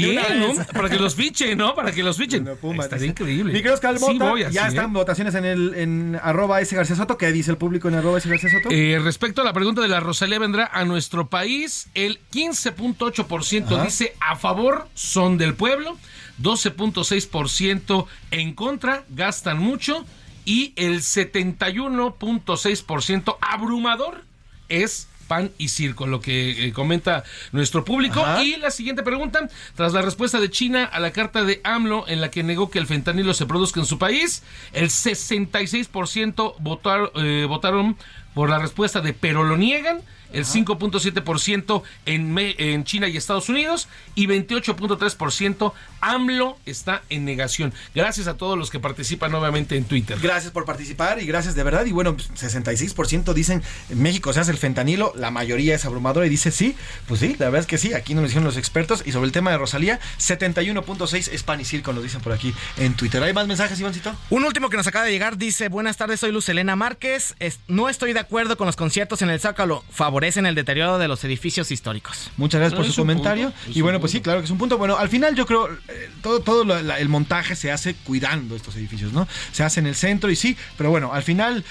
Para 0.74 0.90
que 0.90 0.98
los 0.98 1.16
fichen, 1.16 1.58
¿no? 1.58 1.76
Para 1.76 1.92
que 1.92 2.04
los 2.04 2.18
fichen. 2.18 2.46
Dice. 2.46 3.06
increíble. 3.06 3.54
Mi 3.54 3.62
querido 3.62 3.80
Sí 3.98 4.20
ya 4.52 4.66
¿eh? 4.66 4.70
están 4.70 4.94
votaciones 4.94 5.36
en 5.36 5.46
el 5.46 5.74
en 5.76 6.20
arroba 6.22 6.60
García 6.60 6.96
Soto. 6.96 7.18
¿Qué 7.18 7.32
dice 7.32 7.52
el 7.52 7.58
público 7.58 7.88
en 7.88 7.96
arroba 7.96 8.18
S 8.18 8.30
García 8.30 8.50
Soto? 8.50 8.70
Eh, 8.72 9.00
respecto 9.04 9.42
a 9.42 9.44
la 9.44 9.54
pregunta 9.54 9.82
de 9.82 9.88
la 9.88 10.00
Rosalía 10.00 10.40
vendrá 10.40 10.70
a 10.72 10.86
nuestro 10.86 11.30
país, 11.30 11.88
el 11.94 12.20
15.8% 12.34 13.74
Ajá. 13.74 13.84
dice 13.84 14.16
a 14.20 14.36
favor, 14.36 14.88
son 14.94 15.38
del 15.38 15.56
pueblo, 15.56 15.98
12.6% 16.42 18.06
en 18.32 18.54
contra, 18.54 19.04
gastan 19.10 19.60
mucho 19.60 20.06
y 20.46 20.74
el 20.76 21.02
71.6% 21.02 23.38
abrumador 23.42 24.24
es 24.70 25.08
pan 25.28 25.52
y 25.58 25.70
circo, 25.70 26.08
lo 26.08 26.22
que 26.22 26.68
eh, 26.68 26.74
comenta 26.74 27.24
nuestro 27.52 27.84
público. 27.86 28.22
Ajá. 28.22 28.44
Y 28.44 28.56
la 28.58 28.72
siguiente 28.72 29.04
pregunta, 29.04 29.48
tras 29.76 29.94
la 29.94 30.02
respuesta 30.02 30.40
de 30.40 30.50
China 30.50 30.86
a 30.86 31.00
la 31.00 31.12
carta 31.12 31.44
de 31.44 31.62
AMLO 31.64 32.06
en 32.08 32.22
la 32.22 32.32
que 32.32 32.44
negó 32.44 32.70
que 32.70 32.80
el 32.80 32.88
fentanilo 32.88 33.34
se 33.34 33.46
produzca 33.46 33.80
en 33.80 33.86
su 33.86 33.98
país, 33.98 34.44
el 34.74 34.90
66% 34.90 36.56
votar- 36.60 37.12
eh, 37.16 37.46
votaron 37.48 37.98
por 38.34 38.50
la 38.50 38.60
respuesta 38.60 39.02
de 39.02 39.14
pero 39.14 39.44
lo 39.44 39.58
niegan, 39.58 40.02
el 40.36 40.46
5.7% 40.46 41.82
en, 42.06 42.38
en 42.38 42.84
China 42.84 43.08
y 43.08 43.18
Estados 43.18 43.50
Unidos 43.50 43.88
y 44.16 44.28
28.3% 44.28 45.74
AMLO 46.02 46.58
está 46.66 47.02
en 47.10 47.26
negación. 47.26 47.74
Gracias 47.96 48.28
a 48.28 48.38
todos 48.38 48.58
los 48.58 48.70
que 48.70 48.80
participan 48.80 49.32
nuevamente 49.32 49.76
en 49.76 49.86
Twitter. 49.86 50.18
Gracias 50.22 50.52
por 50.52 50.66
participar 50.66 51.22
y 51.22 51.26
gracias 51.26 51.56
de 51.56 51.64
verdad. 51.64 51.86
Y 51.86 51.92
bueno, 51.92 52.16
pues, 52.16 52.30
66% 52.32 53.34
dicen 53.34 53.64
en 53.90 54.02
México 54.02 54.32
se 54.34 54.40
hace 54.40 54.52
el 54.52 54.58
fentanilo, 54.58 55.14
la 55.16 55.32
mayoría 55.32 55.76
es 55.76 55.86
abrumadora 55.86 56.26
y 56.26 56.30
dice 56.30 56.52
sí, 56.52 56.76
pues 57.08 57.20
sí, 57.22 57.36
la 57.40 57.46
verdad 57.46 57.62
es 57.62 57.68
que 57.68 57.78
sí, 57.78 57.94
aquí 57.94 58.14
nos 58.14 58.22
lo 58.24 58.28
dijeron 58.28 58.44
los 58.46 58.58
expertos. 58.58 59.04
Y 59.06 59.12
sobre 59.12 59.26
el 59.28 59.32
tema 59.32 59.52
de 59.52 59.58
Rosalía, 59.58 60.00
71.6 60.20 61.30
es 61.32 61.44
pan 61.44 61.62
y 61.62 61.66
circo, 61.66 61.94
nos 61.94 62.04
dicen 62.04 62.22
por 62.22 62.34
aquí 62.34 62.54
en 62.78 62.94
Twitter. 62.96 63.22
¿Hay 63.24 63.34
más 63.34 63.48
mensajes, 63.48 63.80
Ivancito? 63.80 64.16
Un 64.30 64.44
último 64.44 64.70
que 64.70 64.78
nos 64.78 64.88
acaba 64.88 65.06
de 65.06 65.12
llegar 65.12 65.38
dice, 65.38 65.70
buenas 65.70 65.98
tardes, 65.98 66.20
soy 66.20 66.32
Luz 66.32 66.50
Elena 66.50 66.76
Márquez. 66.76 67.36
Es- 67.40 67.60
no 67.68 67.90
estoy 67.90 68.14
de 68.14 68.20
acuerdo 68.20 68.58
con 68.58 68.68
los 68.68 68.76
conciertos 68.76 69.22
en 69.22 69.30
el 69.30 69.40
Zócalo. 69.40 69.84
Favorecen 70.26 70.46
el 70.48 70.56
deterioro 70.56 70.98
de 70.98 71.08
los 71.08 71.24
edificios 71.24 71.70
históricos. 71.70 72.32
Muchas 72.38 72.60
gracias 72.60 72.80
No, 72.80 72.84
por 72.84 72.92
su 72.92 73.02
comentario. 73.02 73.52
punto, 73.52 73.78
y 73.78 73.82
bueno, 73.82 74.00
pues 74.00 74.12
punto. 74.12 74.18
sí, 74.20 74.24
claro 74.24 74.40
que 74.40 74.46
es 74.46 74.52
un 74.52 74.58
punto. 74.58 74.78
Bueno, 74.80 74.98
al 74.98 75.08
final 75.10 75.36
yo 75.36 75.46
creo 75.46 75.70
eh, 75.88 76.10
todo, 76.24 76.40
todo 76.40 76.64
lo- 76.64 76.82
la- 76.82 77.00
el 77.00 77.10
montaje 77.10 77.56
se 77.56 77.72
hace 77.72 77.94
cuidando 77.94 78.56
estos 78.56 78.76
edificios, 78.76 79.14
¿no? 79.14 79.28
Se 79.52 79.62
hace 79.64 79.82
en 79.82 79.86
el 79.86 79.94
centro 79.94 80.32
y 80.32 80.36
sí, 80.36 80.58
pero 80.78 80.90
bueno, 80.90 81.14
al 81.14 81.22
final. 81.22 81.64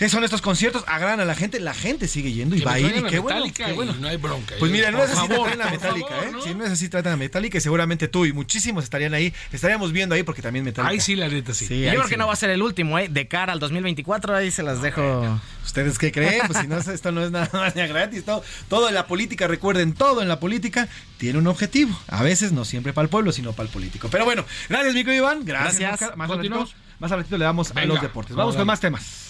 ¿Qué 0.00 0.08
son 0.08 0.24
estos 0.24 0.40
conciertos? 0.40 0.82
Agradan 0.86 1.20
a 1.20 1.26
la 1.26 1.34
gente, 1.34 1.60
la 1.60 1.74
gente 1.74 2.08
sigue 2.08 2.32
yendo 2.32 2.56
y 2.56 2.60
Que 2.60 2.64
va 2.64 2.72
a 2.72 2.80
ir 2.80 2.86
y 2.86 3.02
qué 3.02 3.18
bueno, 3.18 3.44
qué 3.52 3.70
y 3.70 3.74
bueno. 3.74 3.92
no 4.00 4.08
hay 4.08 4.16
bronca. 4.16 4.54
Pues 4.58 4.72
mira, 4.72 4.90
no 4.90 4.96
Por 4.96 5.06
es 5.06 5.12
así 5.12 5.28
favor, 5.28 5.46
tratan 5.48 5.68
a 5.68 5.70
Metallica, 5.70 6.08
favor, 6.08 6.24
¿eh? 6.24 6.30
¿no? 6.32 6.42
Si 6.42 6.54
no 6.54 6.64
es 6.64 6.70
así 6.70 6.88
tratan 6.88 7.12
a 7.12 7.16
Metallica 7.18 7.58
y 7.58 7.60
seguramente 7.60 8.08
tú 8.08 8.24
y 8.24 8.32
muchísimos 8.32 8.84
estarían 8.84 9.12
ahí, 9.12 9.34
estaríamos 9.52 9.92
viendo 9.92 10.14
ahí 10.14 10.22
porque 10.22 10.40
también 10.40 10.64
Metallica. 10.64 10.90
Ahí 10.90 11.00
sí, 11.00 11.16
la 11.16 11.28
neta 11.28 11.52
sí. 11.52 11.66
Y 11.70 11.84
ahí 11.84 11.84
yo 11.84 11.90
creo 11.90 12.04
sí. 12.04 12.08
que 12.12 12.16
no 12.16 12.28
va 12.28 12.32
a 12.32 12.36
ser 12.36 12.48
el 12.48 12.62
último, 12.62 12.98
¿eh? 12.98 13.08
De 13.10 13.28
cara 13.28 13.52
al 13.52 13.60
2024, 13.60 14.34
ahí 14.34 14.50
se 14.50 14.62
las 14.62 14.80
dejo. 14.80 15.38
¿Ustedes 15.66 15.98
qué 15.98 16.10
creen? 16.10 16.46
Pues 16.46 16.60
si 16.60 16.66
no, 16.66 16.78
esto 16.78 17.12
no 17.12 17.22
es 17.22 17.30
nada 17.30 17.50
más 17.52 17.74
ya 17.74 17.86
gratis. 17.86 18.24
Todo, 18.24 18.42
todo 18.70 18.88
en 18.88 18.94
la 18.94 19.06
política, 19.06 19.48
recuerden, 19.48 19.92
todo 19.92 20.22
en 20.22 20.28
la 20.28 20.40
política 20.40 20.88
tiene 21.18 21.38
un 21.38 21.46
objetivo. 21.46 21.94
A 22.08 22.22
veces 22.22 22.52
no 22.52 22.64
siempre 22.64 22.94
para 22.94 23.02
el 23.04 23.10
pueblo, 23.10 23.32
sino 23.32 23.52
para 23.52 23.66
el 23.66 23.72
político. 23.72 24.08
Pero 24.10 24.24
bueno, 24.24 24.46
gracias, 24.70 24.94
mi 24.94 25.04
querido 25.04 25.24
Iván. 25.26 25.44
Gracias. 25.44 26.00
Más, 26.16 26.26
Continuamos. 26.26 26.70
adelantito, 26.70 26.96
más 27.00 27.12
adelantito 27.12 27.36
le 27.36 27.44
damos 27.44 27.70
a 27.76 27.84
los 27.84 28.00
deportes. 28.00 28.34
vamos 28.34 28.56
con 28.56 28.66
más 28.66 28.80
temas. 28.80 29.29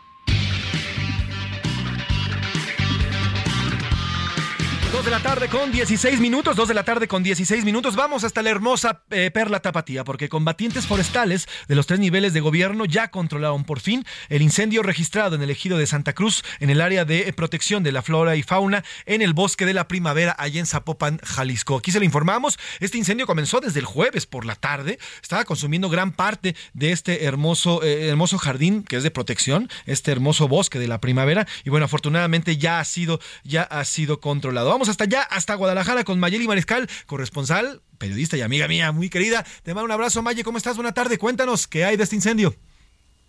De 5.03 5.09
la 5.09 5.19
tarde 5.19 5.49
con 5.49 5.71
16 5.71 6.19
minutos, 6.19 6.55
dos 6.55 6.67
de 6.67 6.75
la 6.75 6.83
tarde 6.83 7.07
con 7.07 7.23
16 7.23 7.65
minutos. 7.65 7.95
Vamos 7.95 8.23
hasta 8.23 8.43
la 8.43 8.51
hermosa 8.51 9.01
eh, 9.09 9.31
Perla 9.33 9.59
Tapatía, 9.59 10.03
porque 10.03 10.29
combatientes 10.29 10.85
forestales 10.85 11.47
de 11.67 11.73
los 11.73 11.87
tres 11.87 11.99
niveles 11.99 12.33
de 12.33 12.39
gobierno 12.39 12.85
ya 12.85 13.09
controlaron 13.09 13.63
por 13.63 13.79
fin 13.79 14.05
el 14.29 14.43
incendio 14.43 14.83
registrado 14.83 15.35
en 15.35 15.41
el 15.41 15.49
ejido 15.49 15.79
de 15.79 15.87
Santa 15.87 16.13
Cruz, 16.13 16.43
en 16.59 16.69
el 16.69 16.81
área 16.81 17.03
de 17.03 17.21
eh, 17.21 17.33
protección 17.33 17.81
de 17.81 17.91
la 17.91 18.03
flora 18.03 18.35
y 18.35 18.43
fauna, 18.43 18.83
en 19.07 19.23
el 19.23 19.33
bosque 19.33 19.65
de 19.65 19.73
la 19.73 19.87
primavera, 19.87 20.35
allá 20.37 20.59
en 20.59 20.67
Zapopan, 20.67 21.19
Jalisco. 21.23 21.77
Aquí 21.77 21.91
se 21.91 21.97
lo 21.97 22.05
informamos, 22.05 22.59
este 22.79 22.99
incendio 22.99 23.25
comenzó 23.25 23.59
desde 23.59 23.79
el 23.79 23.85
jueves 23.85 24.27
por 24.27 24.45
la 24.45 24.53
tarde, 24.53 24.99
estaba 25.19 25.45
consumiendo 25.45 25.89
gran 25.89 26.11
parte 26.11 26.55
de 26.73 26.91
este 26.91 27.25
hermoso, 27.25 27.81
eh, 27.81 28.09
hermoso 28.09 28.37
jardín 28.37 28.83
que 28.83 28.97
es 28.97 29.03
de 29.03 29.09
protección, 29.09 29.67
este 29.87 30.11
hermoso 30.11 30.47
bosque 30.47 30.77
de 30.77 30.87
la 30.87 31.01
primavera, 31.01 31.47
y 31.65 31.71
bueno, 31.71 31.85
afortunadamente 31.85 32.57
ya 32.57 32.79
ha 32.79 32.85
sido, 32.85 33.19
ya 33.43 33.63
ha 33.63 33.83
sido 33.83 34.19
controlado. 34.19 34.69
Vamos 34.69 34.90
hasta 34.91 35.05
allá, 35.05 35.21
hasta 35.23 35.55
Guadalajara 35.55 36.03
con 36.03 36.19
Mayeli 36.19 36.47
Mariscal, 36.47 36.87
corresponsal, 37.05 37.81
periodista 37.97 38.37
y 38.37 38.41
amiga 38.41 38.67
mía, 38.67 38.91
muy 38.91 39.09
querida. 39.09 39.45
Te 39.63 39.73
mando 39.73 39.85
un 39.85 39.91
abrazo, 39.91 40.21
Maye, 40.21 40.43
¿cómo 40.43 40.57
estás? 40.57 40.75
Buena 40.75 40.93
tarde, 40.93 41.17
cuéntanos 41.17 41.67
qué 41.67 41.85
hay 41.85 41.97
de 41.97 42.03
este 42.03 42.15
incendio. 42.15 42.55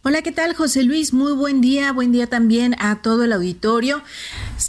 Hola, 0.05 0.23
¿qué 0.23 0.33
tal 0.33 0.53
José 0.57 0.83
Luis? 0.83 1.13
Muy 1.13 1.33
buen 1.33 1.61
día, 1.61 1.93
buen 1.93 2.11
día 2.11 2.27
también 2.27 2.75
a 2.81 3.03
todo 3.03 3.23
el 3.23 3.33
auditorio. 3.33 4.03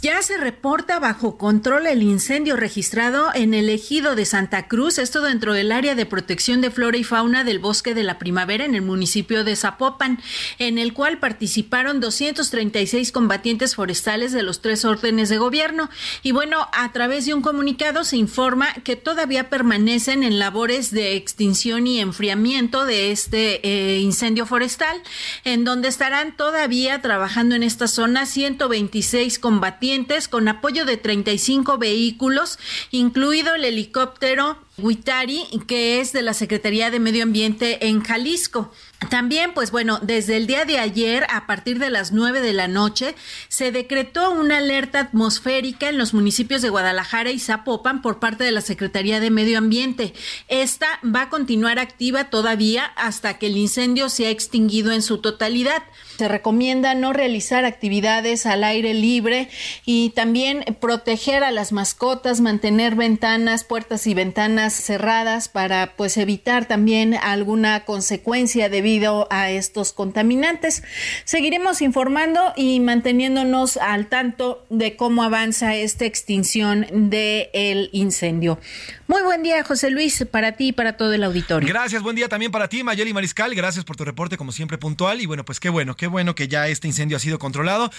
Ya 0.00 0.22
se 0.22 0.36
reporta 0.36 1.00
bajo 1.00 1.38
control 1.38 1.88
el 1.88 2.04
incendio 2.04 2.54
registrado 2.54 3.30
en 3.34 3.52
el 3.52 3.68
ejido 3.68 4.14
de 4.14 4.26
Santa 4.26 4.68
Cruz, 4.68 4.98
esto 4.98 5.22
dentro 5.22 5.52
del 5.52 5.72
área 5.72 5.96
de 5.96 6.06
protección 6.06 6.60
de 6.60 6.70
flora 6.70 6.98
y 6.98 7.04
fauna 7.04 7.42
del 7.42 7.58
bosque 7.58 7.94
de 7.94 8.04
la 8.04 8.18
primavera 8.18 8.64
en 8.64 8.76
el 8.76 8.82
municipio 8.82 9.42
de 9.42 9.56
Zapopan, 9.56 10.20
en 10.60 10.78
el 10.78 10.92
cual 10.92 11.18
participaron 11.18 11.98
236 11.98 13.10
combatientes 13.10 13.74
forestales 13.74 14.30
de 14.32 14.44
los 14.44 14.60
tres 14.60 14.84
órdenes 14.84 15.30
de 15.30 15.38
gobierno. 15.38 15.90
Y 16.22 16.30
bueno, 16.30 16.68
a 16.72 16.92
través 16.92 17.26
de 17.26 17.34
un 17.34 17.42
comunicado 17.42 18.04
se 18.04 18.16
informa 18.16 18.72
que 18.84 18.94
todavía 18.94 19.50
permanecen 19.50 20.22
en 20.22 20.38
labores 20.38 20.92
de 20.92 21.16
extinción 21.16 21.88
y 21.88 21.98
enfriamiento 21.98 22.84
de 22.84 23.10
este 23.10 23.66
eh, 23.66 23.98
incendio 23.98 24.46
forestal, 24.46 25.02
en 25.44 25.64
donde 25.64 25.88
estarán 25.88 26.36
todavía 26.36 27.00
trabajando 27.02 27.54
en 27.54 27.62
esta 27.62 27.88
zona 27.88 28.26
126 28.26 29.38
combatientes 29.38 30.28
con 30.28 30.48
apoyo 30.48 30.84
de 30.84 30.96
35 30.96 31.78
vehículos, 31.78 32.58
incluido 32.90 33.54
el 33.54 33.64
helicóptero 33.64 34.58
Huitari, 34.76 35.44
que 35.66 36.00
es 36.00 36.12
de 36.12 36.22
la 36.22 36.34
Secretaría 36.34 36.90
de 36.90 36.98
Medio 36.98 37.22
Ambiente 37.22 37.86
en 37.86 38.02
Jalisco. 38.02 38.72
También, 39.10 39.54
pues 39.54 39.70
bueno, 39.70 39.98
desde 40.02 40.36
el 40.36 40.46
día 40.46 40.64
de 40.64 40.78
ayer, 40.78 41.26
a 41.30 41.46
partir 41.46 41.78
de 41.78 41.90
las 41.90 42.12
9 42.12 42.40
de 42.40 42.52
la 42.52 42.68
noche, 42.68 43.14
se 43.48 43.72
decretó 43.72 44.30
una 44.30 44.58
alerta 44.58 45.00
atmosférica 45.00 45.88
en 45.88 45.98
los 45.98 46.14
municipios 46.14 46.62
de 46.62 46.68
Guadalajara 46.68 47.30
y 47.30 47.38
Zapopan 47.38 48.02
por 48.02 48.20
parte 48.20 48.44
de 48.44 48.52
la 48.52 48.60
Secretaría 48.60 49.20
de 49.20 49.30
Medio 49.30 49.58
Ambiente. 49.58 50.14
Esta 50.48 50.86
va 51.04 51.22
a 51.22 51.30
continuar 51.30 51.78
activa 51.78 52.30
todavía 52.30 52.84
hasta 52.96 53.38
que 53.38 53.46
el 53.46 53.56
incendio 53.56 54.08
sea 54.08 54.30
extinguido 54.30 54.92
en 54.92 55.02
su 55.02 55.18
totalidad. 55.18 55.82
Se 56.16 56.28
recomienda 56.28 56.94
no 56.94 57.12
realizar 57.12 57.64
actividades 57.64 58.46
al 58.46 58.62
aire 58.64 58.94
libre 58.94 59.48
y 59.84 60.10
también 60.10 60.64
proteger 60.80 61.42
a 61.42 61.50
las 61.50 61.72
mascotas, 61.72 62.40
mantener 62.40 62.94
ventanas, 62.94 63.64
puertas 63.64 64.06
y 64.06 64.14
ventanas 64.14 64.74
cerradas 64.74 65.48
para 65.48 65.94
pues 65.96 66.16
evitar 66.16 66.66
también 66.66 67.14
alguna 67.14 67.84
consecuencia 67.84 68.68
debido 68.68 69.26
a 69.30 69.50
estos 69.50 69.92
contaminantes. 69.92 70.82
Seguiremos 71.24 71.82
informando 71.82 72.52
y 72.56 72.80
manteniéndonos 72.80 73.76
al 73.76 74.06
tanto 74.06 74.64
de 74.70 74.96
cómo 74.96 75.22
avanza 75.24 75.74
esta 75.74 76.04
extinción 76.04 76.86
del 76.92 77.88
incendio. 77.92 78.58
Muy 79.06 79.22
buen 79.22 79.42
día, 79.42 79.62
José 79.64 79.90
Luis, 79.90 80.24
para 80.30 80.52
ti 80.52 80.68
y 80.68 80.72
para 80.72 80.96
todo 80.96 81.12
el 81.12 81.24
auditorio. 81.24 81.68
Gracias, 81.68 82.02
buen 82.02 82.16
día 82.16 82.28
también 82.28 82.50
para 82.50 82.68
ti, 82.68 82.82
Mayeli 82.82 83.12
Mariscal. 83.12 83.54
Gracias 83.54 83.84
por 83.84 83.96
tu 83.96 84.04
reporte, 84.04 84.38
como 84.38 84.50
siempre, 84.50 84.78
puntual. 84.78 85.20
Y 85.20 85.26
bueno, 85.26 85.44
pues 85.44 85.60
qué 85.60 85.68
bueno, 85.68 85.94
qué 86.04 86.08
bueno 86.08 86.34
que 86.34 86.48
ya 86.48 86.68
este 86.68 86.86
incendio 86.86 87.16
ha 87.16 87.20
sido 87.20 87.38
controlado. 87.38 87.90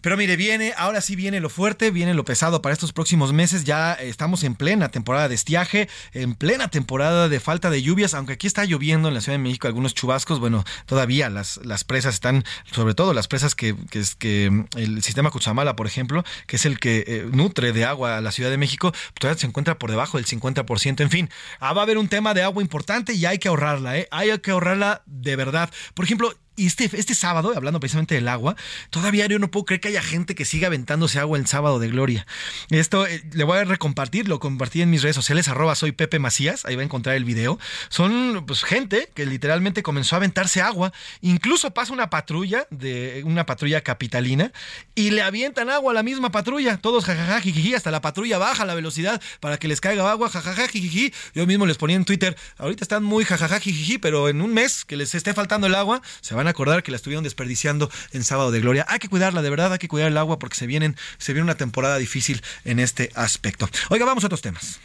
Pero 0.00 0.16
mire, 0.16 0.34
viene, 0.34 0.74
ahora 0.76 1.00
sí 1.00 1.14
viene 1.14 1.38
lo 1.38 1.48
fuerte, 1.48 1.92
viene 1.92 2.12
lo 2.12 2.24
pesado 2.24 2.60
para 2.60 2.72
estos 2.72 2.92
próximos 2.92 3.32
meses. 3.32 3.62
Ya 3.62 3.92
estamos 3.92 4.42
en 4.42 4.56
plena 4.56 4.88
temporada 4.88 5.28
de 5.28 5.36
estiaje, 5.36 5.88
en 6.12 6.34
plena 6.34 6.66
temporada 6.66 7.28
de 7.28 7.38
falta 7.38 7.70
de 7.70 7.80
lluvias, 7.80 8.14
aunque 8.14 8.32
aquí 8.32 8.48
está 8.48 8.64
lloviendo 8.64 9.06
en 9.06 9.14
la 9.14 9.20
Ciudad 9.20 9.38
de 9.38 9.44
México 9.44 9.68
algunos 9.68 9.94
chubascos. 9.94 10.40
Bueno, 10.40 10.64
todavía 10.86 11.30
las, 11.30 11.60
las 11.62 11.84
presas 11.84 12.14
están, 12.14 12.42
sobre 12.72 12.94
todo 12.94 13.14
las 13.14 13.28
presas 13.28 13.54
que, 13.54 13.76
que 13.90 14.00
es 14.00 14.16
que 14.16 14.64
el 14.74 15.04
sistema 15.04 15.30
Cuchamala, 15.30 15.76
por 15.76 15.86
ejemplo, 15.86 16.24
que 16.48 16.56
es 16.56 16.66
el 16.66 16.80
que 16.80 17.04
eh, 17.06 17.28
nutre 17.30 17.72
de 17.72 17.84
agua 17.84 18.16
a 18.16 18.20
la 18.20 18.32
Ciudad 18.32 18.50
de 18.50 18.58
México, 18.58 18.92
todavía 19.20 19.38
se 19.38 19.46
encuentra 19.46 19.78
por 19.78 19.88
debajo 19.88 20.16
del 20.16 20.26
50 20.26 20.64
en 20.98 21.10
fin, 21.10 21.30
ah, 21.60 21.72
va 21.74 21.82
a 21.82 21.84
haber 21.84 21.96
un 21.96 22.08
tema 22.08 22.34
de 22.34 22.42
agua 22.42 22.60
importante 22.60 23.14
y 23.14 23.24
hay 23.24 23.38
que 23.38 23.46
ahorrarla, 23.46 23.98
¿eh? 23.98 24.08
Hay 24.10 24.36
que 24.40 24.50
ahorrarla 24.50 25.02
de 25.06 25.36
verdad. 25.36 25.70
Por 25.94 26.04
ejemplo, 26.04 26.34
y 26.54 26.66
este, 26.66 26.90
este 26.92 27.14
sábado, 27.14 27.52
hablando 27.56 27.80
precisamente 27.80 28.14
del 28.14 28.28
agua, 28.28 28.56
todavía 28.90 29.26
yo 29.26 29.38
no 29.38 29.50
puedo 29.50 29.64
creer 29.64 29.80
que 29.80 29.88
haya 29.88 30.02
gente 30.02 30.34
que 30.34 30.44
siga 30.44 30.66
aventándose 30.66 31.18
agua 31.18 31.38
el 31.38 31.46
sábado 31.46 31.78
de 31.78 31.88
gloria. 31.88 32.26
Esto 32.68 33.06
eh, 33.06 33.22
le 33.32 33.44
voy 33.44 33.58
a 33.58 33.64
recompartir, 33.64 34.28
lo 34.28 34.38
compartí 34.38 34.82
en 34.82 34.90
mis 34.90 35.02
redes 35.02 35.16
sociales, 35.16 35.48
arroba 35.48 35.74
soy 35.74 35.92
Pepe 35.92 36.18
Macías, 36.18 36.66
ahí 36.66 36.76
va 36.76 36.82
a 36.82 36.84
encontrar 36.84 37.16
el 37.16 37.24
video. 37.24 37.58
Son 37.88 38.44
pues 38.46 38.64
gente 38.64 39.08
que 39.14 39.24
literalmente 39.24 39.82
comenzó 39.82 40.16
a 40.16 40.18
aventarse 40.18 40.60
agua. 40.60 40.92
Incluso 41.22 41.72
pasa 41.72 41.92
una 41.92 42.10
patrulla, 42.10 42.66
de 42.70 43.22
una 43.24 43.46
patrulla 43.46 43.80
capitalina, 43.80 44.52
y 44.94 45.10
le 45.10 45.22
avientan 45.22 45.70
agua 45.70 45.92
a 45.92 45.94
la 45.94 46.02
misma 46.02 46.30
patrulla. 46.30 46.76
Todos 46.76 47.06
jajaja, 47.06 47.40
jijiji, 47.40 47.74
hasta 47.74 47.90
la 47.90 48.02
patrulla 48.02 48.36
baja 48.38 48.66
la 48.66 48.74
velocidad 48.74 49.22
para 49.40 49.56
que 49.56 49.68
les 49.68 49.80
caiga 49.80 50.10
agua, 50.10 50.28
jajaja, 50.28 50.68
jijiji. 50.68 51.14
Yo 51.34 51.46
mismo 51.46 51.64
les 51.64 51.78
ponía 51.78 51.96
en 51.96 52.04
Twitter, 52.04 52.36
ahorita 52.58 52.84
están 52.84 53.04
muy 53.04 53.24
jajaja, 53.24 53.58
jijiji, 53.58 53.96
pero 53.96 54.28
en 54.28 54.42
un 54.42 54.52
mes 54.52 54.84
que 54.84 54.96
les 54.96 55.14
esté 55.14 55.32
faltando 55.32 55.66
el 55.66 55.74
agua, 55.74 56.02
se 56.20 56.34
van 56.34 56.41
van 56.42 56.48
a 56.48 56.50
acordar 56.50 56.82
que 56.82 56.90
la 56.90 56.96
estuvieron 56.96 57.22
desperdiciando 57.22 57.88
en 58.12 58.24
Sábado 58.24 58.50
de 58.50 58.60
Gloria. 58.60 58.84
Hay 58.88 58.98
que 58.98 59.08
cuidarla, 59.08 59.42
de 59.42 59.50
verdad, 59.50 59.72
hay 59.72 59.78
que 59.78 59.88
cuidar 59.88 60.08
el 60.08 60.18
agua 60.18 60.38
porque 60.40 60.56
se 60.56 60.66
vienen, 60.66 60.96
se 61.18 61.32
viene 61.32 61.44
una 61.44 61.54
temporada 61.54 61.98
difícil 61.98 62.42
en 62.64 62.80
este 62.80 63.10
aspecto. 63.14 63.68
Oiga, 63.90 64.04
vamos 64.04 64.24
a 64.24 64.26
otros 64.26 64.42
temas. 64.42 64.80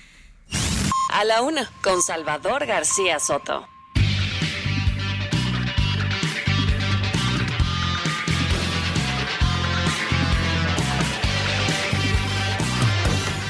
A 1.12 1.24
la 1.26 1.42
una, 1.42 1.72
con 1.82 2.02
Salvador 2.04 2.66
García 2.68 3.20
Soto. 3.20 3.68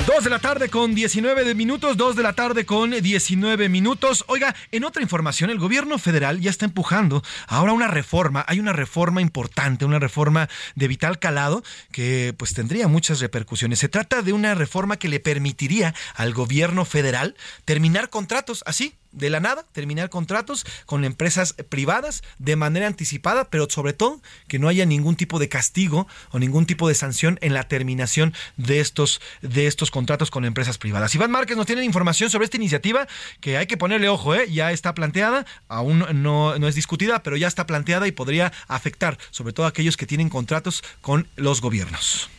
Dos 0.07 0.23
de 0.23 0.29
la 0.29 0.39
tarde 0.39 0.69
con 0.69 0.95
19 0.95 1.53
minutos, 1.53 1.97
dos 1.97 2.15
de 2.15 2.23
la 2.23 2.31
tarde 2.31 2.65
con 2.65 2.91
19 2.91 3.67
minutos. 3.67 4.23
Oiga, 4.27 4.55
en 4.71 4.85
otra 4.85 5.01
información, 5.01 5.49
el 5.49 5.59
gobierno 5.59 5.99
federal 5.99 6.39
ya 6.39 6.49
está 6.49 6.63
empujando 6.63 7.23
ahora 7.45 7.73
una 7.73 7.89
reforma. 7.89 8.45
Hay 8.47 8.61
una 8.61 8.71
reforma 8.71 9.21
importante, 9.21 9.83
una 9.83 9.99
reforma 9.99 10.47
de 10.75 10.87
vital 10.87 11.19
calado 11.19 11.61
que 11.91 12.33
pues 12.37 12.53
tendría 12.53 12.87
muchas 12.87 13.19
repercusiones. 13.19 13.79
Se 13.79 13.89
trata 13.89 14.21
de 14.21 14.31
una 14.31 14.55
reforma 14.55 14.95
que 14.95 15.09
le 15.09 15.19
permitiría 15.19 15.93
al 16.15 16.33
gobierno 16.33 16.85
federal 16.85 17.35
terminar 17.65 18.09
contratos 18.09 18.63
así, 18.65 18.95
de 19.11 19.29
la 19.29 19.39
nada, 19.39 19.65
terminar 19.71 20.09
contratos 20.09 20.65
con 20.85 21.03
empresas 21.03 21.53
privadas 21.69 22.23
de 22.37 22.55
manera 22.55 22.87
anticipada, 22.87 23.49
pero 23.49 23.67
sobre 23.69 23.93
todo 23.93 24.21
que 24.47 24.59
no 24.59 24.67
haya 24.67 24.85
ningún 24.85 25.15
tipo 25.15 25.39
de 25.39 25.49
castigo 25.49 26.07
o 26.31 26.39
ningún 26.39 26.65
tipo 26.65 26.87
de 26.87 26.95
sanción 26.95 27.37
en 27.41 27.53
la 27.53 27.67
terminación 27.67 28.33
de 28.57 28.79
estos, 28.79 29.21
de 29.41 29.67
estos 29.67 29.91
contratos 29.91 30.31
con 30.31 30.45
empresas 30.45 30.77
privadas. 30.77 31.13
Iván 31.15 31.31
Márquez 31.31 31.57
nos 31.57 31.65
tiene 31.65 31.83
información 31.83 32.29
sobre 32.29 32.45
esta 32.45 32.57
iniciativa 32.57 33.07
que 33.39 33.57
hay 33.57 33.67
que 33.67 33.77
ponerle 33.77 34.09
ojo, 34.09 34.35
¿eh? 34.35 34.51
ya 34.51 34.71
está 34.71 34.93
planteada, 34.93 35.45
aún 35.67 36.05
no, 36.21 36.57
no 36.57 36.67
es 36.67 36.75
discutida, 36.75 37.23
pero 37.23 37.37
ya 37.37 37.47
está 37.47 37.65
planteada 37.65 38.07
y 38.07 38.11
podría 38.11 38.51
afectar 38.67 39.17
sobre 39.31 39.53
todo 39.53 39.65
a 39.65 39.69
aquellos 39.69 39.97
que 39.97 40.05
tienen 40.05 40.29
contratos 40.29 40.83
con 41.01 41.27
los 41.35 41.61
gobiernos. 41.61 42.29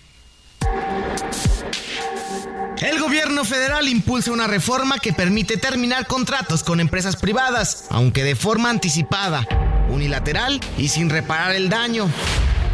El 2.81 3.01
gobierno 3.01 3.45
federal 3.45 3.89
impulsa 3.89 4.31
una 4.31 4.47
reforma 4.47 4.99
que 4.99 5.13
permite 5.13 5.57
terminar 5.57 6.07
contratos 6.07 6.63
con 6.63 6.79
empresas 6.79 7.17
privadas, 7.17 7.87
aunque 7.91 8.23
de 8.23 8.37
forma 8.37 8.71
anticipada, 8.71 9.47
unilateral 9.89 10.61
y 10.77 10.89
sin 10.89 11.11
reparar 11.11 11.57
el 11.57 11.69
daño. 11.69 12.09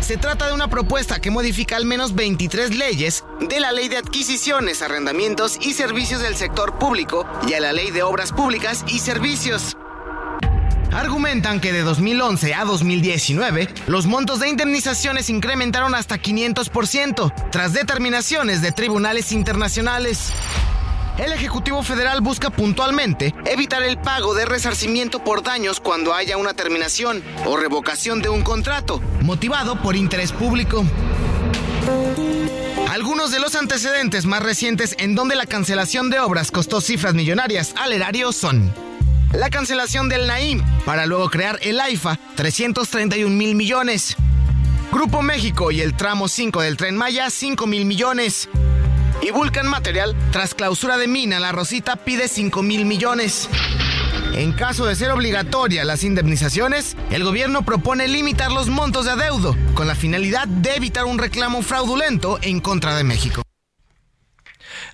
Se 0.00 0.18
trata 0.18 0.46
de 0.46 0.52
una 0.52 0.68
propuesta 0.68 1.20
que 1.20 1.30
modifica 1.30 1.76
al 1.76 1.86
menos 1.86 2.14
23 2.14 2.74
leyes 2.74 3.24
de 3.48 3.60
la 3.60 3.72
Ley 3.72 3.88
de 3.88 3.96
Adquisiciones, 3.96 4.82
Arrendamientos 4.82 5.58
y 5.62 5.72
Servicios 5.72 6.20
del 6.20 6.36
Sector 6.36 6.78
Público 6.78 7.26
y 7.48 7.54
a 7.54 7.60
la 7.60 7.72
Ley 7.72 7.90
de 7.90 8.02
Obras 8.02 8.30
Públicas 8.30 8.84
y 8.86 8.98
Servicios. 8.98 9.74
Argumentan 10.94 11.58
que 11.58 11.72
de 11.72 11.82
2011 11.82 12.54
a 12.54 12.64
2019 12.64 13.68
los 13.88 14.06
montos 14.06 14.38
de 14.38 14.48
indemnizaciones 14.48 15.28
incrementaron 15.28 15.92
hasta 15.92 16.18
500% 16.18 17.50
tras 17.50 17.72
determinaciones 17.72 18.62
de 18.62 18.70
tribunales 18.70 19.32
internacionales. 19.32 20.30
El 21.18 21.32
Ejecutivo 21.32 21.82
Federal 21.82 22.20
busca 22.20 22.50
puntualmente 22.50 23.34
evitar 23.44 23.82
el 23.82 23.98
pago 23.98 24.34
de 24.34 24.46
resarcimiento 24.46 25.22
por 25.22 25.42
daños 25.42 25.80
cuando 25.80 26.14
haya 26.14 26.36
una 26.36 26.54
terminación 26.54 27.24
o 27.44 27.56
revocación 27.56 28.22
de 28.22 28.28
un 28.28 28.42
contrato, 28.42 29.00
motivado 29.22 29.82
por 29.82 29.96
interés 29.96 30.30
público. 30.30 30.84
Algunos 32.88 33.32
de 33.32 33.40
los 33.40 33.56
antecedentes 33.56 34.26
más 34.26 34.44
recientes 34.44 34.94
en 34.98 35.16
donde 35.16 35.34
la 35.34 35.46
cancelación 35.46 36.08
de 36.10 36.20
obras 36.20 36.52
costó 36.52 36.80
cifras 36.80 37.14
millonarias 37.14 37.74
al 37.76 37.92
erario 37.92 38.30
son 38.30 38.72
la 39.38 39.50
cancelación 39.50 40.08
del 40.08 40.26
Naim, 40.26 40.62
para 40.84 41.06
luego 41.06 41.28
crear 41.28 41.58
el 41.62 41.80
AIFA, 41.80 42.18
331 42.36 43.34
mil 43.34 43.54
millones. 43.54 44.16
Grupo 44.92 45.22
México 45.22 45.70
y 45.70 45.80
el 45.80 45.94
tramo 45.94 46.28
5 46.28 46.62
del 46.62 46.76
tren 46.76 46.96
Maya, 46.96 47.30
5 47.30 47.66
mil 47.66 47.84
millones. 47.84 48.48
Y 49.22 49.30
Vulcan 49.30 49.66
Material, 49.66 50.14
tras 50.30 50.54
clausura 50.54 50.96
de 50.98 51.08
mina, 51.08 51.40
la 51.40 51.52
Rosita 51.52 51.96
pide 51.96 52.28
5 52.28 52.62
mil 52.62 52.84
millones. 52.84 53.48
En 54.34 54.52
caso 54.52 54.84
de 54.86 54.96
ser 54.96 55.10
obligatoria 55.12 55.84
las 55.84 56.02
indemnizaciones, 56.02 56.96
el 57.10 57.24
gobierno 57.24 57.62
propone 57.62 58.08
limitar 58.08 58.50
los 58.50 58.68
montos 58.68 59.04
de 59.04 59.12
adeudo, 59.12 59.56
con 59.74 59.86
la 59.86 59.94
finalidad 59.94 60.48
de 60.48 60.74
evitar 60.74 61.04
un 61.04 61.18
reclamo 61.18 61.62
fraudulento 61.62 62.38
en 62.42 62.60
contra 62.60 62.96
de 62.96 63.04
México. 63.04 63.43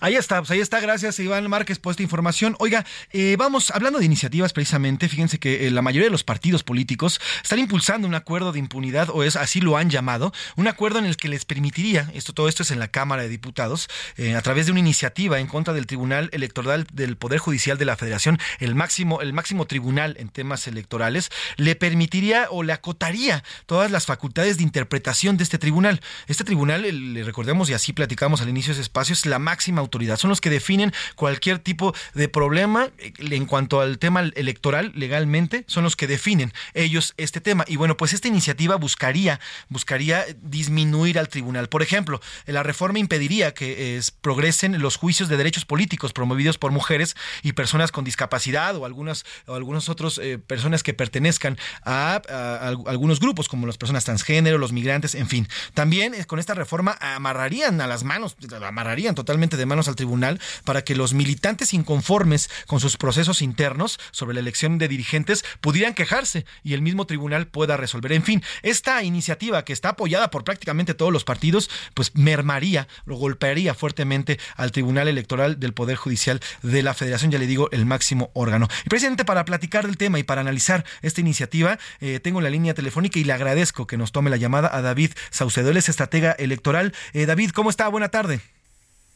Ahí 0.00 0.14
está, 0.16 0.38
pues 0.38 0.50
ahí 0.50 0.60
está. 0.60 0.80
Gracias, 0.80 1.18
Iván 1.18 1.46
Márquez, 1.50 1.78
por 1.78 1.90
esta 1.90 2.02
información. 2.02 2.56
Oiga, 2.58 2.86
eh, 3.12 3.36
vamos 3.38 3.70
hablando 3.70 3.98
de 3.98 4.06
iniciativas 4.06 4.54
precisamente. 4.54 5.10
Fíjense 5.10 5.38
que 5.38 5.66
eh, 5.66 5.70
la 5.70 5.82
mayoría 5.82 6.06
de 6.06 6.10
los 6.10 6.24
partidos 6.24 6.62
políticos 6.62 7.20
están 7.42 7.58
impulsando 7.58 8.08
un 8.08 8.14
acuerdo 8.14 8.50
de 8.52 8.58
impunidad, 8.58 9.10
o 9.10 9.22
es 9.24 9.36
así 9.36 9.60
lo 9.60 9.76
han 9.76 9.90
llamado, 9.90 10.32
un 10.56 10.68
acuerdo 10.68 11.00
en 11.00 11.04
el 11.04 11.18
que 11.18 11.28
les 11.28 11.44
permitiría, 11.44 12.10
esto 12.14 12.32
todo 12.32 12.48
esto 12.48 12.62
es 12.62 12.70
en 12.70 12.78
la 12.78 12.88
Cámara 12.88 13.22
de 13.22 13.28
Diputados, 13.28 13.88
eh, 14.16 14.34
a 14.36 14.40
través 14.40 14.64
de 14.64 14.72
una 14.72 14.80
iniciativa 14.80 15.38
en 15.38 15.46
contra 15.46 15.74
del 15.74 15.86
Tribunal 15.86 16.30
Electoral 16.32 16.86
del 16.94 17.18
Poder 17.18 17.38
Judicial 17.38 17.76
de 17.76 17.84
la 17.84 17.98
Federación, 17.98 18.38
el 18.58 18.74
máximo, 18.74 19.20
el 19.20 19.34
máximo 19.34 19.66
tribunal 19.66 20.16
en 20.18 20.30
temas 20.30 20.66
electorales, 20.66 21.30
le 21.58 21.76
permitiría 21.76 22.48
o 22.50 22.62
le 22.62 22.72
acotaría 22.72 23.44
todas 23.66 23.90
las 23.90 24.06
facultades 24.06 24.56
de 24.56 24.62
interpretación 24.62 25.36
de 25.36 25.44
este 25.44 25.58
tribunal. 25.58 26.00
Este 26.26 26.44
tribunal, 26.44 26.82
le 27.12 27.22
recordemos 27.22 27.68
y 27.68 27.74
así 27.74 27.92
platicamos 27.92 28.40
al 28.40 28.48
inicio 28.48 28.70
de 28.70 28.80
ese 28.80 28.82
espacio, 28.82 29.12
es 29.12 29.26
la 29.26 29.38
máxima 29.38 29.80
autoridad. 29.80 29.89
Son 30.16 30.30
los 30.30 30.40
que 30.40 30.50
definen 30.50 30.92
cualquier 31.14 31.58
tipo 31.58 31.94
de 32.14 32.28
problema 32.28 32.90
eh, 32.98 33.12
en 33.20 33.46
cuanto 33.46 33.80
al 33.80 33.98
tema 33.98 34.20
electoral 34.20 34.92
legalmente, 34.94 35.64
son 35.66 35.84
los 35.84 35.96
que 35.96 36.06
definen 36.06 36.52
ellos 36.74 37.14
este 37.16 37.40
tema. 37.40 37.64
Y 37.66 37.76
bueno, 37.76 37.96
pues 37.96 38.12
esta 38.12 38.28
iniciativa 38.28 38.76
buscaría, 38.76 39.40
buscaría 39.68 40.24
disminuir 40.42 41.18
al 41.18 41.28
tribunal. 41.28 41.68
Por 41.68 41.82
ejemplo, 41.82 42.20
la 42.46 42.62
reforma 42.62 42.98
impediría 42.98 43.52
que 43.54 43.96
eh, 43.96 44.00
progresen 44.20 44.80
los 44.80 44.96
juicios 44.96 45.28
de 45.28 45.36
derechos 45.36 45.64
políticos 45.64 46.12
promovidos 46.12 46.58
por 46.58 46.70
mujeres 46.70 47.16
y 47.42 47.52
personas 47.52 47.92
con 47.92 48.04
discapacidad 48.04 48.76
o 48.76 48.84
algunas 48.84 49.24
o 49.46 49.54
algunos 49.54 49.88
otros 49.88 50.18
eh, 50.18 50.38
personas 50.38 50.82
que 50.82 50.94
pertenezcan 50.94 51.58
a, 51.84 52.22
algunos 52.86 53.20
grupos 53.20 53.48
como 53.48 53.66
las 53.66 53.78
personas 53.78 54.04
transgénero, 54.04 54.58
los 54.58 54.72
migrantes, 54.72 55.14
en 55.14 55.28
fin. 55.28 55.48
También 55.74 56.14
con 56.24 56.38
esta 56.38 56.54
reforma 56.54 56.96
amarrarían 57.00 57.80
a 57.80 57.86
las 57.86 58.04
manos, 58.04 58.36
amarrarían 58.64 59.14
totalmente 59.14 59.56
de 59.56 59.66
manos 59.66 59.79
al 59.88 59.96
tribunal 59.96 60.40
para 60.64 60.82
que 60.82 60.94
los 60.94 61.14
militantes 61.14 61.74
inconformes 61.74 62.50
con 62.66 62.80
sus 62.80 62.96
procesos 62.96 63.42
internos 63.42 63.98
sobre 64.10 64.34
la 64.34 64.40
elección 64.40 64.78
de 64.78 64.88
dirigentes 64.88 65.44
pudieran 65.60 65.94
quejarse 65.94 66.44
y 66.62 66.74
el 66.74 66.82
mismo 66.82 67.06
tribunal 67.06 67.46
pueda 67.46 67.76
resolver. 67.76 68.12
En 68.12 68.22
fin, 68.22 68.42
esta 68.62 69.02
iniciativa 69.02 69.64
que 69.64 69.72
está 69.72 69.90
apoyada 69.90 70.30
por 70.30 70.44
prácticamente 70.44 70.94
todos 70.94 71.12
los 71.12 71.24
partidos, 71.24 71.70
pues 71.94 72.14
mermaría, 72.14 72.88
lo 73.06 73.16
golpearía 73.16 73.74
fuertemente 73.74 74.38
al 74.56 74.72
Tribunal 74.72 75.08
Electoral 75.08 75.58
del 75.58 75.72
Poder 75.72 75.96
Judicial 75.96 76.40
de 76.62 76.82
la 76.82 76.94
Federación, 76.94 77.30
ya 77.30 77.38
le 77.38 77.46
digo, 77.46 77.70
el 77.72 77.86
máximo 77.86 78.30
órgano. 78.34 78.68
Y 78.84 78.88
presidente, 78.88 79.24
para 79.24 79.44
platicar 79.44 79.86
del 79.86 79.96
tema 79.96 80.18
y 80.18 80.22
para 80.22 80.40
analizar 80.40 80.84
esta 81.02 81.20
iniciativa, 81.20 81.78
eh, 82.00 82.20
tengo 82.20 82.40
la 82.40 82.50
línea 82.50 82.74
telefónica 82.74 83.18
y 83.18 83.24
le 83.24 83.32
agradezco 83.32 83.86
que 83.86 83.96
nos 83.96 84.12
tome 84.12 84.30
la 84.30 84.36
llamada 84.36 84.70
a 84.72 84.82
David 84.82 85.12
Saucedo, 85.30 85.70
es 85.78 85.88
estratega 85.88 86.32
electoral. 86.32 86.92
Eh, 87.12 87.26
David, 87.26 87.50
¿cómo 87.50 87.70
está? 87.70 87.88
Buena 87.88 88.08
tarde. 88.08 88.40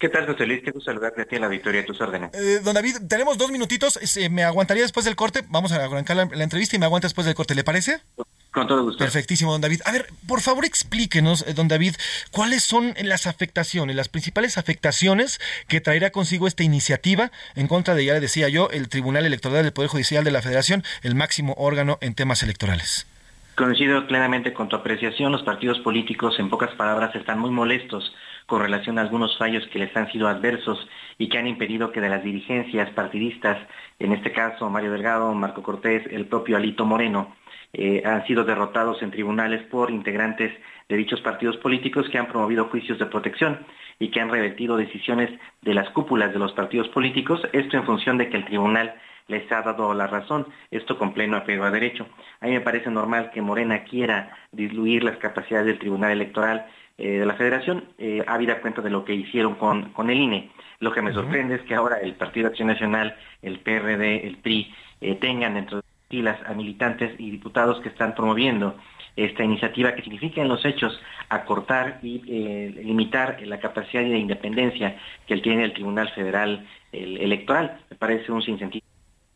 ¿Qué 0.05 0.10
tal, 0.10 0.26
José 0.26 0.44
Luis? 0.44 0.60
Qué 0.62 0.70
gusto 0.70 0.90
saludarte 0.90 1.22
a 1.22 1.24
ti 1.24 1.36
en 1.36 1.40
la 1.40 1.48
victoria 1.48 1.81
de 1.81 1.86
tus 1.86 1.98
órdenes. 1.98 2.31
Eh, 2.35 2.60
don 2.62 2.74
David, 2.74 2.97
tenemos 3.09 3.39
dos 3.39 3.51
minutitos. 3.51 3.98
¿Me 4.31 4.44
aguantaría 4.44 4.82
después 4.82 5.06
del 5.06 5.16
corte? 5.16 5.40
Vamos 5.48 5.72
a 5.72 5.82
arrancar 5.82 6.14
la, 6.14 6.44
entrevista 6.44 6.76
y 6.76 6.78
me 6.78 6.85
aguanta 6.85 7.06
después 7.06 7.24
del 7.24 7.35
corte. 7.35 7.55
¿Le 7.55 7.64
parece? 7.64 8.02
Con 8.51 8.66
todo 8.66 8.82
gusto. 8.82 8.98
Perfectísimo, 8.98 9.52
don 9.52 9.62
David. 9.62 9.81
A 9.86 9.93
ver, 9.93 10.09
por 10.28 10.43
favor 10.43 10.66
explíquenos, 10.66 11.48
eh, 11.48 11.55
don 11.55 11.68
David, 11.68 11.94
cuáles 12.32 12.64
son 12.64 12.93
las 13.02 13.26
afectaciones, 13.26 13.97
las 13.97 14.10
principales 14.10 14.59
afectaciones 14.59 15.40
que 15.68 15.81
traerá 15.81 16.10
consigo 16.10 16.48
esta 16.48 16.64
iniciativa 16.64 17.31
en 17.55 17.66
contra 17.66 17.94
de, 17.94 18.05
ya 18.05 18.12
le 18.12 18.20
decía 18.20 18.51
yo, 18.51 18.68
el 18.72 18.90
Tribunal 18.90 19.24
Electoral 19.24 19.62
del 19.62 19.72
Poder 19.72 19.89
Judicial 19.89 20.22
de 20.22 20.32
la 20.32 20.43
Federación, 20.43 20.85
el 21.02 21.14
máximo 21.14 21.55
órgano 21.56 21.97
en 22.02 22.14
temas 22.14 22.43
electorales. 22.43 23.06
Coincido 23.55 24.06
plenamente 24.06 24.52
con 24.52 24.68
tu 24.68 24.76
apreciación. 24.76 25.32
Los 25.32 25.44
partidos 25.44 25.78
políticos, 25.78 26.39
en 26.39 26.51
pocas 26.51 26.74
palabras, 26.74 27.14
están 27.14 27.39
muy 27.39 27.51
molestos 27.51 28.12
con 28.47 28.61
relación 28.61 28.99
a 28.99 29.03
algunos 29.03 29.37
fallos 29.39 29.66
que 29.69 29.79
les 29.79 29.97
han 29.97 30.11
sido 30.12 30.29
adversos 30.29 30.89
y 31.19 31.29
que 31.29 31.39
han 31.39 31.47
impedido 31.47 31.93
que 31.93 32.01
de 32.01 32.09
las 32.09 32.23
dirigencias 32.23 32.91
partidistas, 32.91 33.59
en 33.99 34.12
este 34.12 34.33
caso 34.33 34.69
Mario 34.69 34.93
Delgado, 34.93 35.33
Marco 35.35 35.62
Cortés, 35.62 36.07
el 36.11 36.27
propio 36.27 36.57
Alito 36.57 36.85
Moreno, 36.85 37.35
eh, 37.73 38.03
han 38.05 38.25
sido 38.27 38.45
derrotados 38.45 39.03
en 39.03 39.11
tribunales 39.11 39.62
por 39.65 39.91
integrantes 39.91 40.53
de 40.89 40.97
dichos 40.97 41.21
partidos 41.23 41.57
políticos 41.57 42.09
que 42.11 42.19
han 42.19 42.29
promovido 42.29 42.66
juicios 42.66 42.99
de 42.99 43.07
protección 43.07 43.66
y 43.99 44.11
que 44.11 44.21
han 44.21 44.31
revertido 44.31 44.77
decisiones 44.77 45.31
de 45.62 45.75
las 45.75 45.91
cúpulas 45.91 46.33
de 46.33 46.39
los 46.39 46.53
partidos 46.53 46.89
políticos, 46.89 47.41
esto 47.53 47.77
en 47.77 47.85
función 47.85 48.19
de 48.19 48.29
que 48.29 48.37
el 48.37 48.45
tribunal 48.45 48.95
les 49.27 49.51
ha 49.51 49.62
dado 49.62 49.95
la 49.95 50.07
razón, 50.07 50.47
esto 50.71 50.99
con 50.99 51.15
pleno 51.15 51.37
apego 51.37 51.65
a 51.65 51.71
derecho. 51.71 52.07
A 52.41 52.47
mí 52.47 52.53
me 52.53 52.61
parece 52.61 52.91
normal 52.91 53.31
que 53.33 53.41
Morena 53.41 53.85
quiera 53.85 54.37
diluir 54.53 55.03
las 55.03 55.16
capacidades 55.16 55.66
del 55.66 55.79
Tribunal 55.79 56.12
Electoral 56.12 56.66
eh, 56.97 57.19
de 57.19 57.27
la 57.27 57.35
Federación, 57.35 57.85
eh, 57.99 58.25
habida 58.27 58.61
cuenta 58.61 58.81
de 58.81 58.91
lo 58.91 59.05
que 59.05 59.15
hicieron 59.15 59.57
con, 59.57 59.93
con 59.93 60.11
el 60.11 60.21
INE. 60.21 60.51
Lo 60.81 60.93
que 60.93 61.03
me 61.03 61.12
sorprende 61.12 61.57
es 61.57 61.62
que 61.62 61.75
ahora 61.75 61.97
el 61.99 62.15
Partido 62.15 62.49
Acción 62.49 62.69
Nacional, 62.69 63.16
el 63.43 63.59
PRD, 63.61 64.27
el 64.27 64.37
PRI, 64.39 64.73
eh, 65.01 65.15
tengan 65.16 65.55
dentro 65.55 65.79
de 65.79 65.83
filas 66.09 66.39
a 66.47 66.53
militantes 66.53 67.15
y 67.19 67.31
diputados 67.31 67.81
que 67.81 67.89
están 67.89 68.15
promoviendo 68.15 68.77
esta 69.16 69.45
iniciativa 69.45 69.95
que 69.95 70.03
significa 70.03 70.43
en 70.43 70.49
los 70.49 70.65
hechos 70.65 71.01
acortar 71.29 72.01
y 72.03 72.23
eh, 72.29 72.83
limitar 72.85 73.41
la 73.43 73.61
capacidad 73.61 74.03
de 74.03 74.19
independencia 74.19 74.99
que 75.27 75.37
tiene 75.39 75.65
el 75.65 75.73
Tribunal 75.73 76.11
Federal 76.11 76.66
Electoral. 76.93 77.81
Me 77.91 77.97
parece 77.97 78.31
un 78.31 78.43
sinsentido 78.43 78.85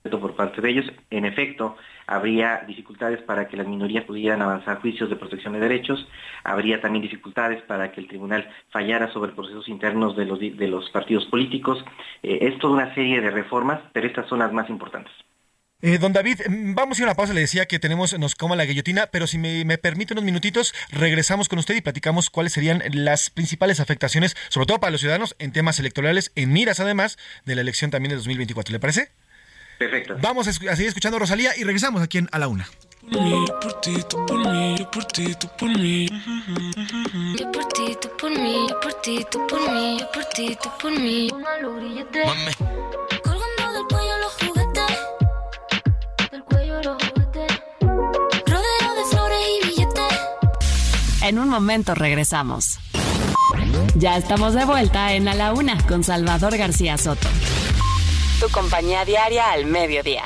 por 0.02 0.34
parte 0.34 0.60
de 0.60 0.70
ellos. 0.70 0.92
En 1.10 1.24
efecto, 1.24 1.76
habría 2.06 2.62
dificultades 2.66 3.20
para 3.22 3.48
que 3.48 3.56
las 3.56 3.66
minorías 3.66 4.04
pudieran 4.04 4.40
avanzar 4.42 4.80
juicios 4.80 5.10
de 5.10 5.16
protección 5.16 5.52
de 5.52 5.60
derechos, 5.60 6.08
habría 6.44 6.80
también 6.80 7.02
dificultades 7.02 7.62
para 7.62 7.92
que 7.92 8.00
el 8.00 8.08
tribunal 8.08 8.48
fallara 8.70 9.12
sobre 9.12 9.32
procesos 9.32 9.68
internos 9.68 10.16
de 10.16 10.24
los, 10.24 10.38
de 10.40 10.68
los 10.68 10.88
partidos 10.90 11.26
políticos. 11.26 11.84
Eh, 12.22 12.38
es 12.42 12.58
toda 12.58 12.74
una 12.74 12.94
serie 12.94 13.20
de 13.20 13.30
reformas, 13.30 13.80
pero 13.92 14.06
estas 14.06 14.26
son 14.28 14.38
las 14.38 14.52
más 14.52 14.70
importantes. 14.70 15.12
Eh, 15.80 15.98
don 15.98 16.12
David, 16.12 16.40
mm, 16.48 16.74
vamos 16.74 16.98
a 16.98 17.02
ir 17.02 17.04
a 17.04 17.10
una 17.10 17.16
pausa. 17.16 17.34
Le 17.34 17.40
decía 17.40 17.66
que 17.66 17.78
tenemos, 17.78 18.18
nos 18.18 18.34
coma 18.34 18.56
la 18.56 18.64
guillotina, 18.64 19.08
pero 19.12 19.28
si 19.28 19.38
me, 19.38 19.64
me, 19.64 19.78
permite 19.78 20.12
unos 20.12 20.24
minutitos, 20.24 20.74
regresamos 20.90 21.48
con 21.48 21.60
usted 21.60 21.76
y 21.76 21.80
platicamos 21.80 22.30
cuáles 22.30 22.52
serían 22.52 22.82
las 22.92 23.30
principales 23.30 23.78
afectaciones, 23.78 24.36
sobre 24.48 24.66
todo 24.66 24.80
para 24.80 24.90
los 24.90 25.00
ciudadanos, 25.00 25.36
en 25.38 25.52
temas 25.52 25.78
electorales, 25.78 26.32
en 26.34 26.52
miras 26.52 26.80
además 26.80 27.16
de 27.44 27.54
la 27.54 27.60
elección 27.60 27.92
también 27.92 28.10
de 28.10 28.16
2024. 28.16 28.72
¿Le 28.72 28.80
parece? 28.80 29.12
Perfecto. 29.78 30.16
Vamos 30.20 30.48
a, 30.48 30.52
seguir 30.52 30.88
escuchando 30.88 31.16
a 31.16 31.20
Rosalía 31.20 31.56
y 31.56 31.62
regresamos 31.62 32.02
aquí 32.02 32.18
en 32.18 32.28
A 32.32 32.38
la 32.38 32.48
Una. 32.48 32.68
Por 33.12 33.22
mí, 33.22 33.44
por 33.62 33.80
ti, 33.80 33.96
tú 34.10 34.26
por 34.26 34.52
mí, 34.52 34.76
yo 34.76 34.90
por 34.90 35.04
ti, 35.04 35.34
tú 35.38 35.48
por 35.56 35.68
mí. 35.78 36.08
Yo 37.38 37.52
por 37.52 37.64
ti, 37.68 37.96
tú 38.00 38.08
por 38.18 38.30
mí, 38.30 38.66
yo 38.68 38.80
por 38.80 38.92
ti, 38.94 39.24
tú 39.30 39.46
por 39.46 39.60
mí, 39.70 39.98
yo 40.00 40.10
por 40.10 40.24
ti, 40.24 40.58
tú 40.60 40.68
por 40.82 40.90
mí. 40.90 41.30
Mami. 41.32 42.52
Colgando 43.22 43.72
del 43.72 43.84
cuello 43.88 44.18
los 44.18 44.32
juguetes, 44.34 44.98
del 46.32 46.42
cuello 46.42 46.82
los 46.82 47.02
juguetes. 47.02 47.60
Rodeo 47.80 48.94
de 48.96 49.04
flores 49.10 49.38
y 49.62 49.66
billetes. 49.68 50.18
En 51.22 51.38
un 51.38 51.48
momento 51.48 51.94
regresamos. 51.94 52.78
Ya 53.94 54.16
estamos 54.16 54.54
de 54.54 54.64
vuelta 54.64 55.14
en 55.14 55.28
A 55.28 55.34
la 55.34 55.52
Una 55.52 55.78
con 55.86 56.02
Salvador 56.02 56.56
García 56.56 56.98
Soto 56.98 57.28
tu 58.40 58.48
compañía 58.50 59.04
diaria 59.04 59.50
al 59.50 59.66
mediodía. 59.66 60.24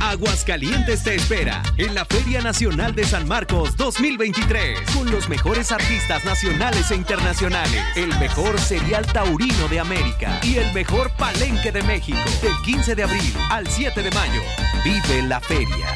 Aguascalientes 0.00 1.02
te 1.02 1.14
espera 1.14 1.62
en 1.78 1.94
la 1.94 2.04
Feria 2.04 2.42
Nacional 2.42 2.94
de 2.94 3.04
San 3.04 3.26
Marcos 3.26 3.76
2023 3.76 4.90
con 4.90 5.10
los 5.10 5.28
mejores 5.28 5.72
artistas 5.72 6.24
nacionales 6.24 6.90
e 6.90 6.96
internacionales, 6.96 7.82
el 7.96 8.08
mejor 8.18 8.58
serial 8.60 9.06
taurino 9.06 9.68
de 9.68 9.80
América 9.80 10.40
y 10.42 10.56
el 10.56 10.72
mejor 10.74 11.10
palenque 11.16 11.72
de 11.72 11.82
México 11.82 12.18
del 12.42 12.52
15 12.64 12.94
de 12.94 13.02
abril 13.04 13.34
al 13.50 13.66
7 13.66 14.02
de 14.02 14.10
mayo. 14.10 14.42
Vive 14.84 15.22
la 15.22 15.40
feria. 15.40 15.94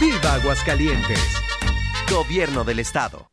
¡Viva 0.00 0.34
Aguascalientes! 0.34 1.20
Gobierno 2.10 2.64
del 2.64 2.80
Estado. 2.80 3.30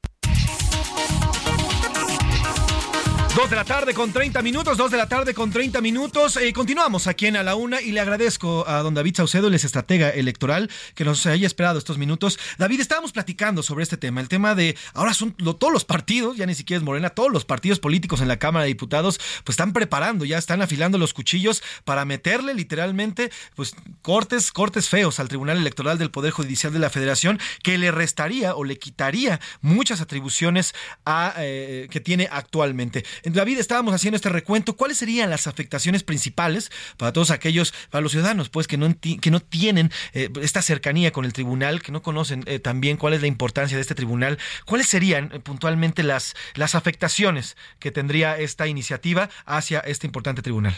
Dos 3.35 3.49
de 3.49 3.57
la 3.57 3.65
tarde 3.65 3.93
con 3.93 4.13
30 4.13 4.41
minutos, 4.41 4.77
dos 4.77 4.91
de 4.91 4.97
la 4.97 5.09
tarde 5.09 5.33
con 5.33 5.51
30 5.51 5.81
minutos. 5.81 6.37
Eh, 6.37 6.53
continuamos 6.53 7.05
aquí 7.05 7.25
en 7.25 7.35
A 7.35 7.43
la 7.43 7.55
Una 7.55 7.81
y 7.81 7.91
le 7.91 7.99
agradezco 7.99 8.65
a 8.65 8.81
don 8.81 8.93
David 8.93 9.17
Saucedo, 9.17 9.49
el 9.49 9.55
es 9.55 9.65
estratega 9.65 10.09
electoral, 10.09 10.71
que 10.95 11.03
nos 11.03 11.25
haya 11.25 11.45
esperado 11.45 11.77
estos 11.77 11.97
minutos. 11.97 12.39
David, 12.57 12.79
estábamos 12.79 13.11
platicando 13.11 13.61
sobre 13.61 13.83
este 13.83 13.97
tema, 13.97 14.21
el 14.21 14.29
tema 14.29 14.55
de 14.55 14.77
ahora 14.93 15.13
son 15.13 15.33
todos 15.33 15.73
los 15.73 15.83
partidos, 15.83 16.37
ya 16.37 16.45
ni 16.45 16.55
siquiera 16.55 16.77
es 16.77 16.85
Morena, 16.85 17.09
todos 17.09 17.29
los 17.29 17.43
partidos 17.43 17.79
políticos 17.79 18.21
en 18.21 18.29
la 18.29 18.39
Cámara 18.39 18.63
de 18.63 18.69
Diputados, 18.69 19.19
pues 19.43 19.55
están 19.55 19.73
preparando, 19.73 20.23
ya 20.23 20.37
están 20.37 20.61
afilando 20.61 20.97
los 20.97 21.13
cuchillos 21.13 21.61
para 21.83 22.05
meterle 22.05 22.53
literalmente, 22.53 23.31
pues 23.55 23.75
cortes, 24.01 24.53
cortes 24.53 24.87
feos 24.87 25.19
al 25.19 25.27
Tribunal 25.27 25.57
Electoral 25.57 25.97
del 25.97 26.09
Poder 26.09 26.31
Judicial 26.31 26.71
de 26.71 26.79
la 26.79 26.89
Federación, 26.89 27.37
que 27.63 27.77
le 27.77 27.91
restaría 27.91 28.55
o 28.55 28.63
le 28.63 28.79
quitaría 28.79 29.41
muchas 29.59 29.99
atribuciones 29.99 30.73
a, 31.03 31.33
eh, 31.39 31.89
que 31.91 31.99
tiene 31.99 32.29
actualmente. 32.31 33.03
David, 33.33 33.57
estábamos 33.57 33.93
haciendo 33.93 34.15
este 34.15 34.29
recuento. 34.29 34.75
¿Cuáles 34.75 34.97
serían 34.97 35.29
las 35.29 35.47
afectaciones 35.47 36.03
principales 36.03 36.71
para 36.97 37.11
todos 37.11 37.31
aquellos, 37.31 37.73
para 37.89 38.01
los 38.01 38.11
ciudadanos, 38.11 38.49
pues, 38.49 38.67
que 38.67 38.77
no, 38.77 38.87
que 38.99 39.31
no 39.31 39.39
tienen 39.39 39.89
eh, 40.13 40.29
esta 40.41 40.61
cercanía 40.61 41.11
con 41.11 41.25
el 41.25 41.33
tribunal, 41.33 41.81
que 41.81 41.91
no 41.91 42.01
conocen 42.01 42.43
eh, 42.45 42.59
también 42.59 42.97
cuál 42.97 43.13
es 43.13 43.21
la 43.21 43.27
importancia 43.27 43.77
de 43.77 43.81
este 43.81 43.95
tribunal? 43.95 44.37
¿Cuáles 44.65 44.87
serían 44.87 45.31
eh, 45.33 45.39
puntualmente 45.39 46.03
las, 46.03 46.35
las 46.55 46.75
afectaciones 46.75 47.57
que 47.79 47.91
tendría 47.91 48.37
esta 48.37 48.67
iniciativa 48.67 49.29
hacia 49.45 49.79
este 49.79 50.05
importante 50.05 50.41
tribunal? 50.41 50.73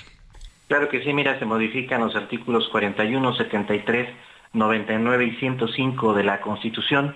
Claro 0.68 0.90
que 0.90 1.04
sí, 1.04 1.14
mira, 1.14 1.40
se 1.40 1.46
modifican 1.46 2.02
los 2.02 2.16
artículos 2.16 2.68
41, 2.70 3.36
73, 3.36 4.10
99 4.54 5.26
y 5.26 5.36
105 5.38 6.14
de 6.14 6.24
la 6.24 6.42
Constitución, 6.42 7.16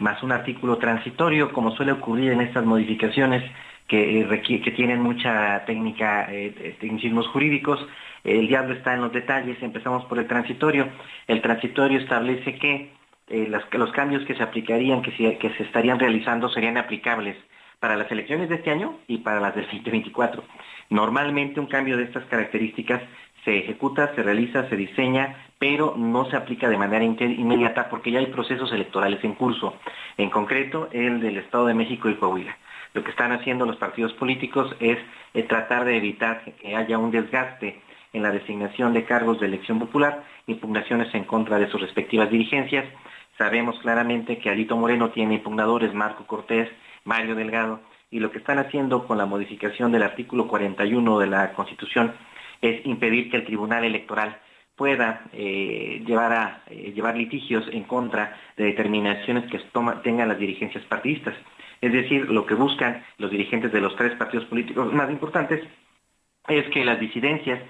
más 0.00 0.22
un 0.22 0.32
artículo 0.32 0.78
transitorio, 0.78 1.52
como 1.52 1.74
suele 1.76 1.92
ocurrir 1.92 2.32
en 2.32 2.40
estas 2.40 2.64
modificaciones 2.64 3.42
que, 3.90 4.20
eh, 4.20 4.60
que 4.62 4.70
tienen 4.70 5.00
mucha 5.00 5.64
técnica, 5.66 6.28
eh, 6.30 6.76
tecnicismos 6.78 7.26
jurídicos. 7.26 7.84
El 8.22 8.46
diablo 8.46 8.74
está 8.74 8.94
en 8.94 9.00
los 9.00 9.12
detalles, 9.12 9.60
empezamos 9.62 10.04
por 10.04 10.20
el 10.20 10.28
transitorio. 10.28 10.88
El 11.26 11.42
transitorio 11.42 11.98
establece 11.98 12.54
que 12.54 12.92
eh, 13.28 13.52
los 13.72 13.90
cambios 13.90 14.24
que 14.26 14.36
se 14.36 14.44
aplicarían, 14.44 15.02
que 15.02 15.10
que 15.10 15.50
se 15.56 15.64
estarían 15.64 15.98
realizando, 15.98 16.48
serían 16.48 16.76
aplicables 16.76 17.36
para 17.80 17.96
las 17.96 18.10
elecciones 18.12 18.48
de 18.48 18.56
este 18.56 18.70
año 18.70 18.98
y 19.08 19.18
para 19.18 19.40
las 19.40 19.56
del 19.56 19.64
2024. 19.64 20.44
Normalmente 20.90 21.58
un 21.58 21.66
cambio 21.66 21.96
de 21.96 22.04
estas 22.04 22.24
características 22.26 23.02
se 23.44 23.58
ejecuta, 23.58 24.14
se 24.14 24.22
realiza, 24.22 24.68
se 24.68 24.76
diseña, 24.76 25.46
pero 25.58 25.94
no 25.96 26.26
se 26.30 26.36
aplica 26.36 26.68
de 26.68 26.76
manera 26.76 27.04
inmediata 27.04 27.88
porque 27.88 28.12
ya 28.12 28.20
hay 28.20 28.26
procesos 28.26 28.70
electorales 28.72 29.24
en 29.24 29.34
curso, 29.34 29.74
en 30.16 30.30
concreto 30.30 30.88
el 30.92 31.20
del 31.20 31.38
Estado 31.38 31.66
de 31.66 31.74
México 31.74 32.08
y 32.08 32.14
Coahuila. 32.14 32.56
Lo 32.92 33.04
que 33.04 33.10
están 33.10 33.32
haciendo 33.32 33.66
los 33.66 33.76
partidos 33.76 34.12
políticos 34.14 34.74
es 34.80 34.98
eh, 35.34 35.42
tratar 35.44 35.84
de 35.84 35.96
evitar 35.96 36.42
que 36.60 36.74
haya 36.74 36.98
un 36.98 37.10
desgaste 37.10 37.80
en 38.12 38.22
la 38.22 38.32
designación 38.32 38.92
de 38.92 39.04
cargos 39.04 39.38
de 39.40 39.46
elección 39.46 39.78
popular, 39.78 40.24
impugnaciones 40.46 41.14
en 41.14 41.24
contra 41.24 41.58
de 41.58 41.70
sus 41.70 41.80
respectivas 41.80 42.30
dirigencias. 42.30 42.84
Sabemos 43.38 43.78
claramente 43.78 44.38
que 44.38 44.50
Alito 44.50 44.76
Moreno 44.76 45.10
tiene 45.10 45.34
impugnadores, 45.34 45.94
Marco 45.94 46.26
Cortés, 46.26 46.68
Mario 47.04 47.34
Delgado, 47.34 47.80
y 48.10 48.18
lo 48.18 48.32
que 48.32 48.38
están 48.38 48.58
haciendo 48.58 49.06
con 49.06 49.18
la 49.18 49.26
modificación 49.26 49.92
del 49.92 50.02
artículo 50.02 50.48
41 50.48 51.18
de 51.20 51.26
la 51.28 51.52
Constitución 51.52 52.12
es 52.60 52.84
impedir 52.84 53.30
que 53.30 53.36
el 53.36 53.44
Tribunal 53.44 53.84
Electoral 53.84 54.38
pueda 54.74 55.24
eh, 55.32 56.02
llevar, 56.06 56.32
a, 56.32 56.62
eh, 56.68 56.92
llevar 56.94 57.16
litigios 57.16 57.68
en 57.70 57.84
contra 57.84 58.36
de 58.56 58.64
determinaciones 58.64 59.50
que 59.50 59.60
tengan 60.02 60.28
las 60.28 60.38
dirigencias 60.38 60.82
partidistas. 60.84 61.34
Es 61.80 61.92
decir, 61.92 62.28
lo 62.28 62.46
que 62.46 62.54
buscan 62.54 63.04
los 63.18 63.30
dirigentes 63.30 63.72
de 63.72 63.80
los 63.80 63.96
tres 63.96 64.14
partidos 64.16 64.46
políticos 64.46 64.92
más 64.92 65.10
importantes 65.10 65.62
es 66.48 66.68
que 66.70 66.84
las 66.84 67.00
disidencias 67.00 67.60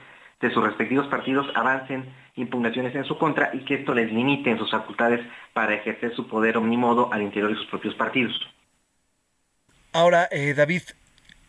de 0.40 0.50
sus 0.50 0.64
respectivos 0.64 1.06
partidos 1.08 1.46
avancen 1.54 2.12
impugnaciones 2.34 2.94
en 2.94 3.04
su 3.04 3.18
contra 3.18 3.50
y 3.52 3.64
que 3.64 3.74
esto 3.74 3.94
les 3.94 4.10
limite 4.10 4.50
en 4.50 4.58
sus 4.58 4.70
facultades 4.70 5.20
para 5.52 5.74
ejercer 5.74 6.14
su 6.14 6.26
poder 6.26 6.56
omnimodo 6.56 7.12
al 7.12 7.22
interior 7.22 7.50
de 7.50 7.56
sus 7.56 7.66
propios 7.66 7.94
partidos. 7.94 8.34
Ahora, 9.92 10.28
eh, 10.30 10.54
David, 10.54 10.82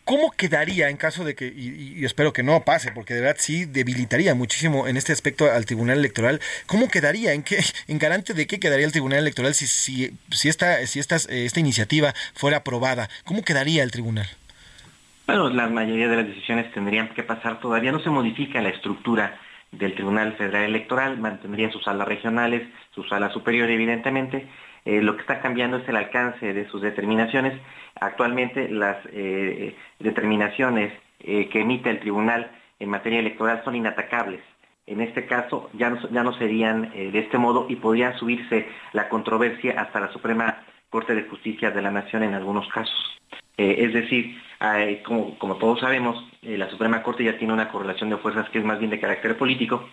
¿Cómo 0.04 0.32
quedaría 0.32 0.88
en 0.88 0.96
caso 0.96 1.24
de 1.24 1.36
que, 1.36 1.46
y, 1.46 2.04
espero 2.04 2.32
que 2.32 2.42
no 2.42 2.64
pase, 2.64 2.90
porque 2.90 3.14
de 3.14 3.20
verdad 3.20 3.36
sí 3.38 3.66
debilitaría 3.66 4.34
muchísimo 4.34 4.88
en 4.88 4.96
este 4.96 5.12
aspecto 5.12 5.50
al 5.50 5.64
Tribunal 5.64 5.98
Electoral, 5.98 6.40
¿cómo 6.66 6.88
quedaría? 6.88 7.32
¿En 7.34 7.44
qué, 7.44 7.58
en 7.88 7.98
garante 7.98 8.34
de 8.34 8.46
qué 8.46 8.58
quedaría 8.58 8.86
el 8.86 8.92
Tribunal 8.92 9.20
Electoral 9.20 9.54
si, 9.54 9.66
si, 9.66 10.12
si, 10.30 10.48
esta, 10.48 10.84
si 10.86 10.98
esta, 10.98 11.16
esta 11.16 11.60
iniciativa 11.60 12.14
fuera 12.34 12.58
aprobada? 12.58 13.08
¿Cómo 13.24 13.42
quedaría 13.42 13.84
el 13.84 13.92
Tribunal? 13.92 14.26
Bueno, 15.26 15.50
la 15.50 15.68
mayoría 15.68 16.08
de 16.08 16.16
las 16.16 16.26
decisiones 16.26 16.72
tendrían 16.72 17.14
que 17.14 17.22
pasar, 17.22 17.60
todavía 17.60 17.92
no 17.92 18.00
se 18.00 18.10
modifica 18.10 18.60
la 18.60 18.70
estructura 18.70 19.38
del 19.70 19.94
Tribunal 19.94 20.34
Federal 20.34 20.64
Electoral, 20.64 21.18
mantendría 21.18 21.70
sus 21.70 21.84
salas 21.84 22.08
regionales, 22.08 22.62
su 22.94 23.04
sala 23.04 23.32
superior 23.32 23.70
evidentemente, 23.70 24.48
eh, 24.84 25.00
lo 25.00 25.14
que 25.14 25.20
está 25.20 25.40
cambiando 25.40 25.76
es 25.76 25.88
el 25.88 25.96
alcance 25.96 26.52
de 26.52 26.68
sus 26.68 26.82
determinaciones. 26.82 27.54
Actualmente 28.00 28.68
las 28.68 28.98
eh, 29.12 29.76
determinaciones 30.00 30.92
eh, 31.20 31.48
que 31.48 31.60
emite 31.60 31.90
el 31.90 32.00
tribunal 32.00 32.50
en 32.78 32.88
materia 32.88 33.20
electoral 33.20 33.62
son 33.64 33.76
inatacables. 33.76 34.40
En 34.86 35.00
este 35.00 35.26
caso 35.26 35.70
ya 35.74 35.90
no, 35.90 36.08
ya 36.10 36.24
no 36.24 36.36
serían 36.36 36.90
de 36.90 37.16
este 37.16 37.38
modo 37.38 37.66
y 37.68 37.76
podría 37.76 38.18
subirse 38.18 38.66
la 38.92 39.08
controversia 39.08 39.80
hasta 39.80 40.00
la 40.00 40.12
Suprema 40.12 40.64
Corte 40.90 41.14
de 41.14 41.22
Justicia 41.22 41.70
de 41.70 41.82
la 41.82 41.92
Nación 41.92 42.24
en 42.24 42.34
algunos 42.34 42.66
casos. 42.68 43.20
es 43.56 43.92
decir, 43.92 44.36
como, 45.04 45.38
como, 45.38 45.54
todos 45.58 45.78
sabemos, 45.78 46.28
la 46.42 46.68
Suprema 46.68 47.04
Corte 47.04 47.22
ya 47.22 47.38
tiene 47.38 47.54
una 47.54 47.68
correlación 47.68 48.10
de 48.10 48.16
fuerzas 48.16 48.50
que 48.50 48.58
es 48.58 48.64
más 48.64 48.80
bien 48.80 48.90
de 48.90 48.98
carácter 48.98 49.38
político 49.38 49.88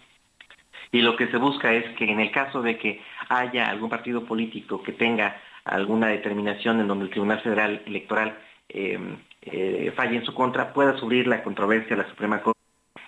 y 0.92 1.02
lo 1.02 1.16
que 1.16 1.28
se 1.28 1.38
busca 1.38 1.74
es 1.74 1.86
que 1.96 2.12
en 2.12 2.20
el 2.20 2.32
caso 2.32 2.62
de 2.62 2.78
que 2.78 3.02
haya 3.30 3.70
algún 3.70 3.90
partido 3.90 4.26
político 4.26 4.82
que 4.82 4.92
tenga 4.92 5.38
alguna 5.66 6.08
determinación 6.08 6.80
en 6.80 6.88
donde 6.88 7.06
el 7.06 7.12
Tribunal 7.12 7.42
Federal 7.42 7.82
Electoral 7.86 8.38
em, 8.70 9.18
eh, 9.42 9.92
falle 9.96 10.18
en 10.18 10.26
su 10.26 10.34
contra, 10.34 10.74
pueda 10.74 10.98
subir 10.98 11.28
la 11.28 11.44
controversia 11.44 11.96
a 11.96 12.00
la 12.00 12.10
Suprema 12.10 12.42
Corte 12.42 12.60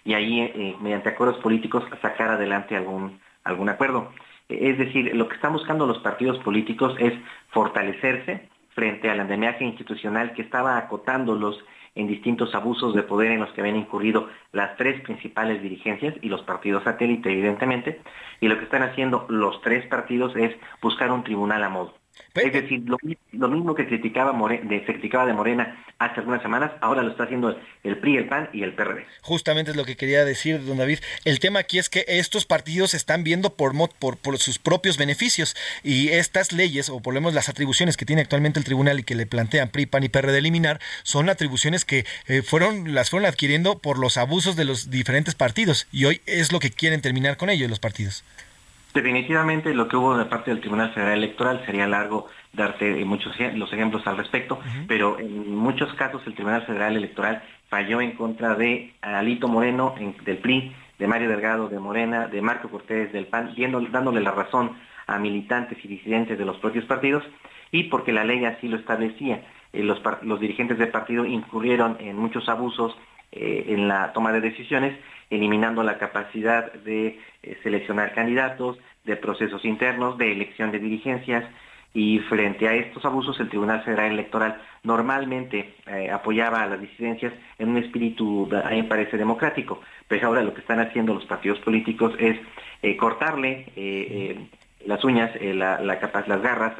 y 0.04 0.14
ahí, 0.14 0.42
eh, 0.42 0.76
mediante 0.82 1.10
acuerdos 1.10 1.38
políticos, 1.42 1.84
sacar 2.02 2.30
adelante 2.30 2.76
algún, 2.76 3.20
algún 3.44 3.70
acuerdo. 3.70 4.12
Es 4.50 4.78
decir, 4.78 5.16
lo 5.16 5.28
que 5.28 5.36
están 5.36 5.54
buscando 5.54 5.86
los 5.86 6.00
partidos 6.00 6.38
políticos 6.40 6.96
es 7.00 7.14
fortalecerse 7.50 8.50
frente 8.70 9.10
al 9.10 9.20
andamiaje 9.20 9.64
institucional 9.64 10.34
que 10.34 10.42
estaba 10.42 10.78
acotándolos 10.78 11.64
en 11.96 12.08
distintos 12.08 12.56
abusos 12.56 12.96
de 12.96 13.04
poder 13.04 13.32
en 13.32 13.42
los 13.42 13.52
que 13.52 13.62
habían 13.62 13.76
incurrido 13.76 14.30
las 14.52 14.78
tres 14.78 15.02
principales 15.02 15.62
dirigencias 15.62 16.16
y 16.22 16.30
los 16.30 16.42
partidos 16.44 16.84
satélite, 16.84 17.32
evidentemente, 17.32 18.02
y 18.40 18.48
lo 18.48 18.58
que 18.58 18.66
están 18.66 18.84
haciendo 18.84 19.26
los 19.30 19.62
tres 19.62 19.86
partidos 19.88 20.36
es 20.36 20.56
buscar 20.82 21.12
un 21.12 21.24
tribunal 21.24 21.64
a 21.64 21.70
modo. 21.70 22.01
Es 22.34 22.54
decir, 22.54 22.84
lo, 22.88 23.48
mismo 23.50 23.76
que 23.76 23.86
criticaba 23.88 24.32
de, 24.48 24.84
se 24.86 24.94
criticaba 24.94 25.26
de 25.26 25.34
Morena 25.34 25.84
hace 26.00 26.22
algunas 26.22 26.42
semanas, 26.42 26.72
ahora 26.80 27.04
lo 27.04 27.12
está 27.12 27.26
haciendo 27.26 27.60
el 27.84 27.98
PRI, 27.98 28.18
el 28.18 28.28
PAN 28.28 28.50
y 28.54 28.64
el 28.64 28.74
PRD. 28.74 29.06
Justamente 29.22 29.72
es 29.72 29.78
lo 29.78 29.86
que 29.86 29.98
quería 29.98 30.24
decir, 30.24 30.64
don 30.66 30.78
David. 30.78 31.00
El 31.26 31.40
tema 31.40 31.60
aquí 31.60 31.78
es 31.78 31.90
que 31.90 32.06
estos 32.08 32.46
partidos 32.46 32.94
están 32.94 33.24
viendo 33.24 33.54
por, 33.56 33.74
por, 34.00 34.18
por 34.18 34.38
sus 34.38 34.60
propios 34.60 34.98
beneficios 34.98 35.56
y 35.84 36.10
estas 36.10 36.54
leyes, 36.54 36.90
o 36.90 37.02
por 37.02 37.14
lo 37.14 37.22
menos 37.22 37.34
las 37.34 37.50
atribuciones 37.50 37.98
que 37.98 38.06
tiene 38.06 38.22
actualmente 38.22 38.60
el 38.60 38.66
tribunal 38.66 39.00
y 39.00 39.04
que 39.04 39.16
le 39.16 39.26
plantean 39.26 39.70
PRI, 39.70 39.86
PAN 39.86 40.04
y 40.04 40.10
PRD 40.10 40.38
eliminar, 40.38 40.80
son 41.04 41.30
atribuciones 41.30 41.86
que 41.86 42.06
eh, 42.28 42.42
fueron 42.42 42.96
las 42.96 43.10
fueron 43.10 43.28
adquiriendo 43.28 43.78
por 43.78 44.00
los 44.00 44.18
abusos 44.18 44.56
de 44.56 44.66
los 44.66 44.90
diferentes 44.90 45.36
partidos 45.36 45.88
y 45.92 46.06
hoy 46.06 46.22
es 46.26 46.52
lo 46.52 46.60
que 46.60 46.72
quieren 46.72 47.02
terminar 47.02 47.38
con 47.38 47.50
ellos 47.50 47.70
los 47.70 47.80
partidos. 47.80 48.24
Definitivamente 48.94 49.74
lo 49.74 49.88
que 49.88 49.96
hubo 49.96 50.18
de 50.18 50.26
parte 50.26 50.52
del 50.52 50.60
Tribunal 50.60 50.94
Federal 50.94 51.18
Electoral 51.18 51.64
sería 51.66 51.88
largo 51.88 52.28
darte 52.52 53.06
muchos 53.06 53.34
los 53.56 53.72
ejemplos 53.72 54.06
al 54.06 54.18
respecto, 54.18 54.60
pero 54.88 55.18
en 55.18 55.56
muchos 55.56 55.94
casos 55.94 56.22
el 56.26 56.34
Tribunal 56.34 56.66
Federal 56.66 56.98
Electoral 56.98 57.42
falló 57.70 58.02
en 58.02 58.12
contra 58.12 58.56
de 58.56 58.94
Alito 59.02 59.48
Moreno 59.48 59.96
del 60.26 60.38
PRI, 60.40 60.76
de 61.00 61.08
Mario 61.08 61.30
Delgado 61.30 61.70
de 61.70 61.80
Morena, 61.80 62.28
de 62.28 62.42
Marco 62.42 62.70
Cortés 62.70 63.14
del 63.14 63.28
PAN, 63.28 63.56
dándole 63.92 64.20
la 64.20 64.32
razón 64.32 64.78
a 65.08 65.18
militantes 65.18 65.78
y 65.84 65.88
disidentes 65.88 66.38
de 66.38 66.46
los 66.46 66.58
propios 66.58 66.86
partidos 66.86 67.24
y 67.72 67.84
porque 67.84 68.12
la 68.12 68.24
ley 68.24 68.44
así 68.46 68.68
lo 68.68 68.78
establecía. 68.78 69.44
Eh, 69.74 69.84
los, 69.84 70.02
los 70.22 70.40
dirigentes 70.40 70.78
del 70.78 70.90
partido 70.90 71.26
incurrieron 71.26 71.98
en 72.00 72.18
muchos 72.18 72.48
abusos 72.50 72.96
eh, 73.32 73.66
en 73.70 73.88
la 73.88 74.12
toma 74.12 74.34
de 74.34 74.42
decisiones, 74.42 74.98
eliminando 75.32 75.82
la 75.82 75.98
capacidad 75.98 76.72
de 76.74 77.20
eh, 77.42 77.58
seleccionar 77.64 78.14
candidatos, 78.14 78.78
de 79.06 79.16
procesos 79.16 79.66
internos, 79.66 80.18
de 80.18 80.32
elección 80.32 80.72
de 80.72 80.78
dirigencias, 80.78 81.44
y 81.94 82.20
frente 82.20 82.70
a 82.70 82.76
estos 82.76 83.04
abusos 83.04 83.38
el 83.40 83.50
Tribunal 83.50 83.84
Federal 83.84 84.12
Electoral 84.12 84.62
normalmente 84.84 85.74
eh, 85.88 86.10
apoyaba 86.10 86.62
a 86.62 86.68
las 86.68 86.80
disidencias 86.80 87.34
en 87.60 87.70
un 87.70 87.78
espíritu, 87.78 88.48
a 88.64 88.70
mí 88.70 88.78
me 88.78 88.88
parece, 88.88 89.18
democrático, 89.18 89.82
pero 90.08 90.28
ahora 90.28 90.44
lo 90.44 90.54
que 90.54 90.62
están 90.62 90.80
haciendo 90.80 91.14
los 91.14 91.26
partidos 91.26 91.60
políticos 91.60 92.14
es 92.18 92.40
cortarle 92.98 93.66
las 94.86 95.04
uñas, 95.04 95.32
las 95.42 96.42
garras, 96.42 96.74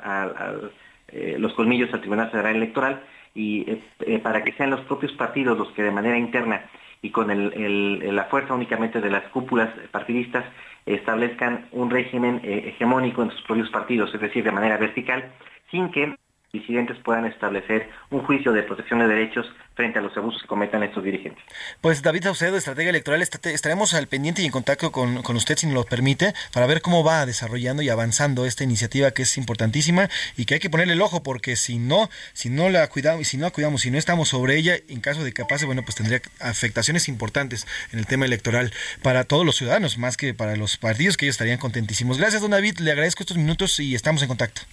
los 1.38 1.54
colmillos 1.54 1.94
al 1.94 2.00
Tribunal 2.00 2.32
Federal 2.32 2.56
Electoral 2.56 3.02
y 3.34 3.70
eh, 3.70 3.82
eh, 4.02 4.20
para 4.20 4.44
que 4.44 4.52
sean 4.54 4.72
los 4.72 4.82
propios 4.82 5.14
partidos 5.14 5.58
los 5.58 5.72
que 5.72 5.84
de 5.84 5.92
manera 5.92 6.18
interna 6.18 6.64
y 7.02 7.10
con 7.10 7.28
la 7.30 8.24
fuerza 8.26 8.54
únicamente 8.54 9.02
de 9.02 9.10
las 9.10 9.24
cúpulas 9.30 9.70
partidistas 9.92 10.46
establezcan 10.86 11.68
un 11.72 11.90
régimen 11.90 12.42
eh, 12.44 12.70
hegemónico 12.70 13.24
en 13.24 13.32
sus 13.32 13.42
propios 13.42 13.70
partidos, 13.70 14.14
es 14.14 14.22
decir, 14.22 14.44
de 14.44 14.52
manera 14.52 14.78
vertical, 14.78 15.32
sin 15.70 15.92
que 15.92 16.16
disidentes 16.54 16.98
puedan 17.04 17.26
establecer 17.26 17.90
un 18.10 18.24
juicio 18.24 18.52
de 18.52 18.64
protección 18.64 19.00
de 19.00 19.08
derechos 19.08 19.46
frente 19.74 20.00
a 20.00 20.02
los 20.02 20.16
abusos 20.18 20.42
que 20.42 20.48
cometan 20.48 20.84
estos 20.84 21.04
dirigentes. 21.04 21.44
Pues 21.80 22.02
David 22.02 22.24
Saucedo, 22.24 22.58
estratega 22.58 22.90
electoral, 22.90 23.22
estaremos 23.22 23.94
al 23.94 24.08
pendiente 24.08 24.42
y 24.42 24.46
en 24.46 24.52
contacto 24.52 24.92
con, 24.92 25.24
con, 25.24 25.38
usted, 25.38 25.58
si 25.58 25.66
nos 25.66 25.76
lo 25.76 25.84
permite, 25.86 26.34
para 26.54 26.68
ver 26.68 26.82
cómo 26.82 27.04
va 27.04 27.26
desarrollando 27.26 27.82
y 27.82 27.90
avanzando 27.90 28.46
esta 28.46 28.66
iniciativa 28.66 29.12
que 29.12 29.22
es 29.22 29.38
importantísima 29.38 30.10
y 30.36 30.46
que 30.46 30.56
hay 30.56 30.60
que 30.60 30.70
ponerle 30.70 30.94
el 30.94 31.02
ojo 31.02 31.24
porque 31.24 31.56
si 31.56 31.80
no, 31.80 32.10
si 32.34 32.50
no 32.50 32.70
la 32.70 32.88
cuidamos, 32.90 33.28
si 33.28 33.38
no 33.38 33.46
la 33.46 33.52
cuidamos, 33.52 33.82
si 33.82 33.92
no 33.92 33.98
estamos 33.98 34.30
sobre 34.30 34.58
ella, 34.58 34.76
en 34.90 35.00
caso 35.00 35.24
de 35.24 35.32
que 35.32 35.46
pase, 35.46 35.66
bueno, 35.66 35.84
pues 35.84 35.96
tendría 35.96 36.22
afectaciones 36.42 37.08
importantes 37.08 37.66
en 37.94 38.00
el 38.00 38.08
tema 38.08 38.26
electoral 38.26 38.74
para 39.02 39.24
todos 39.24 39.46
los 39.46 39.56
ciudadanos, 39.56 39.98
más 39.98 40.18
que 40.18 40.34
para 40.34 40.58
los 40.58 40.78
partidos, 40.78 41.16
que 41.16 41.26
ellos 41.26 41.36
estarían 41.36 41.60
contentísimos. 41.60 42.18
Gracias, 42.18 42.42
don 42.42 42.52
David, 42.52 42.80
le 42.80 42.92
agradezco 42.92 43.24
estos 43.24 43.38
minutos 43.38 43.80
y 43.80 43.96
estamos 43.96 44.22
en 44.22 44.28
contacto. 44.28 44.64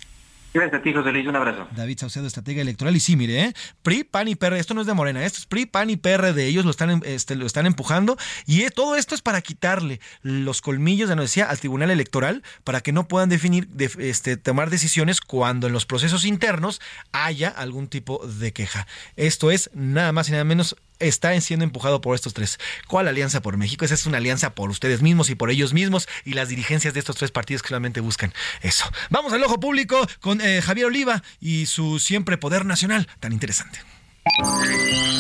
Gracias 0.55 0.81
a 0.81 0.83
ti, 0.83 0.93
José 0.93 1.13
Luis. 1.13 1.27
Un 1.27 1.37
abrazo. 1.37 1.69
David 1.77 1.99
Saucedo, 1.99 2.27
estratega 2.27 2.63
electoral. 2.63 2.97
Y 2.97 3.01
sí, 3.01 3.17
mire, 3.17 3.45
¿eh? 3.45 3.55
PRI, 3.83 4.05
PAN 4.05 4.29
y 4.29 4.35
PRD. 4.35 4.59
Esto 4.59 4.75
no 4.75 4.81
es 4.81 4.87
de 4.87 4.95
Morena. 4.95 5.25
Esto 5.25 5.39
es 5.39 5.47
PRI, 5.47 5.67
PAN 5.67 5.91
y 5.91 5.97
PRD. 5.97 6.47
Ellos 6.47 6.65
lo 6.65 6.71
están, 6.71 7.03
este, 7.05 7.37
lo 7.37 7.47
están 7.47 7.67
empujando. 7.67 8.17
Y 8.47 8.63
eh, 8.63 8.71
todo 8.71 8.97
esto 8.97 9.15
es 9.15 9.21
para 9.21 9.43
quitarle 9.43 10.01
los 10.23 10.63
colmillos, 10.63 11.09
de 11.09 11.17
no 11.17 11.23
decía, 11.23 11.51
al 11.51 11.59
Tribunal 11.59 11.91
Electoral 11.91 12.43
para 12.65 12.81
que 12.81 12.93
no 12.93 13.09
puedan 13.09 13.29
definir, 13.29 13.69
este, 13.99 14.37
tomar 14.37 14.71
decisiones 14.71 15.21
cuando 15.21 15.67
en 15.67 15.73
los 15.73 15.87
procesos 15.87 16.25
internos 16.25 16.81
haya 17.13 17.49
algún 17.49 17.89
tipo 17.89 18.27
de 18.27 18.53
queja. 18.53 18.87
Esto 19.17 19.51
es 19.51 19.71
nada 19.75 20.13
más 20.13 20.29
y 20.29 20.33
nada 20.33 20.45
menos 20.45 20.77
está 20.99 21.39
siendo 21.41 21.65
empujado 21.65 22.01
por 22.01 22.15
estos 22.15 22.35
tres. 22.35 22.59
¿Cuál 22.87 23.09
alianza 23.09 23.43
por 23.43 23.57
México? 23.57 23.85
Esa 23.85 23.95
es 23.95 24.07
una 24.07 24.19
alianza 24.19 24.55
por 24.55 24.71
ustedes 24.71 25.03
mismos 25.03 25.31
y 25.31 25.35
por 25.35 25.51
ellos 25.51 25.73
mismos 25.73 26.09
y 26.25 26.35
las 26.35 26.49
dirigencias 26.49 26.95
de 26.95 27.01
estos 27.01 27.17
tres 27.17 27.31
partidos 27.31 27.63
que 27.63 27.69
solamente 27.69 28.01
buscan 28.01 28.33
eso. 28.63 28.85
Vamos 29.11 29.33
al 29.33 29.43
ojo 29.45 29.61
público 29.61 30.07
con 30.21 30.41
eh, 30.41 30.63
Javier 30.63 30.87
Oliva 30.87 31.23
y 31.41 31.67
su 31.67 31.99
siempre 31.99 32.39
poder 32.39 32.65
nacional 32.65 33.09
tan 33.21 33.33
interesante. 33.33 33.81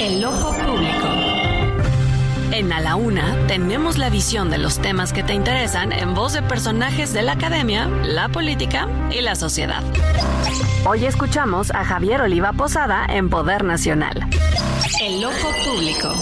El 0.00 0.24
ojo 0.24 0.54
público. 0.54 0.97
En 2.58 2.72
A 2.72 2.80
la 2.80 2.96
Una 2.96 3.46
tenemos 3.46 3.98
la 3.98 4.10
visión 4.10 4.50
de 4.50 4.58
los 4.58 4.80
temas 4.80 5.12
que 5.12 5.22
te 5.22 5.32
interesan 5.32 5.92
en 5.92 6.12
voz 6.12 6.32
de 6.32 6.42
personajes 6.42 7.12
de 7.12 7.22
la 7.22 7.34
academia, 7.34 7.86
la 7.86 8.30
política 8.30 8.88
y 9.12 9.20
la 9.20 9.36
sociedad. 9.36 9.84
Hoy 10.84 11.04
escuchamos 11.04 11.70
a 11.70 11.84
Javier 11.84 12.20
Oliva 12.20 12.52
Posada 12.52 13.06
en 13.10 13.30
Poder 13.30 13.62
Nacional. 13.62 14.28
El 15.00 15.24
ojo 15.24 15.52
público. 15.64 16.12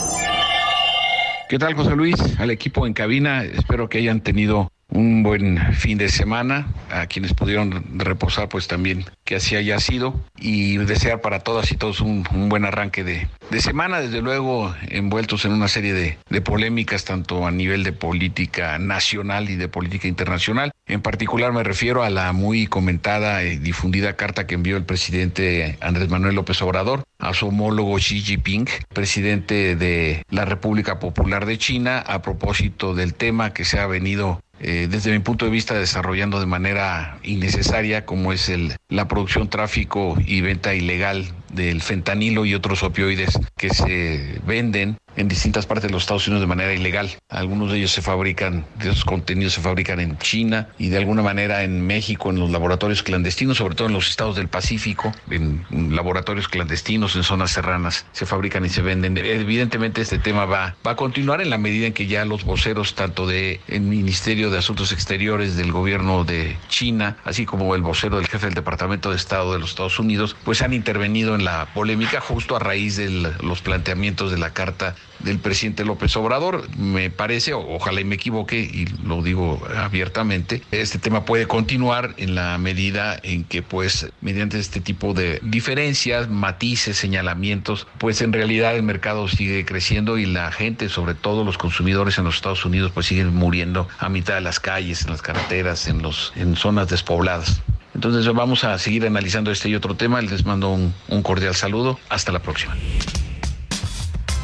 ¿Qué 1.48 1.58
tal, 1.58 1.72
José 1.72 1.96
Luis? 1.96 2.16
Al 2.38 2.50
equipo 2.50 2.86
en 2.86 2.92
cabina, 2.92 3.42
espero 3.42 3.88
que 3.88 3.96
hayan 3.96 4.20
tenido 4.20 4.70
un 4.88 5.22
buen 5.22 5.74
fin 5.74 5.98
de 5.98 6.08
semana. 6.08 6.66
A 6.90 7.06
quienes 7.06 7.34
pudieron 7.34 7.84
reposar, 7.98 8.48
pues 8.48 8.68
también 8.68 9.04
que 9.24 9.36
así 9.36 9.56
haya 9.56 9.78
sido. 9.80 10.20
Y 10.38 10.76
desear 10.78 11.20
para 11.20 11.40
todas 11.40 11.70
y 11.72 11.76
todos 11.76 12.00
un, 12.00 12.24
buen 12.48 12.64
arranque 12.64 13.04
de, 13.04 13.28
semana, 13.60 14.00
desde 14.00 14.20
luego 14.20 14.74
envueltos 14.88 15.44
en 15.44 15.52
una 15.52 15.68
serie 15.68 15.92
de, 15.92 16.18
de, 16.28 16.40
polémicas, 16.40 17.04
tanto 17.04 17.46
a 17.46 17.50
nivel 17.50 17.84
de 17.84 17.92
política 17.92 18.78
nacional 18.78 19.50
y 19.50 19.56
de 19.56 19.68
política 19.68 20.08
internacional. 20.08 20.72
En 20.86 21.00
particular 21.00 21.52
me 21.52 21.64
refiero 21.64 22.02
a 22.02 22.10
la 22.10 22.32
muy 22.32 22.66
comentada 22.66 23.42
y 23.44 23.56
difundida 23.56 24.14
carta 24.14 24.46
que 24.46 24.54
envió 24.54 24.76
el 24.76 24.84
presidente 24.84 25.78
Andrés 25.80 26.08
Manuel 26.08 26.36
López 26.36 26.60
Obrador 26.62 27.04
a 27.18 27.34
su 27.34 27.48
homólogo 27.48 27.96
Xi 27.96 28.20
Jinping, 28.20 28.68
presidente 28.92 29.74
de 29.74 30.22
la 30.30 30.44
República 30.44 30.98
Popular 30.98 31.46
de 31.46 31.58
China, 31.58 31.98
a 31.98 32.22
propósito 32.22 32.94
del 32.94 33.14
tema 33.14 33.52
que 33.52 33.64
se 33.64 33.80
ha 33.80 33.86
venido 33.86 34.40
eh, 34.60 34.88
desde 34.90 35.12
mi 35.12 35.18
punto 35.18 35.44
de 35.44 35.50
vista, 35.50 35.74
desarrollando 35.74 36.40
de 36.40 36.46
manera 36.46 37.18
innecesaria, 37.22 38.06
como 38.06 38.32
es 38.32 38.48
el, 38.48 38.76
la 38.88 39.06
producción, 39.08 39.48
tráfico 39.48 40.16
y 40.24 40.40
venta 40.40 40.74
ilegal 40.74 41.26
del 41.52 41.82
fentanilo 41.82 42.44
y 42.44 42.54
otros 42.54 42.82
opioides 42.82 43.38
que 43.56 43.70
se 43.70 44.40
venden 44.46 44.96
en 45.16 45.28
distintas 45.28 45.66
partes 45.66 45.88
de 45.88 45.92
los 45.92 46.02
Estados 46.02 46.26
Unidos 46.28 46.42
de 46.42 46.46
manera 46.46 46.74
ilegal. 46.74 47.10
Algunos 47.28 47.72
de 47.72 47.78
ellos 47.78 47.92
se 47.92 48.02
fabrican, 48.02 48.64
de 48.78 48.90
esos 48.90 49.04
contenidos 49.04 49.54
se 49.54 49.60
fabrican 49.60 50.00
en 50.00 50.18
China 50.18 50.68
y 50.78 50.88
de 50.88 50.98
alguna 50.98 51.22
manera 51.22 51.64
en 51.64 51.86
México, 51.86 52.30
en 52.30 52.38
los 52.38 52.50
laboratorios 52.50 53.02
clandestinos, 53.02 53.58
sobre 53.58 53.74
todo 53.74 53.88
en 53.88 53.94
los 53.94 54.08
estados 54.08 54.36
del 54.36 54.48
Pacífico, 54.48 55.12
en 55.30 55.64
laboratorios 55.94 56.48
clandestinos, 56.48 57.16
en 57.16 57.24
zonas 57.24 57.52
serranas, 57.52 58.06
se 58.12 58.26
fabrican 58.26 58.64
y 58.64 58.68
se 58.68 58.82
venden. 58.82 59.16
Evidentemente 59.18 60.02
este 60.02 60.18
tema 60.18 60.44
va, 60.44 60.76
va 60.86 60.92
a 60.92 60.96
continuar 60.96 61.40
en 61.40 61.50
la 61.50 61.58
medida 61.58 61.86
en 61.86 61.92
que 61.92 62.06
ya 62.06 62.24
los 62.24 62.44
voceros, 62.44 62.94
tanto 62.94 63.26
del 63.26 63.60
Ministerio 63.68 64.50
de 64.50 64.58
Asuntos 64.58 64.92
Exteriores 64.92 65.56
del 65.56 65.72
gobierno 65.72 66.24
de 66.24 66.56
China, 66.68 67.16
así 67.24 67.46
como 67.46 67.74
el 67.74 67.82
vocero 67.82 68.16
del 68.16 68.28
jefe 68.28 68.46
del 68.46 68.54
Departamento 68.54 69.10
de 69.10 69.16
Estado 69.16 69.52
de 69.52 69.58
los 69.58 69.70
Estados 69.70 69.98
Unidos, 69.98 70.36
pues 70.44 70.62
han 70.62 70.72
intervenido 70.72 71.34
en 71.34 71.44
la 71.44 71.66
polémica 71.74 72.20
justo 72.20 72.56
a 72.56 72.58
raíz 72.58 72.96
de 72.96 73.10
los 73.10 73.62
planteamientos 73.62 74.30
de 74.30 74.38
la 74.38 74.52
carta 74.52 74.94
del 75.20 75.38
presidente 75.38 75.84
López 75.84 76.16
Obrador. 76.16 76.68
Me 76.76 77.10
parece, 77.10 77.54
ojalá 77.54 78.00
y 78.00 78.04
me 78.04 78.16
equivoque, 78.16 78.58
y 78.58 78.86
lo 79.04 79.22
digo 79.22 79.62
abiertamente, 79.76 80.62
este 80.70 80.98
tema 80.98 81.24
puede 81.24 81.46
continuar 81.46 82.14
en 82.16 82.34
la 82.34 82.58
medida 82.58 83.18
en 83.22 83.44
que, 83.44 83.62
pues, 83.62 84.08
mediante 84.20 84.58
este 84.58 84.80
tipo 84.80 85.14
de 85.14 85.40
diferencias, 85.42 86.28
matices, 86.28 86.96
señalamientos, 86.96 87.86
pues 87.98 88.20
en 88.20 88.32
realidad 88.32 88.76
el 88.76 88.82
mercado 88.82 89.28
sigue 89.28 89.64
creciendo 89.64 90.18
y 90.18 90.26
la 90.26 90.52
gente, 90.52 90.88
sobre 90.88 91.14
todo 91.14 91.44
los 91.44 91.58
consumidores 91.58 92.18
en 92.18 92.24
los 92.24 92.36
Estados 92.36 92.64
Unidos, 92.64 92.92
pues 92.92 93.06
siguen 93.06 93.34
muriendo 93.34 93.88
a 93.98 94.08
mitad 94.08 94.34
de 94.34 94.40
las 94.40 94.60
calles, 94.60 95.04
en 95.04 95.10
las 95.10 95.22
carreteras, 95.22 95.88
en, 95.88 96.02
los, 96.02 96.32
en 96.36 96.56
zonas 96.56 96.88
despobladas. 96.88 97.62
Entonces 97.94 98.30
vamos 98.32 98.62
a 98.64 98.78
seguir 98.78 99.06
analizando 99.06 99.50
este 99.50 99.70
y 99.70 99.74
otro 99.74 99.94
tema. 99.94 100.20
Les 100.20 100.44
mando 100.44 100.70
un, 100.70 100.92
un 101.08 101.22
cordial 101.22 101.54
saludo. 101.54 101.98
Hasta 102.10 102.30
la 102.30 102.40
próxima. 102.40 102.76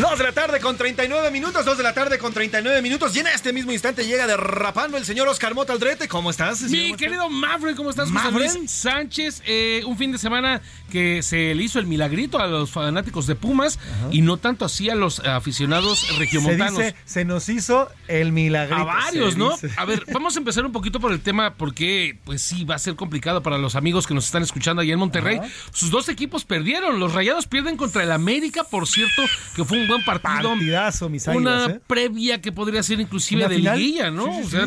Dos 0.00 0.18
de 0.18 0.24
la 0.24 0.32
tarde 0.32 0.58
con 0.58 0.76
39 0.76 1.30
minutos, 1.30 1.64
dos 1.64 1.76
de 1.76 1.84
la 1.84 1.94
tarde 1.94 2.18
con 2.18 2.32
39 2.32 2.82
minutos. 2.82 3.14
Y 3.14 3.20
en 3.20 3.28
este 3.28 3.52
mismo 3.52 3.70
instante 3.70 4.04
llega 4.04 4.26
derrapando 4.26 4.96
el 4.96 5.04
señor 5.04 5.28
Oscar 5.28 5.54
Mota 5.54 5.72
Aldrete. 5.72 6.08
¿Cómo 6.08 6.30
estás? 6.30 6.62
Mi 6.62 6.94
querido 6.94 7.30
Mafre, 7.30 7.76
¿cómo 7.76 7.90
estás? 7.90 8.10
Mafren 8.10 8.68
Sánchez, 8.68 9.42
eh, 9.46 9.82
un 9.86 9.96
fin 9.96 10.10
de 10.10 10.18
semana 10.18 10.62
que 10.90 11.22
se 11.22 11.54
le 11.54 11.62
hizo 11.62 11.78
el 11.78 11.86
milagrito 11.86 12.40
a 12.40 12.48
los 12.48 12.72
fanáticos 12.72 13.28
de 13.28 13.36
Pumas 13.36 13.78
y 14.10 14.22
no 14.22 14.36
tanto 14.36 14.64
así 14.64 14.90
a 14.90 14.96
los 14.96 15.20
aficionados 15.20 16.18
regiomontanos. 16.18 16.76
Se, 16.76 16.96
se 17.04 17.24
nos 17.24 17.48
hizo 17.48 17.88
el 18.08 18.32
milagrito. 18.32 18.80
A 18.80 18.84
varios, 18.84 19.36
¿no? 19.36 19.56
A 19.76 19.84
ver, 19.84 20.04
vamos 20.12 20.34
a 20.34 20.40
empezar 20.40 20.66
un 20.66 20.72
poquito 20.72 20.98
por 20.98 21.12
el 21.12 21.20
tema 21.20 21.54
porque, 21.54 22.18
pues 22.24 22.42
sí, 22.42 22.64
va 22.64 22.74
a 22.74 22.78
ser 22.80 22.96
complicado 22.96 23.44
para 23.44 23.58
los 23.58 23.76
amigos 23.76 24.08
que 24.08 24.14
nos 24.14 24.26
están 24.26 24.42
escuchando 24.42 24.82
allá 24.82 24.92
en 24.92 24.98
Monterrey. 24.98 25.40
Sus 25.72 25.90
dos 25.90 26.08
equipos 26.08 26.44
perdieron. 26.44 26.98
Los 26.98 27.14
Rayados 27.14 27.46
pierden 27.46 27.76
contra 27.76 28.02
el 28.02 28.10
América, 28.10 28.64
por 28.64 28.88
cierto, 28.88 29.22
que 29.54 29.64
fue 29.64 29.78
un 29.78 29.83
buen 29.86 30.04
partido. 30.04 30.50
Partidazo, 30.50 31.08
mis 31.08 31.26
Una 31.26 31.66
¿eh? 31.66 31.80
previa 31.86 32.40
que 32.40 32.52
podría 32.52 32.82
ser 32.82 33.00
inclusive 33.00 33.46
de 33.48 33.58
liguilla, 33.58 34.10
¿no? 34.10 34.38
o 34.38 34.44
sea, 34.44 34.66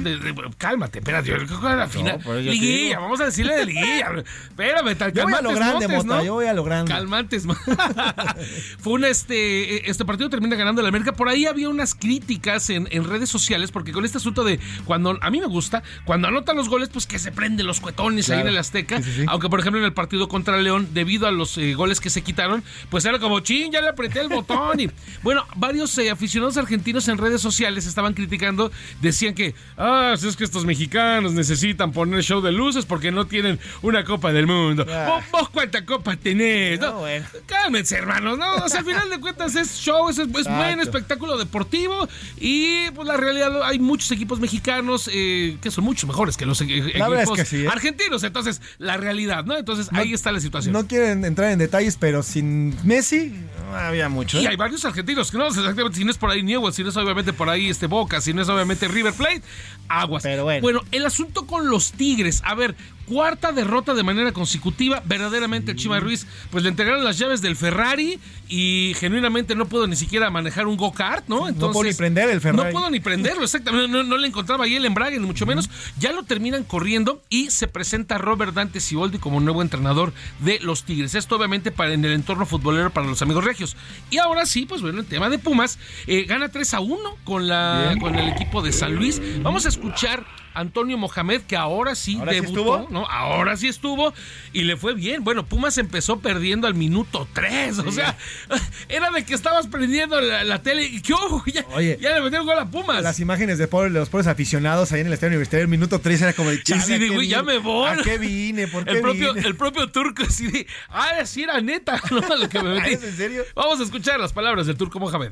cálmate, 0.57 0.99
espérate, 0.99 1.29
yo 1.29 1.37
creo 1.37 1.61
que 1.61 1.75
la 1.75 1.87
final. 1.87 2.21
liguilla, 2.43 2.99
vamos 2.99 3.19
a 3.21 3.25
decirle 3.25 3.55
de 3.55 3.65
liguilla. 3.65 4.23
Espérame, 4.49 4.95
tal 4.95 5.13
Yo 5.13 5.23
voy 5.23 5.33
a 5.33 5.41
lo 5.41 5.53
grande, 5.53 5.87
Mota, 5.87 6.23
yo 6.23 6.33
voy 6.35 6.45
a 6.45 6.53
lo 6.53 6.63
grande. 6.63 6.91
Calmantes. 6.91 7.45
Fue 8.79 8.93
un 8.93 9.05
este 9.05 9.89
este 9.89 10.05
partido 10.05 10.29
termina 10.29 10.55
ganando 10.55 10.81
la 10.81 10.89
América. 10.89 11.13
Por 11.13 11.29
ahí 11.29 11.45
había 11.45 11.69
unas 11.69 11.95
críticas 11.95 12.69
en, 12.69 12.87
en, 12.91 13.03
redes 13.03 13.29
sociales 13.29 13.71
porque 13.71 13.91
con 13.91 14.05
este 14.05 14.17
asunto 14.17 14.43
de 14.43 14.59
cuando 14.85 15.17
a 15.21 15.29
mí 15.29 15.39
me 15.39 15.47
gusta, 15.47 15.83
cuando 16.05 16.27
anotan 16.27 16.55
los 16.55 16.69
goles, 16.69 16.89
pues 16.89 17.05
que 17.05 17.19
se 17.19 17.31
prenden 17.31 17.67
los 17.67 17.79
cuetones 17.79 18.29
ahí 18.29 18.41
en 18.41 18.47
el 18.47 18.57
Azteca. 18.57 19.01
Aunque 19.27 19.49
por 19.49 19.59
ejemplo 19.59 19.79
en 19.79 19.85
el 19.85 19.93
partido 19.93 20.27
contra 20.27 20.57
León, 20.57 20.89
debido 20.93 21.27
a 21.27 21.31
los 21.31 21.57
eh, 21.57 21.73
goles 21.73 21.99
que 21.99 22.09
se 22.09 22.21
quitaron, 22.21 22.63
pues 22.89 23.05
era 23.05 23.19
como, 23.19 23.39
ching, 23.39 23.71
ya 23.71 23.81
le 23.81 23.89
apreté 23.89 24.19
el 24.19 24.29
botón 24.29 24.79
y 24.79 24.89
bueno, 25.23 25.45
varios 25.55 25.97
eh, 25.97 26.09
aficionados 26.09 26.57
argentinos 26.57 27.07
en 27.07 27.17
redes 27.17 27.41
sociales 27.41 27.85
estaban 27.85 28.13
criticando, 28.13 28.71
decían 29.01 29.33
que, 29.33 29.55
ah, 29.77 30.13
es 30.15 30.35
que 30.35 30.43
estos 30.43 30.65
mexicanos 30.65 31.33
necesitan 31.33 31.91
poner 31.91 32.23
show 32.23 32.41
de 32.41 32.51
luces 32.51 32.85
porque 32.85 33.11
no 33.11 33.27
tienen 33.27 33.59
una 33.81 34.03
Copa 34.03 34.31
del 34.31 34.47
Mundo. 34.47 34.85
¿Vos, 34.85 35.23
¿Vos, 35.31 35.49
cuánta 35.49 35.85
copa 35.85 36.15
tenés? 36.15 36.79
No, 36.79 36.99
bueno. 36.99 37.25
Cálmense, 37.45 37.95
hermanos, 37.95 38.37
¿no? 38.37 38.55
O 38.55 38.69
sea, 38.69 38.79
al 38.79 38.85
final 38.85 39.09
de 39.09 39.19
cuentas 39.19 39.55
es 39.55 39.77
show, 39.77 40.09
es, 40.09 40.17
es 40.17 40.27
buen 40.27 40.79
espectáculo 40.79 41.37
deportivo 41.37 42.07
y 42.37 42.89
pues 42.91 43.07
la 43.07 43.17
realidad 43.17 43.63
hay 43.63 43.79
muchos 43.79 44.11
equipos 44.11 44.39
mexicanos 44.39 45.09
eh, 45.13 45.57
que 45.61 45.71
son 45.71 45.83
mucho 45.83 46.07
mejores 46.07 46.37
que 46.37 46.45
los 46.45 46.61
e-, 46.61 46.65
equipos 46.65 47.53
¿eh? 47.53 47.67
argentinos. 47.69 48.23
Entonces, 48.23 48.61
la 48.77 48.97
realidad, 48.97 49.45
¿no? 49.45 49.57
Entonces, 49.57 49.89
ahí 49.93 50.13
está 50.13 50.31
la 50.31 50.39
situación. 50.39 50.73
No 50.73 50.87
quieren 50.87 51.25
entrar 51.25 51.51
en 51.51 51.59
detalles, 51.59 51.97
pero 51.99 52.23
sin 52.23 52.75
Messi 52.85 53.33
no 53.69 53.77
había 53.77 54.09
mucho. 54.09 54.39
Y 54.39 54.47
hay 54.47 54.55
varios 54.55 54.83
argentinos 54.85 54.96
que 55.03 55.37
no 55.37 55.47
exactamente, 55.47 55.97
si 55.97 56.03
no 56.03 56.11
es 56.11 56.17
por 56.17 56.29
ahí 56.29 56.43
Newell, 56.43 56.73
si 56.73 56.83
no 56.83 56.89
es 56.89 56.97
obviamente 56.97 57.33
por 57.33 57.49
ahí 57.49 57.69
este 57.69 57.87
Boca, 57.87 58.21
si 58.21 58.33
no 58.33 58.41
es 58.41 58.49
obviamente 58.49 58.87
River 58.87 59.13
Plate, 59.13 59.41
aguas. 59.87 60.23
Pero 60.23 60.43
bueno. 60.43 60.61
Bueno, 60.61 60.81
el 60.91 61.05
asunto 61.05 61.45
con 61.45 61.69
los 61.69 61.91
Tigres, 61.91 62.41
a 62.45 62.55
ver, 62.55 62.75
cuarta 63.07 63.51
derrota 63.51 63.93
de 63.93 64.03
manera 64.03 64.31
consecutiva. 64.31 65.01
Verdaderamente 65.05 65.71
el 65.71 65.77
Chima 65.77 65.99
Ruiz, 65.99 66.27
pues 66.51 66.63
le 66.63 66.69
entregaron 66.69 67.03
las 67.03 67.17
llaves 67.17 67.41
del 67.41 67.55
Ferrari 67.55 68.19
y 68.49 68.93
genuinamente 68.97 69.55
no 69.55 69.67
puedo 69.67 69.87
ni 69.87 69.95
siquiera 69.95 70.29
manejar 70.29 70.67
un 70.67 70.77
go-kart, 70.77 71.27
¿no? 71.27 71.49
no 71.51 71.71
puedo 71.71 71.83
ni 71.83 71.93
prender 71.93 72.29
el 72.29 72.41
Ferrari. 72.41 72.65
No 72.65 72.71
puedo 72.71 72.89
ni 72.89 72.99
prenderlo, 72.99 73.43
exactamente. 73.43 73.87
No, 73.87 74.03
no 74.03 74.17
le 74.17 74.27
encontraba 74.27 74.65
ahí 74.65 74.75
el 74.75 74.85
embrague, 74.85 75.19
ni 75.19 75.25
mucho 75.25 75.45
menos. 75.45 75.69
Ya 75.99 76.11
lo 76.11 76.23
terminan 76.23 76.63
corriendo 76.63 77.21
y 77.29 77.49
se 77.51 77.67
presenta 77.67 78.17
Robert 78.17 78.53
Dante 78.53 78.79
Siboldi 78.79 79.17
como 79.17 79.39
nuevo 79.39 79.61
entrenador 79.61 80.13
de 80.39 80.59
los 80.59 80.83
Tigres. 80.83 81.15
Esto 81.15 81.35
obviamente 81.35 81.71
para 81.71 81.93
en 81.93 82.03
el 82.05 82.11
entorno 82.11 82.45
futbolero 82.45 82.91
para 82.91 83.07
los 83.07 83.21
amigos 83.21 83.43
regios. 83.43 83.75
Y 84.09 84.17
ahora 84.17 84.45
sí, 84.45 84.65
pues 84.65 84.81
bueno, 84.81 84.99
el 84.99 85.05
tema 85.05 85.29
de 85.29 85.39
Pumas 85.39 85.79
eh, 86.07 86.23
gana 86.23 86.49
3 86.49 86.73
a 86.73 86.79
1 86.79 87.17
con, 87.23 87.47
la, 87.47 87.95
con 87.99 88.15
el 88.15 88.29
equipo 88.29 88.61
de 88.61 88.71
San 88.71 88.95
Luis. 88.95 89.21
Vamos 89.41 89.65
a 89.65 89.69
escuchar 89.69 90.25
Antonio 90.57 90.97
Mohamed, 90.97 91.41
que 91.41 91.55
ahora 91.55 91.95
sí 91.95 92.19
debutó, 92.29 92.87
¿no? 92.89 93.05
Ahora 93.05 93.57
sí 93.57 93.67
estuvo 93.67 94.13
y 94.53 94.63
le 94.63 94.75
fue 94.75 94.93
bien. 94.93 95.23
Bueno, 95.23 95.45
Pumas 95.45 95.77
empezó 95.77 96.19
perdiendo 96.19 96.67
al 96.67 96.73
minuto 96.73 97.27
3. 97.33 97.79
O 97.79 97.91
sea, 97.91 98.17
era 98.89 99.11
de 99.11 99.23
que 99.23 99.33
estabas 99.33 99.67
prendiendo 99.67 100.19
la, 100.19 100.61
tele 100.61 100.85
y 100.85 101.01
que 101.01 101.13
ojo, 101.13 101.43
ya, 101.45 101.63
ya 101.79 102.15
le 102.15 102.21
metieron 102.21 102.45
gol 102.47 102.57
a 102.57 102.69
Pumas. 102.69 103.03
Las 103.03 103.19
imágenes 103.19 103.57
de, 103.57 103.67
los 103.89 104.09
pobres 104.09 104.27
aficionados 104.27 104.91
ahí 104.91 105.01
en 105.01 105.07
el 105.07 105.13
estadio 105.13 105.29
universitario, 105.29 105.63
el 105.63 105.69
minuto 105.69 105.99
3 105.99 106.21
era 106.21 106.33
como 106.33 106.49
de 106.49 106.63
chale, 106.63 106.81
sí, 106.81 106.97
digo, 106.97 107.21
ya 107.21 107.43
me 107.43 107.59
voy. 107.59 107.89
¿A 107.89 107.97
qué 107.97 108.17
vine? 108.17 108.67
¿Por 108.67 108.83
qué 108.83 108.91
el 108.93 109.01
propio, 109.01 109.35
El 109.35 109.55
propio 109.55 109.89
turco 109.91 110.23
así 110.23 110.47
de, 110.47 110.67
ah, 110.89 111.25
sí 111.25 111.43
era 111.43 111.61
neta, 111.61 112.01
¿no? 112.11 112.35
Lo 112.35 112.49
que 112.49 112.61
me 112.61 112.75
metí. 112.75 112.93
¿Es 112.93 113.03
en 113.03 113.15
serio? 113.15 113.43
Vamos 113.55 113.79
a 113.79 113.83
escuchar 113.83 114.19
las 114.19 114.33
palabras 114.33 114.65
del 114.65 114.75
turco 114.75 114.99
Mohamed. 114.99 115.31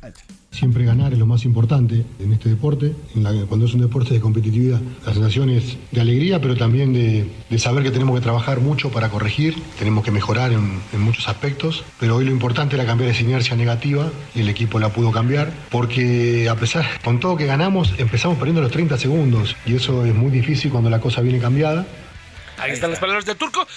Siempre 0.52 0.86
ganar 0.86 1.14
es 1.14 1.20
lo 1.20 1.26
más 1.26 1.46
importante 1.46 2.06
en 2.20 2.34
este 2.34 2.50
deporte, 2.50 2.96
cuando 3.48 3.66
es 3.66 3.74
un 3.74 3.82
deporte 3.82 4.14
de 4.14 4.20
competitividad. 4.20 4.80
La 5.06 5.14
sensación 5.16 5.50
es 5.50 5.78
de 5.92 6.02
alegría, 6.02 6.40
pero 6.42 6.56
también 6.56 6.94
de, 6.94 7.58
saber 7.58 7.84
que 7.84 7.92
tenemos 7.92 8.16
que 8.16 8.22
trabajar 8.22 8.60
mucho 8.60 8.92
para 8.92 9.10
corregir, 9.10 9.56
tenemos 9.80 10.04
que 10.04 10.12
mejorar 10.12 10.52
en, 10.52 10.82
muchos 11.00 11.28
aspectos, 11.28 11.84
pero 12.00 12.18
hoy 12.18 12.26
lo 12.26 12.32
importante 12.32 12.76
era 12.76 12.86
cambiar 12.86 13.10
esa 13.10 13.22
inercia 13.22 13.56
negativa 13.56 14.12
y 14.36 14.42
el 14.42 14.50
equipo 14.50 14.80
la 14.80 14.90
pudo 14.90 15.12
cambiar, 15.12 15.52
porque 15.72 16.48
a 16.50 16.56
pesar, 16.56 16.86
con 17.04 17.20
todo 17.20 17.38
que 17.38 17.46
ganamos, 17.46 17.94
empezamos 17.98 18.38
perdiendo 18.38 18.62
los 18.62 18.72
30 18.72 18.98
segundos 18.98 19.56
y 19.66 19.76
eso 19.76 20.06
es 20.06 20.14
muy 20.14 20.32
difícil 20.32 20.72
cuando 20.72 20.90
la 20.90 21.00
cosa 21.00 21.22
viene 21.22 21.40
cambiada. 21.40 21.86
Ahí 22.58 22.72
están 22.72 22.92
las 22.92 23.00
palabras 23.00 23.26
del 23.26 23.36
turco 23.36 23.68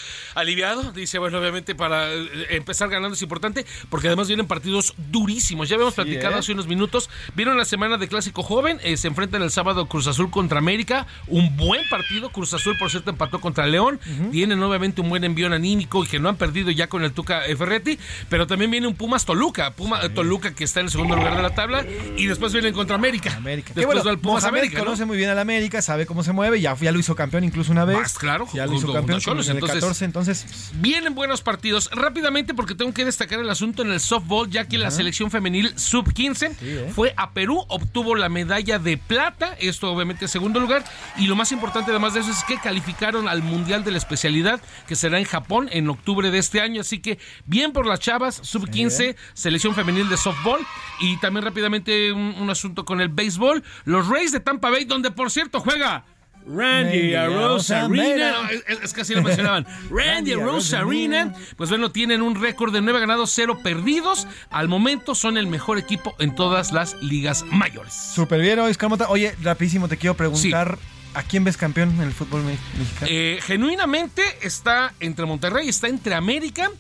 aliviado. 0.41 0.93
Dice, 0.93 1.19
bueno, 1.19 1.39
obviamente 1.39 1.75
para 1.75 2.13
eh, 2.13 2.29
empezar 2.51 2.89
ganando 2.89 3.15
es 3.15 3.23
importante 3.23 3.67
porque 3.89 4.09
además 4.09 4.29
vienen 4.29 4.47
partidos 4.47 4.95
durísimos. 5.11 5.69
Ya 5.69 5.75
habíamos 5.77 5.95
platicado 5.95 6.37
¿eh? 6.37 6.39
hace 6.39 6.53
unos 6.53 6.67
minutos. 6.67 7.11
Vieron 7.35 7.57
la 7.57 7.65
semana 7.65 7.97
de 7.97 8.09
Clásico 8.09 8.43
Joven. 8.43 8.79
Eh, 8.83 8.97
se 8.97 9.09
enfrentan 9.09 9.43
el 9.43 9.51
sábado 9.51 9.87
Cruz 9.87 10.07
Azul 10.07 10.31
contra 10.31 10.59
América. 10.59 11.07
Un 11.27 11.57
buen 11.57 11.89
partido. 11.89 12.31
Cruz 12.31 12.55
Azul, 12.55 12.77
por 12.79 12.91
cierto, 12.91 13.11
empató 13.11 13.41
contra 13.41 13.67
León. 13.67 14.01
Tienen 14.31 14.63
obviamente 14.63 15.01
un 15.01 15.09
buen 15.09 15.25
envío 15.25 15.47
anímico 15.49 16.05
y 16.05 16.07
que 16.07 16.19
no 16.19 16.29
han 16.29 16.37
perdido 16.37 16.71
ya 16.71 16.89
con 16.89 17.05
el 17.05 17.13
Tuca 17.13 17.43
Ferretti. 17.57 17.99
Pero 18.29 18.47
también 18.47 18.71
viene 18.71 18.87
un 18.87 18.95
Pumas 18.95 19.25
Toluca. 19.25 19.73
Puma 19.73 20.09
Toluca 20.11 20.55
que 20.55 20.65
está 20.65 20.81
en 20.81 20.87
el 20.87 20.93
segundo 20.93 21.17
lugar 21.17 21.37
de 21.37 21.43
la 21.43 21.55
tabla. 21.55 21.85
Y 22.17 22.27
después 22.27 22.53
vienen 22.53 22.75
contra 22.75 22.97
América. 22.97 23.35
América. 23.37 23.73
Después 23.75 24.07
va 24.07 24.11
el 24.11 24.19
Pumas 24.19 24.45
América. 24.45 24.79
conoce 24.79 25.05
muy 25.05 25.17
bien 25.17 25.31
al 25.31 25.39
América, 25.39 25.83
sabe 25.83 26.07
cómo 26.07 26.23
se 26.23 26.33
mueve. 26.33 26.61
Ya, 26.61 26.77
ya 26.77 26.93
lo 26.93 26.99
hizo 26.99 27.15
campeón 27.15 27.45
incluso 27.45 27.73
una 27.73 27.85
vez. 27.85 28.19
claro. 28.19 28.47
Ya 28.55 28.67
lo 28.67 28.75
hizo 28.75 28.93
campeón 28.93 29.21
en 29.27 29.57
el 29.57 29.61
14. 29.61 30.05
Entonces, 30.05 30.28
vienen 30.75 31.15
buenos 31.15 31.43
partidos. 31.43 31.91
Rápidamente, 31.93 32.55
porque 32.55 32.75
tengo 32.75 32.93
que 32.93 33.05
destacar 33.05 33.41
el 33.41 33.51
asunto 33.51 33.83
en 33.83 33.93
el 33.93 34.01
softball, 34.01 34.51
ya 34.51 34.67
que 34.67 34.79
la 34.79 34.91
selección 34.91 35.31
femenil 35.31 35.79
sub-15 35.79 36.57
¿eh? 36.61 36.93
fue 36.95 37.15
a 37.17 37.31
Perú, 37.31 37.65
obtuvo 37.69 38.15
la 38.15 38.29
medalla 38.29 38.79
de 38.79 38.97
plata, 38.97 39.57
esto 39.61 39.93
obviamente 39.93 40.25
en 40.25 40.29
segundo 40.29 40.61
lugar, 40.61 40.85
y 41.17 41.27
lo 41.27 41.37
más 41.37 41.53
importante 41.53 41.91
además 41.91 42.15
de 42.15 42.21
eso 42.21 42.31
es 42.31 42.45
que 42.45 42.59
calificaron 42.59 43.29
al 43.29 43.43
Mundial 43.43 43.85
de 43.85 43.91
la 43.91 43.99
especialidad, 43.99 44.61
que 44.87 44.97
será 44.97 45.19
en 45.19 45.25
Japón 45.25 45.69
en 45.73 45.89
octubre 45.89 46.31
de 46.31 46.39
este 46.39 46.61
año, 46.61 46.81
así 46.81 47.01
que 47.01 47.19
bien 47.47 47.73
por 47.73 47.87
las 47.87 48.01
chavas, 48.01 48.41
sub-15, 48.43 49.17
selección 49.35 49.75
femenil 49.75 50.09
de 50.09 50.17
softball, 50.17 50.61
y 51.01 51.17
también 51.19 51.45
rápidamente 51.45 52.13
un, 52.13 52.35
un 52.39 52.51
asunto 52.51 52.85
con 52.85 53.01
el 53.01 53.09
béisbol, 53.09 53.63
los 53.85 54.09
Rays 54.09 54.33
de 54.33 54.41
Tampa 54.41 54.71
Bay, 54.71 54.85
donde 54.85 55.11
por 55.11 55.31
cierto 55.31 55.61
juega 55.61 56.05
Randy 56.49 57.15
Rosarina. 57.15 58.51
Es, 58.67 58.81
es 58.83 58.95
que 58.95 59.03
así 59.03 59.15
lo 59.15 59.23
mencionaban. 59.23 59.67
Randy 59.91 60.35
Rosarina. 60.35 61.35
Pues 61.57 61.71
bueno, 61.71 61.91
tienen 61.91 62.23
un 62.23 62.41
récord 62.41 62.73
de 62.73 62.81
9 62.81 63.01
ganados, 63.01 63.31
0 63.35 63.61
perdidos. 63.63 64.27
Al 64.51 64.69
momento 64.69 65.15
son 65.15 65.37
el 65.37 65.47
mejor 65.47 65.79
equipo 65.79 66.15
en 66.19 66.35
todas 66.35 66.73
las 66.73 67.01
ligas 67.03 67.45
mayores. 67.51 67.93
Súper 67.95 68.41
bien, 68.41 68.59
Escamota. 68.61 69.09
Oye, 69.09 69.35
rapidísimo, 69.43 69.89
te 69.89 69.97
quiero 69.97 70.17
preguntar. 70.17 70.79
¿A 71.15 71.23
quién 71.23 71.43
ves 71.43 71.57
campeón 71.57 71.91
en 71.97 72.03
el 72.03 72.13
fútbol 72.13 72.43
mexicano? 72.45 73.07
Eh, 73.11 73.39
genuinamente 73.43 74.23
está 74.43 74.93
entre 75.01 75.25
Monterrey, 75.25 75.69
está 75.69 75.89
entre 75.89 76.15
América 76.15 76.71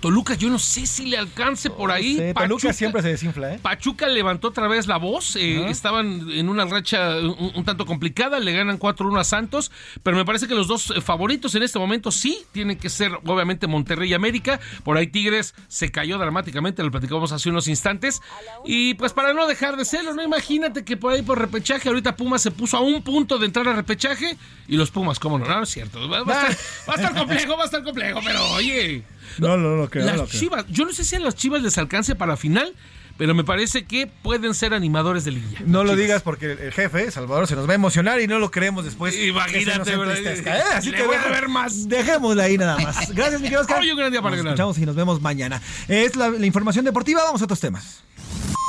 Toluca, 0.00 0.34
yo 0.34 0.50
no 0.50 0.58
sé 0.58 0.86
si 0.86 1.06
le 1.06 1.16
alcance 1.16 1.70
por 1.70 1.90
ahí. 1.90 2.32
Toluca 2.34 2.72
siempre 2.72 3.02
se 3.02 3.08
desinfla, 3.08 3.54
¿eh? 3.54 3.58
Pachuca 3.60 4.06
levantó 4.06 4.48
otra 4.48 4.68
vez 4.68 4.86
la 4.86 4.98
voz. 4.98 5.36
Eh, 5.36 5.68
estaban 5.68 6.30
en 6.30 6.48
una 6.48 6.64
racha 6.66 7.16
un, 7.18 7.64
tanto 7.64 7.86
complicada. 7.86 8.38
Le 8.38 8.52
ganan 8.52 8.78
4-1 8.78 9.18
a 9.18 9.24
Santos. 9.24 9.72
Pero 10.02 10.16
me 10.16 10.24
parece 10.24 10.46
que 10.46 10.54
los 10.54 10.68
dos 10.68 10.90
eh, 10.90 11.00
favoritos 11.00 11.54
en 11.54 11.62
este 11.62 11.78
momento 11.78 12.10
sí 12.10 12.38
tienen 12.52 12.78
que 12.78 12.90
ser, 12.90 13.12
obviamente, 13.24 13.66
Monterrey 13.66 14.10
y 14.10 14.14
América. 14.14 14.60
Por 14.84 14.96
ahí 14.96 15.06
Tigres 15.06 15.54
se 15.68 15.90
cayó 15.90 16.18
dramáticamente. 16.18 16.82
Lo 16.82 16.90
platicamos 16.90 17.32
hace 17.32 17.48
unos 17.48 17.66
instantes. 17.66 18.20
Y 18.64 18.94
pues 18.94 19.12
para 19.12 19.32
no 19.32 19.46
dejar 19.46 19.76
de 19.76 19.84
serlo, 19.84 20.14
¿no? 20.14 20.22
Imagínate 20.22 20.84
que 20.84 20.96
por 20.96 21.12
ahí 21.12 21.22
por 21.22 21.38
repechaje, 21.38 21.88
ahorita 21.88 22.16
Pumas 22.16 22.42
se 22.42 22.50
puso 22.50 22.76
a 22.76 22.80
un 22.80 23.02
punto 23.02 23.38
de 23.38 23.46
entrar 23.46 23.66
a 23.68 23.72
repechaje. 23.72 24.36
Y 24.68 24.76
los 24.76 24.90
Pumas, 24.90 25.18
¿cómo 25.18 25.38
no? 25.38 25.46
No, 25.46 25.62
es 25.62 25.70
cierto. 25.70 26.08
Va, 26.08 26.18
a 26.18 26.50
estar 26.94 27.14
complejo, 27.14 27.56
va 27.56 27.62
a 27.62 27.66
estar 27.66 27.82
complejo. 27.82 28.20
Pero 28.24 28.44
oye. 28.50 29.02
No, 29.38 29.56
no, 29.56 29.76
no, 29.76 29.88
creo. 29.88 30.04
Las 30.06 30.28
Chivas, 30.30 30.64
yo 30.68 30.84
no 30.84 30.92
sé 30.92 31.04
si 31.04 31.16
a 31.16 31.20
las 31.20 31.34
Chivas 31.34 31.62
les 31.62 31.76
alcance 31.78 32.14
para 32.14 32.32
la 32.32 32.36
final, 32.36 32.74
pero 33.16 33.34
me 33.34 33.44
parece 33.44 33.84
que 33.84 34.06
pueden 34.06 34.54
ser 34.54 34.74
animadores 34.74 35.24
de 35.24 35.32
liguilla. 35.32 35.60
No 35.64 35.84
lo 35.84 35.96
digas 35.96 36.22
porque 36.22 36.52
el 36.52 36.72
jefe, 36.72 37.10
Salvador, 37.10 37.46
se 37.46 37.56
nos 37.56 37.66
va 37.66 37.72
a 37.72 37.74
emocionar 37.74 38.20
y 38.20 38.26
no 38.26 38.38
lo 38.38 38.50
creemos 38.50 38.84
después. 38.84 39.18
Imagínate, 39.18 39.96
¿verdad? 39.96 40.18
¿eh? 40.18 40.62
Así 40.74 40.92
que 40.92 41.02
voy 41.02 41.16
a 41.16 41.28
ver 41.28 41.48
más. 41.48 41.88
Dejémosla 41.88 42.44
ahí 42.44 42.58
nada 42.58 42.78
más. 42.78 43.10
Gracias, 43.14 43.40
mi 43.40 43.46
querido 43.46 43.62
Oscar. 43.62 43.80
Hoy 43.80 43.90
un 43.90 43.98
gran 43.98 44.10
día 44.10 44.22
para 44.22 44.36
nos 44.36 44.44
escuchamos 44.44 44.78
y 44.78 44.86
nos 44.86 44.94
vemos 44.94 45.20
mañana. 45.20 45.60
Es 45.88 46.16
la, 46.16 46.30
la 46.30 46.46
información 46.46 46.84
deportiva, 46.84 47.22
vamos 47.24 47.40
a 47.40 47.44
otros 47.44 47.60
temas. 47.60 48.02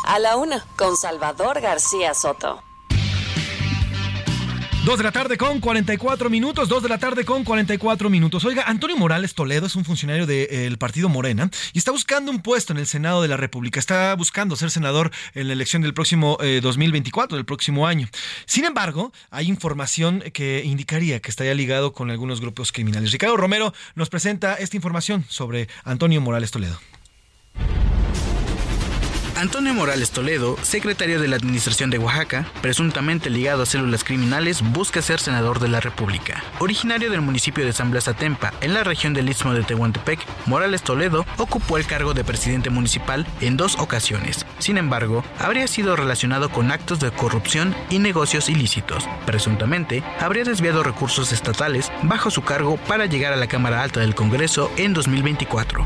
A 0.06 0.20
la 0.20 0.38
una, 0.38 0.64
con 0.78 0.96
Salvador 0.96 1.60
García 1.60 2.14
Soto. 2.14 2.67
Dos 4.88 5.00
de 5.00 5.04
la 5.04 5.12
tarde 5.12 5.38
con 5.38 5.60
44 5.60 6.30
minutos, 6.30 6.70
dos 6.70 6.82
de 6.82 6.88
la 6.88 6.98
tarde 6.98 7.26
con 7.26 7.44
44 7.44 8.10
minutos. 8.10 8.46
Oiga, 8.46 8.64
Antonio 8.68 8.96
Morales 8.96 9.34
Toledo 9.34 9.66
es 9.66 9.76
un 9.76 9.84
funcionario 9.84 10.26
del 10.26 10.78
partido 10.78 11.10
Morena 11.10 11.52
y 11.74 11.78
está 11.78 11.92
buscando 11.92 12.32
un 12.32 12.42
puesto 12.42 12.72
en 12.72 12.80
el 12.80 12.88
Senado 12.88 13.22
de 13.22 13.28
la 13.28 13.36
República. 13.36 13.82
Está 13.82 14.16
buscando 14.16 14.56
ser 14.56 14.72
senador 14.72 15.12
en 15.34 15.48
la 15.48 15.54
elección 15.54 15.82
del 15.82 15.94
próximo 15.94 16.38
2024, 16.62 17.36
del 17.36 17.46
próximo 17.46 17.86
año. 17.86 18.08
Sin 18.46 18.64
embargo, 18.64 19.12
hay 19.30 19.50
información 19.50 20.24
que 20.32 20.62
indicaría 20.64 21.20
que 21.20 21.32
estaría 21.32 21.54
ligado 21.54 21.92
con 21.92 22.10
algunos 22.10 22.40
grupos 22.40 22.72
criminales. 22.72 23.12
Ricardo 23.12 23.36
Romero 23.36 23.74
nos 23.96 24.10
presenta 24.10 24.54
esta 24.54 24.78
información 24.78 25.26
sobre 25.28 25.68
Antonio 25.84 26.22
Morales 26.22 26.52
Toledo. 26.52 26.80
Antonio 29.38 29.72
Morales 29.72 30.10
Toledo, 30.10 30.58
secretario 30.64 31.22
de 31.22 31.28
la 31.28 31.36
Administración 31.36 31.92
de 31.92 32.00
Oaxaca, 32.00 32.48
presuntamente 32.64 33.30
ligado 33.30 33.62
a 33.62 33.66
células 33.68 34.04
criminales, 34.04 34.64
busca 34.64 35.00
ser 35.04 35.20
senador 35.20 35.60
de 35.60 35.68
la 35.68 35.80
República. 35.80 36.44
Originario 36.58 37.12
del 37.12 37.22
municipio 37.22 37.64
de 37.64 37.72
San 37.72 37.92
Blas 37.92 38.08
Atempa, 38.08 38.52
en 38.62 38.74
la 38.74 38.84
región 38.84 39.14
del 39.14 39.30
Istmo 39.30 39.54
de 39.54 39.62
Tehuantepec, 39.62 40.20
Morales 40.48 40.82
Toledo 40.82 41.24
ocupó 41.38 41.78
el 41.78 41.86
cargo 41.86 42.16
de 42.16 42.24
presidente 42.24 42.72
municipal 42.72 43.28
en 43.40 43.58
dos 43.58 43.78
ocasiones. 43.78 44.44
Sin 44.58 44.80
embargo, 44.80 45.24
habría 45.38 45.68
sido 45.68 45.96
relacionado 45.96 46.50
con 46.50 46.72
actos 46.72 47.00
de 47.00 47.12
corrupción 47.12 47.76
y 47.92 48.00
negocios 48.00 48.50
ilícitos. 48.50 49.08
Presuntamente, 49.28 50.02
habría 50.20 50.46
desviado 50.46 50.82
recursos 50.82 51.32
estatales 51.32 51.92
bajo 52.02 52.32
su 52.32 52.42
cargo 52.42 52.78
para 52.88 53.06
llegar 53.06 53.34
a 53.34 53.38
la 53.38 53.48
Cámara 53.48 53.84
Alta 53.84 54.00
del 54.00 54.16
Congreso 54.16 54.72
en 54.78 54.94
2024. 54.96 55.86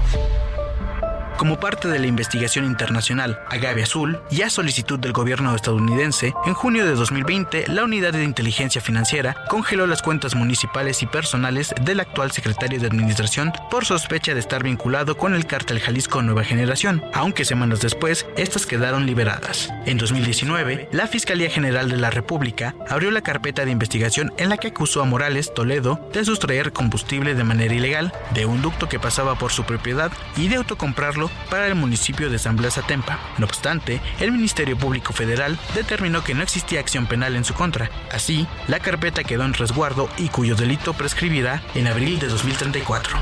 Como 1.42 1.60
parte 1.60 1.88
de 1.88 1.98
la 1.98 2.06
investigación 2.06 2.66
internacional 2.66 3.40
Agave 3.50 3.82
Azul 3.82 4.22
y 4.30 4.44
a 4.44 4.52
solicitud 4.52 5.00
del 5.00 5.12
gobierno 5.12 5.56
estadounidense, 5.56 6.36
en 6.46 6.54
junio 6.54 6.86
de 6.86 6.94
2020 6.94 7.66
la 7.70 7.84
Unidad 7.84 8.14
de 8.14 8.24
Inteligencia 8.24 8.80
Financiera 8.80 9.36
congeló 9.50 9.88
las 9.88 10.04
cuentas 10.04 10.36
municipales 10.36 11.02
y 11.02 11.08
personales 11.08 11.74
del 11.82 12.00
actual 12.00 12.30
secretario 12.30 12.80
de 12.80 12.86
Administración 12.86 13.54
por 13.72 13.86
sospecha 13.86 14.36
de 14.36 14.40
estar 14.40 14.62
vinculado 14.62 15.18
con 15.18 15.34
el 15.34 15.48
cártel 15.48 15.80
Jalisco 15.80 16.22
Nueva 16.22 16.44
Generación, 16.44 17.04
aunque 17.12 17.44
semanas 17.44 17.82
después 17.82 18.28
estas 18.38 18.68
quedaron 18.68 19.08
liberadas. 19.08 19.72
En 19.88 19.98
2019, 19.98 20.90
la 20.92 21.08
Fiscalía 21.08 21.50
General 21.50 21.90
de 21.90 21.98
la 21.98 22.12
República 22.12 22.76
abrió 22.88 23.10
la 23.10 23.22
carpeta 23.24 23.66
de 23.66 23.72
investigación 23.72 24.32
en 24.38 24.50
la 24.50 24.58
que 24.58 24.68
acusó 24.68 25.02
a 25.02 25.06
Morales 25.06 25.56
Toledo 25.56 26.08
de 26.14 26.24
sustraer 26.24 26.72
combustible 26.72 27.34
de 27.34 27.44
manera 27.44 27.74
ilegal 27.74 28.14
de 28.36 28.46
un 28.46 28.62
ducto 28.62 28.88
que 28.88 29.00
pasaba 29.00 29.34
por 29.34 29.52
su 29.52 29.64
propiedad 29.64 30.12
y 30.38 30.48
de 30.48 30.58
autocomprarlo 30.58 31.31
para 31.50 31.68
el 31.68 31.76
municipio 31.76 32.30
de 32.30 32.40
San 32.40 32.56
Blas 32.56 32.78
Atempa. 32.78 33.20
No 33.38 33.46
obstante, 33.46 34.02
el 34.20 34.32
Ministerio 34.32 34.78
Público 34.78 35.14
Federal 35.14 35.60
determinó 35.76 36.24
que 36.24 36.34
no 36.34 36.44
existía 36.44 36.80
acción 36.80 37.08
penal 37.08 37.36
en 37.36 37.46
su 37.46 37.54
contra. 37.54 37.90
Así, 38.12 38.48
la 38.68 38.80
carpeta 38.80 39.24
quedó 39.24 39.44
en 39.44 39.54
resguardo 39.54 40.10
y 40.18 40.30
cuyo 40.30 40.56
delito 40.56 40.94
prescribirá 40.94 41.64
en 41.76 41.88
abril 41.88 42.20
de 42.20 42.28
2034. 42.28 43.20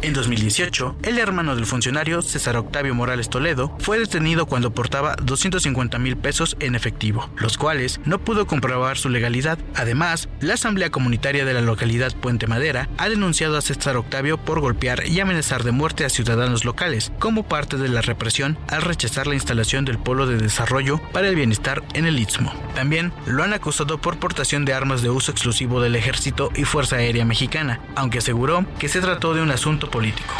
En 0.00 0.12
2018, 0.12 0.96
el 1.02 1.18
hermano 1.18 1.56
del 1.56 1.66
funcionario, 1.66 2.22
César 2.22 2.56
Octavio 2.56 2.94
Morales 2.94 3.28
Toledo, 3.28 3.74
fue 3.80 3.98
detenido 3.98 4.46
cuando 4.46 4.70
portaba 4.70 5.16
250 5.20 5.98
mil 5.98 6.16
pesos 6.16 6.56
en 6.60 6.76
efectivo, 6.76 7.28
los 7.36 7.58
cuales 7.58 8.00
no 8.04 8.20
pudo 8.20 8.46
comprobar 8.46 8.96
su 8.96 9.08
legalidad. 9.08 9.58
Además, 9.74 10.28
la 10.40 10.54
Asamblea 10.54 10.90
Comunitaria 10.90 11.44
de 11.44 11.52
la 11.52 11.62
localidad 11.62 12.14
Puente 12.14 12.46
Madera 12.46 12.88
ha 12.96 13.08
denunciado 13.08 13.58
a 13.58 13.60
César 13.60 13.96
Octavio 13.96 14.38
por 14.38 14.60
golpear 14.60 15.04
y 15.04 15.18
amenazar 15.18 15.64
de 15.64 15.72
muerte 15.72 16.04
a 16.04 16.10
ciudadanos 16.10 16.64
locales, 16.64 17.10
como 17.18 17.42
parte 17.42 17.76
de 17.76 17.88
la 17.88 18.00
represión 18.00 18.58
al 18.68 18.82
rechazar 18.82 19.26
la 19.26 19.34
instalación 19.34 19.84
del 19.84 19.98
Polo 19.98 20.26
de 20.26 20.36
Desarrollo 20.36 21.00
para 21.12 21.28
el 21.28 21.34
Bienestar 21.34 21.82
en 21.94 22.06
el 22.06 22.18
Istmo. 22.18 22.52
También 22.74 23.12
lo 23.26 23.42
han 23.42 23.52
acusado 23.52 23.98
por 23.98 24.18
portación 24.18 24.64
de 24.64 24.74
armas 24.74 25.02
de 25.02 25.10
uso 25.10 25.32
exclusivo 25.32 25.80
del 25.80 25.96
Ejército 25.96 26.50
y 26.54 26.64
Fuerza 26.64 26.96
Aérea 26.96 27.24
Mexicana, 27.24 27.80
aunque 27.96 28.18
aseguró 28.18 28.64
que 28.78 28.88
se 28.88 29.00
trató 29.00 29.34
de 29.34 29.42
un 29.42 29.50
asunto 29.50 29.90
político. 29.90 30.34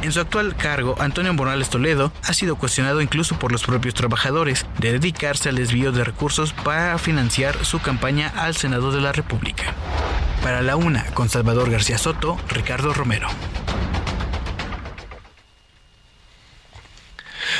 En 0.00 0.12
su 0.12 0.20
actual 0.20 0.54
cargo, 0.54 0.94
Antonio 1.00 1.34
Morales 1.34 1.70
Toledo 1.70 2.12
ha 2.24 2.32
sido 2.32 2.54
cuestionado 2.56 3.00
incluso 3.00 3.36
por 3.38 3.50
los 3.50 3.64
propios 3.64 3.94
trabajadores 3.94 4.64
de 4.78 4.92
dedicarse 4.92 5.48
al 5.48 5.56
desvío 5.56 5.90
de 5.90 6.04
recursos 6.04 6.52
para 6.52 6.96
financiar 6.98 7.64
su 7.64 7.80
campaña 7.80 8.32
al 8.36 8.54
Senado 8.54 8.92
de 8.92 9.00
la 9.00 9.12
República. 9.12 9.74
Para 10.42 10.62
la 10.62 10.76
una, 10.76 11.04
con 11.14 11.28
Salvador 11.28 11.68
García 11.70 11.98
Soto, 11.98 12.36
Ricardo 12.48 12.94
Romero. 12.94 13.28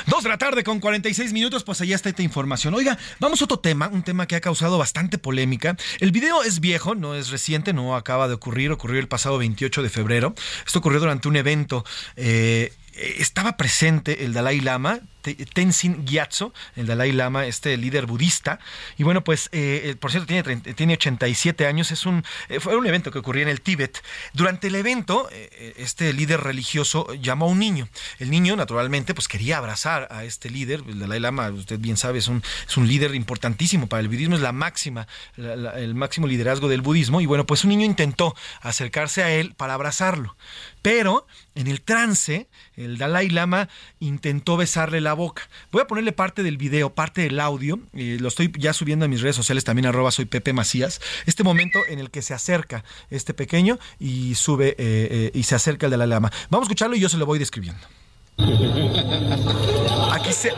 Dos 0.07 0.23
de 0.23 0.29
la 0.29 0.39
tarde 0.39 0.65
con 0.65 0.81
46 0.81 1.33
minutos, 1.33 1.65
pues 1.65 1.81
allá 1.81 1.97
está 1.97 2.09
esta 2.09 2.23
información. 2.23 2.75
Oiga, 2.75 2.99
vamos 3.21 3.41
a 3.41 3.45
otro 3.45 3.59
tema, 3.59 3.89
un 3.89 4.03
tema 4.03 4.27
que 4.27 4.37
ha 4.37 4.41
causado 4.41 4.79
bastante 4.79 5.19
polémica. 5.19 5.77
El 6.01 6.13
video 6.13 6.43
es 6.43 6.61
viejo, 6.61 6.95
no 6.95 7.15
es 7.15 7.31
reciente, 7.31 7.73
no 7.73 7.97
acaba 7.97 8.29
de 8.29 8.35
ocurrir, 8.35 8.71
ocurrió 8.71 9.01
el 9.01 9.09
pasado 9.09 9.39
28 9.39 9.83
de 9.83 9.89
febrero. 9.91 10.35
Esto 10.67 10.79
ocurrió 10.79 11.01
durante 11.01 11.29
un 11.29 11.37
evento. 11.37 11.85
Eh, 12.17 12.73
estaba 12.93 13.57
presente 13.57 14.25
el 14.25 14.33
Dalai 14.33 14.61
Lama, 14.61 15.01
Tenzin 15.23 16.05
Gyatso, 16.07 16.53
el 16.77 16.87
Dalai 16.87 17.13
Lama, 17.13 17.47
este 17.47 17.77
líder 17.77 18.07
budista. 18.07 18.59
Y 18.97 19.03
bueno, 19.03 19.25
pues, 19.25 19.49
eh, 19.53 19.97
por 19.99 20.11
cierto, 20.11 20.27
tiene, 20.27 20.57
tiene 20.75 20.95
87 20.95 21.67
años. 21.67 21.91
Es 21.91 22.07
un, 22.07 22.25
eh, 22.49 22.61
fue 22.61 22.77
un 22.77 22.87
evento 22.87 23.11
que 23.11 23.19
ocurría 23.19 23.43
en 23.43 23.49
el 23.49 23.61
Tíbet. 23.61 24.03
Durante 24.33 24.69
el 24.69 24.75
evento, 24.75 25.29
eh, 25.33 25.75
este 25.77 26.13
líder 26.13 26.41
religioso 26.41 27.13
llamó 27.15 27.47
a 27.47 27.49
un 27.49 27.59
niño. 27.59 27.89
El 28.19 28.31
niño, 28.31 28.57
naturalmente, 28.57 29.15
pues 29.15 29.29
quería 29.29 29.59
abrazar 29.59 30.09
a 30.11 30.25
este 30.25 30.51
líder. 30.51 30.83
El 30.89 30.99
Dalai 31.01 31.21
Lama, 31.21 31.51
usted 31.51 31.79
bien 31.79 31.97
sabe, 31.97 32.19
es 32.19 32.29
un, 32.29 32.43
es 32.67 32.77
un 32.77 32.87
líder 32.87 33.15
importantísimo 33.15 33.89
para 33.89 34.01
el 34.01 34.09
budismo, 34.09 34.37
es 34.37 34.43
la 34.43 34.53
máxima, 34.53 35.07
el 35.37 35.95
máximo 35.95 36.27
liderazgo 36.27 36.69
del 36.69 36.81
budismo. 36.81 37.21
Y 37.21 37.27
bueno, 37.27 37.47
pues 37.47 37.65
un 37.65 37.71
niño 37.71 37.85
intentó 37.85 38.35
acercarse 38.61 39.23
a 39.23 39.31
él 39.31 39.55
para 39.57 39.75
abrazarlo. 39.75 40.37
Pero 40.83 41.27
en 41.55 41.67
el 41.67 41.83
trance, 41.83 42.49
el 42.77 42.99
Dalai 42.99 43.29
Lama 43.29 43.69
intentó 43.99 44.57
besarle 44.57 45.01
la 45.01 45.08
boca. 45.15 45.49
Voy 45.71 45.83
a 45.83 45.87
ponerle 45.87 46.13
parte 46.13 46.43
del 46.43 46.57
video, 46.57 46.91
parte 46.91 47.23
del 47.23 47.41
audio, 47.41 47.79
lo 47.93 48.29
estoy 48.29 48.53
ya 48.59 48.73
subiendo 48.73 49.05
a 49.05 49.09
mis 49.09 49.21
redes 49.21 49.37
sociales 49.37 49.65
también 49.65 49.87
arroba 49.87 50.11
soy 50.11 50.25
Pepe 50.25 50.53
Macías, 50.53 51.01
este 51.27 51.45
momento 51.45 51.81
en 51.89 51.99
el 51.99 52.11
que 52.11 52.23
se 52.23 52.35
acerca 52.35 52.85
este 53.11 53.35
pequeño 53.35 53.79
y 53.99 54.35
sube 54.35 54.71
eh, 54.71 54.77
eh, 54.79 55.31
y 55.35 55.43
se 55.45 55.55
acerca 55.55 55.87
el 55.87 55.91
Dalai 55.91 56.09
Lama. 56.09 56.33
Vamos 56.51 56.67
a 56.67 56.69
escucharlo 56.69 56.97
y 56.97 57.01
yo 57.01 57.09
se 57.09 57.17
lo 57.17 57.27
voy 57.27 57.39
describiendo. 57.39 57.81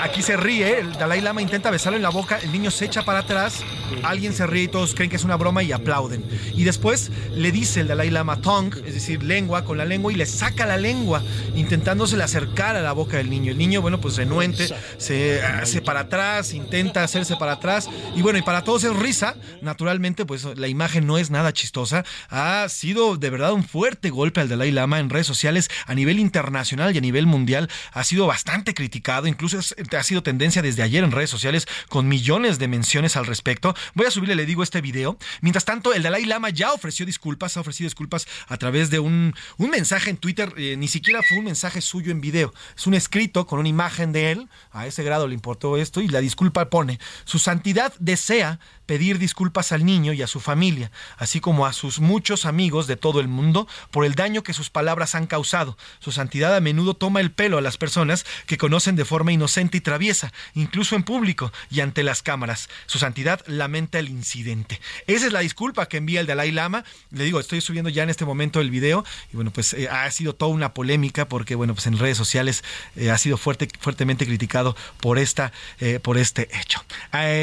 Aquí 0.01 0.23
se, 0.23 0.37
ríe, 0.37 0.81
el 0.81 0.93
Dalai 0.93 1.21
Lama 1.21 1.43
intenta 1.43 1.71
besarle 1.71 1.97
en 1.97 2.03
la 2.03 2.11
boca, 2.11 2.39
el 2.43 2.53
niño 2.53 2.71
se 2.71 2.85
echa 2.85 3.05
para 3.05 3.21
atrás, 3.21 3.61
alguien 4.03 4.33
se 4.33 4.47
ríe 4.47 4.65
y 4.65 4.69
todos 4.69 4.95
creen 4.95 5.11
que 5.11 5.17
es 5.17 5.25
una 5.25 5.37
broma 5.37 5.63
y 5.63 5.73
aplauden. 5.73 6.25
Y 6.55 6.65
después 6.65 7.11
le 7.35 7.51
dice 7.53 7.81
el 7.81 7.89
Dalai 7.89 8.11
Lama 8.11 8.41
tongue, 8.41 8.83
es 8.87 8.95
decir, 8.95 9.23
lengua 9.23 9.65
con 9.65 9.79
la 9.79 9.85
lengua 9.85 10.13
y 10.13 10.17
le 10.17 10.27
saca 10.27 10.67
la 10.67 10.77
lengua, 10.77 11.23
intentándose 11.55 12.21
acercar 12.23 12.77
a 12.77 12.83
la 12.83 12.93
boca 12.93 13.17
del 13.17 13.31
niño. 13.31 13.53
El 13.53 13.59
niño, 13.59 13.81
bueno, 13.81 14.01
pues 14.01 14.17
renuente, 14.17 14.69
se 14.99 15.43
hace 15.43 15.81
para 15.81 16.01
atrás, 16.01 16.53
intenta 16.53 17.03
hacerse 17.03 17.37
para 17.37 17.53
atrás. 17.53 17.89
Y 18.15 18.23
bueno, 18.23 18.39
y 18.39 18.43
para 18.43 18.63
todos 18.63 18.85
es 18.85 18.95
risa, 18.95 19.37
naturalmente, 19.63 20.27
pues 20.27 20.45
la 20.57 20.69
imagen 20.69 21.07
no 21.07 21.19
es 21.19 21.31
nada 21.31 21.53
chistosa. 21.53 22.05
Ha 22.29 22.69
sido 22.69 23.17
de 23.17 23.31
verdad 23.31 23.53
un 23.53 23.65
fuerte 23.65 24.11
golpe 24.11 24.41
al 24.41 24.49
Dalai 24.49 24.71
Lama 24.71 24.99
en 24.99 25.11
redes 25.11 25.27
sociales 25.27 25.71
a 25.87 25.95
nivel 25.95 26.19
internacional 26.19 26.95
y 26.95 26.99
a 26.99 27.01
nivel 27.01 27.27
mundial 27.27 27.70
ha 27.93 28.05
sido 28.05 28.27
bastante 28.27 28.75
criticado, 28.75 29.27
incluso 29.27 29.59
ha 29.59 30.03
sido 30.03 30.23
tendencia 30.23 30.63
desde 30.63 30.83
ayer 30.83 31.05
en 31.05 31.13
redes 31.13 31.31
sociales 31.31 31.67
con 31.89 32.09
millones 32.09 32.59
de 32.59 32.69
menciones 32.69 33.17
al 33.17 33.27
respecto. 33.27 33.75
Voy 33.95 34.07
a 34.07 34.11
subirle, 34.11 34.35
le 34.35 34.47
digo, 34.47 34.63
este 34.63 34.81
video. 34.81 35.19
Mientras 35.41 35.65
tanto, 35.65 35.93
el 35.93 36.03
Dalai 36.03 36.25
Lama 36.25 36.51
ya 36.51 36.73
ofreció 36.73 37.07
disculpas, 37.07 37.57
ha 37.57 37.61
ofrecido 37.61 37.87
disculpas 37.87 38.27
a 38.49 38.57
través 38.57 38.91
de 38.91 38.99
un, 38.99 39.35
un 39.59 39.71
mensaje 39.71 40.11
en 40.11 40.17
Twitter, 40.17 40.53
eh, 40.57 40.77
ni 40.77 40.89
siquiera 40.89 41.21
fue 41.23 41.39
un 41.39 41.45
mensaje 41.45 41.81
suyo 41.81 42.11
en 42.11 42.21
video, 42.21 42.53
es 42.77 42.87
un 42.87 42.95
escrito 42.95 43.47
con 43.47 43.59
una 43.59 43.69
imagen 43.69 44.13
de 44.13 44.33
él, 44.33 44.49
a 44.73 44.87
ese 44.87 45.03
grado 45.03 45.27
le 45.27 45.35
importó 45.35 45.77
esto 45.77 46.01
y 46.01 46.09
la 46.09 46.21
disculpa 46.21 46.71
pone, 46.71 46.99
su 47.25 47.39
santidad 47.39 47.93
desea 47.99 48.59
pedir 48.91 49.21
disculpas 49.21 49.71
al 49.71 49.85
niño 49.85 50.13
y 50.13 50.21
a 50.21 50.27
su 50.27 50.41
familia, 50.41 50.91
así 51.17 51.39
como 51.39 51.65
a 51.65 51.73
sus 51.73 52.01
muchos 52.01 52.45
amigos 52.45 52.89
de 52.89 52.97
todo 52.97 53.21
el 53.21 53.29
mundo 53.29 53.69
por 53.93 54.05
el 54.05 54.17
daño 54.17 54.43
que 54.43 54.53
sus 54.53 54.69
palabras 54.69 55.15
han 55.15 55.29
causado. 55.29 55.79
Su 56.01 56.11
santidad 56.11 56.57
a 56.57 56.61
menudo 56.61 56.95
toma 56.95 57.21
el 57.21 57.31
pelo 57.31 57.59
a 57.61 57.63
las 57.63 57.77
personas 57.77 58.27
que 58.47 58.59
conocen 58.59 58.97
de 58.97 59.05
forma 59.05 59.33
inocente 59.33 59.79
y 59.79 59.81
traviesa, 59.81 60.33
incluso 60.55 60.97
en 60.97 61.05
público 61.05 61.53
y 61.71 61.81
ante 61.81 62.03
las 62.03 62.23
cámaras. 62.23 62.69
Su 62.87 62.99
santidad 62.99 63.43
lamenta 63.47 63.99
el 63.99 64.09
incidente. 64.09 64.81
Esa 65.07 65.27
es 65.27 65.33
la 65.33 65.41
disculpa 65.41 65.87
que 65.87 65.99
envía 65.99 66.21
el 66.21 66.27
Dalai 66.27 66.51
Lama. 66.51 66.85
Le 67.11 67.25
digo, 67.25 67.41
estoy 67.41 67.61
subiendo 67.61 67.91
ya 67.91 68.03
en 68.03 68.11
este 68.11 68.25
momento 68.25 68.61
el 68.61 68.71
video 68.71 69.05
y 69.33 69.37
bueno, 69.37 69.51
pues 69.51 69.73
eh, 69.75 69.89
ha 69.89 70.11
sido 70.11 70.35
toda 70.35 70.51
una 70.51 70.75
polémica 70.75 71.29
porque 71.29 71.55
bueno, 71.55 71.75
pues 71.75 71.87
en 71.87 71.99
redes 71.99 72.17
sociales 72.17 72.65
eh, 72.97 73.11
ha 73.11 73.19
sido 73.19 73.37
fuerte, 73.37 73.69
fuertemente 73.81 74.27
criticado 74.27 74.77
por 75.01 75.19
esta, 75.19 75.53
eh, 75.79 76.01
por 76.01 76.19
este 76.19 76.49
hecho. 76.61 76.85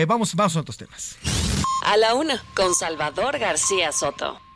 vamos, 0.07 0.35
vamos 0.35 0.55
a 0.55 0.59
otros 0.59 0.77
temas. 0.77 1.17
A 1.85 1.97
la 1.97 2.15
una, 2.15 2.43
con 2.55 2.73
Salvador 2.75 3.39
García 3.39 3.91
Soto. 3.91 4.46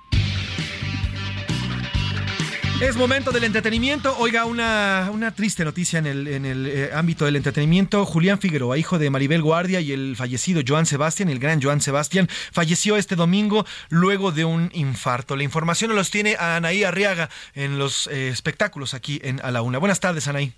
Es 2.81 2.95
momento 2.95 3.31
del 3.31 3.43
entretenimiento. 3.43 4.17
Oiga, 4.17 4.45
una, 4.45 5.11
una 5.13 5.35
triste 5.35 5.63
noticia 5.63 5.99
en 5.99 6.07
el, 6.07 6.27
en 6.27 6.45
el 6.47 6.65
eh, 6.65 6.89
ámbito 6.91 7.25
del 7.25 7.35
entretenimiento. 7.35 8.07
Julián 8.07 8.39
Figueroa, 8.39 8.75
hijo 8.79 8.97
de 8.97 9.11
Maribel 9.11 9.43
Guardia 9.43 9.79
y 9.81 9.91
el 9.91 10.15
fallecido 10.15 10.63
Joan 10.67 10.87
Sebastián, 10.87 11.29
el 11.29 11.37
gran 11.37 11.61
Joan 11.61 11.79
Sebastián, 11.79 12.27
falleció 12.51 12.97
este 12.97 13.15
domingo 13.15 13.67
luego 13.89 14.31
de 14.31 14.45
un 14.45 14.71
infarto. 14.73 15.35
La 15.35 15.43
información 15.43 15.95
los 15.95 16.09
tiene 16.09 16.35
a 16.39 16.55
Anaí 16.55 16.83
Arriaga 16.83 17.29
en 17.53 17.77
los 17.77 18.07
eh, 18.07 18.29
espectáculos 18.29 18.95
aquí 18.95 19.21
en 19.23 19.39
A 19.43 19.51
la 19.51 19.61
Una. 19.61 19.77
Buenas 19.77 19.99
tardes, 19.99 20.27
Anaí. 20.27 20.51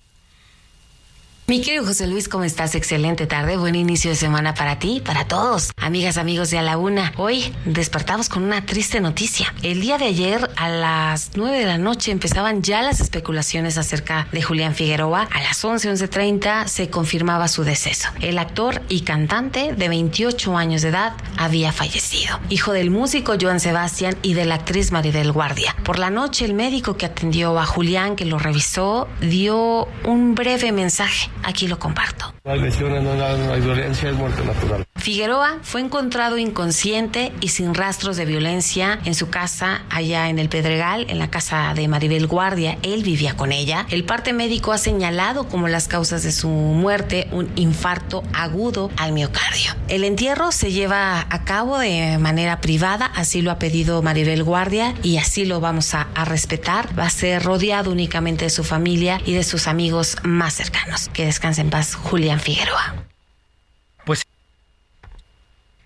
Mi 1.46 1.60
querido 1.60 1.86
José 1.86 2.08
Luis, 2.08 2.30
¿cómo 2.30 2.46
estás? 2.46 2.74
Excelente 2.74 3.28
tarde, 3.28 3.58
buen 3.58 3.76
inicio 3.76 4.10
de 4.10 4.16
semana 4.16 4.54
para 4.54 4.80
ti, 4.80 5.02
para 5.06 5.28
todos. 5.28 5.72
Amigas, 5.76 6.18
amigos 6.18 6.50
de 6.52 6.58
A 6.58 6.62
la 6.62 6.78
Una, 6.78 7.12
hoy 7.18 7.54
despertamos 7.66 8.30
con 8.30 8.44
una 8.44 8.66
triste 8.66 9.02
noticia. 9.02 9.54
El 9.62 9.82
día 9.82 9.98
de 9.98 10.06
ayer 10.06 10.50
a 10.56 10.70
las 10.70 11.32
9 11.36 11.60
de 11.60 11.66
la 11.66 11.78
noche 11.78 12.12
empezaban 12.12 12.62
ya 12.62 12.82
las 12.82 13.02
especulaciones 13.02 13.78
acerca 13.78 14.26
de 14.32 14.42
Julián 14.42 14.74
Figueroa. 14.74 15.28
A 15.34 15.42
las 15.42 15.66
11, 15.66 15.92
11.30 15.92 16.68
se 16.68 16.90
confirmaba 16.90 17.50
su 17.50 17.66
deceso. 17.66 18.08
El 18.22 18.38
actor 18.38 18.82
y 18.88 19.02
cantante 19.02 19.74
de 19.74 19.90
28 19.90 20.56
años 20.56 20.82
de 20.82 20.90
edad 20.90 21.12
había 21.36 21.74
fallecido. 21.74 22.40
Hijo 22.48 22.72
del 22.72 22.90
músico 22.90 23.34
Joan 23.40 23.60
Sebastián 23.60 24.16
y 24.22 24.34
de 24.34 24.46
la 24.46 24.56
actriz 24.56 24.94
Maribel 24.94 25.34
Guardia. 25.34 25.76
Por 25.84 26.00
la 26.00 26.10
noche 26.10 26.46
el 26.46 26.54
médico 26.54 26.96
que 26.96 27.06
atendió 27.06 27.60
a 27.60 27.66
Julián, 27.66 28.16
que 28.16 28.24
lo 28.24 28.40
revisó, 28.40 29.10
dio 29.20 29.90
un 30.06 30.36
breve 30.36 30.72
mensaje 30.72 31.33
Aquí 31.44 31.68
lo 31.68 31.80
comparto. 31.80 32.34
No 32.46 32.52
hay 32.52 32.60
lesiones, 32.60 33.04
no 33.04 33.12
hay 33.54 33.62
violencia, 33.62 34.10
es 34.10 34.16
muerte 34.16 34.44
natural. 34.44 34.84
Figueroa 34.96 35.60
fue 35.64 35.82
encontrado 35.82 36.38
inconsciente 36.38 37.34
y 37.42 37.50
sin 37.50 37.74
rastros 37.74 38.16
de 38.16 38.26
violencia 38.26 39.00
en 39.04 39.16
su 39.16 39.30
casa 39.30 39.84
allá 39.90 40.30
en 40.30 40.40
el 40.40 40.48
Pedregal, 40.48 41.06
en 41.10 41.20
la 41.20 41.30
casa 41.30 41.74
de 41.76 41.88
Maribel 41.90 42.28
Guardia. 42.28 42.78
Él 42.84 43.04
vivía 43.04 43.36
con 43.36 43.52
ella. 43.52 43.86
El 43.90 44.06
parte 44.06 44.32
médico 44.32 44.72
ha 44.72 44.78
señalado 44.78 45.50
como 45.50 45.68
las 45.68 45.88
causas 45.88 46.24
de 46.24 46.32
su 46.32 46.48
muerte 46.48 47.28
un 47.32 47.52
infarto 47.56 48.24
agudo 48.34 48.92
al 48.98 49.12
miocardio. 49.12 49.76
El 49.90 50.04
entierro 50.06 50.52
se 50.52 50.72
lleva 50.72 51.20
a 51.30 51.44
cabo 51.44 51.80
de 51.80 52.18
manera 52.18 52.62
privada, 52.62 53.06
así 53.06 53.42
lo 53.42 53.52
ha 53.52 53.60
pedido 53.60 54.02
Maribel 54.02 54.44
Guardia 54.44 54.94
y 55.04 55.18
así 55.18 55.44
lo 55.46 55.60
vamos 55.60 55.94
a, 55.96 56.08
a 56.16 56.24
respetar. 56.24 56.98
Va 56.98 57.08
a 57.08 57.10
ser 57.10 57.44
rodeado 57.44 57.92
únicamente 57.92 58.46
de 58.46 58.50
su 58.50 58.64
familia 58.64 59.22
y 59.26 59.34
de 59.34 59.44
sus 59.44 59.68
amigos 59.68 60.16
más 60.24 60.54
cercanos. 60.54 61.10
Que 61.12 61.23
descanse 61.26 61.62
en 61.62 61.70
paz 61.70 61.96
Julián 61.96 62.40
Figueroa. 62.40 62.96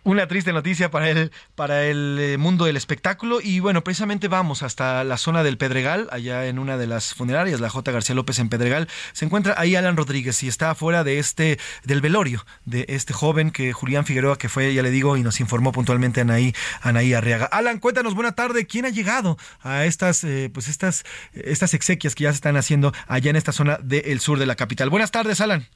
Una 0.08 0.26
triste 0.26 0.54
noticia 0.54 0.90
para 0.90 1.10
el, 1.10 1.34
para 1.56 1.84
el 1.84 2.18
eh, 2.18 2.38
mundo 2.38 2.64
del 2.64 2.78
espectáculo 2.78 3.42
y 3.44 3.60
bueno, 3.60 3.84
precisamente 3.84 4.30
vamos 4.30 4.64
hasta 4.64 5.04
la 5.04 5.18
zona 5.18 5.44
del 5.44 5.58
Pedregal, 5.58 6.08
allá 6.14 6.46
en 6.46 6.60
una 6.60 6.78
de 6.78 6.88
las 6.88 7.14
funerarias, 7.14 7.60
la 7.60 7.70
J. 7.70 7.92
García 7.92 8.16
López 8.16 8.40
en 8.40 8.48
Pedregal. 8.48 8.88
Se 9.12 9.26
encuentra 9.26 9.56
ahí 9.58 9.76
Alan 9.76 9.98
Rodríguez 9.98 10.42
y 10.44 10.48
está 10.48 10.72
afuera 10.72 11.04
de 11.04 11.20
este, 11.20 11.60
del 11.84 12.00
velorio 12.00 12.46
de 12.64 12.86
este 12.88 13.12
joven 13.12 13.52
que 13.52 13.74
Julián 13.74 14.06
Figueroa, 14.06 14.38
que 14.38 14.48
fue, 14.48 14.74
ya 14.74 14.82
le 14.82 14.92
digo, 14.92 15.18
y 15.18 15.24
nos 15.24 15.42
informó 15.42 15.74
puntualmente 15.74 16.22
Anaí, 16.22 16.56
Anaí 16.82 17.14
Arriaga. 17.14 17.48
Alan, 17.48 17.80
cuéntanos, 17.80 18.14
buena 18.14 18.32
tarde, 18.32 18.66
¿quién 18.66 18.86
ha 18.86 18.90
llegado 18.90 19.38
a 19.60 19.84
estas, 19.84 20.24
eh, 20.24 20.50
pues 20.54 20.70
estas, 20.70 21.04
estas 21.34 21.74
exequias 21.74 22.16
que 22.16 22.24
ya 22.24 22.32
se 22.32 22.38
están 22.38 22.56
haciendo 22.56 22.94
allá 23.08 23.30
en 23.30 23.36
esta 23.36 23.52
zona 23.52 23.78
del 23.84 24.22
sur 24.22 24.40
de 24.40 24.46
la 24.46 24.56
capital? 24.56 24.90
Buenas 24.90 25.12
tardes, 25.12 25.42
Alan. 25.42 25.68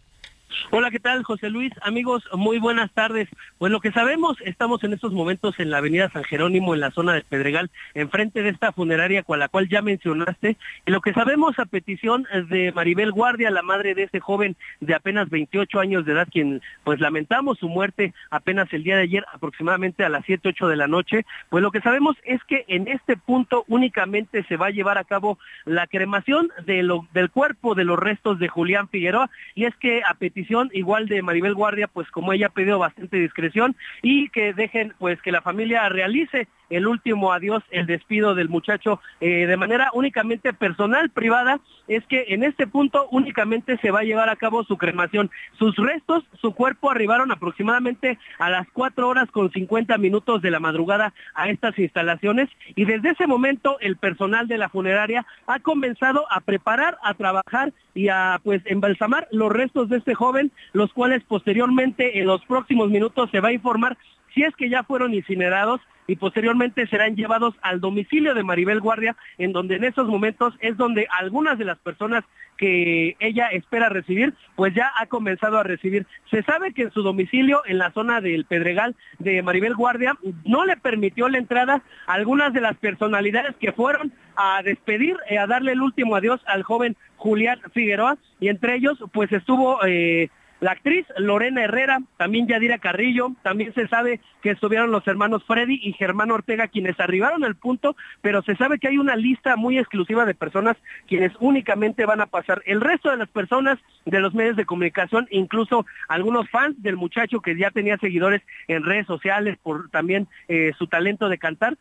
Hola, 0.71 0.91
¿qué 0.91 0.99
tal, 0.99 1.23
José 1.23 1.49
Luis? 1.49 1.71
Amigos, 1.81 2.23
muy 2.33 2.59
buenas 2.59 2.91
tardes. 2.91 3.29
Pues 3.57 3.71
lo 3.71 3.79
que 3.79 3.91
sabemos, 3.91 4.37
estamos 4.43 4.83
en 4.83 4.93
estos 4.93 5.13
momentos 5.13 5.59
en 5.59 5.69
la 5.69 5.77
avenida 5.77 6.09
San 6.09 6.23
Jerónimo, 6.23 6.73
en 6.73 6.81
la 6.81 6.91
zona 6.91 7.13
de 7.13 7.21
Pedregal, 7.21 7.69
enfrente 7.93 8.41
de 8.41 8.49
esta 8.49 8.71
funeraria 8.71 9.23
con 9.23 9.39
la 9.39 9.47
cual 9.47 9.69
ya 9.69 9.81
mencionaste. 9.81 10.57
Y 10.85 10.91
lo 10.91 11.01
que 11.01 11.13
sabemos 11.13 11.57
a 11.59 11.65
petición 11.65 12.27
de 12.49 12.71
Maribel 12.73 13.11
Guardia, 13.11 13.49
la 13.49 13.61
madre 13.61 13.95
de 13.95 14.03
este 14.03 14.19
joven 14.19 14.55
de 14.81 14.93
apenas 14.93 15.29
28 15.29 15.79
años 15.79 16.05
de 16.05 16.13
edad, 16.13 16.27
quien 16.29 16.61
pues 16.83 16.99
lamentamos 16.99 17.59
su 17.59 17.69
muerte 17.69 18.13
apenas 18.29 18.71
el 18.73 18.83
día 18.83 18.97
de 18.97 19.03
ayer, 19.03 19.25
aproximadamente 19.33 20.03
a 20.03 20.09
las 20.09 20.25
7, 20.25 20.49
8 20.49 20.67
de 20.67 20.75
la 20.75 20.87
noche, 20.87 21.25
pues 21.49 21.61
lo 21.61 21.71
que 21.71 21.81
sabemos 21.81 22.17
es 22.23 22.43
que 22.43 22.65
en 22.67 22.87
este 22.87 23.15
punto 23.15 23.63
únicamente 23.67 24.43
se 24.43 24.57
va 24.57 24.67
a 24.67 24.71
llevar 24.71 24.97
a 24.97 25.03
cabo 25.03 25.39
la 25.65 25.87
cremación 25.87 26.49
de 26.65 26.83
lo, 26.83 27.07
del 27.13 27.29
cuerpo 27.29 27.75
de 27.75 27.85
los 27.85 27.97
restos 27.97 28.39
de 28.39 28.47
Julián 28.47 28.89
Figueroa, 28.89 29.29
y 29.55 29.65
es 29.65 29.75
que 29.77 30.01
a 30.05 30.13
petición 30.15 30.40
igual 30.73 31.07
de 31.07 31.21
Maribel 31.21 31.55
Guardia, 31.55 31.87
pues 31.87 32.09
como 32.11 32.33
ella 32.33 32.47
ha 32.47 32.49
pedido 32.49 32.79
bastante 32.79 33.17
discreción 33.17 33.75
y 34.01 34.29
que 34.29 34.53
dejen 34.53 34.93
pues 34.99 35.21
que 35.21 35.31
la 35.31 35.41
familia 35.41 35.87
realice 35.89 36.47
el 36.71 36.87
último 36.87 37.33
adiós, 37.33 37.63
el 37.69 37.85
despido 37.85 38.35
del 38.35 38.49
muchacho 38.49 38.99
eh, 39.19 39.45
de 39.45 39.57
manera 39.57 39.89
únicamente 39.93 40.53
personal, 40.53 41.09
privada, 41.09 41.59
es 41.87 42.05
que 42.05 42.25
en 42.29 42.43
este 42.43 42.67
punto 42.67 43.07
únicamente 43.11 43.77
se 43.77 43.91
va 43.91 43.99
a 43.99 44.03
llevar 44.03 44.29
a 44.29 44.35
cabo 44.35 44.63
su 44.63 44.77
cremación. 44.77 45.29
Sus 45.59 45.75
restos, 45.75 46.23
su 46.39 46.53
cuerpo 46.53 46.89
arribaron 46.89 47.31
aproximadamente 47.31 48.17
a 48.39 48.49
las 48.49 48.67
4 48.73 49.07
horas 49.07 49.29
con 49.31 49.51
50 49.51 49.97
minutos 49.97 50.41
de 50.41 50.51
la 50.51 50.59
madrugada 50.59 51.13
a 51.35 51.49
estas 51.49 51.77
instalaciones 51.77 52.49
y 52.75 52.85
desde 52.85 53.09
ese 53.09 53.27
momento 53.27 53.77
el 53.79 53.97
personal 53.97 54.47
de 54.47 54.57
la 54.57 54.69
funeraria 54.69 55.25
ha 55.47 55.59
comenzado 55.59 56.25
a 56.31 56.39
preparar, 56.39 56.97
a 57.03 57.13
trabajar 57.13 57.73
y 57.93 58.07
a 58.07 58.39
pues 58.43 58.61
embalsamar 58.65 59.27
los 59.31 59.51
restos 59.51 59.89
de 59.89 59.97
este 59.97 60.15
joven, 60.15 60.51
los 60.73 60.93
cuales 60.93 61.23
posteriormente 61.23 62.19
en 62.19 62.27
los 62.27 62.43
próximos 62.45 62.89
minutos 62.89 63.29
se 63.31 63.39
va 63.39 63.49
a 63.49 63.53
informar 63.53 63.97
si 64.33 64.43
es 64.43 64.55
que 64.55 64.69
ya 64.69 64.83
fueron 64.83 65.13
incinerados 65.13 65.81
y 66.07 66.15
posteriormente 66.15 66.87
serán 66.87 67.15
llevados 67.15 67.55
al 67.61 67.79
domicilio 67.79 68.33
de 68.33 68.43
Maribel 68.43 68.81
Guardia, 68.81 69.15
en 69.37 69.53
donde 69.53 69.75
en 69.75 69.85
esos 69.85 70.07
momentos 70.07 70.53
es 70.59 70.75
donde 70.75 71.07
algunas 71.19 71.57
de 71.57 71.65
las 71.65 71.77
personas 71.77 72.23
que 72.57 73.15
ella 73.19 73.47
espera 73.47 73.89
recibir, 73.89 74.33
pues 74.55 74.73
ya 74.75 74.91
ha 74.99 75.05
comenzado 75.07 75.57
a 75.57 75.63
recibir. 75.63 76.05
Se 76.29 76.43
sabe 76.43 76.73
que 76.73 76.83
en 76.83 76.91
su 76.91 77.01
domicilio, 77.01 77.61
en 77.65 77.77
la 77.77 77.91
zona 77.91 78.21
del 78.21 78.45
Pedregal 78.45 78.95
de 79.19 79.41
Maribel 79.41 79.75
Guardia, 79.75 80.17
no 80.45 80.65
le 80.65 80.77
permitió 80.77 81.27
la 81.29 81.37
entrada 81.37 81.81
a 82.05 82.13
algunas 82.13 82.53
de 82.53 82.61
las 82.61 82.77
personalidades 82.77 83.55
que 83.55 83.71
fueron 83.71 84.13
a 84.35 84.61
despedir, 84.63 85.17
eh, 85.29 85.37
a 85.37 85.47
darle 85.47 85.71
el 85.71 85.81
último 85.81 86.15
adiós 86.15 86.41
al 86.45 86.63
joven 86.63 86.95
Julián 87.17 87.59
Figueroa, 87.73 88.17
y 88.39 88.49
entre 88.49 88.75
ellos, 88.75 88.97
pues 89.13 89.31
estuvo... 89.31 89.79
Eh, 89.85 90.29
la 90.61 90.71
actriz 90.71 91.07
Lorena 91.17 91.63
Herrera, 91.63 91.99
también 92.17 92.47
Yadira 92.47 92.77
Carrillo, 92.77 93.31
también 93.41 93.73
se 93.73 93.87
sabe 93.87 94.21
que 94.43 94.51
estuvieron 94.51 94.91
los 94.91 95.05
hermanos 95.07 95.43
Freddy 95.45 95.79
y 95.81 95.93
Germán 95.93 96.29
Ortega 96.29 96.67
quienes 96.67 96.99
arribaron 96.99 97.43
al 97.43 97.55
punto, 97.55 97.95
pero 98.21 98.43
se 98.43 98.55
sabe 98.55 98.77
que 98.77 98.87
hay 98.87 98.99
una 98.99 99.15
lista 99.15 99.55
muy 99.55 99.79
exclusiva 99.79 100.23
de 100.23 100.35
personas 100.35 100.77
quienes 101.07 101.33
únicamente 101.39 102.05
van 102.05 102.21
a 102.21 102.27
pasar. 102.27 102.61
El 102.67 102.79
resto 102.79 103.09
de 103.09 103.17
las 103.17 103.29
personas 103.29 103.79
de 104.05 104.19
los 104.19 104.35
medios 104.35 104.55
de 104.55 104.65
comunicación, 104.65 105.27
incluso 105.31 105.87
algunos 106.07 106.47
fans 106.49 106.81
del 106.81 106.95
muchacho 106.95 107.41
que 107.41 107.57
ya 107.57 107.71
tenía 107.71 107.97
seguidores 107.97 108.43
en 108.67 108.83
redes 108.83 109.07
sociales 109.07 109.57
por 109.63 109.89
también 109.89 110.27
eh, 110.47 110.73
su 110.77 110.85
talento 110.85 111.27
de 111.27 111.39
cantar, 111.39 111.75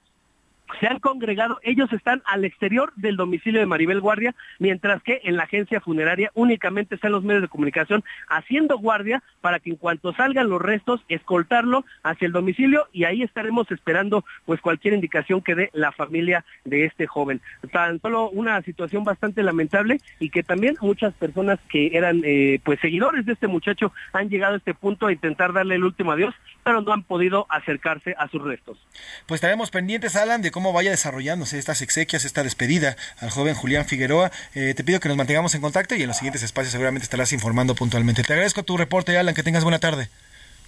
se 0.78 0.86
han 0.86 0.98
congregado, 0.98 1.58
ellos 1.62 1.92
están 1.92 2.22
al 2.24 2.44
exterior 2.44 2.92
del 2.96 3.16
domicilio 3.16 3.60
de 3.60 3.66
Maribel 3.66 4.00
Guardia, 4.00 4.34
mientras 4.58 5.02
que 5.02 5.20
en 5.24 5.36
la 5.36 5.44
agencia 5.44 5.80
funeraria 5.80 6.30
únicamente 6.34 6.94
están 6.94 7.12
los 7.12 7.24
medios 7.24 7.42
de 7.42 7.48
comunicación 7.48 8.04
haciendo 8.28 8.78
guardia 8.78 9.22
para 9.40 9.58
que 9.58 9.70
en 9.70 9.76
cuanto 9.76 10.12
salgan 10.14 10.48
los 10.48 10.60
restos, 10.60 11.00
escoltarlo 11.08 11.84
hacia 12.02 12.26
el 12.26 12.32
domicilio 12.32 12.88
y 12.92 13.04
ahí 13.04 13.22
estaremos 13.22 13.70
esperando 13.70 14.24
pues 14.44 14.60
cualquier 14.60 14.94
indicación 14.94 15.42
que 15.42 15.54
dé 15.54 15.70
la 15.72 15.92
familia 15.92 16.44
de 16.64 16.84
este 16.84 17.06
joven. 17.06 17.40
Tan 17.72 18.00
solo 18.00 18.30
una 18.30 18.60
situación 18.62 19.04
bastante 19.04 19.42
lamentable 19.42 19.98
y 20.18 20.30
que 20.30 20.42
también 20.42 20.76
muchas 20.80 21.14
personas 21.14 21.58
que 21.68 21.96
eran 21.96 22.22
eh, 22.24 22.60
pues 22.64 22.80
seguidores 22.80 23.26
de 23.26 23.32
este 23.32 23.46
muchacho 23.46 23.92
han 24.12 24.28
llegado 24.28 24.54
a 24.54 24.58
este 24.58 24.74
punto 24.74 25.06
a 25.06 25.12
intentar 25.12 25.52
darle 25.52 25.76
el 25.76 25.84
último 25.84 26.12
adiós, 26.12 26.34
pero 26.64 26.80
no 26.82 26.92
han 26.92 27.02
podido 27.02 27.46
acercarse 27.48 28.14
a 28.18 28.28
sus 28.28 28.42
restos. 28.42 28.78
Pues 29.26 29.38
estaremos 29.38 29.70
pendientes, 29.70 30.16
Alan, 30.16 30.42
de 30.42 30.50
cómo 30.50 30.59
vaya 30.72 30.90
desarrollándose 30.90 31.58
estas 31.58 31.82
exequias, 31.82 32.24
esta 32.24 32.42
despedida 32.42 32.96
al 33.18 33.30
joven 33.30 33.54
Julián 33.54 33.86
Figueroa. 33.86 34.30
Eh, 34.54 34.74
te 34.74 34.84
pido 34.84 35.00
que 35.00 35.08
nos 35.08 35.16
mantengamos 35.16 35.54
en 35.54 35.60
contacto 35.60 35.94
y 35.94 36.02
en 36.02 36.08
los 36.08 36.16
siguientes 36.16 36.42
espacios 36.42 36.72
seguramente 36.72 37.04
estarás 37.04 37.32
informando 37.32 37.74
puntualmente. 37.74 38.22
Te 38.22 38.32
agradezco 38.32 38.62
tu 38.62 38.76
reporte, 38.76 39.16
Alan, 39.16 39.34
que 39.34 39.42
tengas 39.42 39.64
buena 39.64 39.78
tarde. 39.78 40.08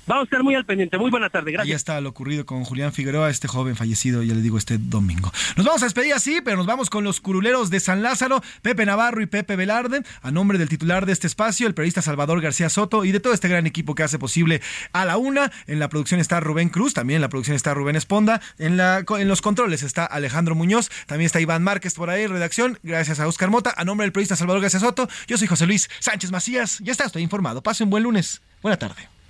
Vamos 0.06 0.22
a 0.22 0.24
estar 0.24 0.42
muy 0.42 0.54
al 0.56 0.64
pendiente. 0.64 0.98
Muy 0.98 1.10
buena 1.10 1.30
tarde, 1.30 1.52
gracias. 1.52 1.70
Ahí 1.70 1.76
está 1.76 2.00
lo 2.00 2.08
ocurrido 2.08 2.44
con 2.44 2.64
Julián 2.64 2.92
Figueroa, 2.92 3.30
este 3.30 3.46
joven 3.46 3.76
fallecido, 3.76 4.22
ya 4.22 4.34
le 4.34 4.40
digo, 4.40 4.58
este 4.58 4.78
domingo. 4.78 5.32
Nos 5.56 5.64
vamos 5.64 5.82
a 5.82 5.86
despedir 5.86 6.12
así, 6.12 6.40
pero 6.44 6.56
nos 6.56 6.66
vamos 6.66 6.90
con 6.90 7.04
los 7.04 7.20
curuleros 7.20 7.70
de 7.70 7.78
San 7.78 8.02
Lázaro, 8.02 8.42
Pepe 8.62 8.84
Navarro 8.84 9.22
y 9.22 9.26
Pepe 9.26 9.54
Velarde, 9.54 10.02
a 10.20 10.30
nombre 10.32 10.58
del 10.58 10.68
titular 10.68 11.06
de 11.06 11.12
este 11.12 11.28
espacio, 11.28 11.68
el 11.68 11.74
periodista 11.74 12.02
Salvador 12.02 12.40
García 12.40 12.68
Soto, 12.68 13.04
y 13.04 13.12
de 13.12 13.20
todo 13.20 13.32
este 13.32 13.46
gran 13.46 13.66
equipo 13.66 13.94
que 13.94 14.02
hace 14.02 14.18
posible 14.18 14.60
a 14.92 15.04
la 15.04 15.18
una. 15.18 15.52
En 15.68 15.78
la 15.78 15.88
producción 15.88 16.18
está 16.18 16.40
Rubén 16.40 16.68
Cruz, 16.68 16.94
también 16.94 17.16
en 17.16 17.22
la 17.22 17.28
producción 17.28 17.54
está 17.54 17.72
Rubén 17.72 17.94
Esponda, 17.94 18.40
en, 18.58 18.76
la, 18.76 19.04
en 19.18 19.28
los 19.28 19.40
controles 19.40 19.84
está 19.84 20.04
Alejandro 20.04 20.56
Muñoz, 20.56 20.90
también 21.06 21.26
está 21.26 21.40
Iván 21.40 21.62
Márquez 21.62 21.94
por 21.94 22.10
ahí, 22.10 22.26
redacción, 22.26 22.78
gracias 22.82 23.20
a 23.20 23.28
Oscar 23.28 23.50
Mota, 23.50 23.72
a 23.76 23.84
nombre 23.84 24.04
del 24.04 24.12
periodista 24.12 24.34
Salvador 24.34 24.62
García 24.62 24.80
Soto, 24.80 25.08
yo 25.28 25.38
soy 25.38 25.46
José 25.46 25.66
Luis 25.66 25.88
Sánchez 26.00 26.32
Macías, 26.32 26.80
ya 26.80 26.90
está, 26.90 27.04
estoy 27.04 27.22
informado. 27.22 27.62
Pase 27.62 27.84
un 27.84 27.90
buen 27.90 28.02
lunes. 28.02 28.42
Buena 28.62 28.76
tarde. 28.76 29.21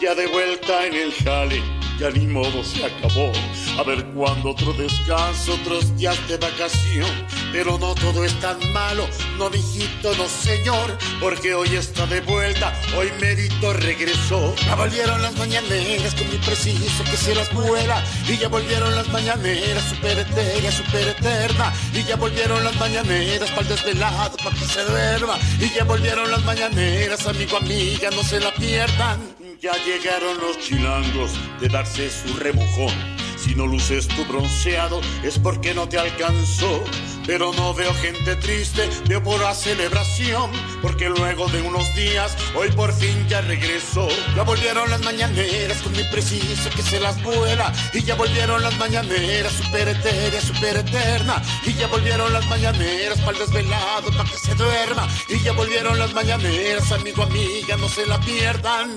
Ya 0.00 0.14
de 0.14 0.26
vuelta 0.28 0.86
en 0.86 0.94
el 0.94 1.12
jale, 1.12 1.62
ya 1.98 2.10
ni 2.10 2.26
modo 2.26 2.64
se 2.64 2.86
acabó. 2.86 3.32
A 3.78 3.82
ver 3.82 4.02
cuándo 4.14 4.50
otro 4.50 4.72
descanso, 4.72 5.54
otros 5.54 5.94
días 5.96 6.16
de 6.26 6.38
vacación. 6.38 7.10
Pero 7.52 7.78
no 7.78 7.94
todo 7.94 8.24
es 8.24 8.32
tan 8.40 8.58
malo, 8.72 9.06
no 9.36 9.50
mijito, 9.50 10.14
no 10.16 10.28
señor, 10.28 10.96
porque 11.20 11.54
hoy 11.54 11.74
está 11.74 12.06
de 12.06 12.20
vuelta, 12.20 12.72
hoy 12.96 13.10
Mérito 13.20 13.72
regresó. 13.74 14.54
Ya 14.64 14.74
volvieron 14.74 15.20
las 15.20 15.36
mañaneras 15.36 16.14
con 16.14 16.30
mi 16.30 16.38
preciso 16.38 17.04
que 17.04 17.16
se 17.16 17.34
las 17.34 17.52
vuela. 17.52 18.02
Y 18.26 18.38
ya 18.38 18.48
volvieron 18.48 18.94
las 18.94 19.08
mañaneras, 19.08 19.84
super 19.84 20.18
etérea, 20.18 20.72
super 20.72 21.08
eterna. 21.08 21.72
Y 21.92 22.04
ya 22.04 22.16
volvieron 22.16 22.64
las 22.64 22.76
mañaneras 22.76 23.50
para 23.50 23.62
el 23.62 23.68
desvelado, 23.68 24.36
para 24.38 24.56
que 24.56 24.64
se 24.64 24.84
duerma. 24.84 25.38
Y 25.58 25.68
ya 25.74 25.84
volvieron 25.84 26.30
las 26.30 26.44
mañaneras, 26.44 27.26
amigo, 27.26 27.58
amiga, 27.58 28.10
no 28.10 28.22
se 28.22 28.40
la 28.40 28.54
pierdan. 28.54 29.39
Ya 29.60 29.74
llegaron 29.84 30.38
los 30.38 30.58
chilangos 30.58 31.32
de 31.60 31.68
darse 31.68 32.08
su 32.10 32.34
remojón. 32.38 32.94
Si 33.36 33.54
no 33.54 33.66
luces 33.66 34.08
tu 34.08 34.24
bronceado 34.24 35.02
es 35.22 35.38
porque 35.38 35.74
no 35.74 35.86
te 35.86 35.98
alcanzó. 35.98 36.82
Pero 37.26 37.52
no 37.52 37.74
veo 37.74 37.92
gente 37.92 38.36
triste, 38.36 38.88
veo 39.06 39.22
pura 39.22 39.54
celebración. 39.54 40.50
Porque 40.80 41.10
luego 41.10 41.46
de 41.48 41.60
unos 41.60 41.94
días, 41.94 42.34
hoy 42.56 42.72
por 42.72 42.90
fin 42.94 43.28
ya 43.28 43.42
regresó. 43.42 44.08
Ya 44.34 44.44
volvieron 44.44 44.88
las 44.88 45.02
mañaneras 45.02 45.76
con 45.82 45.92
mi 45.92 46.04
preciso 46.04 46.70
que 46.74 46.82
se 46.82 46.98
las 46.98 47.22
vuela. 47.22 47.70
Y 47.92 48.02
ya 48.02 48.14
volvieron 48.14 48.62
las 48.62 48.78
mañaneras, 48.78 49.52
super 49.52 49.88
etérea, 49.88 50.40
super 50.40 50.78
eterna. 50.78 51.42
Y 51.66 51.74
ya 51.74 51.86
volvieron 51.88 52.32
las 52.32 52.46
mañaneras 52.46 53.18
para 53.20 53.32
el 53.32 53.38
desvelado, 53.40 54.10
para 54.16 54.24
que 54.24 54.38
se 54.38 54.54
duerma. 54.54 55.06
Y 55.28 55.38
ya 55.42 55.52
volvieron 55.52 55.98
las 55.98 56.14
mañaneras, 56.14 56.90
amigo, 56.92 57.24
amiga, 57.24 57.76
no 57.76 57.90
se 57.90 58.06
la 58.06 58.18
pierdan. 58.20 58.96